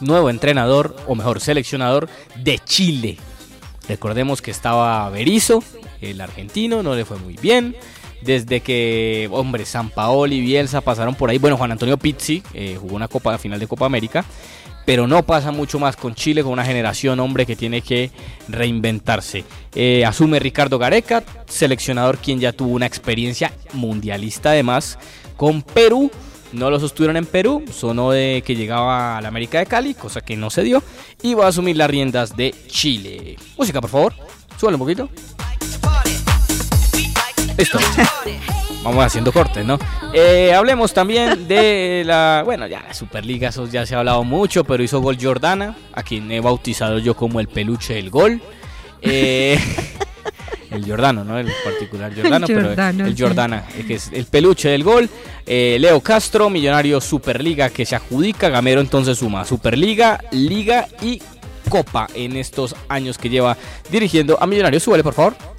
nuevo 0.00 0.30
entrenador 0.30 0.96
o 1.06 1.14
mejor 1.14 1.40
seleccionador 1.40 2.08
de 2.36 2.58
Chile. 2.58 3.18
Recordemos 3.88 4.42
que 4.42 4.50
estaba 4.50 5.08
Berizzo, 5.10 5.62
el 6.00 6.20
argentino, 6.20 6.82
no 6.82 6.94
le 6.94 7.04
fue 7.04 7.18
muy 7.18 7.36
bien. 7.36 7.76
Desde 8.22 8.60
que, 8.60 9.28
hombre, 9.30 9.64
San 9.64 9.90
Paoli 9.90 10.36
y 10.36 10.40
Bielsa 10.40 10.80
pasaron 10.80 11.14
por 11.14 11.30
ahí. 11.30 11.38
Bueno, 11.38 11.56
Juan 11.56 11.72
Antonio 11.72 11.96
Pizzi 11.96 12.42
eh, 12.54 12.76
jugó 12.80 12.96
una 12.96 13.08
copa 13.08 13.38
final 13.38 13.60
de 13.60 13.68
Copa 13.68 13.86
América. 13.86 14.24
Pero 14.86 15.06
no 15.06 15.24
pasa 15.24 15.50
mucho 15.50 15.78
más 15.78 15.96
con 15.96 16.14
Chile, 16.14 16.42
con 16.42 16.52
una 16.52 16.64
generación, 16.64 17.20
hombre, 17.20 17.44
que 17.44 17.56
tiene 17.56 17.82
que 17.82 18.10
reinventarse. 18.48 19.44
Eh, 19.74 20.06
asume 20.06 20.38
Ricardo 20.38 20.78
Gareca, 20.78 21.22
seleccionador 21.46 22.18
quien 22.18 22.40
ya 22.40 22.52
tuvo 22.52 22.70
una 22.74 22.86
experiencia 22.86 23.52
mundialista 23.74 24.50
además 24.50 24.98
con 25.36 25.60
Perú. 25.62 26.10
No 26.52 26.70
lo 26.70 26.78
sostuvieron 26.78 27.16
en 27.16 27.26
Perú, 27.26 27.64
sonó 27.70 28.12
de 28.12 28.42
que 28.46 28.54
llegaba 28.54 29.18
a 29.18 29.20
la 29.20 29.28
América 29.28 29.58
de 29.58 29.66
Cali, 29.66 29.94
cosa 29.94 30.20
que 30.20 30.36
no 30.36 30.48
se 30.48 30.62
dio. 30.62 30.82
Y 31.20 31.34
va 31.34 31.46
a 31.46 31.48
asumir 31.48 31.76
las 31.76 31.90
riendas 31.90 32.36
de 32.36 32.54
Chile. 32.68 33.36
Música, 33.58 33.80
por 33.80 33.90
favor. 33.90 34.14
Súbale 34.56 34.76
un 34.76 34.80
poquito. 34.80 35.10
Listo. 37.58 37.78
Vamos 38.86 39.04
haciendo 39.04 39.32
cortes, 39.32 39.66
¿no? 39.66 39.80
Eh, 40.14 40.54
hablemos 40.54 40.94
también 40.94 41.48
de 41.48 42.04
la. 42.06 42.42
Bueno, 42.44 42.68
ya 42.68 42.82
la 42.82 42.94
Superliga, 42.94 43.48
eso 43.48 43.66
ya 43.66 43.84
se 43.84 43.96
ha 43.96 43.98
hablado 43.98 44.22
mucho, 44.22 44.62
pero 44.62 44.80
hizo 44.80 45.00
gol 45.00 45.18
Jordana, 45.20 45.74
a 45.92 46.04
quien 46.04 46.30
he 46.30 46.38
bautizado 46.38 47.00
yo 47.00 47.16
como 47.16 47.40
el 47.40 47.48
peluche 47.48 47.94
del 47.94 48.10
gol. 48.10 48.40
Eh, 49.02 49.58
el 50.70 50.88
Jordano, 50.88 51.24
¿no? 51.24 51.36
El 51.36 51.50
particular 51.64 52.14
Jordano, 52.14 52.46
pero 52.46 52.60
Giordano, 52.60 53.06
el 53.06 53.16
sí. 53.16 53.22
Jordana, 53.24 53.64
eh, 53.76 53.84
que 53.88 53.94
es 53.94 54.12
el 54.12 54.26
peluche 54.26 54.68
del 54.68 54.84
gol. 54.84 55.10
Eh, 55.44 55.78
Leo 55.80 56.00
Castro, 56.00 56.48
millonario 56.48 57.00
Superliga 57.00 57.70
que 57.70 57.84
se 57.84 57.96
adjudica. 57.96 58.50
Gamero 58.50 58.80
entonces 58.80 59.18
suma 59.18 59.44
Superliga, 59.44 60.22
Liga 60.30 60.86
y 61.02 61.20
Copa 61.68 62.06
en 62.14 62.36
estos 62.36 62.76
años 62.88 63.18
que 63.18 63.30
lleva 63.30 63.56
dirigiendo 63.90 64.40
a 64.40 64.46
Millonarios. 64.46 64.84
Súbele, 64.84 65.02
por 65.02 65.14
favor. 65.14 65.55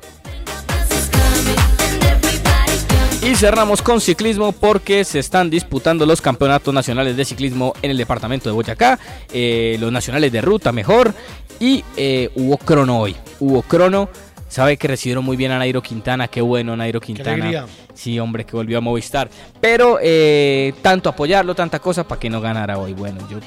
Y 3.27 3.35
cerramos 3.35 3.81
con 3.81 3.99
ciclismo 3.99 4.53
porque 4.53 5.03
se 5.03 5.19
están 5.19 5.49
disputando 5.49 6.05
los 6.05 6.21
campeonatos 6.21 6.73
nacionales 6.73 7.17
de 7.17 7.25
ciclismo 7.25 7.73
en 7.81 7.91
el 7.91 7.97
departamento 7.97 8.47
de 8.47 8.53
Boyacá, 8.53 8.97
eh, 9.33 9.75
los 9.81 9.91
nacionales 9.91 10.31
de 10.31 10.39
ruta 10.39 10.71
mejor 10.71 11.13
y 11.59 11.83
eh, 11.97 12.29
hubo 12.35 12.57
crono 12.57 13.01
hoy, 13.01 13.17
hubo 13.41 13.63
crono. 13.63 14.07
Sabe 14.47 14.77
que 14.77 14.87
recibieron 14.87 15.25
muy 15.25 15.35
bien 15.35 15.51
a 15.51 15.59
Nairo 15.59 15.81
Quintana, 15.81 16.29
qué 16.29 16.39
bueno 16.39 16.77
Nairo 16.77 17.01
Quintana. 17.01 17.65
Sí, 17.93 18.17
hombre, 18.17 18.45
que 18.45 18.55
volvió 18.55 18.77
a 18.77 18.81
Movistar. 18.81 19.29
Pero 19.59 19.99
eh, 20.01 20.73
tanto 20.81 21.09
apoyarlo, 21.09 21.53
tanta 21.53 21.79
cosa 21.79 22.07
para 22.07 22.21
que 22.21 22.29
no 22.29 22.39
ganara 22.39 22.77
hoy. 22.77 22.93
Bueno, 22.93 23.27
yo 23.29 23.39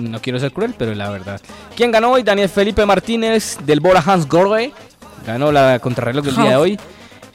no 0.00 0.18
quiero 0.22 0.40
ser 0.40 0.50
cruel, 0.50 0.74
pero 0.78 0.92
es 0.92 0.96
la 0.96 1.10
verdad. 1.10 1.42
¿Quién 1.76 1.92
ganó 1.92 2.12
hoy? 2.12 2.22
Daniel 2.22 2.48
Felipe 2.48 2.86
Martínez 2.86 3.58
del 3.66 3.80
Bora 3.80 4.02
Hans 4.04 4.26
Gorge. 4.26 4.72
Ganó 5.26 5.52
la 5.52 5.78
contrarreloj 5.78 6.24
del 6.24 6.36
día 6.36 6.50
de 6.50 6.56
hoy. 6.56 6.80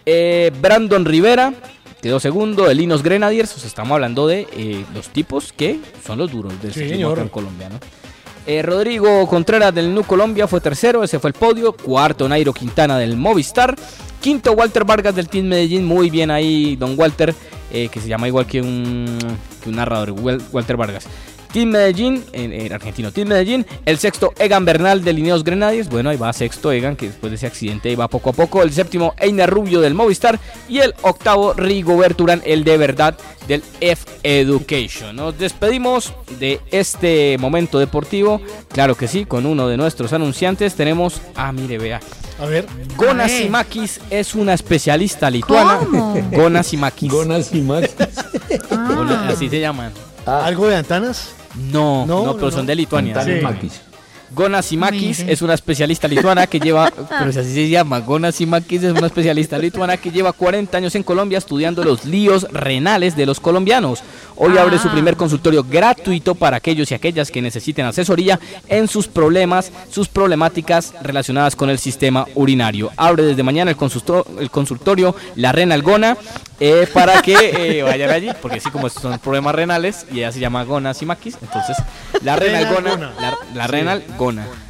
Eh, 0.04 0.52
Brandon 0.60 1.06
Rivera 1.06 1.54
quedó 2.02 2.20
segundo. 2.20 2.70
El 2.70 2.78
Linos 2.78 3.04
Grenadiers. 3.04 3.56
O 3.56 3.60
sea, 3.60 3.68
estamos 3.68 3.94
hablando 3.96 4.28
de 4.28 4.48
eh, 4.54 4.84
los 4.94 5.10
tipos 5.10 5.54
que 5.54 5.80
son 6.06 6.18
los 6.18 6.32
duros 6.32 6.54
del 6.62 6.74
Sí, 6.74 6.82
ciclismo. 6.82 7.10
Eh, 8.48 8.64
Rodrigo 8.64 9.28
Contreras 9.28 9.74
del 9.74 9.94
Nu 9.94 10.04
Colombia 10.04 10.48
fue 10.48 10.60
tercero, 10.62 11.04
ese 11.04 11.20
fue 11.20 11.30
el 11.30 11.34
podio. 11.36 11.74
Cuarto, 11.74 12.28
Nairo 12.28 12.54
Quintana 12.54 12.98
del 12.98 13.16
Movistar. 13.16 13.76
Quinto, 14.20 14.54
Walter 14.54 14.84
Vargas 14.84 15.16
del 15.16 15.30
Team 15.30 15.46
Medellín. 15.46 15.86
Muy 15.86 16.10
bien 16.10 16.32
ahí, 16.32 16.76
don 16.76 16.98
Walter, 16.98 17.36
eh, 17.72 17.90
que 17.90 18.00
se 18.00 18.08
llama 18.08 18.28
igual 18.28 18.46
que 18.46 18.62
un, 18.62 19.18
que 19.64 19.70
un 19.70 19.76
narrador, 19.76 20.12
Walter 20.52 20.76
Vargas. 20.78 21.06
Team 21.52 21.70
Medellín, 21.70 22.24
en, 22.34 22.54
en 22.54 22.72
argentino, 22.74 23.12
Team 23.12 23.28
Medellín. 23.28 23.66
El 23.86 23.98
sexto, 23.98 24.34
Egan 24.40 24.64
Bernal 24.66 25.04
de 25.04 25.14
Lineos 25.14 25.44
Grenadiers. 25.44 25.90
Bueno, 25.90 26.10
ahí 26.10 26.18
va 26.18 26.32
sexto 26.34 26.72
Egan, 26.72 26.96
que 26.96 27.08
después 27.08 27.32
de 27.32 27.36
ese 27.36 27.48
accidente 27.48 27.90
ahí 27.90 27.96
va 27.96 28.08
poco 28.08 28.30
a 28.30 28.34
poco. 28.34 28.64
El 28.64 28.72
séptimo, 28.72 29.14
Einer 29.18 29.50
Rubio 29.50 29.82
del 29.82 29.94
Movistar. 29.94 30.40
Y 30.70 30.80
el 30.80 30.94
octavo, 31.02 31.54
Rigobert 31.54 32.20
Urán, 32.22 32.42
el 32.46 32.64
de 32.64 32.78
verdad 32.78 33.18
del 33.48 33.64
F 33.82 34.06
Education. 34.24 35.16
Nos 35.16 35.38
despedimos 35.38 36.14
de 36.40 36.62
este 36.72 37.38
momento 37.40 37.80
deportivo. 37.80 38.42
Claro 38.70 38.96
que 38.96 39.08
sí, 39.08 39.26
con 39.26 39.46
uno 39.46 39.68
de 39.68 39.78
nuestros 39.78 40.14
anunciantes 40.14 40.76
tenemos. 40.76 41.22
Ah, 41.36 41.52
mire, 41.52 41.78
vea. 41.78 42.00
A 42.40 42.46
ver. 42.46 42.66
Gona 42.96 43.26
A 43.26 43.28
ver. 43.28 43.44
Simakis 43.44 44.00
es 44.10 44.34
una 44.36 44.54
especialista 44.54 45.30
lituana. 45.30 45.78
¿Cómo? 45.80 46.18
Gona 46.32 46.64
Simakis. 46.64 47.12
Gona 47.12 47.42
Simakis. 47.44 47.92
Gona- 48.70 49.28
Así 49.30 49.50
se 49.50 49.60
llaman. 49.60 49.92
¿Algo 50.26 50.68
de 50.68 50.76
antanas? 50.78 51.34
No, 51.56 52.06
no, 52.06 52.26
No, 52.26 52.34
pero 52.36 52.46
no, 52.48 52.52
son 52.52 52.66
de 52.66 52.76
Lituania. 52.76 53.14
Antanas 53.20 53.40
Sí. 53.40 53.44
Makis. 53.44 53.82
Gona 54.34 54.62
Simakis 54.62 55.20
es 55.20 55.42
una 55.42 55.54
especialista 55.54 56.08
lituana 56.08 56.48
que 56.48 56.60
lleva, 56.60 56.90
pero 57.20 57.32
si 57.34 57.40
así 57.40 57.54
se 57.54 57.70
llama, 57.70 58.00
Gona 58.00 58.32
Simakis 58.32 58.84
es 58.84 58.92
una 58.94 59.08
especialista 59.08 59.58
lituana 59.58 59.98
que 59.98 60.10
lleva 60.12 60.32
40 60.32 60.78
años 60.78 60.96
en 60.96 61.04
Colombia 61.04 61.38
estudiando 61.38 61.84
los 61.84 62.06
líos 62.06 62.48
renales 62.52 63.16
de 63.18 63.26
los 63.26 63.40
colombianos. 63.40 64.04
Hoy 64.38 64.58
abre 64.58 64.80
su 64.80 64.90
primer 64.90 65.18
consultorio 65.18 65.64
gratuito 65.64 66.34
para 66.36 66.58
aquellos 66.58 66.90
y 66.90 66.94
aquellas 66.96 67.30
que 67.30 67.42
necesiten 67.42 67.86
asesoría 67.86 68.40
en 68.70 68.88
sus 68.88 69.08
problemas, 69.08 69.72
sus 69.92 70.08
problemáticas 70.08 70.94
relacionadas 71.04 71.56
con 71.56 71.70
el 71.70 71.78
sistema 71.78 72.26
urinario. 72.34 72.90
Abre 72.98 73.24
desde 73.24 73.44
mañana 73.44 73.70
el, 73.72 73.78
consulto- 73.78 74.26
el 74.40 74.50
consultorio 74.50 75.16
La 75.36 75.52
Renal 75.52 75.82
Gona 75.84 76.18
eh, 76.60 76.88
para 76.94 77.22
que 77.22 77.80
eh, 77.80 77.84
vayan 77.84 78.10
allí, 78.12 78.30
porque 78.42 78.58
así 78.58 78.70
como 78.72 78.88
son 78.90 79.20
problemas 79.20 79.54
renales 79.54 80.06
y 80.12 80.20
ella 80.20 80.32
se 80.32 80.40
llama 80.40 80.64
Gona 80.64 80.94
Simakis, 80.94 81.38
entonces 81.42 81.76
la 82.24 82.36
Renal 82.36 82.74
Gona, 82.74 83.12
la, 83.20 83.38
la 83.54 83.66
Sí. 83.66 83.72
Renal 83.72 84.04
Gona, 84.08 84.18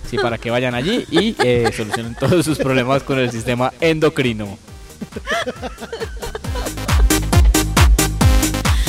sí, 0.09 0.17
para 0.17 0.37
que 0.37 0.49
vayan 0.49 0.75
allí 0.75 1.05
y 1.11 1.35
eh, 1.43 1.71
solucionen 1.75 2.15
todos 2.15 2.45
sus 2.45 2.57
problemas 2.57 3.03
con 3.03 3.19
el 3.19 3.31
sistema 3.31 3.73
endocrino. 3.79 4.57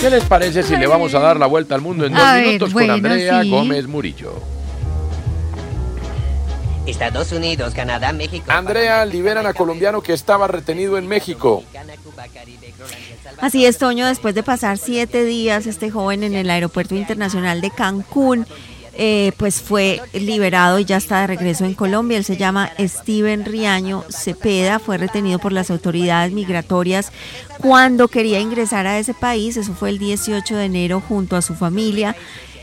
¿Qué 0.01 0.11
les 0.11 0.25
parece 0.25 0.63
si 0.63 0.77
le 0.77 0.87
vamos 0.87 1.15
a 1.15 1.21
dar 1.21 1.39
la 1.39 1.47
vuelta 1.47 1.75
al 1.75 1.81
mundo 1.81 2.05
en 2.05 2.13
dos 2.13 2.35
minutos 2.35 2.73
bueno, 2.73 2.95
con 2.95 3.07
Andrea 3.07 3.43
sí. 3.43 3.51
Gómez 3.51 3.87
Murillo? 3.87 4.43
Estados 6.87 7.31
Unidos, 7.31 7.75
Canadá, 7.75 8.13
México. 8.13 8.47
Andrea, 8.49 9.07
liberan 9.07 9.47
a 9.47 9.55
colombiano 9.55 10.03
que 10.03 10.13
estaba 10.13 10.49
retenido 10.49 10.99
en 10.99 11.07
México. 11.07 11.63
Así 13.41 13.65
es, 13.65 13.79
Toño, 13.79 14.07
después 14.07 14.35
de 14.35 14.43
pasar 14.43 14.79
siete 14.79 15.25
días 15.25 15.67
este 15.67 15.91
joven 15.91 16.25
en 16.25 16.35
el 16.35 16.51
Aeropuerto 16.51 16.97
Internacional 16.97 17.61
de 17.61 17.71
Cancún, 17.71 18.47
eh, 18.95 19.33
pues 19.37 19.61
fue 19.61 20.01
liberado 20.13 20.79
y 20.79 20.85
ya 20.85 20.97
está 20.97 21.21
de 21.23 21.27
regreso 21.29 21.65
en 21.65 21.75
Colombia. 21.75 22.19
Él 22.19 22.25
se 22.25 22.37
llama 22.37 22.71
Steven 22.79 23.45
Riaño 23.45 24.05
Cepeda, 24.09 24.79
fue 24.79 24.99
retenido 24.99 25.39
por 25.39 25.53
las 25.53 25.71
autoridades 25.71 26.33
migratorias 26.33 27.13
cuando 27.63 28.09
quería 28.09 28.41
ingresar 28.41 28.89
a 28.89 28.99
ese 28.99 29.15
país, 29.15 29.57
eso 29.57 29.73
fue 29.75 29.91
el 29.91 29.99
18 29.99 30.57
de 30.57 30.65
enero 30.65 31.01
junto 31.01 31.37
a 31.37 31.43
su 31.43 31.55
familia. 31.55 32.17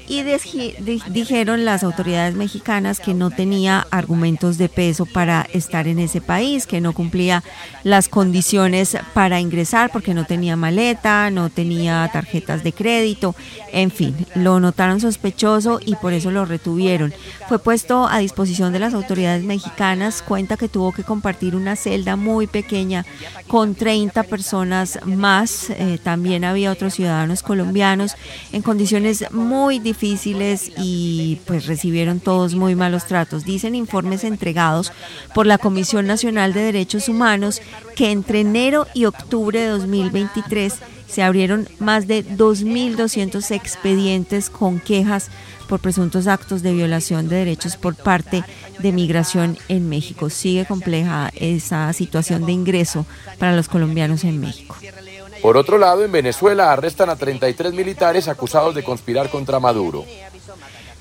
Y 0.10 0.24
dijeron 0.24 1.66
las 1.66 1.84
autoridades 1.84 2.34
mexicanas 2.34 3.00
que 3.00 3.14
no 3.14 3.30
tenía 3.30 3.86
argumentos 3.92 4.58
de 4.58 4.68
peso 4.68 5.06
para 5.06 5.48
estar 5.54 5.88
en 5.88 6.00
ese 6.00 6.20
país, 6.20 6.66
que 6.66 6.82
no 6.82 6.94
cumplía 6.94 7.44
las 7.84 8.10
condiciones 8.10 8.98
para 9.14 9.40
ingresar 9.40 9.92
porque 9.92 10.16
no 10.16 10.26
tenía 10.26 10.56
maleta, 10.56 11.30
no 11.30 11.52
tenía 11.52 12.10
tarjetas 12.12 12.64
de 12.64 12.74
crédito, 12.74 13.36
en 13.72 13.92
fin, 13.92 14.16
lo 14.34 14.60
notaron 14.60 15.00
sospechoso 15.00 15.80
y 15.86 15.96
por 15.96 16.14
eso 16.14 16.32
lo 16.32 16.44
retuvieron. 16.44 17.14
Fue 17.48 17.60
puesto 17.60 18.08
a 18.08 18.18
disposición 18.18 18.74
de 18.74 18.80
las 18.80 18.96
autoridades 18.96 19.44
mexicanas, 19.44 20.24
cuenta 20.24 20.58
que 20.58 20.70
tuvo 20.70 20.92
que 20.92 21.04
compartir 21.04 21.56
una 21.56 21.76
celda 21.76 22.16
muy 22.16 22.48
pequeña 22.48 23.06
con 23.48 23.76
30 23.76 24.24
personas 24.24 25.00
más, 25.06 25.70
eh, 25.70 26.00
también 26.02 26.46
había 26.46 26.72
otros 26.72 26.96
ciudadanos 26.96 27.44
colombianos 27.44 28.16
en 28.52 28.64
condiciones 28.64 29.32
muy 29.32 29.78
difíciles 29.78 29.99
y 30.78 31.40
pues 31.46 31.66
recibieron 31.66 32.20
todos 32.20 32.56
muy 32.56 32.76
malos 32.76 33.06
tratos. 33.06 33.44
Dicen 33.44 33.76
informes 33.76 34.24
entregados 34.24 34.92
por 35.36 35.46
la 35.46 35.58
Comisión 35.58 36.08
Nacional 36.08 36.54
de 36.54 36.62
Derechos 36.62 37.10
Humanos 37.10 37.62
que 37.96 38.12
entre 38.12 38.42
enero 38.42 38.88
y 38.94 39.06
octubre 39.06 39.60
de 39.60 39.68
2023 39.68 40.76
se 41.08 41.24
abrieron 41.24 41.68
más 41.80 42.08
de 42.08 42.24
2.200 42.26 43.52
expedientes 43.52 44.50
con 44.50 44.80
quejas 44.80 45.30
por 45.68 45.80
presuntos 45.80 46.28
actos 46.28 46.62
de 46.62 46.74
violación 46.74 47.30
de 47.30 47.38
derechos 47.38 47.78
por 47.78 47.96
parte 47.96 48.44
de 48.80 48.92
migración 48.92 49.58
en 49.68 49.90
México. 49.90 50.30
Sigue 50.30 50.66
compleja 50.66 51.32
esa 51.36 51.92
situación 51.94 52.46
de 52.46 52.54
ingreso 52.54 53.06
para 53.38 53.56
los 53.56 53.68
colombianos 53.68 54.24
en 54.24 54.40
México. 54.40 54.78
Por 55.42 55.58
otro 55.58 55.78
lado, 55.78 56.04
en 56.04 56.12
Venezuela 56.12 56.72
arrestan 56.72 57.10
a 57.10 57.16
33 57.16 57.74
militares 57.74 58.28
acusados 58.28 58.76
de 58.76 58.84
conspirar 58.84 59.30
contra 59.30 59.60
Maduro. 59.60 60.06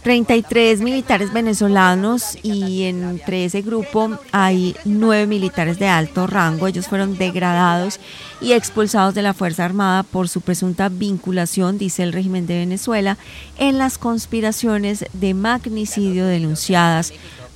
33 0.02 0.80
militares 0.80 1.32
venezolanos 1.32 2.38
y 2.42 2.84
entre 2.84 3.44
ese 3.44 3.62
grupo 3.62 4.16
hay 4.30 4.76
nueve 4.84 5.26
militares 5.26 5.78
de 5.78 5.88
alto 5.88 6.26
rango. 6.26 6.68
Ellos 6.68 6.86
fueron 6.86 7.18
degradados 7.18 7.98
y 8.40 8.52
expulsados 8.52 9.14
de 9.14 9.22
la 9.22 9.34
Fuerza 9.34 9.64
Armada 9.64 10.04
por 10.04 10.28
su 10.28 10.40
presunta 10.40 10.88
vinculación, 10.88 11.78
dice 11.78 12.04
el 12.04 12.12
régimen 12.12 12.46
de 12.46 12.58
Venezuela, 12.58 13.18
en 13.58 13.76
las 13.76 13.98
conspiraciones 13.98 15.04
de 15.12 15.34
magnicidio 15.34 16.26
denunciadas 16.26 17.12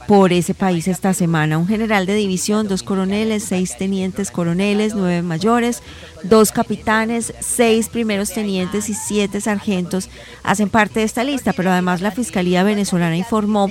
por 0.07 0.33
ese 0.33 0.55
país 0.55 0.89
esta 0.89 1.15
semana. 1.15 1.59
Un 1.59 1.69
general 1.69 2.07
de 2.07 2.15
división, 2.15 2.69
dos 2.69 2.83
coroneles, 2.83 3.45
seis 3.45 3.77
tenientes 3.77 4.31
coroneles, 4.31 4.95
nueve 4.95 5.23
mayores, 5.23 5.83
dos 6.23 6.53
capitanes, 6.53 7.33
seis 7.41 7.89
primeros 7.89 8.33
tenientes 8.33 8.89
y 8.89 8.95
siete 8.95 9.41
sargentos 9.41 10.09
hacen 10.43 10.69
parte 10.69 11.01
de 11.01 11.07
esta 11.07 11.25
lista, 11.25 11.53
pero 11.53 11.71
además 11.71 12.01
la 12.01 12.11
Fiscalía 12.11 12.63
venezolana 12.63 13.17
informó 13.17 13.71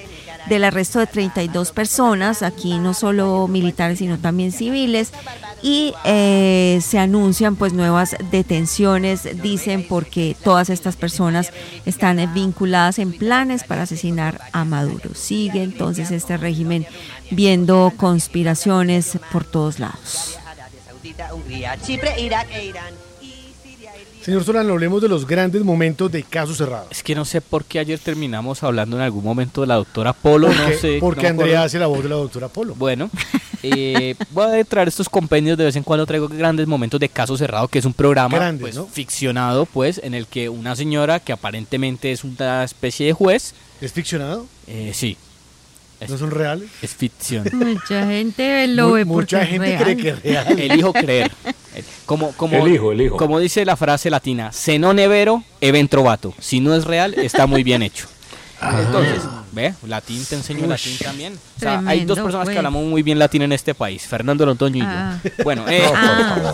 del 0.50 0.64
arresto 0.64 1.00
de 1.00 1.08
32 1.08 1.72
personas, 1.72 2.42
aquí 2.42 2.78
no 2.80 2.94
solo 2.94 3.48
militares 3.48 4.00
sino 4.00 4.18
también 4.18 4.52
civiles, 4.52 5.12
y 5.62 5.94
eh, 6.06 6.80
se 6.82 6.98
anuncian 6.98 7.56
pues 7.56 7.74
nuevas 7.74 8.16
detenciones, 8.32 9.42
dicen 9.42 9.86
porque 9.88 10.36
todas 10.44 10.70
estas 10.70 10.96
personas 10.96 11.52
están 11.86 12.18
vinculadas 12.34 13.00
en 13.00 13.14
planes 13.14 13.64
para 13.64 13.84
asesinar 13.84 14.42
a 14.52 14.66
Maduro. 14.66 15.12
Sigue 15.14 15.62
entonces 15.62 16.12
este 16.22 16.38
régimen 16.38 16.86
viendo 17.32 17.92
conspiraciones 17.98 19.18
por 19.32 19.44
todos 19.44 19.80
lados. 19.80 20.38
Chipre, 21.84 22.22
Irak 22.22 22.48
e 22.54 22.66
Irán. 22.66 22.94
Señor 24.22 24.44
Solano, 24.44 24.74
hablemos 24.74 25.02
de 25.02 25.08
los 25.08 25.26
grandes 25.26 25.64
momentos 25.64 26.12
de 26.12 26.22
caso 26.22 26.54
cerrado. 26.54 26.86
Es 26.92 27.02
que 27.02 27.16
no 27.16 27.26
sé 27.26 27.42
por 27.42 27.66
qué 27.66 27.80
ayer 27.80 27.98
terminamos 27.98 28.62
hablando 28.62 28.96
en 28.96 29.02
algún 29.02 29.24
momento 29.24 29.62
de 29.62 29.68
la 29.68 29.76
doctora 29.76 30.14
Polo, 30.14 30.50
no 30.50 30.70
sé. 30.80 30.98
Porque 31.00 31.24
no 31.24 31.30
Andrea 31.30 31.64
hace 31.64 31.80
la 31.80 31.88
voz 31.88 32.04
de 32.04 32.10
la 32.10 32.16
doctora 32.18 32.48
Polo. 32.48 32.76
Bueno, 32.76 33.10
eh, 33.64 34.14
voy 34.30 34.60
a 34.60 34.64
traer 34.64 34.90
estos 34.90 35.10
compendios 35.10 35.58
de 35.58 35.66
vez 35.66 35.76
en 35.76 35.82
cuando 35.82 36.06
traigo 36.06 36.28
grandes 36.28 36.68
momentos 36.68 37.00
de 37.00 37.10
caso 37.10 37.36
cerrado, 37.36 37.68
que 37.68 37.80
es 37.80 37.86
un 37.86 37.94
programa 37.94 38.38
Grandes, 38.38 38.62
pues, 38.62 38.76
¿no? 38.76 38.86
ficcionado, 38.86 39.66
pues, 39.66 40.00
en 40.04 40.14
el 40.14 40.28
que 40.28 40.50
una 40.50 40.76
señora 40.76 41.20
que 41.20 41.34
aparentemente 41.34 42.12
es 42.12 42.24
una 42.24 42.64
especie 42.64 43.08
de 43.08 43.14
juez. 43.14 43.56
¿Es 43.82 43.92
ficcionado? 43.92 44.46
Eh, 44.68 44.92
sí. 44.94 45.18
¿No 46.10 46.18
son 46.18 46.32
reales? 46.32 46.70
Es 46.82 46.96
ficción. 46.96 47.46
Mucha 47.54 48.06
gente 48.08 48.68
lo 48.68 48.92
ve 48.94 49.06
porque 49.06 49.22
mucha 49.36 49.42
es 49.44 49.50
gente 49.50 49.66
real. 49.68 49.84
cree 49.84 49.98
que 49.98 50.10
es 50.10 50.24
real. 50.24 50.60
Elijo 50.60 50.94
creer. 50.94 51.32
Como, 52.06 52.32
como, 52.34 52.66
Elijo, 52.66 52.92
elijo. 52.92 53.16
como 53.18 53.40
dice 53.40 53.64
la 53.66 53.78
frase 53.78 54.10
latina, 54.10 54.52
se 54.52 54.78
non 54.78 54.96
nevero, 54.98 55.44
event 55.62 55.90
trovato. 55.90 56.34
Si 56.40 56.60
no 56.60 56.76
es 56.76 56.84
real, 56.86 57.14
está 57.16 57.48
muy 57.48 57.64
bien 57.64 57.82
hecho. 57.82 58.08
Entonces, 58.62 59.24
ve, 59.54 59.74
latín 59.88 60.24
te 60.26 60.36
enseño 60.36 60.68
latín 60.68 60.96
también. 61.02 61.34
O 61.34 61.60
sea, 61.60 61.78
hay 61.80 62.06
Tremendo, 62.06 62.16
dos 62.16 62.24
personas 62.24 62.46
pues. 62.46 62.54
que 62.54 62.60
hablamos 62.60 62.84
muy 62.86 63.02
bien 63.02 63.18
latín 63.18 63.42
en 63.42 63.54
este 63.54 63.74
país, 63.74 64.04
Fernando 64.06 64.46
Londoño 64.46 64.84
y 64.84 64.88
Ah. 64.88 65.20
yo. 65.24 65.32
Bueno, 65.44 65.66
eh, 65.70 65.82
Ah. 65.96 66.54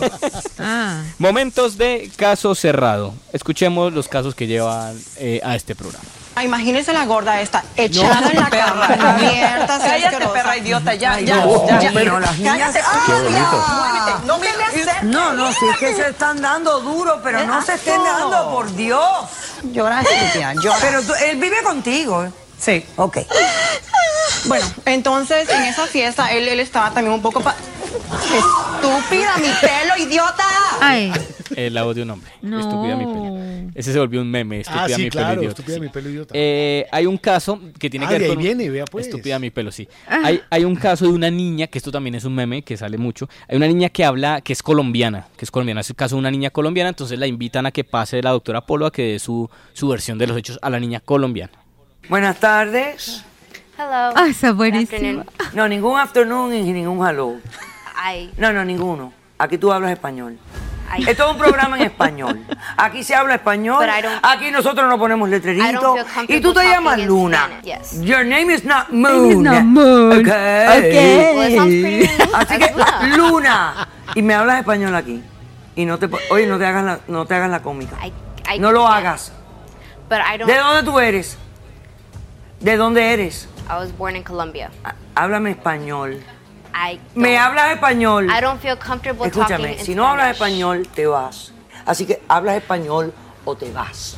Ah. 0.59 1.03
momentos 1.17 1.77
de 1.77 2.09
caso 2.15 2.53
cerrado. 2.55 3.13
Escuchemos 3.33 3.91
los 3.91 4.07
casos 4.07 4.35
que 4.35 4.47
llevan 4.47 4.95
eh, 5.17 5.41
a 5.43 5.55
este 5.55 5.75
programa. 5.75 6.05
Ah, 6.37 6.43
Imagínese 6.43 6.93
la 6.93 7.05
gorda 7.05 7.41
esta, 7.41 7.63
echada 7.75 8.29
en 8.29 8.39
la 8.39 8.49
cama, 8.49 8.85
abierta, 8.85 9.79
Cállate, 9.79 10.27
perra 10.27 10.55
idiota, 10.57 10.93
ya, 10.93 11.19
ya, 11.19 11.37
no, 11.37 11.79
ya. 11.79 11.91
pero 11.91 12.19
las 12.19 12.37
niñas- 12.37 12.59
Cállate, 12.59 12.79
Qué 12.79 12.85
¡ah, 12.85 13.21
bonito. 13.23 13.65
ya! 14.07 14.19
No 14.27 14.37
me. 14.37 14.47
No, 15.01 15.33
no, 15.33 15.51
si 15.51 15.67
es 15.67 15.77
que 15.77 15.95
se 15.95 16.09
están 16.09 16.39
dando 16.41 16.79
duro, 16.81 17.19
pero 17.23 17.43
no 17.45 17.61
se 17.63 17.73
estén 17.73 18.03
dando, 18.03 18.51
por 18.51 18.71
Dios. 18.75 19.01
Llora, 19.63 20.01
estúpida, 20.01 20.53
llora. 20.53 20.77
Pero 20.79 21.01
tú- 21.01 21.15
él 21.25 21.37
vive 21.37 21.63
contigo. 21.63 22.27
Sí. 22.59 22.85
Ok. 22.97 23.17
Bueno, 24.45 24.65
entonces 24.85 25.49
en 25.49 25.63
esa 25.63 25.87
fiesta 25.87 26.31
él, 26.31 26.47
él 26.47 26.59
estaba 26.59 26.91
también 26.91 27.13
un 27.13 27.21
poco... 27.21 27.41
pa- 27.41 27.55
Estúpida, 28.35 29.37
mi 29.37 29.49
pelo, 29.59 29.97
idiota. 29.97 30.43
Ay. 30.81 31.11
El 31.55 31.73
la 31.73 31.83
voz 31.83 31.95
de 31.95 32.01
un 32.03 32.09
hombre. 32.09 32.31
No. 32.41 32.59
Estúpida 32.59 32.95
mi 32.95 33.05
pelo. 33.05 33.71
Ese 33.75 33.93
se 33.93 33.99
volvió 33.99 34.21
un 34.21 34.29
meme. 34.31 34.61
Estúpida 34.61 34.83
Ah, 34.85 34.89
sí, 34.89 35.03
mi 35.03 35.09
claro, 35.09 35.27
pelo 35.29 35.41
idiota. 35.43 35.51
estúpida 35.61 35.75
sí. 35.75 35.81
mi 35.81 35.89
pelo 35.89 36.09
idiota. 36.09 36.33
Eh, 36.35 36.85
hay 36.91 37.05
un 37.05 37.17
caso 37.17 37.59
que 37.79 37.89
tiene 37.89 38.05
Ah, 38.05 38.09
que 38.09 38.13
ver 38.15 38.21
de 38.21 38.27
ahí 38.29 38.33
con. 38.35 38.43
viene, 38.43 38.69
vea, 38.69 38.85
pues. 38.85 39.05
Estúpida 39.07 39.39
mi 39.39 39.49
pelo, 39.49 39.71
sí. 39.71 39.87
Ah. 40.07 40.21
Hay, 40.25 40.41
hay 40.49 40.65
un 40.65 40.75
caso 40.75 41.05
de 41.05 41.11
una 41.11 41.29
niña, 41.29 41.67
que 41.67 41.77
esto 41.77 41.91
también 41.91 42.15
es 42.15 42.23
un 42.25 42.33
meme 42.35 42.61
que 42.63 42.75
sale 42.77 42.97
mucho. 42.97 43.29
Hay 43.47 43.57
una 43.57 43.67
niña 43.67 43.89
que 43.89 44.03
habla, 44.05 44.41
que 44.41 44.53
es 44.53 44.63
colombiana, 44.63 45.27
que 45.37 45.45
es 45.45 45.51
colombiana. 45.51 45.81
Es 45.81 45.89
el 45.89 45.95
caso 45.95 46.15
de 46.15 46.19
una 46.19 46.31
niña 46.31 46.49
colombiana, 46.49 46.89
entonces 46.89 47.17
la 47.19 47.27
invitan 47.27 47.65
a 47.65 47.71
que 47.71 47.83
pase 47.83 48.21
la 48.21 48.31
doctora 48.31 48.61
Polo 48.61 48.85
a 48.87 48.91
que 48.91 49.03
dé 49.13 49.19
su, 49.19 49.49
su 49.73 49.87
versión 49.87 50.17
de 50.17 50.27
los 50.27 50.37
hechos 50.37 50.59
a 50.61 50.69
la 50.69 50.79
niña 50.79 50.99
colombiana. 50.99 51.53
Buenas 52.09 52.39
tardes. 52.39 53.23
Ah, 53.77 54.25
está 54.29 54.53
buenísimo. 54.53 55.23
No, 55.53 55.67
ningún 55.67 55.99
afternoon 55.99 56.53
y 56.53 56.73
ningún 56.73 57.07
hello. 57.07 57.35
I, 58.11 58.31
No, 58.37 58.51
no, 58.51 58.65
ninguno. 58.65 59.13
Aquí 59.37 59.57
tú 59.59 59.71
hablas 59.71 59.91
español. 59.91 60.37
Esto 60.95 61.25
es 61.25 61.31
un 61.31 61.37
programa 61.37 61.77
en 61.77 61.83
español. 61.83 62.45
Aquí 62.77 63.03
se 63.03 63.15
habla 63.15 63.35
español. 63.35 63.85
Aquí 64.23 64.51
nosotros 64.51 64.89
no 64.89 64.97
ponemos 64.97 65.29
feel 65.29 65.61
Y 66.27 66.41
tú 66.41 66.53
te 66.53 66.63
llamas 66.63 66.99
Luna. 66.99 67.61
Yes. 67.63 68.01
Your 68.01 68.25
name 68.25 68.53
is 68.53 68.63
not 68.63 68.89
Moon. 68.89 69.31
is 69.31 69.37
not 69.37 69.63
Moon. 69.63 70.19
Okay. 70.19 70.77
Okay. 70.79 71.35
Well. 71.35 72.09
Así 72.33 72.57
que 72.57 73.17
Luna. 73.17 73.87
Y 74.15 74.21
me 74.21 74.33
hablas 74.33 74.59
español 74.59 74.95
aquí. 74.95 75.21
Y 75.75 75.85
no 75.85 75.99
te 75.99 76.09
oye, 76.31 76.47
no 76.47 76.57
te 76.57 76.65
hagas 76.65 76.83
la, 76.83 76.99
no 77.07 77.25
te 77.25 77.35
hagas 77.35 77.49
la 77.49 77.61
cómica. 77.61 77.95
I, 78.05 78.11
I 78.55 78.59
No 78.59 78.71
lo 78.71 78.87
hagas. 78.87 79.31
But 80.09 80.19
I 80.19 80.37
don't. 80.37 80.49
¿De 80.49 80.57
dónde 80.57 80.83
tú 80.83 80.99
eres? 80.99 81.37
¿De 82.59 82.77
dónde 82.77 83.13
eres? 83.13 83.47
I 83.69 83.73
was 83.73 83.95
born 83.95 84.15
in 84.15 84.23
Colombia. 84.23 84.71
Háblame 85.13 85.51
español. 85.51 86.23
I. 86.91 86.99
Me 87.15 87.29
don't- 87.33 87.37
hablas 87.39 87.71
español. 87.73 88.25
I 88.29 88.41
don't 88.41 88.59
feel 88.61 88.77
comfortable 88.77 89.27
Escúchame, 89.27 89.57
talking 89.69 89.79
in 89.79 89.85
si 89.85 89.95
no 89.95 90.07
hablas 90.07 90.35
Spanish. 90.35 90.57
español, 90.59 90.87
te 90.93 91.07
vas. 91.07 91.51
Así 91.85 92.05
que 92.05 92.21
hablas 92.27 92.57
español 92.57 93.13
o 93.45 93.55
te 93.55 93.71
vas. 93.71 94.17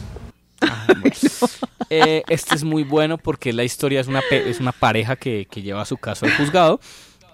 Eh, 1.89 2.23
este 2.29 2.55
es 2.55 2.63
muy 2.63 2.83
bueno 2.83 3.17
porque 3.17 3.53
la 3.53 3.63
historia 3.63 3.99
es 4.01 4.07
una, 4.07 4.21
pe- 4.29 4.49
es 4.49 4.59
una 4.59 4.71
pareja 4.71 5.15
que, 5.15 5.47
que 5.49 5.61
lleva 5.61 5.85
su 5.85 5.97
caso 5.97 6.25
al 6.25 6.35
juzgado 6.35 6.79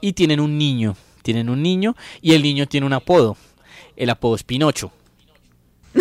y 0.02 0.14
tienen 0.14 0.40
un 0.40 0.58
niño. 0.58 0.96
Tienen 1.24 1.50
un 1.50 1.62
niño 1.64 1.96
y 2.22 2.34
el 2.34 2.44
niño 2.44 2.68
tiene 2.68 2.86
un 2.86 2.94
apodo. 2.94 3.36
El 3.98 4.10
apodo 4.10 4.36
es 4.36 4.44
Pinocho. 4.44 4.92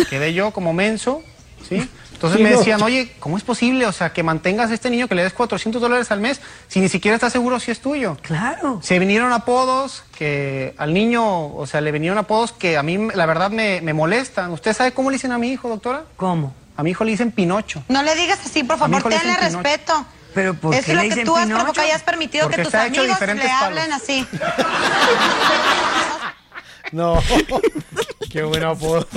Quedé 0.09 0.33
yo 0.33 0.51
como 0.51 0.73
menso, 0.73 1.23
¿sí? 1.67 1.89
Entonces 2.13 2.39
me 2.39 2.49
decían, 2.49 2.81
oye, 2.81 3.13
¿cómo 3.19 3.37
es 3.37 3.43
posible? 3.43 3.85
O 3.85 3.91
sea, 3.91 4.13
que 4.13 4.23
mantengas 4.23 4.71
a 4.71 4.73
este 4.73 4.89
niño 4.89 5.07
que 5.07 5.15
le 5.15 5.23
des 5.23 5.33
400 5.33 5.81
dólares 5.81 6.11
al 6.11 6.21
mes 6.21 6.39
si 6.67 6.79
ni 6.79 6.87
siquiera 6.89 7.15
estás 7.15 7.33
seguro 7.33 7.59
si 7.59 7.71
es 7.71 7.81
tuyo. 7.81 8.17
Claro. 8.21 8.79
Se 8.81 8.99
vinieron 8.99 9.33
apodos 9.33 10.03
que 10.17 10.73
al 10.77 10.93
niño, 10.93 11.53
o 11.53 11.67
sea, 11.67 11.81
le 11.81 11.91
vinieron 11.91 12.17
apodos 12.17 12.53
que 12.53 12.77
a 12.77 12.83
mí, 12.83 12.97
la 13.13 13.25
verdad, 13.25 13.51
me, 13.51 13.81
me 13.81 13.93
molestan. 13.93 14.51
¿Usted 14.51 14.73
sabe 14.73 14.93
cómo 14.93 15.09
le 15.09 15.15
dicen 15.15 15.33
a 15.33 15.37
mi 15.37 15.51
hijo, 15.51 15.67
doctora? 15.67 16.05
¿Cómo? 16.15 16.53
A 16.77 16.83
mi 16.83 16.91
hijo 16.91 17.03
le 17.03 17.11
dicen 17.11 17.31
Pinocho. 17.31 17.83
No 17.89 18.01
le 18.01 18.15
digas 18.15 18.39
así, 18.45 18.63
por 18.63 18.77
favor, 18.77 19.03
tenle 19.03 19.35
respeto. 19.37 20.05
Pero 20.33 20.53
¿por 20.53 20.75
es 20.75 20.85
qué 20.85 20.93
lo 20.93 21.01
le 21.01 21.09
que 21.09 21.23
tú 21.23 21.35
has 21.35 21.47
provocado 21.47 21.87
y 21.87 21.91
has 21.91 22.03
permitido 22.03 22.43
Porque 22.43 22.57
que 22.57 22.65
tus 22.65 22.75
amigos 22.75 23.07
le 23.07 23.49
hablen 23.49 23.93
así. 23.93 24.27
No. 26.91 27.21
Qué 28.29 28.43
buen 28.43 28.63
apodo. 28.63 29.07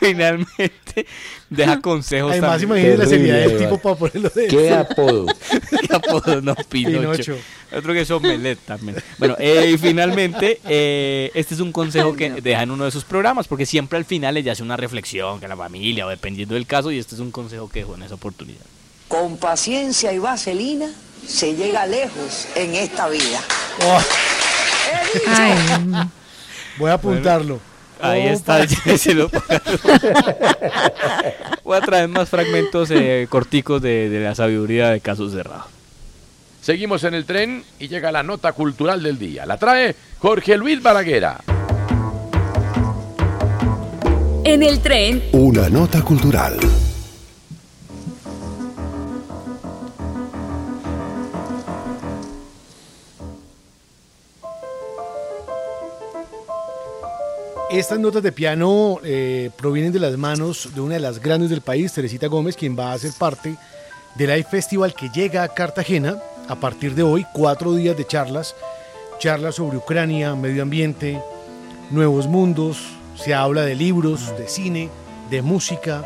Finalmente 0.00 1.06
deja 1.48 1.80
consejos. 1.80 2.32
Además, 2.32 2.60
también. 2.60 2.68
imagínate 2.68 2.98
la 2.98 3.06
seriedad 3.06 3.38
del 3.38 3.58
tipo 3.58 3.78
para 3.78 3.94
ponerlo 3.94 4.28
de 4.30 4.48
¿Qué 4.48 4.72
apodo? 4.72 5.26
¿Qué 5.80 5.94
apodo? 5.94 6.40
No, 6.40 6.54
Pinocho. 6.54 7.00
Pinocho. 7.00 7.36
Otro 7.76 7.92
que 7.92 8.00
es 8.00 8.10
Omelet 8.10 8.58
también. 8.60 8.96
Bueno, 9.18 9.36
eh, 9.38 9.70
y 9.72 9.78
finalmente, 9.78 10.60
eh, 10.64 11.30
este 11.34 11.54
es 11.54 11.60
un 11.60 11.72
consejo 11.72 12.14
que 12.14 12.40
deja 12.40 12.62
en 12.62 12.70
uno 12.70 12.84
de 12.84 12.90
sus 12.90 13.04
programas, 13.04 13.48
porque 13.48 13.66
siempre 13.66 13.98
al 13.98 14.04
final 14.04 14.36
ella 14.36 14.52
hace 14.52 14.62
una 14.62 14.76
reflexión 14.76 15.40
que 15.40 15.48
la 15.48 15.56
familia 15.56 16.06
o 16.06 16.08
dependiendo 16.08 16.54
del 16.54 16.66
caso, 16.66 16.90
y 16.90 16.98
este 16.98 17.14
es 17.14 17.20
un 17.20 17.30
consejo 17.30 17.68
que 17.68 17.80
dejó 17.80 17.94
en 17.94 18.02
esa 18.02 18.14
oportunidad. 18.14 18.64
Con 19.08 19.36
paciencia 19.36 20.12
y 20.12 20.18
vaselina 20.18 20.88
se 21.26 21.54
llega 21.54 21.86
lejos 21.86 22.46
en 22.54 22.74
esta 22.74 23.08
vida. 23.08 23.40
Voy 26.78 26.90
a 26.90 26.94
apuntarlo. 26.94 27.60
Ahí 28.00 28.26
Oh, 28.28 28.32
está, 28.32 28.58
pa- 28.58 28.64
lléveselo. 28.84 29.30
Voy 31.62 31.76
a 31.76 31.80
traer 31.80 32.08
más 32.08 32.28
fragmentos 32.28 32.90
eh, 32.90 33.26
corticos 33.30 33.80
de, 33.80 34.08
de 34.10 34.20
la 34.20 34.34
sabiduría 34.34 34.90
de 34.90 35.00
casos 35.00 35.32
cerrados. 35.32 35.66
Seguimos 36.60 37.04
en 37.04 37.14
el 37.14 37.24
tren 37.26 37.62
y 37.78 37.88
llega 37.88 38.10
la 38.10 38.22
nota 38.22 38.52
cultural 38.52 39.02
del 39.02 39.18
día. 39.18 39.46
La 39.46 39.56
trae 39.58 39.94
Jorge 40.18 40.56
Luis 40.56 40.82
Balaguera. 40.82 41.38
En 44.44 44.62
el 44.62 44.80
tren, 44.80 45.22
Una 45.32 45.68
nota 45.70 46.02
cultural. 46.02 46.58
Estas 57.74 57.98
notas 57.98 58.22
de 58.22 58.30
piano 58.30 59.00
eh, 59.02 59.50
provienen 59.56 59.92
de 59.92 59.98
las 59.98 60.16
manos 60.16 60.70
de 60.76 60.80
una 60.80 60.94
de 60.94 61.00
las 61.00 61.18
grandes 61.18 61.50
del 61.50 61.60
país, 61.60 61.92
Teresita 61.92 62.28
Gómez, 62.28 62.54
quien 62.54 62.78
va 62.78 62.92
a 62.92 62.98
ser 63.00 63.10
parte 63.18 63.56
del 64.14 64.30
Live 64.30 64.46
Festival 64.48 64.94
que 64.94 65.08
llega 65.08 65.42
a 65.42 65.48
Cartagena 65.48 66.22
a 66.46 66.54
partir 66.54 66.94
de 66.94 67.02
hoy, 67.02 67.26
cuatro 67.34 67.74
días 67.74 67.96
de 67.96 68.06
charlas, 68.06 68.54
charlas 69.18 69.56
sobre 69.56 69.76
Ucrania, 69.76 70.36
medio 70.36 70.62
ambiente, 70.62 71.20
nuevos 71.90 72.28
mundos, 72.28 72.78
se 73.16 73.34
habla 73.34 73.62
de 73.62 73.74
libros, 73.74 74.38
de 74.38 74.46
cine, 74.46 74.88
de 75.28 75.42
música, 75.42 76.04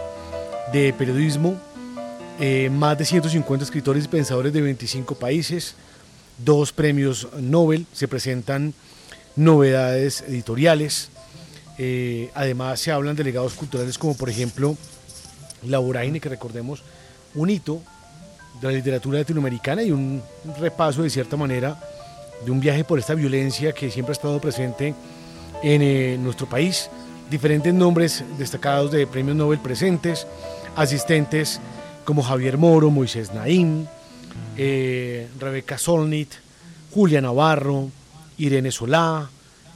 de 0.73 0.95
periodismo, 0.95 1.55
eh, 2.41 2.71
más 2.73 2.97
de 2.97 3.05
150 3.05 3.67
escritores 3.67 4.07
y 4.07 4.09
pensadores 4.09 4.55
de 4.55 4.63
25 4.63 5.17
países, 5.17 5.75
dos 6.39 6.73
premios 6.73 7.29
Nobel, 7.39 7.85
se 7.93 8.09
presentan 8.09 8.73
novedades 9.37 10.23
editoriales, 10.23 11.11
eh, 11.79 12.31
además 12.35 12.81
se 12.81 12.91
hablan 12.91 13.17
de 13.17 13.25
legados 13.25 13.55
culturales 13.55 13.97
como 13.97 14.17
por 14.17 14.29
ejemplo 14.29 14.77
La 15.65 15.79
Vorágine, 15.79 16.21
que 16.21 16.29
recordemos 16.29 16.83
un 17.35 17.51
hito 17.51 17.81
de 18.61 18.67
la 18.67 18.73
literatura 18.75 19.19
latinoamericana 19.19 19.83
y 19.83 19.93
un 19.93 20.23
repaso 20.59 21.03
de 21.03 21.11
cierta 21.11 21.37
manera 21.37 21.79
de 22.45 22.51
un 22.51 22.61
viaje 22.61 22.85
por 22.85 22.99
esta 22.99 23.15
violencia 23.15 23.73
que 23.73 23.91
siempre 23.91 24.13
ha 24.13 24.17
estado 24.17 24.41
presente 24.41 24.95
en 25.63 25.83
eh, 25.83 26.19
nuestro 26.19 26.49
país. 26.49 26.91
Diferentes 27.31 27.75
nombres 27.75 28.25
destacados 28.39 28.91
de 28.91 29.07
premios 29.07 29.37
Nobel 29.37 29.59
presentes, 29.59 30.27
asistentes 30.77 31.61
como 32.05 32.23
Javier 32.23 32.57
Moro, 32.57 32.91
Moisés 32.91 33.33
Naim, 33.35 33.87
eh, 34.57 35.29
Rebeca 35.39 35.77
Solnit, 35.79 36.33
Julia 36.93 37.21
Navarro, 37.21 37.91
Irene 38.39 38.71
Solá, 38.71 39.29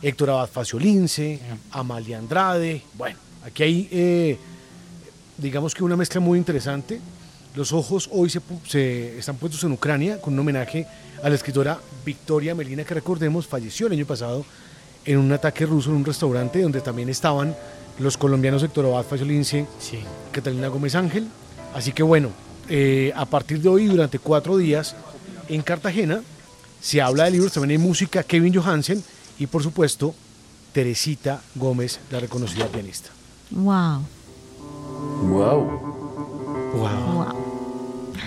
Héctor 0.03 0.31
Abad 0.31 0.49
Faciolince, 0.49 1.39
Amalia 1.71 2.19
Andrade. 2.19 2.83
Bueno, 2.95 3.17
aquí 3.47 3.63
hay, 3.63 3.89
eh, 3.93 4.37
digamos 5.39 5.75
que 5.75 5.85
una 5.85 5.97
mezcla 5.97 6.21
muy 6.21 6.39
interesante. 6.39 7.01
Los 7.55 7.73
ojos 7.73 8.09
hoy 8.13 8.31
se, 8.31 9.19
están 9.19 9.37
puestos 9.37 9.63
en 9.63 9.73
Ucrania 9.73 10.21
con 10.21 10.35
un 10.35 10.41
homenaje 10.41 10.87
a 11.23 11.29
la 11.29 11.37
escritora 11.37 11.79
Victoria 12.05 12.55
Melina, 12.55 12.83
que 12.83 12.95
recordemos 12.95 13.47
falleció 13.47 13.87
el 13.87 13.93
año 13.93 14.07
pasado 14.07 14.45
en 15.05 15.19
un 15.19 15.31
ataque 15.31 15.67
ruso 15.67 15.91
en 15.91 15.97
un 15.97 16.05
restaurante 16.05 16.63
donde 16.63 16.81
también 16.81 17.09
estaban 17.09 17.55
los 17.99 18.17
colombianos 18.17 18.63
Héctor 18.63 18.87
Abad 18.87 19.05
Faciolince, 19.05 19.67
Catalina 20.33 20.69
Gómez 20.69 20.97
Ángel. 20.97 21.29
Así 21.75 21.93
que 21.93 22.03
bueno, 22.03 22.31
eh, 22.69 23.13
a 23.15 23.27
partir 23.27 23.61
de 23.61 23.69
hoy, 23.69 23.87
durante 23.87 24.19
cuatro 24.19 24.57
días, 24.57 24.97
en 25.49 25.63
Cartagena, 25.63 26.23
se 26.81 27.01
habla 27.01 27.25
de 27.25 27.33
libros, 27.33 27.53
también 27.53 27.79
hay 27.81 27.87
música, 27.87 28.25
Kevin 28.25 28.55
Johansen 28.55 29.05
y 29.43 29.47
por 29.49 29.63
supuesto 29.63 30.15
Teresita 30.73 31.41
Gómez, 31.57 31.99
la 32.11 32.21
reconocida 32.21 32.67
pianista. 32.67 33.11
Wow. 33.51 34.03
Wow. 35.29 35.69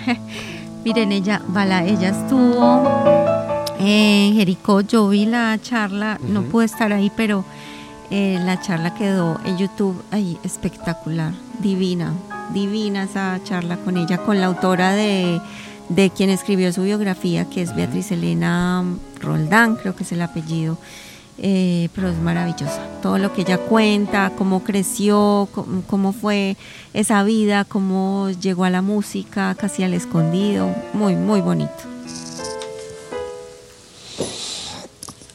Miren, 0.84 1.14
ella, 1.14 1.42
Bala, 1.48 1.86
ella 1.86 2.10
estuvo 2.10 2.84
en 3.80 4.36
Jericó. 4.36 4.82
Yo 4.82 5.08
vi 5.08 5.26
la 5.26 5.58
charla, 5.62 6.20
no 6.22 6.44
pude 6.44 6.66
estar 6.66 6.92
ahí, 6.92 7.10
pero 7.16 7.46
eh, 8.12 8.38
la 8.44 8.60
charla 8.60 8.94
quedó 8.94 9.40
en 9.46 9.58
YouTube 9.58 10.00
ahí 10.12 10.38
espectacular, 10.44 11.34
divina, 11.60 12.14
divina 12.54 13.04
esa 13.04 13.40
charla 13.44 13.78
con 13.78 13.96
ella, 13.96 14.18
con 14.18 14.42
la 14.42 14.48
autora 14.48 14.92
de, 14.92 15.42
de 15.88 16.10
quien 16.10 16.30
escribió 16.30 16.74
su 16.74 16.84
biografía, 16.84 17.46
que 17.46 17.62
es 17.62 17.74
Beatriz 17.74 18.12
Elena 18.12 18.84
Roldán, 19.22 19.78
creo 19.78 19.96
que 19.96 20.04
es 20.04 20.12
el 20.12 20.22
apellido. 20.22 20.78
Eh, 21.38 21.90
pero 21.94 22.10
es 22.10 22.18
maravillosa. 22.18 22.80
Todo 23.02 23.18
lo 23.18 23.34
que 23.34 23.42
ella 23.42 23.58
cuenta, 23.58 24.32
cómo 24.38 24.64
creció, 24.64 25.50
cómo, 25.54 25.84
cómo 25.86 26.14
fue 26.14 26.56
esa 26.94 27.24
vida, 27.24 27.66
cómo 27.66 28.30
llegó 28.42 28.64
a 28.64 28.70
la 28.70 28.82
música, 28.82 29.54
casi 29.60 29.84
al 29.84 29.94
escondido. 29.94 30.74
Muy, 30.94 31.16
muy 31.16 31.42
bonito. 31.42 31.74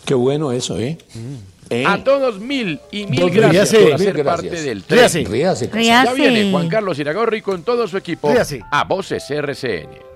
Qué 0.04 0.14
bueno 0.14 0.50
eso, 0.52 0.78
¿eh? 0.78 0.98
¿Eh? 1.68 1.84
A 1.86 2.02
todos 2.02 2.40
mil 2.40 2.80
y 2.90 3.06
mil 3.06 3.20
Don 3.20 3.30
gracias 3.30 3.70
Ríase. 3.70 3.84
por 3.84 3.92
hacer 3.94 4.14
Mil 4.14 4.24
gracias. 4.24 4.50
parte 4.50 4.62
del 4.62 4.84
Ríase. 4.88 5.20
tren. 5.20 5.32
Ríase, 5.32 5.70
Ya 5.84 6.02
Ríase. 6.02 6.14
viene 6.16 6.50
Juan 6.50 6.68
Carlos 6.68 6.98
Iragorri 6.98 7.42
con 7.42 7.62
todo 7.62 7.86
su 7.86 7.96
equipo 7.96 8.28
Ríase. 8.32 8.60
a 8.72 8.82
Voces 8.84 9.30
RCN. 9.30 10.09